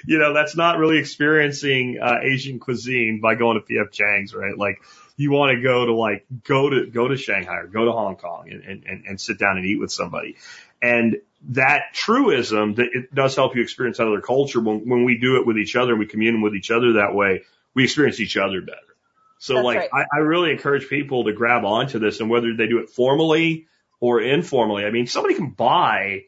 you 0.06 0.20
know, 0.20 0.32
that's 0.32 0.56
not 0.56 0.78
really 0.78 0.98
experiencing 0.98 1.98
uh, 2.00 2.18
Asian 2.22 2.60
cuisine 2.60 3.20
by 3.20 3.34
going 3.34 3.60
to 3.60 3.74
PF 3.74 3.90
Chang's, 3.90 4.32
right? 4.32 4.56
Like 4.56 4.76
you 5.16 5.32
want 5.32 5.56
to 5.56 5.62
go 5.62 5.86
to 5.86 5.94
like 5.94 6.26
go 6.44 6.70
to 6.70 6.86
go 6.86 7.08
to 7.08 7.16
Shanghai 7.16 7.56
or 7.56 7.66
go 7.66 7.84
to 7.86 7.92
Hong 7.92 8.14
Kong 8.14 8.50
and 8.50 8.84
and, 8.84 9.04
and 9.06 9.20
sit 9.20 9.38
down 9.38 9.56
and 9.56 9.66
eat 9.66 9.80
with 9.80 9.90
somebody, 9.90 10.36
and 10.82 11.16
that 11.48 11.94
truism 11.94 12.74
that 12.74 12.88
it 12.92 13.14
does 13.14 13.34
help 13.36 13.56
you 13.56 13.62
experience 13.62 13.98
another 13.98 14.20
culture 14.20 14.60
when 14.60 14.88
when 14.88 15.04
we 15.04 15.16
do 15.18 15.36
it 15.36 15.46
with 15.46 15.56
each 15.56 15.76
other 15.76 15.92
and 15.92 16.00
we 16.00 16.06
commune 16.06 16.42
with 16.42 16.54
each 16.54 16.70
other 16.70 16.94
that 16.94 17.14
way, 17.14 17.42
we 17.74 17.84
experience 17.84 18.20
each 18.20 18.36
other 18.36 18.60
better. 18.60 18.78
So 19.38 19.54
That's 19.54 19.64
like 19.64 19.78
right. 19.78 20.06
I, 20.12 20.18
I 20.18 20.20
really 20.20 20.50
encourage 20.50 20.88
people 20.88 21.24
to 21.24 21.32
grab 21.32 21.64
onto 21.64 21.98
this 21.98 22.20
and 22.20 22.28
whether 22.28 22.54
they 22.54 22.66
do 22.66 22.78
it 22.78 22.90
formally 22.90 23.66
or 23.98 24.20
informally. 24.20 24.84
I 24.84 24.90
mean, 24.90 25.06
somebody 25.06 25.34
can 25.34 25.50
buy 25.50 26.24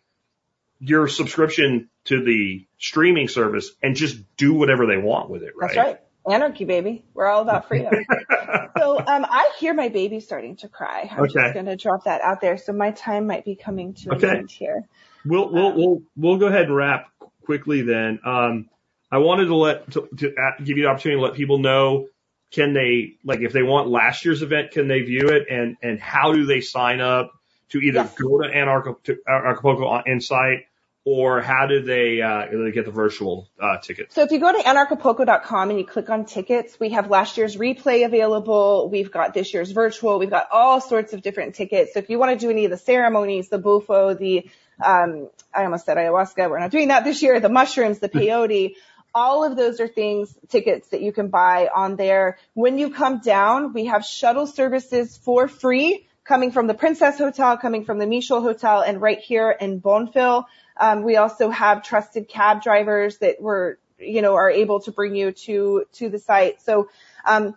your 0.80 1.08
subscription 1.08 1.90
to 2.06 2.24
the 2.24 2.66
streaming 2.78 3.28
service 3.28 3.70
and 3.82 3.96
just 3.96 4.16
do 4.36 4.54
whatever 4.54 4.86
they 4.86 4.98
want 4.98 5.30
with 5.30 5.42
it, 5.42 5.52
right? 5.56 5.74
That's 5.74 5.86
right. 5.86 6.00
Anarchy, 6.30 6.64
baby. 6.64 7.04
We're 7.14 7.26
all 7.26 7.42
about 7.42 7.68
freedom. 7.68 7.92
so 8.78 8.98
um, 8.98 9.26
I 9.28 9.52
hear 9.58 9.74
my 9.74 9.88
baby 9.88 10.20
starting 10.20 10.56
to 10.56 10.68
cry. 10.68 11.08
I'm 11.12 11.24
Okay. 11.24 11.32
just 11.34 11.54
going 11.54 11.66
to 11.66 11.76
drop 11.76 12.04
that 12.04 12.22
out 12.22 12.40
there. 12.40 12.56
So 12.56 12.72
my 12.72 12.92
time 12.92 13.26
might 13.26 13.44
be 13.44 13.54
coming 13.54 13.92
to 13.94 14.14
Okay. 14.14 14.28
an 14.30 14.36
end 14.38 14.50
here. 14.50 14.88
We'll 15.26 15.50
we'll 15.50 15.72
we'll 15.74 16.02
we'll 16.16 16.36
go 16.38 16.46
ahead 16.46 16.66
and 16.66 16.76
wrap 16.76 17.10
quickly 17.44 17.82
then. 17.82 18.20
Um, 18.24 18.68
I 19.10 19.18
wanted 19.18 19.46
to 19.46 19.54
let 19.56 19.90
to, 19.92 20.08
to 20.18 20.34
uh, 20.34 20.50
give 20.62 20.76
you 20.76 20.84
the 20.84 20.90
opportunity 20.90 21.18
to 21.20 21.24
let 21.24 21.34
people 21.34 21.58
know 21.58 22.08
can 22.50 22.72
they 22.74 23.14
like 23.24 23.40
if 23.40 23.52
they 23.52 23.62
want 23.62 23.88
last 23.88 24.24
year's 24.24 24.42
event 24.42 24.70
can 24.70 24.86
they 24.88 25.00
view 25.00 25.28
it 25.28 25.46
and 25.50 25.76
and 25.82 25.98
how 26.00 26.32
do 26.32 26.44
they 26.46 26.60
sign 26.60 27.00
up 27.00 27.32
to 27.70 27.78
either 27.78 28.00
Yes. 28.00 28.14
go 28.14 28.42
to 28.42 28.48
Anarch- 28.48 29.02
to 29.04 29.16
Acapulco 29.26 29.86
on 29.86 30.04
Insight 30.06 30.66
or 31.04 31.42
how 31.42 31.66
do 31.66 31.82
they 31.82 32.22
uh, 32.22 32.46
they 32.50 32.72
get 32.72 32.86
the 32.86 32.90
virtual 32.90 33.48
uh, 33.60 33.78
tickets? 33.78 34.14
So 34.14 34.22
if 34.22 34.30
you 34.30 34.40
go 34.40 34.52
to 34.52 34.58
anarchapulco.com 34.58 35.70
and 35.70 35.78
you 35.78 35.84
click 35.84 36.08
on 36.08 36.24
tickets, 36.24 36.80
we 36.80 36.90
have 36.90 37.10
last 37.10 37.36
year's 37.36 37.56
replay 37.56 38.06
available. 38.06 38.88
We've 38.90 39.10
got 39.10 39.34
this 39.34 39.52
year's 39.52 39.70
virtual. 39.70 40.18
We've 40.18 40.30
got 40.30 40.48
all 40.50 40.80
sorts 40.80 41.12
of 41.12 41.20
different 41.20 41.54
tickets. 41.54 41.92
So 41.92 41.98
if 41.98 42.08
you 42.08 42.18
want 42.18 42.38
to 42.38 42.38
do 42.38 42.50
any 42.50 42.64
of 42.64 42.70
the 42.70 42.78
ceremonies, 42.78 43.50
the 43.50 43.58
bufo, 43.58 44.14
the, 44.14 44.48
um, 44.82 45.28
I 45.54 45.64
almost 45.64 45.84
said 45.84 45.98
ayahuasca. 45.98 46.48
We're 46.48 46.60
not 46.60 46.70
doing 46.70 46.88
that 46.88 47.04
this 47.04 47.22
year. 47.22 47.38
The 47.38 47.50
mushrooms, 47.50 47.98
the 47.98 48.08
peyote. 48.10 48.76
All 49.14 49.44
of 49.44 49.56
those 49.56 49.80
are 49.80 49.86
things, 49.86 50.34
tickets 50.48 50.88
that 50.88 51.02
you 51.02 51.12
can 51.12 51.28
buy 51.28 51.68
on 51.72 51.96
there. 51.96 52.38
When 52.54 52.78
you 52.78 52.90
come 52.90 53.20
down, 53.20 53.72
we 53.74 53.84
have 53.84 54.04
shuttle 54.04 54.46
services 54.46 55.16
for 55.18 55.48
free 55.48 56.08
coming 56.24 56.50
from 56.50 56.66
the 56.66 56.74
Princess 56.74 57.18
Hotel, 57.18 57.58
coming 57.58 57.84
from 57.84 57.98
the 57.98 58.06
Michel 58.06 58.40
Hotel, 58.40 58.80
and 58.80 59.00
right 59.00 59.20
here 59.20 59.50
in 59.50 59.80
Bonfil. 59.80 60.46
Um, 60.76 61.02
we 61.02 61.16
also 61.16 61.50
have 61.50 61.82
trusted 61.82 62.28
cab 62.28 62.62
drivers 62.62 63.18
that 63.18 63.40
were, 63.40 63.78
you 63.98 64.22
know, 64.22 64.34
are 64.34 64.50
able 64.50 64.80
to 64.80 64.92
bring 64.92 65.14
you 65.14 65.32
to 65.32 65.84
to 65.94 66.08
the 66.08 66.18
site. 66.18 66.60
So 66.62 66.88
um, 67.24 67.54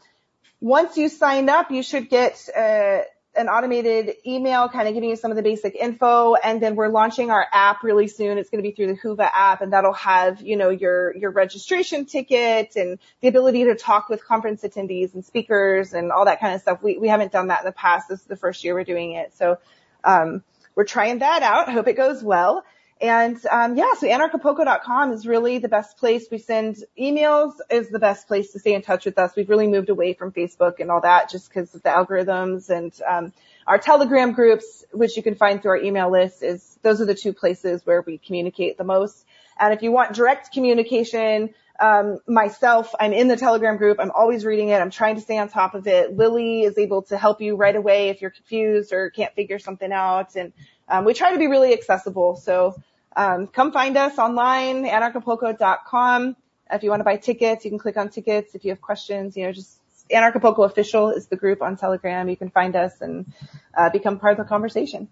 once 0.59 0.97
you 0.97 1.09
sign 1.09 1.49
up, 1.49 1.71
you 1.71 1.83
should 1.83 2.09
get 2.09 2.47
uh, 2.55 2.99
an 3.37 3.47
automated 3.47 4.15
email 4.25 4.67
kind 4.67 4.87
of 4.87 4.93
giving 4.93 5.09
you 5.09 5.15
some 5.15 5.31
of 5.31 5.37
the 5.37 5.43
basic 5.43 5.75
info. 5.75 6.33
And 6.35 6.61
then 6.61 6.75
we're 6.75 6.89
launching 6.89 7.29
our 7.29 7.45
app 7.53 7.83
really 7.83 8.07
soon. 8.07 8.37
It's 8.37 8.49
going 8.49 8.63
to 8.63 8.67
be 8.67 8.75
through 8.75 8.87
the 8.87 8.99
Whova 8.99 9.29
app 9.31 9.61
and 9.61 9.73
that'll 9.73 9.93
have, 9.93 10.41
you 10.41 10.57
know, 10.57 10.69
your, 10.69 11.15
your 11.15 11.29
registration 11.31 12.05
ticket 12.05 12.75
and 12.75 12.97
the 13.21 13.27
ability 13.27 13.65
to 13.65 13.75
talk 13.75 14.09
with 14.09 14.25
conference 14.25 14.63
attendees 14.63 15.13
and 15.13 15.23
speakers 15.23 15.93
and 15.93 16.11
all 16.11 16.25
that 16.25 16.39
kind 16.39 16.55
of 16.55 16.61
stuff. 16.61 16.81
We, 16.81 16.97
we 16.97 17.07
haven't 17.07 17.31
done 17.31 17.47
that 17.47 17.59
in 17.59 17.65
the 17.65 17.71
past. 17.71 18.09
This 18.09 18.21
is 18.21 18.25
the 18.25 18.35
first 18.35 18.63
year 18.63 18.73
we're 18.73 18.83
doing 18.83 19.13
it. 19.13 19.35
So, 19.35 19.59
um, 20.03 20.43
we're 20.73 20.85
trying 20.85 21.19
that 21.19 21.41
out. 21.41 21.71
Hope 21.71 21.87
it 21.87 21.97
goes 21.97 22.23
well. 22.23 22.63
And 22.99 23.37
um, 23.45 23.77
yeah, 23.77 23.93
so 23.93 24.07
anarchapulco.com 24.07 25.11
is 25.11 25.27
really 25.27 25.59
the 25.59 25.67
best 25.67 25.97
place. 25.97 26.27
We 26.31 26.39
send 26.39 26.83
emails 26.99 27.53
is 27.69 27.89
the 27.89 27.99
best 27.99 28.27
place 28.27 28.51
to 28.53 28.59
stay 28.59 28.73
in 28.73 28.81
touch 28.81 29.05
with 29.05 29.19
us. 29.19 29.35
We've 29.35 29.49
really 29.49 29.67
moved 29.67 29.89
away 29.89 30.13
from 30.13 30.31
Facebook 30.31 30.79
and 30.79 30.89
all 30.89 31.01
that 31.01 31.29
just 31.29 31.49
because 31.49 31.73
of 31.75 31.83
the 31.83 31.89
algorithms 31.89 32.69
and 32.69 32.93
um, 33.07 33.33
our 33.67 33.77
Telegram 33.77 34.31
groups, 34.31 34.83
which 34.91 35.15
you 35.15 35.23
can 35.23 35.35
find 35.35 35.61
through 35.61 35.71
our 35.71 35.77
email 35.77 36.11
list, 36.11 36.41
is 36.41 36.79
those 36.81 36.99
are 36.99 37.05
the 37.05 37.15
two 37.15 37.33
places 37.33 37.85
where 37.85 38.01
we 38.01 38.17
communicate 38.17 38.77
the 38.77 38.83
most. 38.83 39.25
And 39.59 39.73
if 39.73 39.81
you 39.83 39.91
want 39.91 40.13
direct 40.13 40.51
communication, 40.51 41.53
um, 41.79 42.19
myself, 42.27 42.93
I'm 42.99 43.13
in 43.13 43.27
the 43.27 43.37
Telegram 43.37 43.77
group. 43.77 43.97
I'm 43.99 44.11
always 44.11 44.45
reading 44.45 44.69
it. 44.69 44.81
I'm 44.81 44.89
trying 44.89 45.15
to 45.15 45.21
stay 45.21 45.37
on 45.37 45.49
top 45.49 45.75
of 45.75 45.87
it. 45.87 46.15
Lily 46.15 46.63
is 46.63 46.77
able 46.77 47.03
to 47.03 47.17
help 47.17 47.41
you 47.41 47.55
right 47.55 47.75
away 47.75 48.09
if 48.09 48.21
you're 48.21 48.31
confused 48.31 48.93
or 48.93 49.09
can't 49.09 49.33
figure 49.35 49.59
something 49.59 49.91
out. 49.91 50.35
And 50.35 50.53
um, 50.87 51.05
we 51.05 51.13
try 51.13 51.33
to 51.33 51.39
be 51.39 51.47
really 51.47 51.73
accessible. 51.73 52.35
So 52.35 52.75
um, 53.15 53.47
come 53.47 53.71
find 53.71 53.97
us 53.97 54.17
online, 54.17 54.85
anarchapulco.com. 54.85 56.35
If 56.71 56.83
you 56.83 56.89
want 56.89 56.99
to 56.99 57.05
buy 57.05 57.17
tickets, 57.17 57.63
you 57.63 57.71
can 57.71 57.79
click 57.79 57.97
on 57.97 58.09
tickets. 58.09 58.55
If 58.55 58.65
you 58.65 58.71
have 58.71 58.81
questions, 58.81 59.37
you 59.37 59.45
know, 59.45 59.51
just 59.51 59.79
Anarchapulco 60.11 60.65
official 60.65 61.09
is 61.11 61.27
the 61.27 61.35
group 61.35 61.61
on 61.61 61.77
Telegram. 61.77 62.29
You 62.29 62.37
can 62.37 62.49
find 62.49 62.75
us 62.75 63.01
and 63.01 63.31
uh, 63.77 63.89
become 63.89 64.19
part 64.19 64.33
of 64.33 64.37
the 64.37 64.49
conversation. 64.49 65.09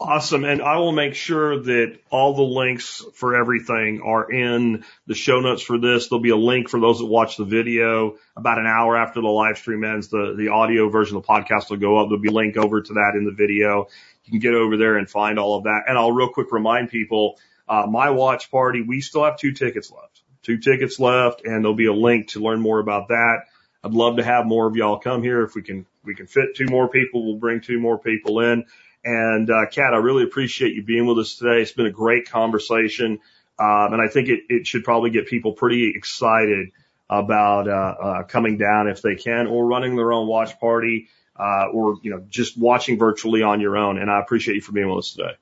Awesome. 0.00 0.44
And 0.44 0.62
I 0.62 0.76
will 0.76 0.92
make 0.92 1.16
sure 1.16 1.60
that 1.60 1.98
all 2.08 2.34
the 2.34 2.42
links 2.42 3.04
for 3.14 3.34
everything 3.34 4.00
are 4.00 4.30
in 4.30 4.84
the 5.08 5.14
show 5.14 5.40
notes 5.40 5.60
for 5.60 5.76
this. 5.76 6.08
There'll 6.08 6.22
be 6.22 6.30
a 6.30 6.36
link 6.36 6.68
for 6.68 6.78
those 6.78 7.00
that 7.00 7.06
watch 7.06 7.36
the 7.36 7.44
video 7.44 8.16
about 8.36 8.58
an 8.58 8.66
hour 8.66 8.96
after 8.96 9.20
the 9.20 9.26
live 9.26 9.58
stream 9.58 9.82
ends. 9.82 10.06
The, 10.06 10.34
the 10.38 10.48
audio 10.48 10.88
version 10.88 11.16
of 11.16 11.24
the 11.24 11.28
podcast 11.28 11.70
will 11.70 11.78
go 11.78 11.98
up. 11.98 12.08
There'll 12.08 12.22
be 12.22 12.28
a 12.28 12.32
link 12.32 12.56
over 12.56 12.80
to 12.80 12.92
that 12.92 13.14
in 13.16 13.24
the 13.24 13.32
video. 13.32 13.88
You 14.24 14.30
can 14.30 14.38
get 14.38 14.54
over 14.54 14.76
there 14.76 14.98
and 14.98 15.10
find 15.10 15.36
all 15.36 15.56
of 15.56 15.64
that. 15.64 15.84
And 15.88 15.98
I'll 15.98 16.12
real 16.12 16.28
quick 16.28 16.52
remind 16.52 16.90
people, 16.90 17.40
uh, 17.68 17.86
my 17.90 18.10
watch 18.10 18.52
party, 18.52 18.82
we 18.82 19.00
still 19.00 19.24
have 19.24 19.36
two 19.36 19.52
tickets 19.52 19.90
left, 19.90 20.22
two 20.44 20.58
tickets 20.58 21.00
left, 21.00 21.44
and 21.44 21.64
there'll 21.64 21.74
be 21.74 21.86
a 21.86 21.92
link 21.92 22.28
to 22.28 22.40
learn 22.40 22.60
more 22.60 22.78
about 22.78 23.08
that. 23.08 23.46
I'd 23.82 23.94
love 23.94 24.18
to 24.18 24.24
have 24.24 24.46
more 24.46 24.68
of 24.68 24.76
y'all 24.76 25.00
come 25.00 25.24
here. 25.24 25.42
If 25.42 25.56
we 25.56 25.62
can, 25.62 25.86
we 26.04 26.14
can 26.14 26.28
fit 26.28 26.54
two 26.54 26.66
more 26.66 26.88
people, 26.88 27.26
we'll 27.26 27.40
bring 27.40 27.60
two 27.60 27.80
more 27.80 27.98
people 27.98 28.40
in. 28.40 28.64
And, 29.08 29.48
uh, 29.48 29.64
Kat, 29.70 29.94
I 29.94 29.96
really 29.96 30.22
appreciate 30.22 30.74
you 30.74 30.82
being 30.82 31.06
with 31.06 31.18
us 31.18 31.36
today. 31.36 31.62
It's 31.62 31.72
been 31.72 31.86
a 31.86 31.90
great 31.90 32.28
conversation. 32.28 33.20
Um, 33.58 33.94
and 33.94 34.02
I 34.02 34.08
think 34.08 34.28
it, 34.28 34.40
it 34.50 34.66
should 34.66 34.84
probably 34.84 35.08
get 35.08 35.26
people 35.26 35.54
pretty 35.54 35.94
excited 35.96 36.72
about, 37.08 37.68
uh, 37.68 37.70
uh, 37.72 38.22
coming 38.24 38.58
down 38.58 38.86
if 38.86 39.00
they 39.00 39.14
can 39.14 39.46
or 39.46 39.64
running 39.64 39.96
their 39.96 40.12
own 40.12 40.28
watch 40.28 40.60
party, 40.60 41.08
uh, 41.36 41.68
or, 41.72 41.96
you 42.02 42.10
know, 42.10 42.22
just 42.28 42.58
watching 42.58 42.98
virtually 42.98 43.42
on 43.42 43.62
your 43.62 43.78
own. 43.78 43.96
And 43.96 44.10
I 44.10 44.20
appreciate 44.20 44.56
you 44.56 44.60
for 44.60 44.72
being 44.72 44.90
with 44.90 44.98
us 44.98 45.12
today. 45.12 45.32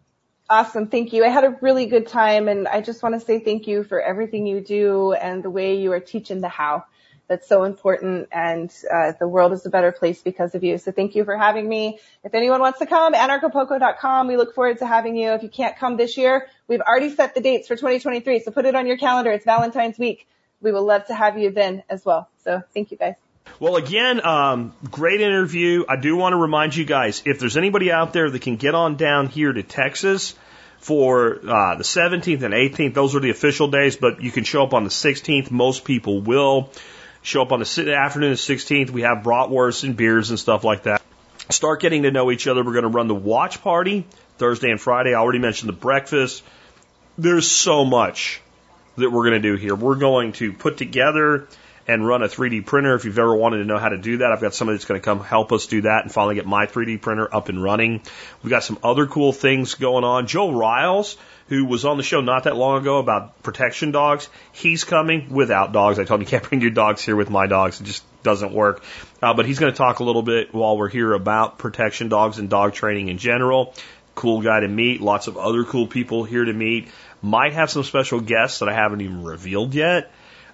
Awesome. 0.48 0.86
Thank 0.86 1.12
you. 1.12 1.24
I 1.24 1.28
had 1.28 1.42
a 1.42 1.58
really 1.60 1.86
good 1.86 2.06
time 2.06 2.46
and 2.46 2.68
I 2.68 2.80
just 2.82 3.02
want 3.02 3.16
to 3.16 3.20
say 3.20 3.40
thank 3.40 3.66
you 3.66 3.82
for 3.82 4.00
everything 4.00 4.46
you 4.46 4.60
do 4.60 5.12
and 5.12 5.42
the 5.42 5.50
way 5.50 5.76
you 5.80 5.90
are 5.90 5.98
teaching 5.98 6.40
the 6.40 6.48
how. 6.48 6.84
That's 7.28 7.48
so 7.48 7.64
important 7.64 8.28
and 8.30 8.72
uh, 8.92 9.12
the 9.18 9.26
world 9.26 9.52
is 9.52 9.66
a 9.66 9.70
better 9.70 9.90
place 9.90 10.22
because 10.22 10.54
of 10.54 10.62
you. 10.62 10.78
So 10.78 10.92
thank 10.92 11.16
you 11.16 11.24
for 11.24 11.36
having 11.36 11.68
me. 11.68 11.98
If 12.22 12.34
anyone 12.34 12.60
wants 12.60 12.78
to 12.78 12.86
come, 12.86 13.14
anarchapulco.com. 13.14 14.28
We 14.28 14.36
look 14.36 14.54
forward 14.54 14.78
to 14.78 14.86
having 14.86 15.16
you. 15.16 15.32
If 15.32 15.42
you 15.42 15.48
can't 15.48 15.76
come 15.76 15.96
this 15.96 16.16
year, 16.16 16.48
we've 16.68 16.80
already 16.80 17.10
set 17.10 17.34
the 17.34 17.40
dates 17.40 17.66
for 17.66 17.74
2023. 17.74 18.40
So 18.40 18.52
put 18.52 18.64
it 18.64 18.76
on 18.76 18.86
your 18.86 18.96
calendar. 18.96 19.32
It's 19.32 19.44
Valentine's 19.44 19.98
week. 19.98 20.28
We 20.60 20.70
would 20.70 20.80
love 20.80 21.06
to 21.06 21.14
have 21.14 21.36
you 21.36 21.50
then 21.50 21.82
as 21.90 22.04
well. 22.04 22.28
So 22.44 22.62
thank 22.72 22.92
you 22.92 22.96
guys. 22.96 23.14
Well, 23.58 23.76
again, 23.76 24.24
um, 24.24 24.74
great 24.90 25.20
interview. 25.20 25.84
I 25.88 25.96
do 25.96 26.16
want 26.16 26.32
to 26.34 26.36
remind 26.36 26.76
you 26.76 26.84
guys, 26.84 27.22
if 27.24 27.38
there's 27.38 27.56
anybody 27.56 27.90
out 27.90 28.12
there 28.12 28.30
that 28.30 28.42
can 28.42 28.56
get 28.56 28.74
on 28.74 28.96
down 28.96 29.28
here 29.28 29.52
to 29.52 29.62
Texas 29.62 30.34
for 30.78 31.36
uh, 31.36 31.76
the 31.76 31.84
17th 31.84 32.42
and 32.42 32.54
18th, 32.54 32.94
those 32.94 33.14
are 33.14 33.20
the 33.20 33.30
official 33.30 33.68
days, 33.68 33.96
but 33.96 34.22
you 34.22 34.30
can 34.30 34.44
show 34.44 34.62
up 34.62 34.74
on 34.74 34.84
the 34.84 34.90
16th. 34.90 35.50
Most 35.50 35.84
people 35.84 36.20
will 36.20 36.70
show 37.26 37.42
up 37.42 37.50
on 37.50 37.58
the 37.58 37.94
afternoon 37.96 38.30
of 38.30 38.38
the 38.38 38.54
16th. 38.54 38.90
We 38.90 39.02
have 39.02 39.18
bratwurst 39.18 39.82
and 39.82 39.96
beers 39.96 40.30
and 40.30 40.38
stuff 40.38 40.62
like 40.62 40.84
that. 40.84 41.02
Start 41.50 41.80
getting 41.80 42.04
to 42.04 42.12
know 42.12 42.30
each 42.30 42.46
other. 42.46 42.62
We're 42.62 42.72
going 42.72 42.84
to 42.84 42.88
run 42.88 43.08
the 43.08 43.16
watch 43.16 43.62
party 43.62 44.06
Thursday 44.38 44.70
and 44.70 44.80
Friday. 44.80 45.12
I 45.12 45.18
already 45.18 45.40
mentioned 45.40 45.68
the 45.68 45.76
breakfast. 45.76 46.44
There's 47.18 47.50
so 47.50 47.84
much 47.84 48.40
that 48.96 49.10
we're 49.10 49.28
going 49.28 49.42
to 49.42 49.48
do 49.48 49.56
here. 49.56 49.74
We're 49.74 49.96
going 49.96 50.32
to 50.34 50.52
put 50.52 50.76
together 50.76 51.48
and 51.88 52.06
run 52.06 52.22
a 52.22 52.28
3D 52.28 52.64
printer. 52.64 52.94
If 52.94 53.04
you've 53.04 53.18
ever 53.18 53.34
wanted 53.34 53.58
to 53.58 53.64
know 53.64 53.78
how 53.78 53.88
to 53.88 53.98
do 53.98 54.18
that, 54.18 54.30
I've 54.30 54.40
got 54.40 54.54
somebody 54.54 54.76
that's 54.76 54.84
going 54.84 55.00
to 55.00 55.04
come 55.04 55.18
help 55.18 55.50
us 55.50 55.66
do 55.66 55.82
that 55.82 56.04
and 56.04 56.12
finally 56.12 56.36
get 56.36 56.46
my 56.46 56.66
3D 56.66 57.00
printer 57.00 57.32
up 57.34 57.48
and 57.48 57.60
running. 57.60 58.02
We've 58.44 58.50
got 58.50 58.62
some 58.62 58.78
other 58.84 59.06
cool 59.06 59.32
things 59.32 59.74
going 59.74 60.04
on. 60.04 60.28
Joe 60.28 60.52
Riles, 60.52 61.16
who 61.48 61.64
was 61.64 61.84
on 61.84 61.96
the 61.96 62.02
show 62.02 62.20
not 62.20 62.44
that 62.44 62.56
long 62.56 62.80
ago 62.80 62.98
about 62.98 63.42
protection 63.42 63.92
dogs, 63.92 64.28
he's 64.52 64.84
coming 64.84 65.30
without 65.30 65.72
dogs. 65.72 65.98
I 65.98 66.04
told 66.04 66.20
him 66.20 66.24
you 66.24 66.30
can't 66.30 66.48
bring 66.48 66.60
your 66.60 66.70
dogs 66.70 67.02
here 67.02 67.16
with 67.16 67.30
my 67.30 67.46
dogs. 67.46 67.80
It 67.80 67.84
just 67.84 68.04
doesn't 68.22 68.52
work. 68.52 68.82
Uh, 69.22 69.34
but 69.34 69.46
he's 69.46 69.58
going 69.58 69.72
to 69.72 69.76
talk 69.76 70.00
a 70.00 70.04
little 70.04 70.22
bit 70.22 70.52
while 70.52 70.76
we're 70.76 70.88
here 70.88 71.12
about 71.12 71.58
protection 71.58 72.08
dogs 72.08 72.38
and 72.38 72.50
dog 72.50 72.74
training 72.74 73.08
in 73.08 73.18
general. 73.18 73.74
Cool 74.14 74.42
guy 74.42 74.60
to 74.60 74.68
meet. 74.68 75.00
Lots 75.00 75.28
of 75.28 75.36
other 75.36 75.64
cool 75.64 75.86
people 75.86 76.24
here 76.24 76.44
to 76.44 76.52
meet. 76.52 76.88
Might 77.22 77.52
have 77.52 77.70
some 77.70 77.84
special 77.84 78.20
guests 78.20 78.58
that 78.58 78.68
I 78.68 78.72
haven't 78.72 79.00
even 79.00 79.22
revealed 79.22 79.74
yet. 79.74 80.10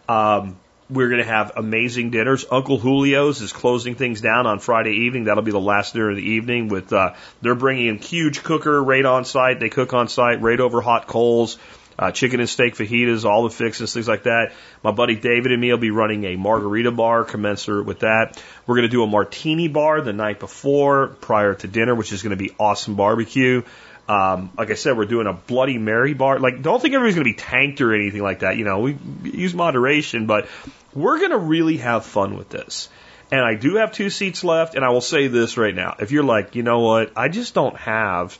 Um, 0.08 0.58
we're 0.92 1.08
going 1.08 1.22
to 1.22 1.28
have 1.28 1.52
amazing 1.56 2.10
dinners. 2.10 2.44
Uncle 2.50 2.78
Julio's 2.78 3.40
is 3.40 3.52
closing 3.52 3.94
things 3.94 4.20
down 4.20 4.46
on 4.46 4.58
Friday 4.58 5.06
evening. 5.06 5.24
That'll 5.24 5.42
be 5.42 5.50
the 5.50 5.60
last 5.60 5.94
dinner 5.94 6.10
of 6.10 6.16
the 6.16 6.22
evening. 6.22 6.68
With 6.68 6.92
uh, 6.92 7.14
they're 7.40 7.54
bringing 7.54 7.86
in 7.86 7.98
huge 7.98 8.42
cooker 8.42 8.82
right 8.82 9.04
on 9.04 9.24
site. 9.24 9.60
They 9.60 9.68
cook 9.68 9.94
on 9.94 10.08
site 10.08 10.40
right 10.40 10.60
over 10.60 10.80
hot 10.80 11.06
coals. 11.06 11.58
Uh, 11.98 12.10
chicken 12.10 12.40
and 12.40 12.48
steak 12.48 12.74
fajitas, 12.74 13.26
all 13.26 13.44
the 13.44 13.50
fixes, 13.50 13.92
things 13.92 14.08
like 14.08 14.22
that. 14.22 14.52
My 14.82 14.92
buddy 14.92 15.14
David 15.14 15.52
and 15.52 15.60
me 15.60 15.70
will 15.70 15.78
be 15.78 15.90
running 15.90 16.24
a 16.24 16.36
margarita 16.36 16.90
bar 16.90 17.22
commensurate 17.22 17.84
with 17.84 18.00
that. 18.00 18.42
We're 18.66 18.76
going 18.76 18.88
to 18.88 18.90
do 18.90 19.02
a 19.02 19.06
martini 19.06 19.68
bar 19.68 20.00
the 20.00 20.14
night 20.14 20.40
before, 20.40 21.08
prior 21.08 21.54
to 21.54 21.68
dinner, 21.68 21.94
which 21.94 22.10
is 22.10 22.22
going 22.22 22.30
to 22.30 22.42
be 22.42 22.54
awesome 22.58 22.94
barbecue. 22.96 23.62
Um, 24.08 24.50
like 24.58 24.70
I 24.70 24.74
said, 24.74 24.96
we're 24.96 25.06
doing 25.06 25.26
a 25.26 25.32
Bloody 25.32 25.78
Mary 25.78 26.12
bar. 26.12 26.38
Like, 26.38 26.60
don't 26.60 26.82
think 26.82 26.94
everybody's 26.94 27.14
going 27.14 27.24
to 27.24 27.30
be 27.32 27.38
tanked 27.38 27.80
or 27.80 27.94
anything 27.94 28.22
like 28.22 28.40
that. 28.40 28.56
You 28.56 28.64
know, 28.64 28.80
we 28.80 28.98
use 29.22 29.54
moderation, 29.54 30.26
but 30.26 30.48
we're 30.92 31.18
going 31.18 31.30
to 31.30 31.38
really 31.38 31.78
have 31.78 32.04
fun 32.04 32.36
with 32.36 32.48
this. 32.48 32.88
And 33.30 33.40
I 33.40 33.54
do 33.54 33.76
have 33.76 33.92
two 33.92 34.10
seats 34.10 34.44
left, 34.44 34.74
and 34.74 34.84
I 34.84 34.90
will 34.90 35.00
say 35.00 35.28
this 35.28 35.56
right 35.56 35.74
now. 35.74 35.96
If 36.00 36.12
you're 36.12 36.24
like, 36.24 36.54
you 36.54 36.62
know 36.62 36.80
what, 36.80 37.12
I 37.16 37.28
just 37.28 37.54
don't 37.54 37.76
have 37.78 38.38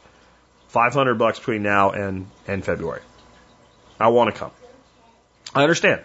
500 0.69 1.15
bucks 1.15 1.39
between 1.39 1.63
now 1.63 1.93
and, 1.93 2.27
and 2.47 2.65
February. 2.65 3.01
I 3.99 4.09
want 4.09 4.35
to 4.35 4.39
come. 4.39 4.51
I 5.55 5.63
understand. 5.63 6.03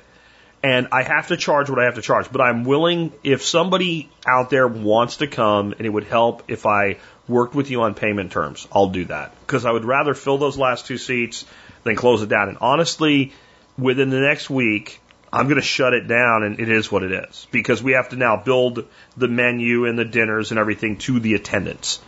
And 0.64 0.88
I 0.92 1.04
have 1.04 1.28
to 1.28 1.38
charge 1.38 1.70
what 1.70 1.80
I 1.80 1.86
have 1.86 1.96
to 1.96 2.02
charge, 2.02 2.32
but 2.32 2.42
I'm 2.42 2.64
willing, 2.64 3.12
if 3.24 3.44
somebody 3.44 4.10
out 4.26 4.50
there 4.50 4.68
wants 4.68 5.18
to 5.18 5.28
come 5.28 5.74
and 5.74 5.86
it 5.86 5.90
would 5.90 6.06
help 6.06 6.44
if 6.48 6.66
I 6.66 6.98
worked 7.28 7.56
with 7.56 7.70
you 7.70 7.82
on 7.82 7.94
payment 7.94 8.32
terms, 8.32 8.68
I'll 8.72 8.90
do 8.90 9.06
that. 9.06 9.34
Because 9.42 9.66
I 9.66 9.72
would 9.72 9.86
rather 9.86 10.14
fill 10.14 10.38
those 10.38 10.58
last 10.58 10.86
two 10.86 10.98
seats 10.98 11.46
than 11.84 11.96
close 11.96 12.22
it 12.22 12.30
down. 12.30 12.50
And 12.50 12.58
honestly, 12.62 13.34
within 13.78 14.10
the 14.10 14.20
next 14.20 14.50
week, 14.50 15.02
I'm 15.32 15.46
going 15.46 15.58
to 15.58 15.62
shut 15.62 15.94
it 15.94 16.08
down 16.08 16.44
and 16.44 16.60
it 16.60 16.70
is 16.70 16.92
what 16.92 17.04
it 17.04 17.12
is 17.12 17.48
because 17.52 17.84
we 17.84 17.94
have 17.94 18.10
to 18.10 18.16
now 18.16 18.38
build 18.38 18.86
the 19.18 19.28
menu 19.28 19.86
and 19.86 20.00
the 20.00 20.06
dinners 20.06 20.52
and 20.52 20.60
everything 20.60 20.98
to 21.00 21.20
the 21.20 21.34
attendance. 21.34 22.00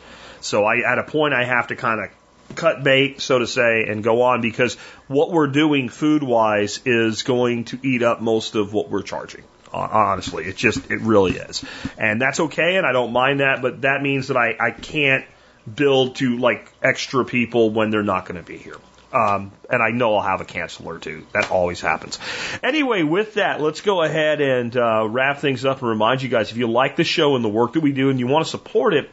So 0.41 0.63
I, 0.63 0.89
at 0.89 0.99
a 0.99 1.03
point, 1.03 1.33
I 1.33 1.43
have 1.43 1.67
to 1.67 1.75
kind 1.75 1.99
of 2.01 2.55
cut 2.55 2.83
bait, 2.83 3.21
so 3.21 3.39
to 3.39 3.47
say, 3.47 3.85
and 3.87 4.03
go 4.03 4.21
on 4.21 4.41
because 4.41 4.75
what 5.07 5.31
we're 5.31 5.47
doing 5.47 5.89
food 5.89 6.23
wise 6.23 6.79
is 6.85 7.23
going 7.23 7.65
to 7.65 7.79
eat 7.83 8.03
up 8.03 8.21
most 8.21 8.55
of 8.55 8.73
what 8.73 8.89
we're 8.89 9.01
charging. 9.01 9.43
Honestly, 9.71 10.45
it 10.45 10.55
just, 10.55 10.89
it 10.89 11.01
really 11.01 11.33
is. 11.33 11.63
And 11.97 12.21
that's 12.21 12.39
okay. 12.39 12.77
And 12.77 12.85
I 12.85 12.91
don't 12.91 13.13
mind 13.13 13.39
that, 13.39 13.61
but 13.61 13.81
that 13.81 14.01
means 14.01 14.29
that 14.29 14.37
I, 14.37 14.55
I 14.59 14.71
can't 14.71 15.25
build 15.73 16.15
to 16.17 16.37
like 16.37 16.71
extra 16.81 17.25
people 17.25 17.69
when 17.69 17.91
they're 17.91 18.03
not 18.03 18.25
going 18.25 18.41
to 18.41 18.45
be 18.45 18.57
here. 18.57 18.77
Um, 19.11 19.51
and 19.69 19.81
I 19.81 19.89
know 19.89 20.15
I'll 20.15 20.27
have 20.27 20.41
a 20.41 20.45
cancel 20.45 20.87
or 20.87 20.99
two. 20.99 21.25
That 21.33 21.49
always 21.49 21.81
happens. 21.81 22.19
Anyway, 22.61 23.01
with 23.01 23.35
that, 23.35 23.59
let's 23.59 23.81
go 23.81 24.03
ahead 24.03 24.39
and 24.39 24.75
uh, 24.77 25.07
wrap 25.07 25.39
things 25.39 25.65
up 25.65 25.81
and 25.81 25.89
remind 25.89 26.21
you 26.21 26.29
guys 26.29 26.51
if 26.51 26.57
you 26.57 26.67
like 26.67 26.95
the 26.95 27.03
show 27.03 27.35
and 27.35 27.43
the 27.43 27.49
work 27.49 27.73
that 27.73 27.81
we 27.81 27.91
do 27.91 28.09
and 28.09 28.19
you 28.19 28.27
want 28.27 28.45
to 28.45 28.51
support 28.51 28.93
it, 28.93 29.09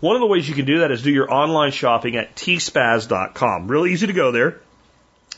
one 0.00 0.16
of 0.16 0.20
the 0.20 0.26
ways 0.26 0.48
you 0.48 0.54
can 0.54 0.66
do 0.66 0.80
that 0.80 0.90
is 0.90 1.02
do 1.02 1.10
your 1.10 1.32
online 1.32 1.72
shopping 1.72 2.16
at 2.16 2.36
tspaz.com. 2.36 3.68
Really 3.68 3.92
easy 3.92 4.06
to 4.06 4.12
go 4.12 4.32
there. 4.32 4.60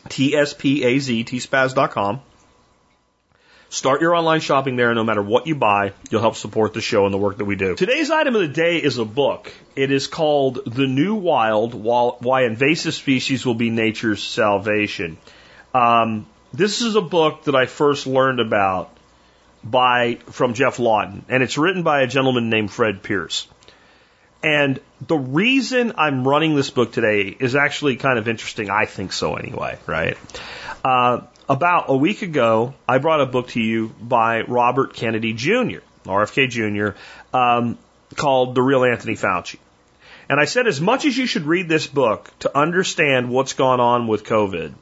T 0.09 0.35
S 0.35 0.55
P 0.55 0.83
A 0.85 0.99
Z, 0.99 1.25
tspaz.com. 1.25 2.21
Start 3.73 4.01
your 4.01 4.17
online 4.17 4.41
shopping 4.41 4.75
there. 4.75 4.89
and 4.91 4.97
No 4.97 5.05
matter 5.05 5.23
what 5.23 5.47
you 5.47 5.55
buy, 5.55 5.93
you'll 6.11 6.21
help 6.21 6.35
support 6.35 6.75
the 6.75 6.81
show 6.81 7.05
and 7.05 7.15
the 7.15 7.19
work 7.19 7.39
that 7.39 7.45
we 7.45 7.55
do. 7.55 7.77
Today's 7.77 8.11
item 8.11 8.35
of 8.35 8.41
the 8.41 8.49
day 8.49 8.79
is 8.79 8.99
a 8.99 9.05
book. 9.05 9.53
It 9.77 9.93
is 9.93 10.09
called 10.09 10.59
The 10.67 10.89
New 10.89 11.15
Wild 11.15 11.73
Why 11.73 12.47
Invasive 12.47 12.95
Species 12.95 13.47
Will 13.47 13.55
Be 13.55 13.71
Nature's 13.71 14.25
Salvation. 14.25 15.19
Um, 15.73 16.27
this 16.53 16.83
is 16.83 16.97
a 16.97 17.01
book 17.01 17.45
that 17.45 17.55
I 17.55 17.67
first 17.67 18.09
learned 18.09 18.41
about 18.41 18.91
by 19.63 20.17
from 20.31 20.55
Geoff 20.55 20.81
Lawton, 20.81 21.25
and 21.29 21.41
it's 21.45 21.57
written 21.57 21.85
by 21.85 22.03
a 22.03 22.09
gentleman 22.09 22.51
named 22.51 22.73
Fred 22.73 23.05
Pearce. 23.05 23.47
And 24.43 24.81
the 25.07 25.17
reason 25.17 25.93
I'm 25.97 26.27
running 26.27 26.57
this 26.57 26.71
book 26.71 26.91
today 26.91 27.37
is 27.39 27.55
actually 27.55 27.97
kind 27.97 28.19
of 28.19 28.27
interesting. 28.27 28.69
I 28.69 28.87
think 28.87 29.13
so 29.13 29.37
anyway, 29.37 29.79
right? 29.87 30.17
Uh, 30.85 31.21
about 31.51 31.87
a 31.89 31.97
week 31.97 32.23
ago, 32.23 32.75
I 32.89 32.99
brought 32.99 33.21
a 33.21 33.27
book 33.27 33.49
to 33.49 33.61
you 33.61 33.89
by 34.01 34.43
Robert 34.43 34.95
Kennedy 34.95 35.33
Jr., 35.33 35.81
RFK 36.05 36.49
Jr., 36.49 36.97
um, 37.37 37.77
called 38.15 38.55
The 38.55 38.63
Real 38.63 38.85
Anthony 38.85 39.17
Fauci. 39.17 39.59
And 40.29 40.39
I 40.39 40.45
said, 40.45 40.69
as 40.69 40.81
much 40.81 41.05
as 41.07 41.19
you 41.19 41.27
should 41.27 41.47
read 41.47 41.69
this 41.69 41.89
book 41.89 42.31
to 42.41 42.57
understand 42.57 43.31
what's 43.31 43.55
gone 43.55 43.81
on 43.81 44.07
with 44.07 44.23
COVID, 44.23 44.75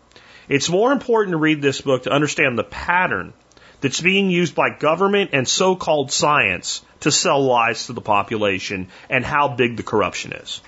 it's 0.51 0.69
more 0.69 0.93
important 0.93 1.33
to 1.33 1.39
read 1.39 1.63
this 1.63 1.81
book 1.81 2.03
to 2.03 2.13
understand 2.13 2.59
the 2.59 2.65
pattern 2.65 3.33
that's 3.81 4.03
being 4.03 4.31
used 4.31 4.55
by 4.55 4.69
government 4.69 5.31
and 5.33 5.49
so 5.49 5.75
called 5.75 6.13
science 6.13 6.83
to 7.01 7.11
sell 7.11 7.43
lies 7.43 7.87
to 7.87 7.95
the 7.95 8.03
population 8.03 8.89
and 9.09 9.25
how 9.25 9.49
big 9.49 9.79
the 9.79 9.83
corruption 9.83 10.33
is. 10.33 10.61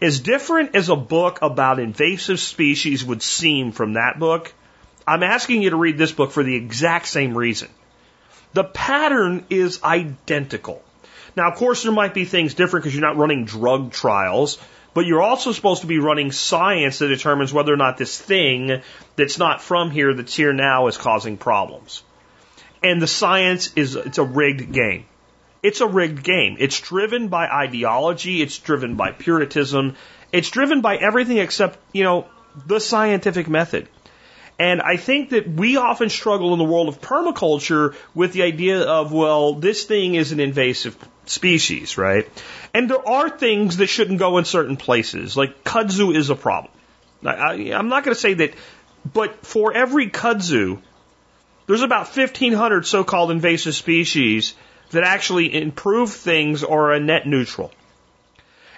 As 0.00 0.18
different 0.18 0.74
as 0.74 0.88
a 0.88 0.96
book 0.96 1.38
about 1.42 1.78
invasive 1.78 2.40
species 2.40 3.04
would 3.04 3.22
seem 3.22 3.70
from 3.70 3.92
that 3.92 4.18
book, 4.18 4.52
I'm 5.06 5.22
asking 5.22 5.62
you 5.62 5.70
to 5.70 5.76
read 5.76 5.98
this 5.98 6.12
book 6.12 6.30
for 6.30 6.42
the 6.42 6.54
exact 6.54 7.06
same 7.06 7.36
reason. 7.36 7.68
The 8.52 8.64
pattern 8.64 9.44
is 9.50 9.82
identical. 9.82 10.82
Now, 11.36 11.50
of 11.50 11.56
course, 11.56 11.82
there 11.82 11.92
might 11.92 12.14
be 12.14 12.24
things 12.24 12.54
different 12.54 12.84
because 12.84 12.94
you're 12.94 13.06
not 13.06 13.16
running 13.16 13.46
drug 13.46 13.92
trials, 13.92 14.58
but 14.94 15.06
you're 15.06 15.22
also 15.22 15.52
supposed 15.52 15.80
to 15.80 15.86
be 15.86 15.98
running 15.98 16.30
science 16.32 16.98
that 16.98 17.08
determines 17.08 17.52
whether 17.52 17.72
or 17.72 17.78
not 17.78 17.96
this 17.96 18.20
thing 18.20 18.82
that's 19.16 19.38
not 19.38 19.62
from 19.62 19.90
here, 19.90 20.12
that's 20.12 20.34
here 20.34 20.52
now, 20.52 20.86
is 20.88 20.98
causing 20.98 21.38
problems. 21.38 22.02
And 22.82 23.00
the 23.00 23.06
science 23.06 23.72
is, 23.74 23.96
it's 23.96 24.18
a 24.18 24.24
rigged 24.24 24.72
game. 24.72 25.06
It's 25.62 25.80
a 25.80 25.86
rigged 25.86 26.22
game. 26.22 26.56
It's 26.58 26.80
driven 26.80 27.28
by 27.28 27.46
ideology. 27.46 28.42
It's 28.42 28.58
driven 28.58 28.96
by 28.96 29.12
puritanism. 29.12 29.96
It's 30.32 30.50
driven 30.50 30.80
by 30.80 30.96
everything 30.96 31.38
except, 31.38 31.78
you 31.92 32.02
know, 32.02 32.26
the 32.66 32.80
scientific 32.80 33.48
method. 33.48 33.88
And 34.62 34.80
I 34.80 34.96
think 34.96 35.30
that 35.30 35.48
we 35.48 35.76
often 35.76 36.08
struggle 36.08 36.52
in 36.52 36.60
the 36.60 36.64
world 36.64 36.86
of 36.86 37.00
permaculture 37.00 37.96
with 38.14 38.32
the 38.32 38.44
idea 38.44 38.82
of, 38.82 39.12
well, 39.12 39.54
this 39.54 39.82
thing 39.82 40.14
is 40.14 40.30
an 40.30 40.38
invasive 40.38 40.96
species, 41.26 41.98
right? 41.98 42.28
And 42.72 42.88
there 42.88 43.04
are 43.04 43.28
things 43.28 43.78
that 43.78 43.88
shouldn't 43.88 44.20
go 44.20 44.38
in 44.38 44.44
certain 44.44 44.76
places. 44.76 45.36
Like 45.36 45.64
kudzu 45.64 46.14
is 46.14 46.30
a 46.30 46.36
problem. 46.36 46.72
I, 47.24 47.54
am 47.54 47.88
not 47.88 48.04
going 48.04 48.14
to 48.14 48.20
say 48.20 48.34
that, 48.34 48.54
but 49.12 49.44
for 49.44 49.72
every 49.72 50.10
kudzu, 50.10 50.80
there's 51.66 51.82
about 51.82 52.16
1,500 52.16 52.86
so-called 52.86 53.32
invasive 53.32 53.74
species 53.74 54.54
that 54.90 55.02
actually 55.02 55.60
improve 55.60 56.12
things 56.12 56.62
or 56.62 56.90
are 56.90 56.92
a 56.92 57.00
net 57.00 57.26
neutral. 57.26 57.72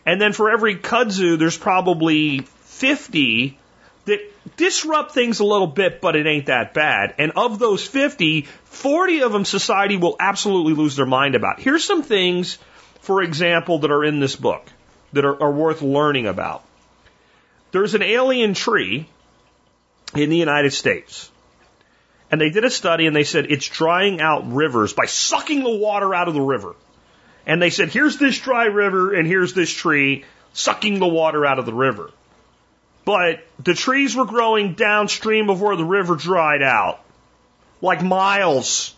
And 0.07 0.19
then 0.19 0.33
for 0.33 0.49
every 0.51 0.77
kudzu, 0.77 1.39
there's 1.39 1.59
probably 1.59 2.39
50 2.39 3.59
that 4.07 4.21
disrupt 4.57 5.13
things 5.13 5.41
a 5.41 5.45
little 5.45 5.67
bit, 5.67 6.01
but 6.01 6.17
it 6.17 6.27
ain't 6.27 6.47
that 6.47 6.75
bad. 6.75 7.15
And 7.19 7.33
of 7.37 7.59
those 7.59 7.87
50, 7.87 8.43
40 8.65 9.23
of 9.23 9.33
them 9.33 9.45
society 9.45 9.97
will 9.97 10.17
absolutely 10.21 10.75
lose 10.75 10.97
their 10.97 11.07
mind 11.07 11.35
about. 11.35 11.61
Here's 11.61 11.85
some 11.85 12.03
things, 12.03 12.59
for 13.01 13.23
example, 13.23 13.79
that 13.79 13.91
are 13.91 14.05
in 14.05 14.21
this 14.21 14.37
book 14.37 14.69
that 15.15 15.25
are, 15.25 15.43
are 15.43 15.53
worth 15.53 15.81
learning 15.83 16.27
about. 16.27 16.65
There's 17.73 17.95
an 17.95 18.03
alien 18.03 18.55
tree 18.55 19.09
in 20.15 20.31
the 20.31 20.37
United 20.37 20.73
States. 20.73 21.31
And 22.31 22.41
they 22.41 22.51
did 22.51 22.65
a 22.65 22.71
study 22.71 23.07
and 23.07 23.15
they 23.15 23.25
said 23.25 23.47
it's 23.51 23.67
drying 23.67 24.21
out 24.21 24.53
rivers 24.53 24.93
by 24.93 25.07
sucking 25.07 25.63
the 25.63 25.77
water 25.77 26.15
out 26.15 26.29
of 26.29 26.35
the 26.35 26.41
river. 26.41 26.75
And 27.47 27.61
they 27.61 27.71
said, 27.71 27.91
here's 27.91 28.19
this 28.19 28.39
dry 28.39 28.65
river 28.65 29.15
and 29.15 29.27
here's 29.27 29.55
this 29.55 29.71
tree 29.71 30.25
sucking 30.53 30.99
the 30.99 31.07
water 31.07 31.45
out 31.45 31.59
of 31.59 31.67
the 31.67 31.75
river. 31.75 32.11
But 33.05 33.45
the 33.63 33.75
trees 33.75 34.17
were 34.17 34.25
growing 34.25 34.75
downstream 34.75 35.51
of 35.51 35.61
where 35.61 35.77
the 35.77 35.85
river 35.85 36.17
dried 36.17 36.63
out, 36.63 37.01
like 37.83 38.03
miles, 38.03 38.95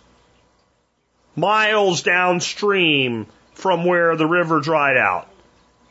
miles 1.35 2.03
downstream 2.03 3.27
from 3.55 3.85
where 3.85 4.17
the 4.17 4.27
river 4.27 4.61
dried 4.61 4.97
out. 4.97 5.29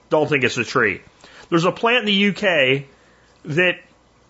Don't 0.10 0.30
think 0.30 0.44
it's 0.44 0.58
a 0.58 0.64
tree. 0.64 1.02
There's 1.50 1.66
a 1.66 1.72
plant 1.72 2.00
in 2.00 2.06
the 2.06 2.28
UK 2.30 2.86
that 3.46 3.80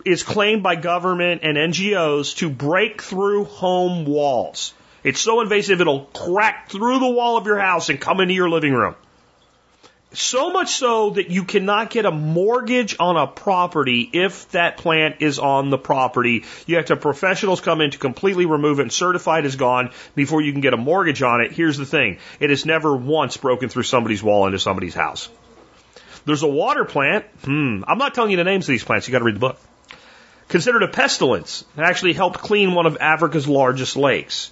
is 0.04 0.22
claimed 0.22 0.62
by 0.62 0.76
government 0.76 1.40
and 1.44 1.56
NGOs 1.56 2.36
to 2.36 2.50
break 2.50 3.02
through 3.02 3.44
home 3.44 4.04
walls. 4.04 4.74
It's 5.04 5.20
so 5.20 5.40
invasive 5.40 5.80
it'll 5.80 6.06
crack 6.06 6.70
through 6.70 6.98
the 6.98 7.08
wall 7.08 7.36
of 7.36 7.46
your 7.46 7.58
house 7.58 7.88
and 7.88 8.00
come 8.00 8.20
into 8.20 8.34
your 8.34 8.50
living 8.50 8.72
room. 8.72 8.96
So 10.12 10.50
much 10.50 10.70
so 10.70 11.10
that 11.10 11.30
you 11.30 11.44
cannot 11.44 11.90
get 11.90 12.06
a 12.06 12.10
mortgage 12.10 12.96
on 12.98 13.16
a 13.16 13.26
property 13.26 14.08
if 14.12 14.48
that 14.52 14.78
plant 14.78 15.16
is 15.20 15.38
on 15.38 15.68
the 15.68 15.78
property. 15.78 16.44
You 16.66 16.76
have 16.76 16.86
to 16.86 16.94
have 16.94 17.02
professionals 17.02 17.60
come 17.60 17.80
in 17.80 17.90
to 17.90 17.98
completely 17.98 18.46
remove 18.46 18.78
it 18.78 18.82
and 18.82 18.92
certify 18.92 19.40
it 19.40 19.46
is 19.46 19.56
gone 19.56 19.90
before 20.14 20.40
you 20.40 20.52
can 20.52 20.60
get 20.60 20.74
a 20.74 20.78
mortgage 20.78 21.22
on 21.22 21.40
it. 21.40 21.52
Here's 21.52 21.76
the 21.76 21.84
thing. 21.84 22.18
It 22.40 22.50
has 22.50 22.64
never 22.64 22.96
once 22.96 23.36
broken 23.36 23.68
through 23.68 23.82
somebody's 23.82 24.22
wall 24.22 24.46
into 24.46 24.58
somebody's 24.58 24.94
house. 24.94 25.28
There's 26.24 26.42
a 26.42 26.48
water 26.48 26.84
plant. 26.84 27.24
Hmm. 27.44 27.82
I'm 27.86 27.98
not 27.98 28.14
telling 28.14 28.30
you 28.30 28.36
the 28.36 28.44
names 28.44 28.64
of 28.64 28.72
these 28.72 28.84
plants. 28.84 29.06
You 29.08 29.12
got 29.12 29.18
to 29.18 29.24
read 29.24 29.36
the 29.36 29.40
book. 29.40 29.60
Considered 30.48 30.82
a 30.82 30.88
pestilence. 30.88 31.64
It 31.76 31.82
actually 31.82 32.12
helped 32.12 32.38
clean 32.38 32.74
one 32.74 32.86
of 32.86 32.98
Africa's 33.00 33.48
largest 33.48 33.96
lakes. 33.96 34.50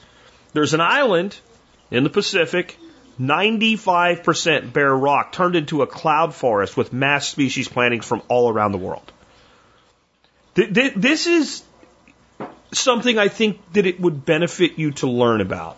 There's 0.52 0.74
an 0.74 0.80
island 0.80 1.36
in 1.90 2.04
the 2.04 2.10
Pacific, 2.10 2.76
95% 3.20 4.72
bare 4.72 4.94
rock, 4.94 5.32
turned 5.32 5.56
into 5.56 5.82
a 5.82 5.86
cloud 5.86 6.34
forest 6.34 6.76
with 6.76 6.92
mass 6.92 7.28
species 7.28 7.68
plantings 7.68 8.04
from 8.06 8.22
all 8.28 8.52
around 8.52 8.72
the 8.72 8.78
world. 8.78 9.12
This 10.54 11.26
is 11.26 11.62
something 12.72 13.18
I 13.18 13.28
think 13.28 13.60
that 13.72 13.86
it 13.86 14.00
would 14.00 14.24
benefit 14.24 14.78
you 14.78 14.92
to 14.92 15.08
learn 15.08 15.40
about. 15.40 15.76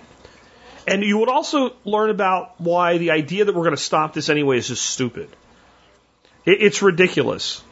And 0.87 1.03
you 1.03 1.19
would 1.19 1.29
also 1.29 1.75
learn 1.85 2.11
about 2.11 2.61
why 2.61 2.99
the 2.99 3.11
idea 3.11 3.45
that 3.45 3.55
we're 3.55 3.65
going 3.65 3.77
to 3.77 3.83
stop 3.83 4.15
this 4.15 4.29
anyway 4.29 4.59
is 4.59 4.69
just 4.69 4.85
stupid. 4.85 5.29
It's 6.45 6.81
ridiculous. 6.81 7.63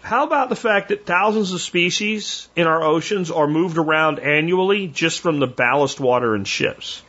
How 0.00 0.24
about 0.24 0.48
the 0.48 0.56
fact 0.56 0.88
that 0.88 1.04
thousands 1.04 1.52
of 1.52 1.60
species 1.60 2.48
in 2.56 2.66
our 2.66 2.82
oceans 2.82 3.30
are 3.30 3.46
moved 3.46 3.76
around 3.76 4.18
annually 4.20 4.86
just 4.86 5.20
from 5.20 5.40
the 5.40 5.46
ballast 5.46 6.00
water 6.00 6.34
in 6.34 6.44
ships? 6.44 7.02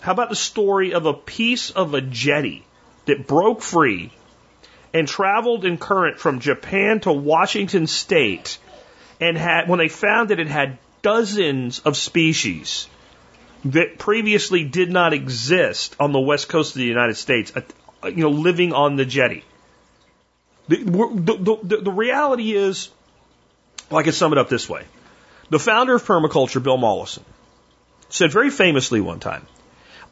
How 0.00 0.12
about 0.12 0.28
the 0.28 0.36
story 0.36 0.94
of 0.94 1.06
a 1.06 1.14
piece 1.14 1.70
of 1.70 1.94
a 1.94 2.00
jetty 2.00 2.64
that 3.06 3.26
broke 3.26 3.62
free 3.62 4.12
and 4.94 5.06
traveled 5.06 5.64
in 5.64 5.78
current 5.78 6.18
from 6.18 6.40
Japan 6.40 7.00
to 7.00 7.12
Washington 7.12 7.86
state 7.86 8.58
and 9.20 9.36
had, 9.36 9.68
when 9.68 9.78
they 9.78 9.88
found 9.88 10.30
that 10.30 10.38
it 10.38 10.46
had 10.46 10.78
dozens 11.02 11.80
of 11.80 11.96
species 11.96 12.88
that 13.64 13.98
previously 13.98 14.64
did 14.64 14.90
not 14.90 15.12
exist 15.12 15.96
on 15.98 16.12
the 16.12 16.20
west 16.20 16.48
coast 16.48 16.74
of 16.74 16.78
the 16.78 16.86
United 16.86 17.16
States, 17.16 17.52
uh, 17.56 18.08
you 18.08 18.22
know, 18.22 18.30
living 18.30 18.72
on 18.72 18.96
the 18.96 19.04
jetty. 19.04 19.44
The, 20.68 20.76
the, 20.76 21.58
the, 21.62 21.76
the 21.78 21.90
reality 21.90 22.52
is, 22.52 22.90
well, 23.90 23.98
I 23.98 24.02
can 24.02 24.12
sum 24.12 24.32
it 24.32 24.38
up 24.38 24.48
this 24.48 24.68
way. 24.68 24.84
The 25.50 25.58
founder 25.58 25.94
of 25.94 26.04
permaculture, 26.04 26.62
Bill 26.62 26.76
Mollison, 26.76 27.24
said 28.10 28.30
very 28.30 28.50
famously 28.50 29.00
one 29.00 29.18
time, 29.18 29.46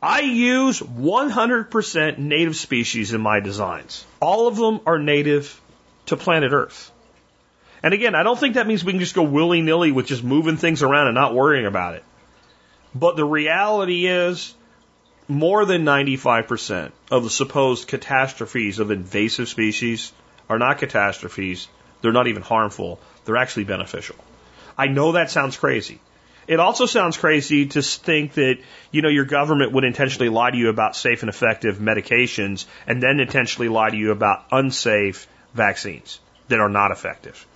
I 0.02 0.20
use 0.20 0.80
100% 0.80 2.18
native 2.18 2.56
species 2.56 3.12
in 3.12 3.20
my 3.20 3.40
designs. 3.40 4.04
All 4.20 4.48
of 4.48 4.56
them 4.56 4.80
are 4.86 4.98
native 4.98 5.60
to 6.06 6.16
planet 6.16 6.52
Earth. 6.52 6.92
And 7.82 7.94
again, 7.94 8.14
I 8.14 8.22
don't 8.22 8.38
think 8.38 8.54
that 8.54 8.66
means 8.66 8.84
we 8.84 8.92
can 8.92 9.00
just 9.00 9.14
go 9.14 9.22
willy 9.22 9.62
nilly 9.62 9.92
with 9.92 10.06
just 10.06 10.24
moving 10.24 10.56
things 10.56 10.82
around 10.82 11.08
and 11.08 11.14
not 11.14 11.34
worrying 11.34 11.66
about 11.66 11.94
it. 11.94 12.04
But 12.94 13.16
the 13.16 13.24
reality 13.24 14.06
is, 14.06 14.54
more 15.28 15.64
than 15.64 15.84
95% 15.84 16.92
of 17.10 17.24
the 17.24 17.30
supposed 17.30 17.88
catastrophes 17.88 18.78
of 18.78 18.90
invasive 18.90 19.48
species 19.48 20.12
are 20.48 20.58
not 20.58 20.78
catastrophes. 20.78 21.68
They're 22.00 22.12
not 22.12 22.28
even 22.28 22.42
harmful. 22.42 23.00
They're 23.24 23.36
actually 23.36 23.64
beneficial. 23.64 24.16
I 24.78 24.86
know 24.86 25.12
that 25.12 25.30
sounds 25.30 25.56
crazy. 25.56 26.00
It 26.46 26.60
also 26.60 26.86
sounds 26.86 27.16
crazy 27.16 27.66
to 27.66 27.82
think 27.82 28.34
that, 28.34 28.58
you 28.92 29.02
know, 29.02 29.08
your 29.08 29.24
government 29.24 29.72
would 29.72 29.84
intentionally 29.84 30.28
lie 30.28 30.50
to 30.50 30.56
you 30.56 30.68
about 30.68 30.94
safe 30.94 31.22
and 31.22 31.28
effective 31.28 31.78
medications 31.78 32.66
and 32.86 33.02
then 33.02 33.18
intentionally 33.20 33.68
lie 33.68 33.90
to 33.90 33.96
you 33.96 34.12
about 34.12 34.44
unsafe 34.52 35.26
vaccines 35.54 36.20
that 36.48 36.60
are 36.60 36.68
not 36.68 36.92
effective. 36.92 37.46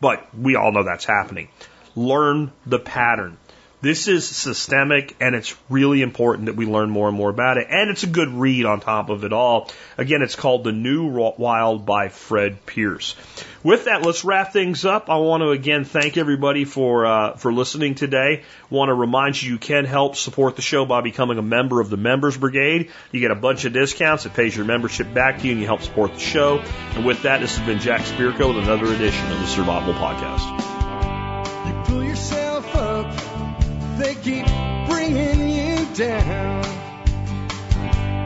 But 0.00 0.34
we 0.34 0.56
all 0.56 0.72
know 0.72 0.82
that's 0.82 1.04
happening. 1.04 1.48
Learn 1.94 2.50
the 2.66 2.80
pattern. 2.80 3.36
This 3.82 4.06
is 4.06 4.28
systemic 4.28 5.16
and 5.20 5.34
it's 5.34 5.56
really 5.68 6.02
important 6.02 6.46
that 6.46 6.54
we 6.54 6.66
learn 6.66 6.88
more 6.88 7.08
and 7.08 7.16
more 7.16 7.30
about 7.30 7.58
it. 7.58 7.66
And 7.68 7.90
it's 7.90 8.04
a 8.04 8.06
good 8.06 8.28
read 8.28 8.64
on 8.64 8.78
top 8.78 9.10
of 9.10 9.24
it 9.24 9.32
all. 9.32 9.72
Again, 9.98 10.22
it's 10.22 10.36
called 10.36 10.62
The 10.62 10.70
New 10.70 11.08
Wild 11.08 11.84
by 11.84 12.08
Fred 12.08 12.64
Pearce. 12.64 13.16
With 13.64 13.86
that, 13.86 14.06
let's 14.06 14.24
wrap 14.24 14.52
things 14.52 14.84
up. 14.84 15.10
I 15.10 15.16
want 15.16 15.42
to 15.42 15.50
again 15.50 15.84
thank 15.84 16.16
everybody 16.16 16.64
for, 16.64 17.06
uh, 17.06 17.36
for 17.36 17.52
listening 17.52 17.96
today. 17.96 18.44
Want 18.70 18.88
to 18.88 18.94
remind 18.94 19.42
you 19.42 19.50
you 19.50 19.58
can 19.58 19.84
help 19.84 20.14
support 20.14 20.54
the 20.54 20.62
show 20.62 20.84
by 20.84 21.00
becoming 21.00 21.38
a 21.38 21.42
member 21.42 21.80
of 21.80 21.90
the 21.90 21.96
Members 21.96 22.36
Brigade. 22.36 22.92
You 23.10 23.18
get 23.18 23.32
a 23.32 23.36
bunch 23.36 23.64
of 23.64 23.72
discounts. 23.72 24.26
It 24.26 24.34
pays 24.34 24.56
your 24.56 24.64
membership 24.64 25.12
back 25.12 25.40
to 25.40 25.46
you 25.46 25.52
and 25.52 25.60
you 25.60 25.66
help 25.66 25.82
support 25.82 26.14
the 26.14 26.20
show. 26.20 26.58
And 26.94 27.04
with 27.04 27.22
that, 27.22 27.40
this 27.40 27.56
has 27.56 27.66
been 27.66 27.80
Jack 27.80 28.02
Spirko 28.02 28.54
with 28.54 28.62
another 28.62 28.92
edition 28.94 29.32
of 29.32 29.40
the 29.40 29.46
Survival 29.48 29.94
Podcast. 29.94 30.71
Down? 36.02 36.64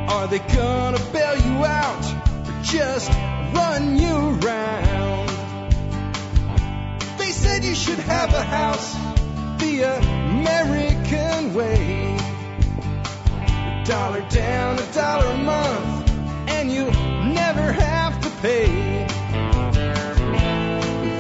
Are 0.09 0.27
they 0.29 0.39
gonna 0.39 1.03
bail 1.13 1.37
you 1.37 1.65
out 1.65 2.05
or 2.49 2.63
just 2.63 3.11
run 3.55 3.99
you 3.99 4.17
around? 4.39 5.29
They 7.19 7.33
said 7.33 7.65
you 7.65 7.75
should 7.75 7.99
have 7.99 8.33
a 8.33 8.43
house 8.43 8.95
the 9.59 9.75
American 9.99 11.53
way. 11.53 12.17
A 13.47 13.85
dollar 13.85 14.25
down, 14.31 14.79
a 14.79 14.93
dollar 14.95 15.27
a 15.27 15.37
month, 15.37 16.11
and 16.49 16.73
you'll 16.73 17.01
never 17.41 17.73
have 17.73 18.15
to 18.23 18.31
pay. 18.41 19.07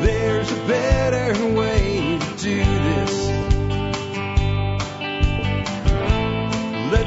There's 0.07 0.51
a 0.51 0.61
better 0.67 1.55
way 1.55 1.76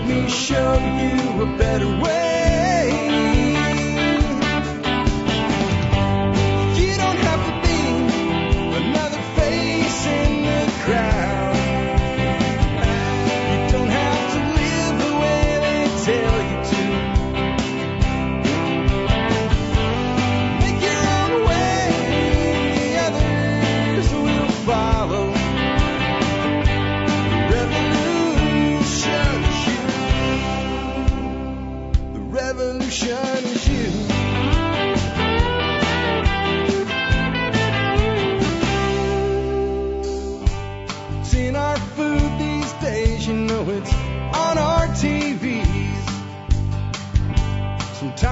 me 0.09 0.27
show 0.27 0.73
you 0.73 1.43
a 1.43 1.57
better 1.57 1.87
way. 2.01 2.38